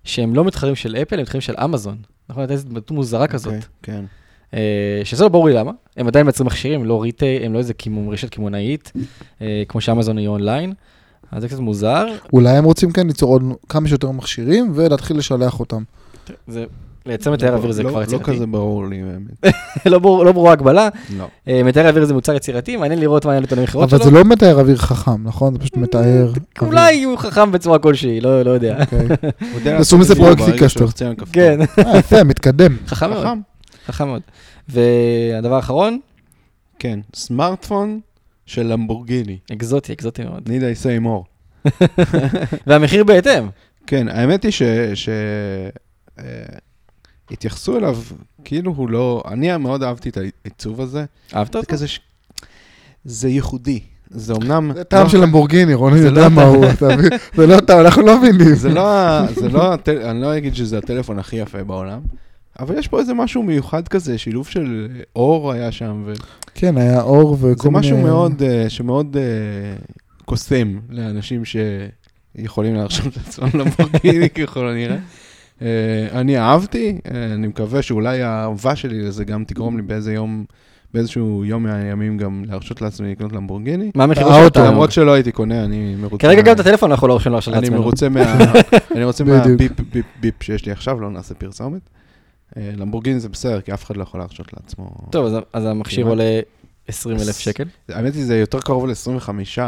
שהם 0.03 0.35
לא 0.35 0.43
מתחרים 0.45 0.75
של 0.75 0.95
אפל, 0.95 1.15
הם 1.15 1.21
מתחרים 1.21 1.41
של 1.41 1.53
אמזון. 1.63 1.97
נכון? 2.29 2.41
הייתה 2.41 2.53
איזו 2.53 2.67
דמות 2.67 2.91
מוזרה 2.91 3.27
כזאת. 3.27 3.53
אוקיי, 3.53 3.61
כן. 3.83 4.05
אה, 4.53 5.01
שזה 5.03 5.23
לא 5.23 5.29
ברור 5.29 5.47
לי 5.47 5.53
למה, 5.53 5.71
הם 5.97 6.07
עדיין 6.07 6.25
מייצרים 6.25 6.47
מכשירים, 6.47 6.85
לא 6.85 7.01
ריטי, 7.01 7.39
הם 7.43 7.53
לא 7.53 7.59
איזה 7.59 7.73
קימום, 7.73 8.09
רשת 8.09 8.29
קמעונאית, 8.29 8.91
אה, 9.41 9.63
כמו 9.67 9.81
שאמזון 9.81 10.17
היא 10.17 10.27
אונליין, 10.27 10.73
אז 11.31 11.41
זה 11.41 11.47
קצת 11.47 11.59
מוזר. 11.59 12.05
אולי 12.33 12.49
הם 12.57 12.63
רוצים 12.63 12.91
כן 12.91 13.07
ליצור 13.07 13.29
עוד 13.29 13.43
כמה 13.69 13.87
שיותר 13.87 14.11
מכשירים 14.11 14.71
ולהתחיל 14.75 15.17
לשלח 15.17 15.59
אותם. 15.59 15.83
זה, 16.47 16.65
לייצר 17.07 17.31
מטהר 17.31 17.53
אוויר 17.55 17.71
זה 17.71 17.83
לא- 17.83 17.89
כבר 17.89 17.99
לא 17.99 18.03
יצירתי. 18.03 18.23
כזה 18.23 18.45
ברור 18.47 18.87
לי 18.87 19.01
באמת. 19.03 19.55
לא 19.91 19.99
ברור 19.99 20.25
לא 20.25 20.31
ברורה 20.31 20.49
ההגבלה, 20.49 20.89
לא. 21.17 21.27
אה, 21.47 21.63
מטהר 21.63 21.89
אוויר 21.89 22.05
זה 22.05 22.13
מוצר 22.13 22.35
יצירתי, 22.35 22.77
מעניין 22.77 22.99
לראות 22.99 23.25
מה 23.25 23.33
יענו 23.33 23.45
את 23.45 23.51
המכירות 23.51 23.89
שלו. 23.89 23.97
אבל 23.99 24.05
זה 24.05 24.11
לא 24.11 24.23
מטהר 24.23 24.59
אוויר 24.59 24.77
חכם, 24.77 25.23
נכון? 25.23 25.53
זה 25.53 25.59
פשוט 25.59 25.77
מטהר... 25.77 25.99
אוויר. 26.01 26.33
אולי 26.61 27.03
הוא 27.03 27.17
חכם 27.17 27.51
בצורה 27.51 27.79
כלשהי, 27.79 28.21
לא 28.21 28.41
לא 28.41 28.51
יודע. 28.51 28.77
אוקיי. 29.55 29.75
עשו 29.79 29.97
מזה 29.97 30.13
את 30.13 30.17
זה 30.17 30.23
פרויקט 30.23 30.39
ברגע 30.41 30.51
Kickstarter. 30.51 30.67
שלוחצים 30.79 31.07
על 31.07 31.15
כפתור. 31.15 31.33
כן, 31.33 31.59
אה, 31.85 31.97
יפה, 31.97 32.23
מתקדם. 32.23 32.77
חכם 32.87 33.09
מאוד. 33.09 33.27
חכם 33.87 34.07
מאוד. 34.07 34.21
והדבר 34.69 35.55
האחרון, 35.55 35.99
כן, 36.79 36.99
סמארטפון 37.15 37.99
של 38.45 38.63
למבורגיני. 38.63 39.37
אקזוטי, 39.53 39.93
אקזוטי 39.93 40.23
מאוד. 40.23 40.43
need 40.49 40.61
I 40.61 40.83
say 40.83 41.05
more. 41.05 41.71
והמחיר 42.67 43.03
בהתאם. 43.03 43.47
כן, 43.87 44.07
האמת 44.07 44.43
היא 44.43 44.51
ש... 44.51 44.61
התייחסו 47.31 47.77
אליו 47.77 47.97
כאילו 48.43 48.71
הוא 48.71 48.89
לא... 48.89 49.23
אני 49.27 49.57
מאוד 49.57 49.83
אהבתי 49.83 50.09
את 50.09 50.17
העיצוב 50.17 50.81
הזה. 50.81 51.05
אהבת 51.35 51.53
זה 51.53 51.59
אותו? 51.59 51.71
כזה 51.71 51.87
ש... 51.87 51.99
זה 53.05 53.29
ייחודי. 53.29 53.79
זה 54.09 54.33
אמנם... 54.33 54.71
זה 54.75 54.83
טעם 54.83 55.03
לא- 55.03 55.09
של 55.09 55.17
למבורגיני, 55.21 55.73
רוני 55.73 55.97
זה 55.99 56.05
יודע 56.07 56.21
לא- 56.21 56.29
מה 56.29 56.43
הוא, 56.43 56.65
אתה 56.69 56.85
מבין? 56.97 57.09
זה 57.37 57.47
לא 57.47 57.59
טעם, 57.59 57.79
אנחנו 57.79 58.01
לא 58.01 58.17
מבינים. 58.17 58.55
זה 58.55 58.69
לא, 58.69 58.81
זה 59.35 59.49
לא, 59.49 59.73
הטל- 59.73 60.01
אני 60.01 60.21
לא 60.21 60.37
אגיד 60.37 60.55
שזה 60.55 60.77
הטלפון 60.77 61.19
הכי 61.19 61.35
יפה 61.35 61.63
בעולם, 61.63 61.99
אבל 62.59 62.77
יש 62.79 62.87
פה 62.87 62.99
איזה 62.99 63.13
משהו 63.13 63.43
מיוחד 63.43 63.87
כזה, 63.87 64.17
שילוב 64.17 64.47
של 64.47 64.87
אור 65.15 65.51
היה 65.51 65.71
שם, 65.71 66.03
וזה 66.05 66.21
כן, 66.55 66.77
היה 66.77 67.01
אור 67.01 67.37
וכל 67.41 67.69
מיני... 67.69 67.79
משהו 67.79 67.97
מאוד, 67.97 68.41
אה, 68.43 68.65
שמאוד 68.69 69.17
אה, 69.17 69.23
קוסם 70.25 70.79
לאנשים 70.89 71.43
שיכולים 71.45 72.75
להרשות 72.75 73.17
לעצמם 73.17 73.49
למבורגיני 73.53 74.29
ככל 74.45 74.67
הנראה. 74.69 74.97
אה, 75.61 75.67
אני 76.11 76.37
אהבתי, 76.39 76.97
אה, 77.11 77.33
אני 77.33 77.47
מקווה 77.47 77.81
שאולי 77.81 78.21
האהבה 78.21 78.75
שלי 78.75 79.01
לזה 79.01 79.25
גם 79.25 79.43
תגרום 79.43 79.77
לי 79.77 79.81
באיזה 79.83 80.13
יום, 80.13 80.45
באיזשהו 80.93 81.45
יום 81.45 81.63
מהימים 81.63 82.17
גם 82.17 82.43
להרשות 82.47 82.81
לעצמי 82.81 83.11
לקנות 83.11 83.31
למבורגיני. 83.33 83.91
מה 83.95 84.03
המחיר 84.03 84.27
האוטו, 84.27 84.59
שלו? 84.59 84.69
למרות 84.71 84.91
שלא 84.91 85.11
הייתי 85.13 85.31
קונה, 85.31 85.63
אני 85.63 85.95
מרוצה. 85.95 86.17
כרגע 86.17 86.41
מה- 86.41 86.47
גם 86.47 86.55
את 86.55 86.59
הטלפון 86.59 86.91
אנחנו 86.91 87.07
לא 87.07 87.13
הולכים 87.13 87.31
להרשות 87.31 87.53
אני 87.53 87.61
לעצמנו. 87.61 87.81
מרוצה 87.81 88.09
מה... 88.09 88.21
אני 88.95 89.03
רוצה. 89.03 89.23
מהביפ 89.23 89.71
ביפ 89.93 90.05
ביפ 90.21 90.43
שיש 90.43 90.65
לי 90.65 90.71
עכשיו, 90.71 90.99
לא 90.99 91.09
נעשה 91.09 91.33
פרסומת. 91.33 91.81
אה, 92.57 92.69
למבורגיני 92.77 93.19
זה 93.19 93.29
בסדר, 93.29 93.61
כי 93.61 93.73
אף 93.73 93.83
אחד 93.85 93.97
לא 93.97 94.03
יכול 94.03 94.19
להרשות 94.19 94.53
לעצמו. 94.53 94.89
טוב, 95.09 95.25
אז- 95.25 95.35
אז 95.53 95.65
המכשיר. 95.65 96.07
עולה 96.07 96.39
20 96.87 97.17
אלף 97.17 97.37
שקל. 97.37 97.63
האמת 97.89 98.13
היא, 98.15 98.25
זה 98.25 98.37
יותר 98.37 98.59
קרוב 98.59 98.85
ל-25. 98.87 99.59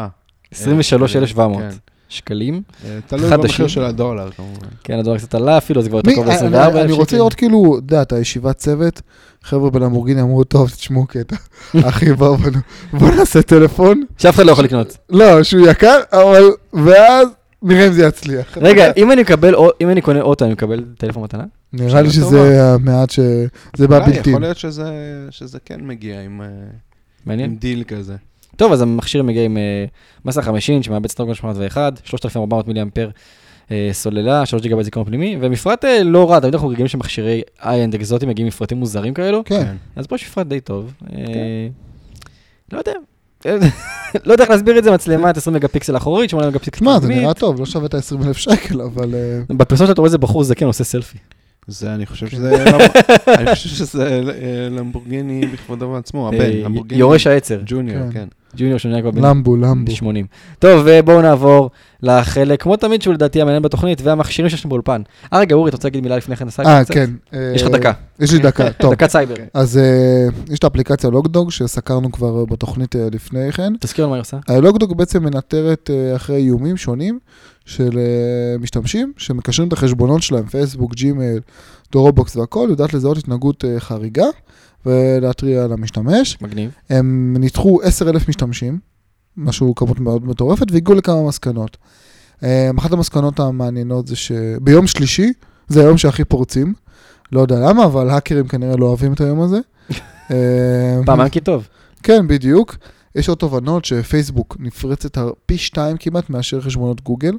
23,700 0.52 1.62
כן. 1.62 1.70
שקלים. 2.10 2.62
אה, 2.86 2.99
תלוי. 3.07 3.30
במחיר 3.30 3.68
של 3.68 3.84
הדולר, 3.84 4.32
כמובן. 4.32 4.68
כן, 4.84 4.99
הדולר 4.99 5.18
קצת 5.18 5.36
עלה 5.36 5.57
אפילו, 5.57 5.82
זה 5.82 5.89
כבר 5.89 5.97
יותר 5.97 6.12
קרוב 6.14 6.28
אני- 6.28 6.36
ל-24 6.49 6.55
אלף 6.57 6.70
שקל. 6.72 6.80
אני 6.80 6.91
רוצה 6.91 7.16
לראות 7.16 7.34
כאילו, 7.34 7.76
אתה 7.78 7.93
יודע, 7.93 8.01
את 8.01 8.14
הישיבת 8.14 8.55
צוות, 8.57 9.01
חבר'ה 9.43 9.70
בלמבורגיני 9.70 10.22
אמרו, 10.22 10.43
טוב, 10.43 10.70
תשמעו 10.70 11.05
קטע, 11.07 11.36
אחי, 11.89 12.14
בואו 12.14 12.38
נעשה 13.18 13.41
טלפון. 13.41 14.03
שאף 14.18 14.36
אחד 14.36 14.45
לא 14.45 14.51
יכול 14.51 14.64
לקנות. 14.66 14.97
לא, 15.10 15.43
שהוא 15.43 15.68
יקר, 15.68 15.99
אבל, 16.12 16.43
ואז 16.74 17.28
נראה 17.62 17.88
אם 17.88 17.93
זה 17.93 18.03
יצליח. 18.05 18.57
רגע, 18.57 18.91
אם 18.97 19.12
אני 19.12 19.22
מקבל, 19.22 19.55
אם 19.82 19.89
אני 19.89 20.01
קונה 20.01 20.22
אוטו, 20.22 20.45
אני 20.45 20.53
מקבל 20.53 20.84
טלפון 20.97 21.24
מתנה? 21.24 21.43
נראה 21.74 22.01
לי 22.01 22.10
שזה 22.10 22.64
המעט 22.74 23.10
ש... 23.10 23.20
זה 23.20 23.86
אולי 23.86 23.99
בבלתי. 23.99 24.30
יכול 24.30 24.41
להיות 24.41 24.57
שזה 24.57 24.91
שזה 25.30 25.57
כן 25.66 25.80
מגיע 25.84 26.22
עם 26.22 26.41
אה. 27.28 27.34
עם 27.34 27.55
דיל 27.55 27.84
כזה. 27.88 28.16
טוב, 28.60 28.72
אז 28.72 28.82
המכשיר 28.82 29.24
מגיע 29.24 29.43
עם 29.43 29.57
אה, 29.57 29.86
מסך 30.26 30.41
5 30.41 30.70
אינץ', 30.70 30.88
מעבד 30.88 31.07
Snapdragon 31.07 31.36
801, 31.36 32.01
3,400 32.03 32.68
מילי 32.68 32.82
אמפר 32.82 33.10
אה, 33.72 33.89
סוללה, 33.91 34.45
3 34.45 34.62
ג'יגה 34.62 34.84
זיכרון 34.84 35.05
פנימי, 35.05 35.38
ומפרט 35.41 35.86
אה, 35.86 36.03
לא 36.03 36.32
רע, 36.32 36.39
תמיד 36.39 36.53
אנחנו 36.53 36.68
רגילים 36.68 36.88
שמכשירי 36.88 37.41
high-end 37.64 37.95
אקזוטיים 37.95 38.30
מגיעים 38.30 38.47
מפרטים 38.47 38.78
מוזרים 38.78 39.14
כאלו, 39.14 39.43
כן. 39.45 39.76
אז 39.95 40.07
פה 40.07 40.16
יש 40.16 40.24
מפרט 40.24 40.47
די 40.47 40.60
טוב. 40.60 40.93
אה, 41.14 41.68
לא 42.72 42.78
יודע. 42.78 42.91
לא 44.26 44.32
יודע 44.32 44.43
איך 44.43 44.51
להסביר 44.51 44.78
את 44.78 44.84
זה, 44.84 44.91
מצלמת 44.91 45.38
20 45.38 45.55
מגה 45.55 45.68
פיקסל 45.68 45.97
אחורית, 45.97 46.30
8 46.30 46.49
מגה 46.49 46.60
פיקסל 46.60 46.80
שמע, 46.80 46.93
זה 46.93 46.99
קדמית. 46.99 47.18
נראה 47.18 47.34
טוב, 47.34 47.60
לא 47.60 47.66
שווה 47.66 47.86
את 47.86 47.93
ה-20 47.93 48.28
אלף 48.28 48.38
שקל, 48.38 48.82
אבל... 48.82 49.16
בפרסומת 49.49 49.89
שאתה 49.89 50.01
רואה 50.01 50.07
איזה 50.07 50.18
בחור 50.18 50.43
זקן 50.43 50.66
עושה 50.66 50.84
סלפי. 50.84 51.18
זה, 51.70 51.93
אני 51.95 52.05
כן. 52.05 52.11
חושב 52.11 52.28
שזה... 52.28 52.65
למב- 52.65 52.91
אני 53.38 53.55
חושב 53.55 53.70
שזה 53.70 54.03
אה, 54.41 54.67
למבורגיני 54.72 55.45
בכבודו 55.53 55.91
בעצמו, 55.91 56.28
הבן, 56.28 56.39
אה, 56.41 56.61
למבורגיני. 56.63 56.99
יורש 56.99 57.28
העצר, 57.28 57.59
ג'וניור, 57.65 58.03
כן. 58.03 58.11
כן. 58.13 58.28
ג'וניור 58.57 58.78
שנהיה 58.78 59.01
כבר 59.01 59.11
בן 59.11 59.26
למבו, 59.26 59.55
למבו. 59.57 59.91
80. 59.91 60.26
טוב, 60.59 60.82
ובואו 60.86 61.22
נעבור 61.22 61.70
לחלק, 62.03 62.61
כמו 62.63 62.76
תמיד, 62.76 63.01
שהוא 63.01 63.13
לדעתי 63.13 63.41
המעניין 63.41 63.63
בתוכנית, 63.63 64.01
והמכשירים 64.01 64.49
שיש 64.49 64.65
לנו 64.65 64.70
באולפן. 64.70 65.01
אה, 65.34 65.39
רגע, 65.39 65.55
אורי, 65.55 65.70
אתה 65.70 65.78
רוצה 65.78 65.88
להגיד 65.88 66.03
מילה 66.03 66.17
לפני 66.17 66.36
כן? 66.36 66.45
אה? 66.65 66.86
כן. 66.86 67.09
יש 67.55 67.61
לך 67.61 67.67
אה, 67.67 67.74
דקה. 67.78 67.91
יש 68.20 68.32
לי 68.34 68.39
דקה, 68.39 68.72
טוב. 68.72 68.91
דקת 68.93 69.09
סייבר. 69.09 69.34
אז 69.53 69.78
אה, 69.78 69.84
יש 70.53 70.59
את 70.59 70.63
האפליקציה 70.63 71.09
לוגדוג, 71.09 71.51
שסקרנו 71.51 72.11
כבר 72.11 72.45
בתוכנית 72.45 72.95
אה, 72.95 73.07
לפני 73.11 73.51
כן. 73.51 73.74
תזכיר 73.80 74.05
לנו 74.05 74.09
מה 74.09 74.15
היא 74.15 74.22
עושה. 74.22 74.38
הלוגדוג 74.47 74.97
בעצם 74.97 75.24
מנטרת 75.24 75.89
אה, 75.93 76.15
אחרי 76.15 76.36
איומים 76.38 76.78
שונים 76.78 77.20
של 77.70 77.97
אה, 77.97 78.57
משתמשים 78.57 79.13
שמקשרים 79.17 79.67
את 79.67 79.74
החשבונות 79.74 80.22
שלהם, 80.22 80.45
פייסבוק, 80.45 80.95
Gmail, 80.95 81.39
Dropbox 81.91 82.36
והכל, 82.36 82.67
יודעת 82.70 82.93
לזהות 82.93 83.17
התנהגות 83.17 83.65
אה, 83.65 83.80
חריגה 83.80 84.26
ולהתריע 84.86 85.63
על 85.63 85.74
המשתמש. 85.74 86.38
מגניב. 86.41 86.72
הם 86.89 87.36
ניתחו 87.39 87.82
10,000 87.84 88.30
משתמשים, 88.30 88.80
משהו 89.38 89.76
כמות 89.76 89.99
מאוד 89.99 90.26
מטורפת, 90.26 90.72
והגיעו 90.72 90.97
לכמה 90.97 91.28
מסקנות. 91.28 91.78
אה, 92.43 92.70
אחת 92.78 92.91
המסקנות 92.91 93.39
המעניינות 93.39 94.07
זה 94.07 94.15
שביום 94.15 94.88
שלישי, 94.88 95.34
זה 95.67 95.82
היום 95.82 95.97
שהכי 95.97 96.26
פורצים, 96.26 96.74
לא 97.32 97.41
יודע 97.41 97.59
למה, 97.59 97.86
אבל 97.86 98.09
האקרים 98.09 98.47
כנראה 98.47 98.76
לא 98.78 98.86
אוהבים 98.86 99.13
את 99.13 99.22
היום 99.22 99.41
הזה. 99.41 99.59
פעמיים 101.05 101.30
כי 101.30 101.39
טוב. 101.39 101.67
כן, 102.03 102.28
בדיוק. 102.28 102.76
יש 103.16 103.30
עוד 103.30 103.38
תובנות 103.38 103.86
שפייסבוק 103.86 104.57
נפרצת 104.60 105.18
פי 105.45 105.57
שתיים 105.57 105.97
כמעט 105.97 106.30
מאשר 106.30 106.62
חשבונות 106.62 107.01
גוגל, 107.01 107.34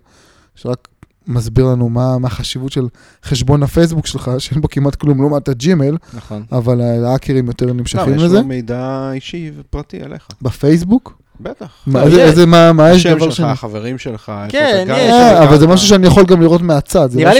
שרק 0.54 0.88
מסביר 1.26 1.66
לנו 1.66 1.88
מה, 1.88 2.18
מה 2.18 2.28
החשיבות 2.28 2.72
של 2.72 2.86
חשבון 3.24 3.62
הפייסבוק 3.62 4.06
שלך, 4.06 4.30
שאין 4.38 4.60
בו 4.60 4.68
כמעט 4.68 4.94
כלום 4.94 5.20
לעומת 5.20 5.48
ה 5.48 5.55
Gmail, 5.55 5.96
נכון. 6.14 6.44
אבל 6.52 6.80
ההאקרים 6.80 7.46
יותר 7.46 7.66
לא, 7.66 7.72
נמשכים 7.72 8.14
יש 8.14 8.22
לזה. 8.22 8.38
לו 8.38 8.44
מידע 8.44 9.10
אישי 9.12 9.50
ופרטי 9.56 10.02
עליך. 10.02 10.28
בפייסבוק? 10.42 11.20
בטח. 11.40 11.68
מה, 11.86 12.00
לא, 12.00 12.06
איזה, 12.06 12.20
יש. 12.20 12.28
איזה, 12.30 12.46
מה, 12.46 12.72
מה 12.72 12.90
יש 12.90 13.06
דבר 13.06 13.24
שלך, 13.24 13.34
שאני... 13.36 13.50
החברים 13.50 13.98
שלך, 13.98 14.32
איפה 14.44 14.52
כן, 14.52 14.80
אתה 14.82 14.92
גר, 14.92 14.94
יש, 14.94 15.00
איפה 15.00 15.12
אה, 15.12 15.32
אתה 15.32 15.48
אבל 15.48 15.58
זה 15.58 15.66
גר. 15.66 15.72
משהו 15.72 15.88
שאני 15.88 16.06
יכול 16.06 16.24
גם 16.24 16.40
לראות 16.40 16.60
מהצד, 16.62 17.10
זה 17.10 17.18
נראה 17.18 17.34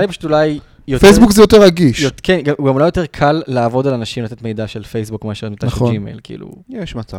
לי 0.00 0.08
פשוט 0.08 0.24
אולי 0.24 0.60
יותר... 0.88 1.06
פייסבוק 1.06 1.32
זה 1.32 1.42
יותר 1.42 1.62
רגיש. 1.62 2.00
יות- 2.00 2.20
כן, 2.22 2.40
הוא 2.58 2.68
גם 2.68 2.78
לא 2.78 2.84
יותר 2.84 3.06
קל 3.06 3.42
לעבוד 3.46 3.86
על 3.86 3.94
אנשים 3.94 4.24
לתת 4.24 4.42
מידע 4.42 4.66
של 4.66 4.82
פייסבוק 4.82 5.24
מאשר 5.24 5.48
מידע 5.48 5.60
של 5.60 5.66
נכון. 5.66 5.92
Gmail, 5.92 6.20
כאילו. 6.24 6.48
יש 6.68 6.96
מצב. 6.96 7.18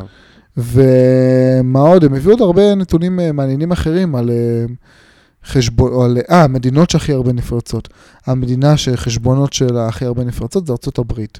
ומה 0.58 1.80
עוד? 1.80 2.04
הם 2.04 2.14
הביאו 2.14 2.32
עוד 2.32 2.42
הרבה 2.42 2.76
נתונים 2.76 3.20
אה, 3.20 3.32
מעניינים 3.32 3.72
אחרים 3.72 4.16
על 4.16 4.30
אה, 4.30 4.66
חשבון, 5.46 5.92
או 5.94 6.04
על, 6.06 6.18
אה, 6.32 6.44
המדינות 6.44 6.90
שהכי 6.90 7.14
הרבה 7.14 7.34
נפרצות. 7.34 7.90
המדינה 8.26 8.78
שחשבונות 8.78 9.54
שלה 9.54 9.88
הכי 9.88 10.06
הרבה 10.06 10.24
נפרצות 10.24 10.68
זה 10.68 10.74
ארצות 10.74 10.98
הברית. 11.00 11.40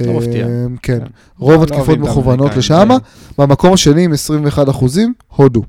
לא 0.00 0.06
אה, 0.12 0.16
מפתיע. 0.18 0.46
כן. 0.46 0.72
כן. 0.82 0.98
רוב 1.38 1.62
התקיפות 1.62 1.98
מכוונות 1.98 2.56
לשם. 2.56 2.88
במקום 3.38 3.72
השני 3.72 4.04
עם 4.04 4.12
21 4.12 4.68
אחוזים, 4.68 5.12
הודו. 5.28 5.62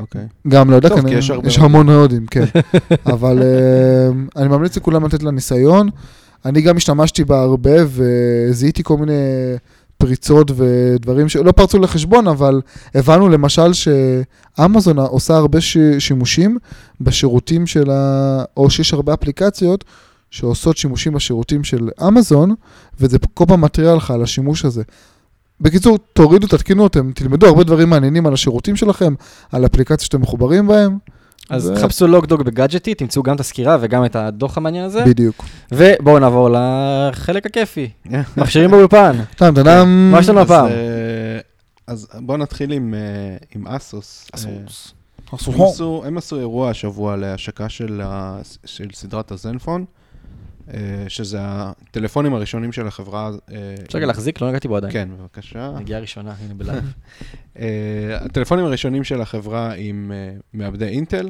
אוקיי. 0.00 0.26
גם 0.48 0.70
לא 0.70 0.76
יודע, 0.76 0.88
טוב, 0.88 1.08
כי 1.08 1.14
יש 1.14 1.32
יש 1.44 1.58
המון 1.58 1.88
הודים, 1.88 2.26
כן. 2.26 2.44
אבל 3.14 3.42
אה, 3.42 4.08
אני 4.42 4.48
ממליץ 4.48 4.76
לכולם 4.76 5.04
לתת 5.04 5.22
לה 5.22 5.30
ניסיון. 5.30 5.88
אני 6.44 6.60
גם 6.60 6.76
השתמשתי 6.76 7.24
בה 7.24 7.40
הרבה 7.40 7.76
וזיהיתי 7.86 8.82
כל 8.82 8.96
מיני 8.96 9.12
פריצות 9.98 10.50
ודברים 10.56 11.28
שלא 11.28 11.52
פרצו 11.52 11.78
לחשבון, 11.78 12.28
אבל 12.28 12.60
הבנו 12.94 13.28
למשל 13.28 13.72
שאמזון 13.72 14.98
עושה 14.98 15.36
הרבה 15.36 15.60
ש... 15.60 15.76
שימושים 15.98 16.58
בשירותים 17.00 17.66
של 17.66 17.90
ה... 17.90 18.44
או 18.56 18.70
שיש 18.70 18.92
הרבה 18.92 19.14
אפליקציות 19.14 19.84
שעושות 20.30 20.76
שימושים 20.76 21.12
בשירותים 21.12 21.64
של 21.64 21.88
אמזון, 22.08 22.54
וזה 23.00 23.18
כל 23.34 23.44
פעם 23.48 23.60
מתריע 23.60 23.94
לך 23.94 24.10
על 24.10 24.22
השימוש 24.22 24.64
הזה. 24.64 24.82
בקיצור, 25.60 25.98
תורידו, 26.12 26.46
תתקינו 26.46 26.82
אותם, 26.82 27.12
תלמדו 27.14 27.46
הרבה 27.46 27.64
דברים 27.64 27.90
מעניינים 27.90 28.26
על 28.26 28.32
השירותים 28.32 28.76
שלכם, 28.76 29.14
על 29.52 29.66
אפליקציות 29.66 30.00
שאתם 30.00 30.20
מחוברים 30.20 30.66
בהם. 30.66 30.98
אז 31.50 31.62
זה- 31.62 31.76
חפשו 31.76 32.06
לוגדוג 32.06 32.42
בגאדג'טי, 32.42 32.94
תמצאו 32.94 33.22
גם 33.22 33.34
את 33.34 33.40
הסקירה 33.40 33.76
וגם 33.80 34.04
את 34.04 34.16
הדוח 34.16 34.56
המעניין 34.56 34.84
הזה, 34.84 35.04
בדיוק. 35.04 35.44
ובואו 35.72 36.18
נעבור 36.18 36.48
לחלק 36.52 37.46
הכיפי. 37.46 37.90
מכשירים 38.36 38.70
באולפן. 38.70 39.12
טאם 39.36 39.54
טאדם. 39.54 40.10
מה 40.12 40.18
יש 40.18 40.28
לנו 40.28 40.40
אז, 40.40 40.46
הפעם? 40.46 40.66
אה, 40.66 40.72
אז 41.86 42.06
בואו 42.20 42.36
נתחיל 42.38 42.72
עם, 42.72 42.94
אה, 42.94 43.00
עם 43.54 43.66
אסוס. 43.66 44.26
אה, 44.34 44.40
הם 45.46 45.62
עשו, 45.62 46.02
הם 46.06 46.18
עשו 46.18 46.38
אירוע 46.38 46.70
השבוע 46.70 47.16
להשקה 47.16 47.68
של, 47.68 48.00
ה, 48.04 48.38
של 48.64 48.86
סדרת 48.94 49.30
הזנפון, 49.32 49.84
שזה 51.08 51.38
הטלפונים 51.40 52.34
הראשונים 52.34 52.72
של 52.72 52.86
החברה. 52.86 53.30
אה, 53.52 53.74
אפשר 53.86 53.98
רגע 53.98 54.06
להחזיק? 54.06 54.40
לא 54.40 54.48
נגעתי 54.48 54.68
בו 54.68 54.76
עדיין. 54.76 54.92
כן, 54.92 55.08
בבקשה. 55.18 55.72
נגיעה 55.78 56.00
ראשונה, 56.00 56.34
הנה 56.44 56.54
בלייב. 56.54 56.84
אה, 57.58 57.66
הטלפונים 58.20 58.64
הראשונים 58.64 59.04
של 59.04 59.20
החברה 59.20 59.72
עם 59.72 60.12
אה, 60.14 60.32
מעבדי 60.52 60.86
אינטל, 60.86 61.28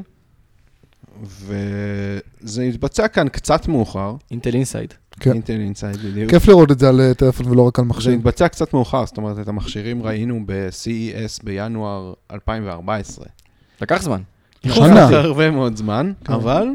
וזה 1.23 2.63
התבצע 2.63 3.09
כאן 3.09 3.29
קצת 3.29 3.69
מאוחר, 3.69 4.15
Intel 4.31 4.55
Inside. 4.55 4.95
כן. 5.21 5.33
Intel 5.33 5.53
Inside 5.53 5.97
בדיוק. 5.97 6.31
כיף 6.31 6.49
לראות 6.49 6.71
את 6.71 6.79
זה 6.79 6.89
על 6.89 7.01
אה, 7.01 7.15
טלפון 7.15 7.47
ולא 7.47 7.63
רק 7.63 7.79
על 7.79 7.85
זה 7.85 7.89
מחשב. 7.89 8.11
התבצע 8.11 8.49
קצת 8.49 8.75
מאוחר, 8.75 9.07
זאת 9.07 9.17
אומרת, 9.17 9.39
את 9.39 9.49
המכשירים 9.49 10.03
ראינו 10.03 10.41
ב-CES 10.47 11.45
בינואר 11.45 12.13
2014. 12.33 13.27
לקח 13.81 14.03
זמן. 14.03 14.23
לקח 14.65 15.09
הרבה 15.13 15.51
מאוד 15.51 15.77
זמן, 15.77 16.13
כן. 16.25 16.33
אבל 16.33 16.69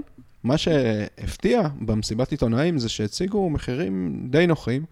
מה 0.46 0.58
שהפתיע 0.58 1.62
במסיבת 1.82 2.32
עיתונאים 2.32 2.78
זה 2.78 2.90
שהציגו 2.90 3.50
מחירים 3.50 4.20
די 4.30 4.48
נוחים. 4.48 4.86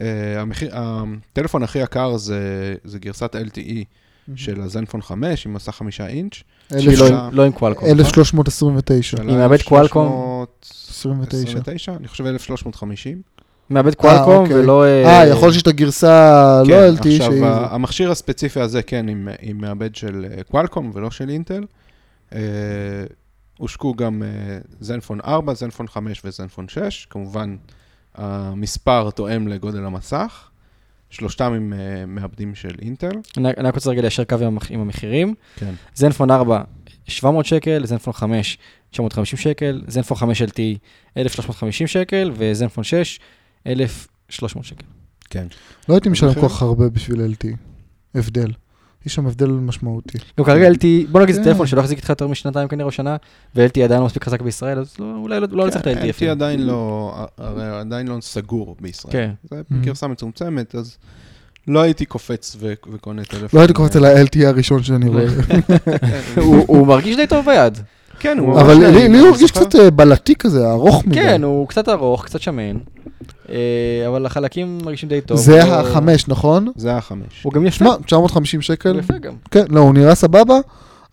אה, 0.00 0.06
המחיר, 0.40 0.70
הטלפון 0.74 1.62
הכי 1.62 1.78
יקר 1.78 2.16
זה, 2.16 2.40
זה 2.84 2.98
גרסת 2.98 3.34
LTE 3.36 3.84
של 4.36 4.60
הזנפון 4.60 5.02
5 5.02 5.46
עם 5.46 5.54
מסך 5.54 5.72
חמישה 5.72 6.06
אינץ'. 6.06 6.42
שהיא 6.78 6.98
לא 6.98 7.06
עם- 7.08 7.34
לא 7.34 7.42
עם 7.44 7.52
קוואלקום. 7.52 7.88
1329. 7.88 9.16
שעלה 9.16 9.32
היא 9.32 9.38
מאבד 9.38 9.62
קוואלקום? 9.62 10.06
1329, 10.62 11.48
29. 11.58 11.92
אני 11.96 12.08
חושב 12.08 12.26
1350. 12.26 13.22
מאבד 13.70 13.94
קוואלקום 13.94 14.34
אוקיי. 14.36 14.56
ולא... 14.56 14.84
אה, 14.84 15.26
יכול 15.26 15.42
להיות 15.42 15.52
שיש 15.54 15.62
את 15.62 15.66
הגרסה 15.66 16.62
לא 16.66 16.74
כן, 16.74 16.94
LT 16.98 17.02
שהיא... 17.02 17.22
עכשיו, 17.22 17.44
המכשיר 17.74 18.10
הספציפי 18.10 18.60
הזה, 18.60 18.82
כן, 18.82 19.08
עם, 19.08 19.28
עם 19.40 19.58
מעבד 19.60 19.94
של 19.96 20.26
אה, 20.36 20.42
קוואלקום 20.42 20.90
ולא 20.94 21.10
של 21.10 21.28
אינטל. 21.30 21.64
הושקו 23.62 23.94
גם 23.94 24.22
אה, 24.22 24.28
זנפון 24.80 25.20
4, 25.24 25.54
זנפון 25.54 25.88
5 25.88 26.22
וזנפון 26.24 26.68
6. 26.68 27.06
כמובן, 27.10 27.56
המספר 28.14 29.10
תואם 29.10 29.48
לגודל 29.48 29.84
המסך. 29.84 30.48
שלושתם 31.10 31.52
עם 31.52 31.72
אה, 31.72 32.06
מעבדים 32.06 32.54
של 32.54 32.74
אינטל. 32.82 33.10
אני 33.38 33.68
רק 33.68 33.74
רוצה 33.74 33.90
רגע 33.90 34.00
ליישר 34.00 34.24
קו 34.24 34.34
עם 34.36 34.58
המח- 34.58 34.70
עם 34.70 34.80
המחירים. 34.80 35.34
כן. 35.56 35.74
זנפון 35.94 36.30
4, 36.30 36.62
700 37.06 37.46
שקל, 37.46 37.86
זנפון 37.86 38.12
5, 38.12 38.58
950 38.90 39.38
שקל, 39.38 39.82
זנפון 39.88 40.16
5 40.16 40.42
LT, 40.42 40.58
1,350 41.16 41.86
שקל, 41.86 42.30
וזנפון 42.34 42.84
6, 42.84 43.20
1,300 43.66 44.64
שקל. 44.64 44.84
כן. 45.30 45.46
לא 45.88 45.94
הייתי 45.94 46.08
משלם? 46.08 46.34
כל 46.34 46.48
כך 46.48 46.62
הרבה 46.62 46.88
בשביל 46.88 47.20
LT. 47.20 47.46
הבדל. 48.14 48.50
יש 49.06 49.14
שם 49.14 49.26
הבדל 49.26 49.46
משמעותי. 49.50 50.18
גם 50.38 50.44
כרגע 50.44 50.70
LT, 50.70 50.84
בוא 51.10 51.20
נגיד 51.20 51.34
זה 51.34 51.40
כן. 51.40 51.50
טלפון 51.50 51.66
שלא 51.66 51.80
יחזיק 51.80 51.98
איתך 51.98 52.08
יותר 52.08 52.28
משנתיים 52.28 52.68
כנראה 52.68 52.86
או 52.86 52.90
שנה, 52.92 53.16
ו-LT 53.56 53.80
עדיין 53.84 54.00
לא 54.00 54.06
מספיק 54.06 54.24
חזק 54.24 54.42
בישראל, 54.42 54.78
אז 54.78 54.94
לא- 54.98 55.14
אולי 55.16 55.40
לא- 55.40 55.46
לא 55.50 55.70
צריך 55.70 55.82
את 55.82 55.86
ה-LT 55.86 56.04
LT 56.06 56.10
אפילו. 56.10 56.30
עדיין 56.30 56.66
לא, 56.66 57.12
הרי 57.38 57.64
עדיין 57.80 58.08
לא 58.08 58.16
סגור 58.20 58.76
בישראל. 58.80 59.12
כן. 59.12 59.30
זה 59.50 59.60
Mhm. 59.70 59.74
גרסה 59.84 60.06
מצומצמת, 60.06 60.74
אז 60.74 60.96
לא 61.68 61.80
הייתי 61.80 62.04
קופץ 62.04 62.56
וקונה 62.60 63.24
טלפון. 63.24 63.48
לא 63.52 63.60
הייתי 63.60 63.72
קופץ 63.74 63.96
על 63.96 64.04
ה-LT 64.04 64.46
הראשון 64.46 64.82
שאני 64.82 65.08
רואה. 65.08 65.24
הוא 66.66 66.86
מרגיש 66.86 67.16
די 67.16 67.26
טוב 67.26 67.46
ביד. 67.46 67.78
כן, 68.20 68.38
הוא... 68.38 68.60
אבל 68.60 68.74
לי- 68.74 68.84
הוא 69.18 69.26
הרגיש 69.28 69.40
זוכר- 69.40 69.64
קצת 69.64 69.74
אה, 69.74 69.90
בלטי 69.90 70.34
כזה, 70.34 70.70
ארוך 70.70 71.06
מדי. 71.06 71.14
כן, 71.14 71.42
הוא 71.42 71.68
קצת 71.68 71.88
ארוך, 71.88 72.24
קצת 72.24 72.40
שמן, 72.40 72.76
אבל 74.08 74.26
החלקים 74.26 74.78
מרגישים 74.84 75.08
די 75.08 75.20
טוב. 75.20 75.36
זה 75.38 75.62
הוא- 75.64 75.72
החמש, 75.74 76.28
נכון? 76.28 76.68
זה 76.76 76.96
החמש. 76.96 77.42
הוא 77.42 77.52
גם 77.52 77.66
יפה, 77.66 77.76
שמע, 77.76 77.90
950 78.06 78.58
הוא 78.60 78.64
שקל. 78.64 78.98
יפה 78.98 79.18
גם. 79.18 79.34
כן, 79.50 79.64
לא, 79.68 79.80
הוא 79.80 79.94
נראה 79.94 80.14
סבבה, 80.14 80.54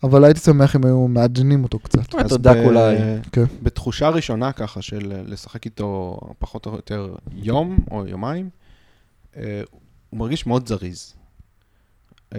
אבל 0.02 0.24
הייתי 0.24 0.40
שמח 0.40 0.76
אם 0.76 0.84
היו 0.84 1.08
מעדנים 1.08 1.62
אותו 1.64 1.78
קצת. 1.78 2.14
אה, 2.14 2.20
אז 2.20 2.28
תודה 2.30 2.54
ב- 2.54 2.64
כולי. 2.64 2.96
כן. 3.32 3.44
בתחושה 3.62 4.08
ראשונה 4.08 4.52
ככה 4.52 4.82
של 4.82 5.12
לשחק 5.26 5.64
איתו 5.64 6.18
פחות 6.38 6.66
או 6.66 6.72
יותר 6.76 7.14
יום 7.34 7.78
או 7.90 8.06
יומיים, 8.06 8.48
אה, 9.36 9.62
הוא 10.10 10.18
מרגיש 10.20 10.46
מאוד 10.46 10.68
זריז. 10.68 11.14
אה, 12.34 12.38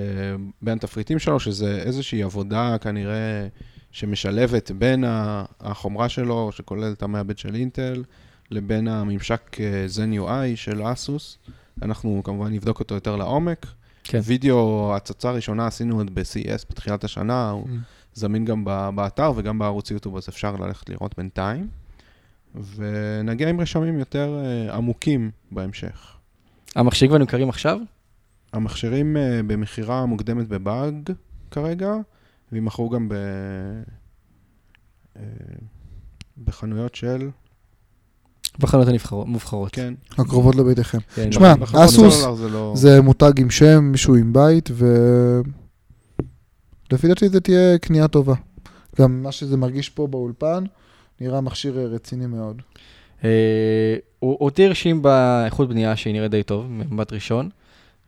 בין 0.61 0.77
התפריטים 0.77 1.19
שלו, 1.19 1.39
שזה 1.39 1.81
איזושהי 1.85 2.23
עבודה 2.23 2.75
כנראה 2.81 3.47
שמשלבת 3.91 4.71
בין 4.71 5.03
החומרה 5.59 6.09
שלו, 6.09 6.49
שכולל 6.51 6.91
את 6.91 7.03
המעבד 7.03 7.37
של 7.37 7.55
אינטל, 7.55 8.03
לבין 8.51 8.87
הממשק 8.87 9.57
אה, 9.59 9.85
Zen 9.95 10.19
UI 10.19 10.55
של 10.55 10.81
אסוס. 10.83 11.37
אנחנו 11.81 12.21
כמובן 12.23 12.53
נבדוק 12.53 12.79
אותו 12.79 12.95
יותר 12.95 13.15
לעומק. 13.15 13.65
כן. 14.03 14.19
וידאו, 14.23 14.91
הצצה 14.95 15.31
ראשונה 15.31 15.67
עשינו 15.67 15.97
עוד 15.97 16.15
ב-CES 16.15 16.65
בתחילת 16.69 17.03
השנה, 17.03 17.49
הוא 17.49 17.67
זמין 18.13 18.45
גם 18.45 18.65
באתר 18.95 19.31
וגם 19.35 19.59
בערוץ 19.59 19.91
יוטיוב, 19.91 20.17
אז 20.17 20.29
אפשר 20.29 20.55
ללכת 20.55 20.89
לראות 20.89 21.17
בינתיים. 21.17 21.67
ונגיע 22.75 23.49
עם 23.49 23.61
רשמים 23.61 23.99
יותר 23.99 24.41
אה, 24.43 24.75
עמוקים 24.75 25.31
בהמשך. 25.51 26.17
המכשירים 26.75 27.09
כבר 27.11 27.17
נמכרים 27.17 27.49
עכשיו? 27.49 27.79
המכשירים 28.53 29.17
אה, 29.17 29.39
במכירה 29.47 30.05
מוקדמת 30.05 30.47
בבאג 30.47 31.11
כרגע, 31.51 31.93
ויימכרו 32.51 32.89
גם 32.89 33.09
ב... 33.09 33.13
אה, 35.17 35.23
בחנויות 36.43 36.95
של... 36.95 37.29
הנבחרות- 38.59 39.27
המובחרות. 39.27 39.71
כן. 39.75 39.93
הקרובות 40.11 40.55
לביתכם. 40.55 40.97
כן. 41.15 41.31
שמע, 41.31 41.55
בחברות 41.55 41.85
אסוס 41.85 42.25
זה 42.37 42.49
לא... 42.49 42.73
זה 42.75 43.01
מותג 43.01 43.31
עם 43.39 43.49
שם, 43.49 43.83
מישהו 43.83 44.15
עם 44.15 44.33
בית, 44.33 44.69
ו... 44.71 44.85
לפי 46.91 47.07
דעתי 47.07 47.29
זה 47.29 47.39
תהיה 47.39 47.77
קנייה 47.77 48.07
טובה. 48.07 48.33
גם 48.99 49.23
מה 49.23 49.31
שזה 49.31 49.57
מרגיש 49.57 49.89
פה 49.89 50.07
באולפן, 50.07 50.63
נראה 51.21 51.41
מכשיר 51.41 51.77
אה, 51.79 51.85
רציני 51.85 52.25
מאוד. 52.25 52.61
אה, 53.23 53.29
הוא 54.19 54.37
אותי 54.41 54.65
הרשים 54.65 55.01
באיכות 55.01 55.69
בנייה 55.69 55.95
שהיא 55.95 56.13
נראית 56.13 56.31
די 56.31 56.43
טוב, 56.43 56.65
ממבט 56.69 57.13
ראשון. 57.13 57.49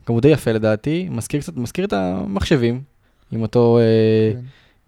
גם 0.08 0.14
הוא 0.14 0.22
די 0.22 0.28
יפה 0.28 0.52
לדעתי, 0.52 1.08
מזכיר 1.12 1.42
קצת, 1.42 1.58
מזכיר 1.58 1.86
את 1.86 1.94
המחשבים, 1.94 2.82
עם 3.32 3.42
אותו 3.42 3.80
אה, 3.80 3.84
כן. 4.34 4.40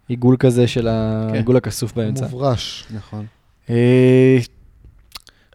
עיגול 0.08 0.36
כזה 0.40 0.68
של 0.68 0.88
ה- 0.88 1.26
כן. 1.30 1.34
העיגול 1.34 1.58
הכסוף 1.58 1.94
באמצע. 1.94 2.28
מוברש. 2.28 2.86
נכון. 2.96 3.26
אה, 3.70 4.38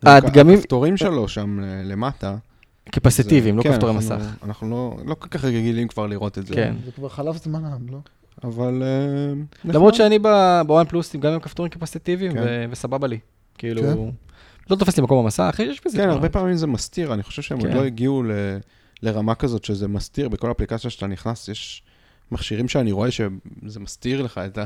הדגמים- 0.03 0.59
הכפתורים 0.59 0.97
שלו 0.97 1.29
שם 1.29 1.61
אה, 1.65 1.83
למטה. 1.85 2.37
קפסיטיביים, 2.91 3.57
לא 3.59 3.63
כן, 3.63 3.73
כפתורי 3.73 3.93
אנחנו- 3.93 4.15
מסך. 4.17 4.45
אנחנו 4.45 4.71
לא, 4.71 4.97
לא 5.05 5.15
כל 5.15 5.29
כך 5.29 5.45
רגילים 5.45 5.89
כבר 5.89 6.07
לראות 6.07 6.39
את 6.39 6.47
זה. 6.47 6.55
כן. 6.55 6.75
זה 6.85 6.93
כבר 6.93 7.09
חלף 7.09 7.45
זמנם, 7.45 7.79
לא? 7.91 7.99
אבל... 8.45 8.83
אה, 8.83 9.33
למרות. 9.65 9.95
שאני 9.95 10.19
ב- 10.19 10.61
בוואן 10.67 10.85
פלוס 10.87 11.17
גם 11.17 11.33
עם 11.33 11.41
כפתורים 11.41 11.71
קפסיטיביים, 11.71 12.33
כן. 12.33 12.43
ו- 12.47 12.65
וסבבה 12.71 13.07
לי. 13.07 13.19
כאילו, 13.59 13.83
כן? 13.83 13.95
לא 14.71 14.77
תופס 14.77 14.97
לי 14.97 15.03
מקום 15.03 15.25
במסך, 15.25 15.61
יש 15.65 15.81
בזה 15.87 15.97
כן. 15.99 16.09
הרבה 16.09 16.29
פעמים 16.29 16.55
זה 16.57 16.67
מסתיר, 16.67 17.15
אני 17.15 17.23
חושב 17.23 17.43
שהם 17.43 17.59
עוד. 17.59 17.75
לא 17.75 17.85
הגיעו 17.85 18.23
ל- 18.23 18.59
לרמה 19.03 19.35
כזאת 19.35 19.65
שזה 19.65 19.89
מסתיר, 19.89 20.29
בכל 20.29 20.51
אפליקציה 20.51 20.91
שאתה 20.91 21.07
נכנס, 21.07 21.49
יש 21.49 21.83
מכשירים 22.33 22.69
שאני 22.69 22.93
רואה 22.93 23.11
שזה 23.11 23.81
מסתיר 23.81 24.23
לך 24.23 24.39
את 24.39 24.59
ה... 24.59 24.65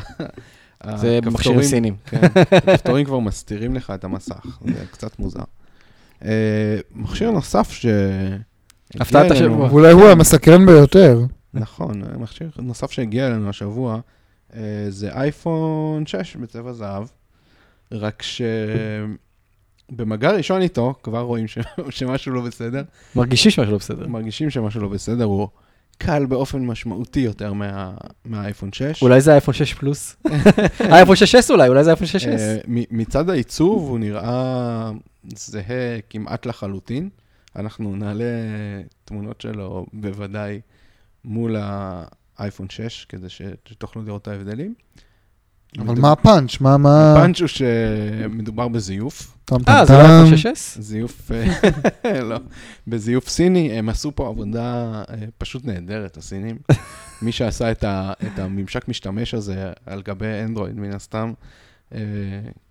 זה 0.97 1.19
מכשירים 1.27 1.63
סינים. 1.63 1.97
כן, 2.05 2.21
הכפתורים 2.69 3.07
כבר 3.07 3.19
מסתירים 3.19 3.75
לך 3.75 3.93
את 3.95 4.05
המסך, 4.05 4.59
זה 4.67 4.85
קצת 4.91 5.19
מוזר. 5.19 5.45
אה, 6.25 6.79
מכשיר 6.95 7.31
נוסף 7.31 7.71
ש... 7.71 7.87
הפתעת 9.01 9.31
השבוע. 9.31 9.69
ואולי 9.69 9.93
הוא 9.93 10.05
המסקרן 10.05 10.67
ביותר. 10.67 11.21
נכון, 11.55 12.03
מכשיר 12.19 12.51
נוסף 12.59 12.91
שהגיע 12.91 13.27
אלינו 13.27 13.49
השבוע 13.49 14.01
אה, 14.57 14.87
זה 14.89 15.13
אייפון 15.13 16.07
6 16.07 16.37
בצבע 16.37 16.73
זהב, 16.73 17.07
רק 17.93 18.23
שבמגע 19.91 20.33
ראשון 20.33 20.63
איתו 20.63 20.95
כבר 21.03 21.21
רואים 21.21 21.49
ש... 21.49 21.59
שמשהו 21.91 22.33
לא 22.33 22.41
בסדר, 22.41 22.83
מרגישים 23.17 23.51
שמשהו 23.51 23.73
לא 23.73 23.79
בסדר. 23.79 24.07
מרגישים 24.09 24.51
שמשהו 24.51 24.81
לא 24.81 24.89
בסדר, 24.89 25.25
הוא 25.25 25.49
קל 25.99 26.27
באופן 26.27 26.67
משמעותי 26.67 27.21
יותר 27.21 27.53
מה... 27.53 27.95
מהאייפון 28.25 28.73
6. 28.73 29.03
אולי 29.03 29.21
זה 29.21 29.33
אייפון 29.33 29.55
6 29.55 29.75
פלוס? 29.75 30.17
אייפון 30.93 31.15
6S 31.17 31.51
אולי, 31.51 31.69
אולי 31.69 31.85
זה 31.85 31.91
אייפון 31.91 32.07
6S. 32.07 32.29
אה, 32.41 32.57
מצד 32.91 33.31
העיצוב 33.31 33.89
הוא 33.89 33.99
נראה 33.99 34.91
זהה 35.37 35.65
כמעט 36.11 36.47
לחלוטין. 36.47 37.09
אנחנו 37.57 37.97
נעלה 37.97 38.25
תמונות 39.05 39.41
שלו 39.41 39.87
בוודאי 39.93 40.61
מול 41.25 41.57
האייפון 42.39 42.71
6, 42.71 43.05
כדי 43.09 43.29
ש- 43.29 43.43
שתוכלו 43.69 44.03
לראות 44.03 44.23
את 44.23 44.29
ההבדלים. 44.29 44.75
אבל 45.79 46.01
מה 46.01 46.13
הפאנץ'? 46.13 46.61
מה, 46.61 46.77
מה... 46.77 47.13
הפאנץ' 47.13 47.41
הוא 47.41 47.49
שמדובר 47.49 48.69
בזיוף, 48.69 49.37
טם 49.45 49.59
טם 49.63 49.73
אה, 49.73 49.85
זה 49.85 49.93
לא 49.93 50.03
טם. 50.03 50.35
6S? 50.35 50.81
זיוף, 50.83 51.31
אה, 52.05 52.21
לא, 52.31 52.37
בזיוף 52.87 53.29
סיני, 53.29 53.79
הם 53.79 53.89
עשו 53.89 54.13
פה 54.15 54.29
עבודה 54.29 55.03
אה, 55.11 55.15
פשוט 55.39 55.65
נהדרת, 55.65 56.17
הסינים. 56.17 56.59
מי 57.23 57.33
שעשה 57.33 57.71
את, 57.71 57.85
ה, 57.85 58.13
את 58.27 58.39
הממשק 58.39 58.89
משתמש 58.89 59.35
הזה 59.35 59.73
על 59.87 60.03
גבי 60.03 60.27
אנדרואיד, 60.45 60.79
מן 60.79 60.93
הסתם, 60.93 61.33
אה, 61.95 62.01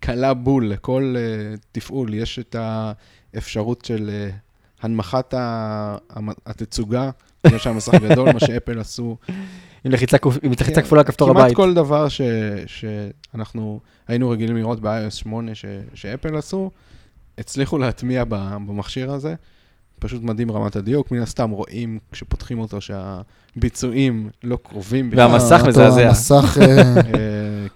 קלה 0.00 0.34
בול 0.34 0.68
לכל 0.68 1.14
אה, 1.18 1.54
תפעול, 1.72 2.14
יש 2.14 2.38
את 2.38 2.56
האפשרות 3.34 3.84
של 3.84 4.10
אה, 4.12 4.30
הנמכת 4.82 5.34
התצוגה, 6.46 7.10
בגלל 7.46 7.58
שהמסך 7.58 7.94
גדול, 7.94 8.32
מה 8.32 8.40
שאפל 8.46 8.78
עשו. 8.78 9.16
עם 9.84 9.92
לחיצה 9.92 10.16
עם 10.42 10.52
לחיצה 10.52 10.80
כן, 10.80 10.82
כפולה 10.86 11.00
על 11.00 11.06
כפתור 11.06 11.28
כמעט 11.28 11.42
הבית. 11.44 11.56
כל 11.56 11.74
דבר 11.74 12.08
ש- 12.08 12.20
שאנחנו 12.66 13.80
היינו 14.08 14.30
רגילים 14.30 14.56
לראות 14.56 14.80
ב-iOS 14.80 15.10
8 15.10 15.54
ש- 15.54 15.64
שאפל 15.94 16.36
עשו, 16.36 16.70
הצליחו 17.38 17.78
להטמיע 17.78 18.24
ב- 18.24 18.34
במכשיר 18.66 19.10
הזה. 19.12 19.34
פשוט 20.00 20.22
מדהים 20.22 20.50
רמת 20.52 20.76
הדיוק, 20.76 21.10
מן 21.10 21.22
הסתם 21.22 21.50
רואים 21.50 21.98
כשפותחים 22.12 22.58
אותו 22.58 22.78
שהביצועים 22.80 24.28
לא 24.44 24.58
קרובים. 24.62 25.10
והמסך 25.16 25.60
אה, 25.62 25.68
מזעזע. 25.68 26.08
המסך, 26.08 26.58
אה, 26.60 26.66
אה, 26.96 27.02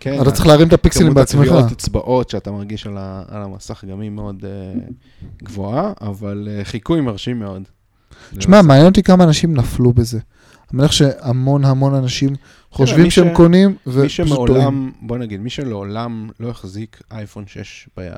כן, 0.01 0.23
אתה 0.23 0.31
צריך 0.31 0.47
להרים 0.47 0.69
את 0.69 0.73
הפיקסלים 0.73 1.07
כמות 1.07 1.17
בעצמך. 1.19 1.41
הטביעות 1.41 1.73
אצבעות 1.73 2.31
שאתה 2.31 2.51
מרגיש 2.53 2.87
על, 2.87 2.95
המסך 3.29 3.85
גם 3.91 4.01
היא 4.01 4.11
מאוד 4.11 4.45
גבוהה, 5.43 5.93
אבל 6.01 6.49
חיקוי 6.63 7.01
מרשים 7.01 7.39
מאוד. 7.39 7.63
תשמע, 8.39 8.63
מעניין 8.63 8.87
אותי 8.87 9.03
כמה 9.03 9.25
אנשים 9.25 9.55
נפלו 9.57 9.93
בזה. 9.93 10.19
אני 10.71 10.79
מניח 10.79 10.93
שהמון 10.93 11.65
המון 11.65 11.95
אנשים 11.95 12.29
חושבים 12.71 13.11
שהם 13.11 13.29
ש- 13.33 13.37
קונים, 13.37 13.69
מי 13.69 13.77
ופשוט 13.87 14.27
טועים. 14.27 14.47
שמעולם, 14.47 14.93
בוא 15.01 15.19
נגיד, 15.19 15.41
מי 15.41 15.51
שלעולם 15.51 16.29
לא 16.41 16.49
החזיק 16.49 17.03
אייפון 17.11 17.45
6 17.47 17.89
ביד, 17.97 18.13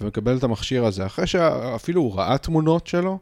ומקבל 0.00 0.36
את 0.36 0.44
המכשיר 0.44 0.84
הזה, 0.84 1.06
אחרי 1.06 1.26
שאפילו 1.26 2.00
הוא 2.02 2.16
ראה 2.16 2.38
תמונות 2.38 2.86
שלו, 2.86 3.18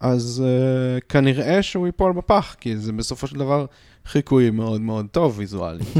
אז 0.00 0.42
uh, 0.46 1.00
כנראה 1.08 1.62
שהוא 1.62 1.86
ייפול 1.86 2.12
בפח, 2.12 2.56
כי 2.60 2.76
זה 2.76 2.92
בסופו 2.92 3.26
של 3.26 3.38
דבר 3.38 3.66
חיקוי 4.06 4.50
מאוד 4.50 4.80
מאוד 4.80 5.06
טוב 5.10 5.34
ויזואלי. 5.38 5.84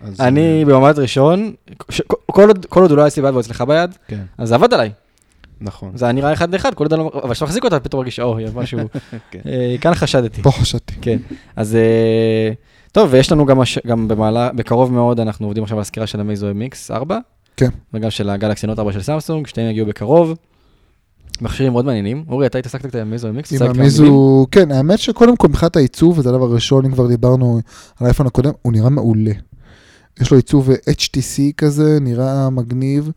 אז, 0.00 0.20
אני 0.20 0.60
אה, 0.60 0.64
במעמד 0.66 0.98
ראשון, 0.98 1.54
ש- 1.90 2.00
כל 2.26 2.48
עוד- 2.48 2.66
כל 2.66 2.80
עוד 2.80 2.90
הוא 2.90 2.96
לא 2.96 3.02
היה 3.02 3.08
אצלי 3.08 3.22
ביד 3.22 3.30
והוא 3.30 3.40
אצלך 3.40 3.60
ביד, 3.60 3.90
כן, 4.08 4.22
אז 4.38 4.48
זה 4.48 4.54
עבד 4.54 4.74
עליי. 4.74 4.92
נכון. 5.60 5.90
זה 5.94 6.04
היה 6.04 6.12
נראה 6.12 6.32
אחד 6.32 6.52
לאחד, 6.52 6.74
כל 6.74 6.84
עוד 6.84 6.92
אני 6.92 7.02
לא... 7.02 7.10
אבל 7.24 7.32
כשאתה 7.32 7.44
מחזיק 7.44 7.64
אותה, 7.64 7.80
פתאום 7.80 7.98
מרגיש, 8.00 8.20
או, 8.20 8.38
משהו... 8.54 8.78
כן. 9.30 9.40
אה, 9.46 9.76
כאן 9.80 9.94
חשדתי. 9.94 10.42
פה 10.42 10.50
חשדתי. 10.50 10.94
כן. 11.00 11.18
אז 11.56 11.74
אה, 11.76 12.52
טוב, 12.92 13.08
ויש 13.12 13.32
לנו 13.32 13.46
גם, 13.46 13.60
הש... 13.60 13.78
גם 13.86 14.08
במעלה, 14.08 14.52
בקרוב 14.52 14.92
מאוד, 14.92 15.20
אנחנו 15.20 15.46
עובדים 15.46 15.62
עכשיו 15.62 15.78
על 15.78 15.82
הסקירה 15.82 16.06
של 16.06 16.20
המייזו 16.20 16.50
MX 16.50 16.94
4. 16.94 17.18
כן. 17.56 17.68
וגם 17.94 18.10
של 18.10 18.30
הגלקסי 18.30 18.66
נוט 18.66 18.78
4 18.78 18.92
של 18.92 19.02
סמסונג, 19.02 19.46
שתיהם 19.46 19.70
יגיעו 19.70 19.86
בקרוב. 19.86 20.34
מכשירים 21.40 21.72
מאוד 21.72 21.84
מעניינים. 21.84 22.24
אורי, 22.28 22.46
אתה 22.46 22.58
התעסקת 22.58 22.86
קצת 22.86 22.94
עם 22.94 23.00
המייזו 23.00 23.28
MX? 23.28 23.64
עם. 23.64 23.70
המיזו, 23.70 24.46
כן, 24.50 24.72
האמת 24.72 24.98
שקודם 24.98 25.36
כל 25.36 25.48
מבחינת 25.48 25.76
העיצוב, 25.76 26.18
וזה 26.18 26.28
הדבר 26.28 26.44
הראשון, 26.44 26.84
אם 26.84 26.92
כבר 26.92 27.06
דיברנו 27.06 27.60
על 28.00 28.06
האייפון 28.06 28.26
הקודם, 28.26 28.52
הוא 28.62 28.72
נראה 28.72 28.90
מעולה. 28.90 29.32
יש 30.20 30.30
לו 30.30 30.36
עיצוב 30.36 30.70
HTC 30.70 31.40
כזה, 31.56 31.98
נראה 32.00 32.50
מגניב, 32.50 33.10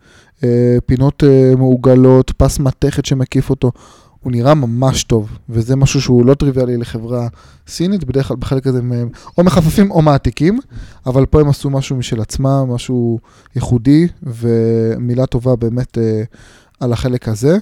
פינות 0.85 1.23
אה, 1.23 1.55
מעוגלות, 1.57 2.31
פס 2.38 2.59
מתכת 2.59 3.05
שמקיף 3.05 3.49
אותו, 3.49 3.72
הוא 4.19 4.31
נראה 4.31 4.53
ממש 4.53 5.03
טוב, 5.03 5.38
וזה 5.49 5.76
משהו 5.76 6.01
שהוא 6.01 6.26
לא 6.26 6.34
טריוויאלי 6.34 6.77
לחברה 6.77 7.27
סינית, 7.68 8.03
בדרך 8.03 8.27
כלל 8.27 8.38
בחלק 8.38 8.68
הזה 8.68 8.77
הם 8.77 9.09
או 9.38 9.43
מחפפים 9.43 9.91
או 9.91 10.01
מעתיקים, 10.01 10.59
אבל 11.05 11.26
פה 11.26 11.41
הם 11.41 11.49
עשו 11.49 11.69
משהו 11.69 11.95
משל 11.95 12.22
עצמם, 12.22 12.65
משהו 12.69 13.19
ייחודי, 13.55 14.07
ומילה 14.23 15.26
טובה 15.26 15.55
באמת 15.55 15.97
אה, 15.97 16.23
על 16.80 16.93
החלק 16.93 17.27
הזה. 17.27 17.57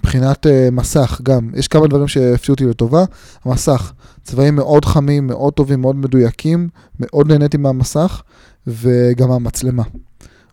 מבחינת 0.00 0.46
uh, 0.46 0.70
מסך 0.72 1.20
גם, 1.22 1.50
יש 1.54 1.68
כמה 1.68 1.86
דברים 1.86 2.08
שהפתיעו 2.08 2.54
אותי 2.54 2.64
לטובה. 2.64 3.04
המסך, 3.44 3.92
צבעים 4.22 4.56
מאוד 4.56 4.84
חמים, 4.84 5.26
מאוד 5.26 5.52
טובים, 5.52 5.80
מאוד 5.80 5.96
מדויקים, 5.96 6.68
מאוד 7.00 7.32
נהניתי 7.32 7.56
מהמסך, 7.56 8.22
וגם 8.66 9.30
המצלמה. 9.30 9.82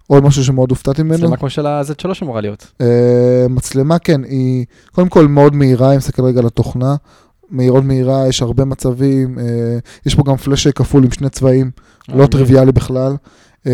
עוד 0.07 0.23
משהו 0.23 0.43
שמאוד 0.43 0.69
הופתעתי 0.69 1.03
ממנו. 1.03 1.17
מצלמה 1.17 1.37
כמו 1.37 1.49
של 1.49 1.65
ה-Z3 1.65 2.05
אמורה 2.23 2.41
להיות. 2.41 2.71
Uh, 2.81 2.85
מצלמה, 3.49 3.99
כן, 3.99 4.23
היא 4.23 4.65
קודם 4.91 5.09
כל 5.09 5.27
מאוד 5.27 5.55
מהירה, 5.55 5.91
אם 5.91 5.97
נסתכל 5.97 6.23
רגע 6.23 6.39
על 6.39 6.47
התוכנה. 6.47 6.95
מאוד 7.51 7.85
מהירה, 7.85 8.27
יש 8.27 8.41
הרבה 8.41 8.65
מצבים, 8.65 9.37
uh, 9.37 9.41
יש 10.05 10.15
פה 10.15 10.23
גם 10.25 10.37
פלאש 10.37 10.67
כפול 10.67 11.03
עם 11.03 11.11
שני 11.11 11.29
צבעים, 11.29 11.71
לא 12.09 12.21
אה, 12.21 12.27
טריוויאלי 12.27 12.71
בכלל. 12.71 13.15
Uh, 13.63 13.69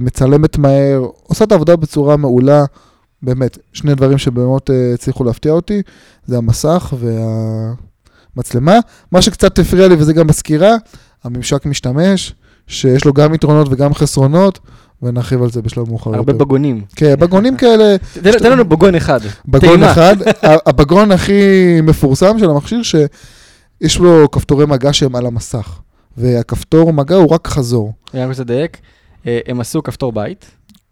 מצלמת 0.00 0.58
מהר, 0.58 1.06
עושה 1.22 1.44
את 1.44 1.52
העבודה 1.52 1.76
בצורה 1.76 2.16
מעולה. 2.16 2.64
באמת, 3.22 3.58
שני 3.72 3.94
דברים 3.94 4.18
שבאמת 4.18 4.70
uh, 4.70 4.72
הצליחו 4.94 5.24
להפתיע 5.24 5.52
אותי, 5.52 5.82
זה 6.26 6.36
המסך 6.36 6.94
והמצלמה. 8.34 8.78
מה 9.12 9.22
שקצת 9.22 9.58
הפריע 9.58 9.88
לי, 9.88 9.94
וזה 9.98 10.12
גם 10.12 10.26
בסקירה, 10.26 10.76
הממשק 11.24 11.66
משתמש, 11.66 12.34
שיש 12.66 13.04
לו 13.04 13.12
גם 13.12 13.34
יתרונות 13.34 13.68
וגם 13.70 13.94
חסרונות, 13.94 14.58
ונרחיב 15.02 15.42
על 15.42 15.50
זה 15.50 15.62
בשלב 15.62 15.88
מאוחר 15.88 16.14
הרבה 16.14 16.32
יותר. 16.32 16.44
בגונים. 16.44 16.82
כן, 16.96 17.14
בגונים 17.18 17.56
כאלה, 17.56 17.96
תן 18.22 18.52
לנו 18.52 18.64
בגון 18.64 18.94
אחד. 18.94 19.20
בגון. 19.48 19.82
אחד, 19.82 20.16
הבגון 20.42 21.12
הכי 21.12 21.32
מפורסם 21.82 22.38
של 22.38 22.50
המכשיר, 22.50 22.82
שיש 22.82 23.98
לו 23.98 24.30
כפתורי 24.30 24.66
מגע 24.66 24.92
שהם 24.92 25.16
על 25.16 25.26
המסך, 25.26 25.80
והכפתור 26.16 26.92
מגע 26.92 27.16
הוא 27.16 27.28
רק 27.30 27.46
חזור. 27.46 27.92
אני 28.14 28.22
רק 28.22 28.28
רוצה 28.28 28.42
לדייק. 28.42 28.78
אה, 29.26 29.38
הם 29.46 29.60
עשו 29.60 29.82
כפתור 29.82 30.12
בית, 30.12 30.46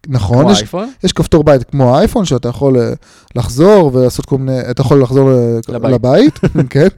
נכון, 0.08 0.50
יש. 0.50 0.64
יש 1.04 1.12
כפתור 1.12 1.44
בית 1.44 1.64
כמו 1.64 1.96
האייפון, 1.96 2.24
שאתה 2.24 2.48
יכול 2.48 2.78
אה, 2.78 2.92
לחזור 3.36 3.90
ולעשות 3.94 4.26
כל 4.26 4.38
מיני, 4.38 4.60
אתה 4.70 4.80
יכול 4.80 5.02
לחזור 5.02 5.30
ל- 5.30 5.60
לבית. 5.68 5.92
לבית, 5.94 6.38
כן, 6.70 6.88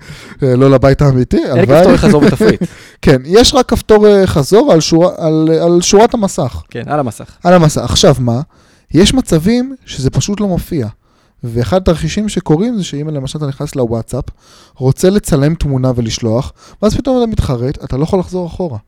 אה, 0.43 0.57
לא 0.57 0.71
לבית 0.71 1.03
האמיתי, 1.03 1.37
אין 1.37 1.59
הלוואי. 1.59 1.79
כפתור 1.79 1.93
לחזור 1.93 2.21
בתפריט. 2.21 2.63
כן, 3.03 3.23
יש 3.25 3.55
רק 3.55 3.69
כפתור 3.69 4.07
אה, 4.07 4.27
חזור 4.27 4.73
על, 4.73 4.81
שורה, 4.81 5.11
על, 5.19 5.49
על 5.63 5.81
שורת 5.81 6.15
המסך, 6.15 6.63
כן, 6.71 6.83
על 6.87 7.01
המסך. 7.01 7.37
על 7.45 7.55
המסך. 7.55 7.81
עכשיו 7.81 8.15
מה? 8.19 8.41
יש 8.95 9.15
מצבים 9.15 9.75
שזה 9.87 10.11
פשוט 10.11 10.41
לא 10.41 10.49
מופיע. 10.49 10.87
ואחד 11.45 11.77
התרחישים 11.77 12.29
שקורים 12.29 12.77
זה 12.77 12.85
שאם 12.85 13.09
למשל 13.09 13.39
אתה 13.39 13.47
נכנס 13.47 13.77
לוואטסאפ, 13.77 14.25
רוצה 14.77 15.11
לצלם 15.11 15.55
תמונה 15.55 15.93
ולשלוח, 15.97 16.53
ואז 16.83 16.97
פתאום 16.97 17.19
אתה 17.23 17.27
מתחרט, 17.27 17.85
אתה 17.85 17.97
לא 17.97 18.03
יכול 18.03 18.19
לחזור 18.19 18.47
אחורה. 18.47 18.79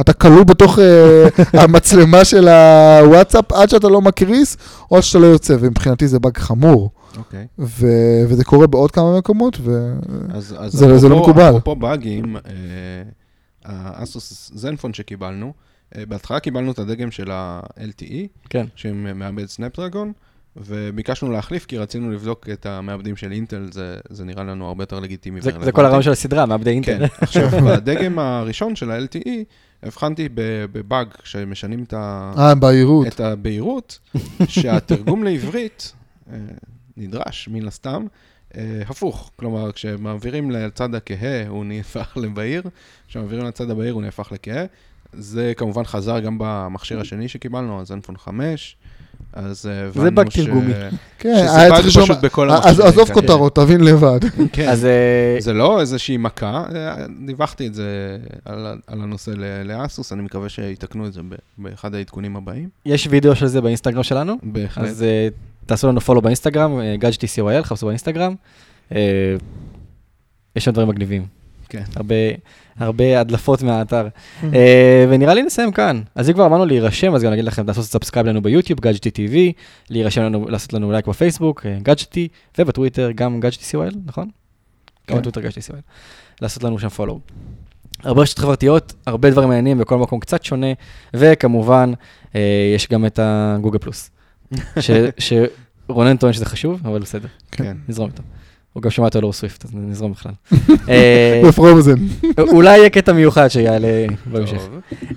אתה 0.00 0.12
כלוא 0.12 0.44
בתוך 0.44 0.78
אה, 0.78 1.28
המצלמה 1.62 2.24
של 2.24 2.48
הוואטסאפ 2.48 3.52
עד 3.52 3.68
שאתה 3.70 3.88
לא 3.88 4.00
מקריס, 4.02 4.56
או 4.90 4.96
עד 4.96 5.02
שאתה 5.02 5.18
לא 5.18 5.26
יוצא, 5.26 5.56
ומבחינתי 5.60 6.08
זה 6.08 6.18
באג 6.18 6.38
חמור. 6.38 6.90
אוקיי. 7.18 7.46
ו- 7.58 7.86
וזה 8.28 8.44
קורה 8.44 8.66
בעוד 8.66 8.90
כמה 8.90 9.18
מקומות, 9.18 9.58
ו... 9.60 9.92
אז, 10.34 10.54
אז 10.58 10.72
זה- 10.72 10.98
זה 10.98 11.08
לא 11.08 11.20
מקובל. 11.22 11.48
אפרופו 11.48 11.76
באגים, 11.76 12.36
אה, 12.36 12.42
האסוס 13.64 14.50
זנפון 14.54 14.92
שקיבלנו, 14.94 15.52
אה, 15.96 16.02
בהתחלה 16.08 16.40
קיבלנו 16.40 16.72
את 16.72 16.78
הדגם 16.78 17.10
של 17.10 17.30
ה-LTE, 17.30 18.14
כן. 18.50 18.66
שמעבד 18.74 19.46
סנפדרגון, 19.46 20.12
וביקשנו 20.56 21.32
להחליף 21.32 21.66
כי 21.66 21.78
רצינו 21.78 22.12
לבדוק 22.12 22.48
את 22.52 22.66
המעבדים 22.66 23.16
של 23.16 23.32
אינטל, 23.32 23.68
זה, 23.72 23.96
זה 24.08 24.24
נראה 24.24 24.44
לנו 24.44 24.68
הרבה 24.68 24.82
יותר 24.82 25.00
לגיטימי 25.00 25.40
זה-. 25.40 25.50
זה 25.64 25.72
כל 25.72 25.84
הרעיון 25.84 26.02
של 26.02 26.10
הסדרה, 26.10 26.46
מעבדי 26.46 26.70
אינטר. 26.70 26.98
כן, 26.98 27.04
עכשיו, 27.20 27.48
בדגם 27.66 28.18
הראשון 28.18 28.76
של 28.76 28.90
ה-LTE, 28.90 29.28
הבחנתי 29.82 30.28
בבאג 30.34 31.08
שמשנים 31.24 31.82
את, 31.82 31.92
ה... 31.92 32.32
אה, 32.38 32.54
בהירות. 32.54 33.06
את 33.06 33.20
הבהירות, 33.20 33.98
שהתרגום 34.48 35.24
לעברית 35.24 35.92
אה, 36.32 36.38
נדרש, 36.96 37.48
מן 37.52 37.66
הסתם, 37.66 38.06
אה, 38.56 38.82
הפוך. 38.88 39.30
כלומר, 39.36 39.72
כשמעבירים 39.72 40.50
לצד 40.50 40.94
הכהה, 40.94 41.48
הוא 41.48 41.64
נהפך 41.64 42.16
לבהיר, 42.16 42.62
כשמעבירים 43.08 43.44
לצד 43.44 43.70
הבהיר, 43.70 43.94
הוא 43.94 44.02
נהפך 44.02 44.32
לכהה. 44.32 44.64
זה 45.12 45.52
כמובן 45.56 45.84
חזר 45.84 46.20
גם 46.20 46.36
במכשיר 46.40 47.00
השני 47.00 47.28
שקיבלנו, 47.28 47.80
הזנפון 47.80 48.16
5. 48.16 48.76
אז 49.36 49.66
אה, 49.66 49.86
הבנו 49.86 50.14
באג 50.14 50.30
ש- 50.30 50.36
תרגומי. 50.40 50.72
כן, 51.18 51.34
שזה 51.38 51.56
היה 51.56 51.68
באג 51.68 51.76
צריך 51.76 51.86
לשאול- 51.88 52.04
פשוט 52.04 52.18
בכל 52.24 52.50
אז 52.50 52.64
המכשירים, 52.66 52.88
עזוב. 52.88 53.10
כותרות, 53.12 53.54
תבין 53.56 53.80
לבד. 53.84 54.20
כן. 54.52 54.68
אז 54.68 54.84
אה, 54.84 55.36
זה 55.38 55.52
לא 55.52 55.80
איזושהי 55.80 56.16
מכה, 56.16 56.64
אה, 56.74 56.96
דיווחתי 57.26 57.66
את 57.66 57.74
זה 57.74 58.18
על, 58.44 58.66
הנושא 58.88 59.30
לאסוס, 59.64 60.12
אני 60.12 60.22
מקווה 60.22 60.48
שיתקנו 60.48 61.06
את 61.06 61.12
זה 61.12 61.20
באחד 61.58 61.94
העדכונים 61.94 62.36
הבאים. 62.36 62.68
יש 62.86 63.08
וידאו 63.10 63.36
של 63.36 63.46
זה 63.46 63.60
באינסטגרם 63.60 64.02
שלנו, 64.02 64.34
בהחלט. 64.42 64.84
אז 64.84 65.02
אה, 65.02 65.28
תעשו 65.66 65.88
לנו 65.88 66.00
follow 66.00 66.22
באינסטגרם, 66.22 66.80
אה, 66.80 66.96
גאדג'טי 66.96 67.26
co.il, 67.26 67.62
חפשו 67.62 67.86
באינסטגרם. 67.86 68.34
אה, 68.94 69.36
יש 70.56 70.64
שם 70.64 70.70
דברים 70.70 70.88
מגניבים. 70.88 71.26
כן. 71.68 71.82
הרבה, 71.96 72.14
הרבה 72.78 73.20
הדלפות 73.20 73.62
מהאתר. 73.62 74.08
אה, 74.54 75.06
ונראה 75.08 75.34
לי 75.34 75.42
נסיים 75.42 75.72
כאן. 75.72 76.02
אז 76.14 76.28
אם 76.28 76.34
כבר 76.34 76.46
אמרנו 76.46 76.66
להירשם, 76.66 77.14
אז 77.14 77.22
גם 77.22 77.32
נגיד 77.32 77.44
לכם 77.44 77.66
לעשות 77.66 77.84
subscribe 77.84 78.26
לנו 78.26 78.42
ביוטיוב, 78.42 78.80
גאדג'טי 78.80 79.10
TV, 79.10 79.60
להירשם 79.90 80.22
לנו, 80.22 80.48
לעשות 80.48 80.72
לנו 80.72 80.92
לייק 80.92 81.06
בפייסבוק, 81.06 81.66
אה, 81.66 81.78
גאדג'טי, 81.82 82.28
ובטוויטר 82.58 83.10
גם 83.14 83.40
גאדג'טי 83.40 83.76
co.il, 83.76 83.96
נכון? 84.06 84.24
גם 84.24 84.30
כן. 85.06 85.18
בטוויטר 85.18 85.40
גאדג'טי 85.40 85.60
co.il. 85.60 85.80
לעשות 86.42 86.64
לנו 86.64 86.78
שם 86.78 86.88
follow. 86.88 87.20
הרבה 88.04 88.22
רשתות 88.22 88.38
חברתיות, 88.38 88.94
הרבה 89.06 89.30
דברים 89.30 89.48
מעניינים, 89.48 89.78
בכל 89.78 89.98
מקום 89.98 90.20
קצת 90.20 90.44
שונה, 90.44 90.66
וכמובן, 91.14 91.92
אה, 92.34 92.72
יש 92.74 92.88
גם 92.88 93.06
את 93.06 93.18
ה 93.22 93.30
Google 93.30 93.78
Plus. 93.78 94.10
שרונן 95.18 96.16
טוען 96.16 96.32
שזה 96.32 96.44
חשוב, 96.44 96.80
אבל 96.84 97.00
בסדר, 97.00 97.28
כן. 97.50 97.76
נזרום 97.88 98.08
איתו. 98.10 98.22
הוא 98.76 98.82
גם 98.82 98.90
שמע 98.90 99.06
את 99.06 99.16
טיילור 99.16 99.32
סוויפט, 99.32 99.64
אז 99.64 99.70
נזרום 99.74 100.12
בכלל. 100.12 100.32
אה, 100.88 101.42
בפרומזן. 101.48 101.94
אולי 102.38 102.78
יהיה 102.78 102.90
קטע 102.90 103.12
מיוחד 103.12 103.48
שיעלה 103.48 104.06
בהמשך. 104.32 104.62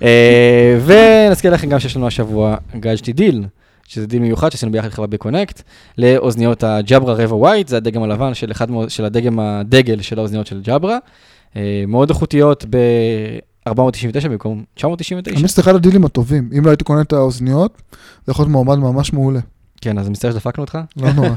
אה, 0.02 0.78
ונזכיר 0.86 1.52
לכם 1.52 1.68
גם 1.68 1.78
שיש 1.80 1.96
לנו 1.96 2.06
השבוע 2.06 2.56
גאדג'טי 2.80 3.12
דיל, 3.12 3.44
שזה 3.88 4.06
דיל 4.06 4.22
מיוחד 4.22 4.48
שעשינו 4.52 4.72
ביחד 4.72 4.86
עם 4.86 4.92
חברת 4.92 5.10
בקונקט, 5.10 5.62
לאוזניות 5.98 6.64
הג'ברה 6.64 7.14
רבע 7.14 7.34
ווייט, 7.34 7.68
זה 7.68 7.76
הדגם 7.76 8.02
הלבן 8.02 8.34
של 8.34 8.50
אחד 8.50 8.70
מה- 8.70 8.88
של 8.88 9.04
הדגם 9.04 9.40
הדגל 9.40 10.00
של 10.00 10.18
האוזניות 10.18 10.46
של 10.46 10.60
ג'ברה. 10.64 10.98
אה, 11.56 11.84
מאוד 11.88 12.10
איכותיות 12.10 12.64
ב-499 12.70 13.72
במקום 14.28 14.64
999. 14.74 15.36
האמת 15.38 15.48
שזה 15.50 15.62
אחד 15.62 15.74
הדילים 15.74 16.04
הטובים. 16.04 16.50
אם 16.58 16.64
לא 16.64 16.70
הייתי 16.70 16.84
קונה 16.84 17.00
את 17.00 17.12
האוזניות, 17.12 17.82
זה 18.26 18.30
יכול 18.30 18.42
להיות 18.42 18.52
מועמד 18.52 18.78
ממש 18.78 19.12
מעולה. 19.12 19.40
כן, 19.80 19.98
אז 19.98 20.08
מצטער 20.08 20.30
שדפקנו 20.30 20.64
אותך. 20.64 20.78
לא 20.96 21.12
נורא. 21.12 21.28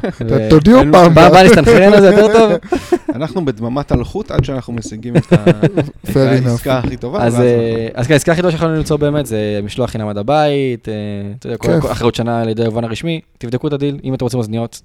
תודיעו 0.50 0.80
פעם. 0.92 1.14
בא 1.14 1.30
בא 1.30 1.44
נסתנכרן 1.44 1.94
על 1.94 2.02
זה 2.02 2.08
יותר 2.10 2.34
טוב. 2.34 2.52
אנחנו 3.16 3.46
בדממת 3.46 3.92
אלחוט 3.92 4.32
עד 4.32 4.44
שאנחנו 4.46 4.74
משיגים 4.74 5.16
את. 5.18 5.34
העסקה 6.16 6.78
הכי 6.78 6.98
טובה. 6.98 7.24
אז, 7.24 7.40
אה, 7.40 7.88
אז 7.94 8.08
כן, 8.08 8.14
העסקה 8.14 8.32
הכי 8.32 8.42
טובה 8.42 8.52
שיכולנו 8.52 8.76
למצוא 8.76 8.98
באמת 8.98 9.26
זה 9.26 9.38
משלוח 9.64 9.90
חינם 9.90 10.08
עד 10.08 10.18
הבית, 10.18 10.90
אה, 10.90 10.94
אתה 11.40 11.48
יודע. 11.48 11.58
כל- 11.58 11.92
אחריות 11.92 12.16
שנה 12.16 12.42
על 12.42 12.50
ידי 12.50 12.64
היבואן 12.64 12.84
הרשמי, 12.84 13.22
תבדקו 13.38 13.68
את 13.68 13.74
הדיל, 13.74 14.00
אם 14.04 14.14
אתם 14.14 14.26
רוצים 14.26 14.40
אוזניות, 14.40 14.82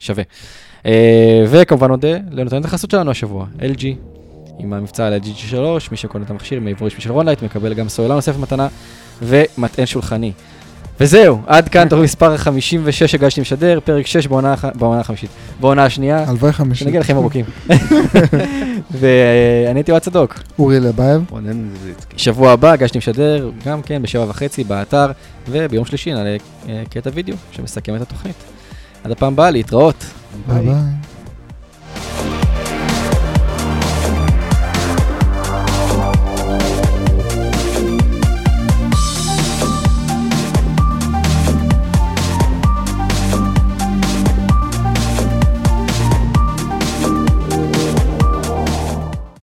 שווה. 0.00 0.22
אה, 0.86 1.44
וכמובן 1.48 1.88
נודה 1.88 2.16
לנותנת 2.30 2.64
החסות 2.64 2.90
שלנו 2.90 3.10
השבוע, 3.10 3.46
LG, 3.58 3.84
עם 4.58 4.72
המבצע 4.72 5.06
על 5.06 5.14
LG 5.22 5.36
G3 5.36 5.90
מי 5.90 5.96
שקונה 5.96 6.24
את 6.24 6.30
המכשיר 6.30 6.60
היבוא 6.66 6.86
רשמי 6.86 7.00
של 7.00 7.12
רונלייט, 7.12 7.42
מקבל 7.42 7.74
גם 7.74 7.88
סוללה 7.88 8.14
נוספת 8.14 8.38
מתנה 8.38 8.68
ומטען 9.22 9.86
שולחני. 9.86 10.32
וזהו, 11.02 11.38
עד 11.46 11.68
כאן 11.68 11.88
תוכנית 11.88 12.04
מספר 12.04 12.36
56 12.36 13.14
גאדג'טי 13.14 13.40
משדר, 13.40 13.78
פרק 13.84 14.06
6 14.06 14.26
בעונה 14.26 14.52
הח- 14.52 14.64
בעונה 14.74 15.00
החמישית. 15.00 15.30
בעונה 15.60 15.84
השנייה, 15.84 16.24
הלוואי 16.28 16.52
חמישי. 16.52 16.84
שנגיע 16.84 17.00
לחיים 17.00 17.16
ארוכים. 17.18 17.44
ואני 19.00 19.78
הייתי 19.78 19.90
אוהד 19.90 20.02
צדוק. 20.02 20.38
אורי 20.58 20.80
לבייב. 20.80 21.22
רונן 21.30 21.68
זיזיצקי. 21.82 22.18
שבוע 22.18 22.52
הבא 22.52 22.72
גאדג'טי 22.72 22.98
משדר, 22.98 23.50
גם 23.66 23.82
כן 23.82 24.02
בשבע 24.02 24.24
וחצי 24.28 24.64
באתר, 24.64 25.06
וביום 25.48 25.84
שלישי 25.84 26.12
נעלה 26.12 26.36
אה, 26.68 26.82
קטע 26.90 27.10
וידאו 27.14 27.34
שמסכם 27.52 27.96
את 27.96 28.00
התוכנית. 28.00 28.36
עד 29.04 29.10
הפעם 29.10 29.32
הבאה, 29.32 29.50
להתראות. 29.50 30.04
ביי 30.48 30.64
ביי. 30.64 30.74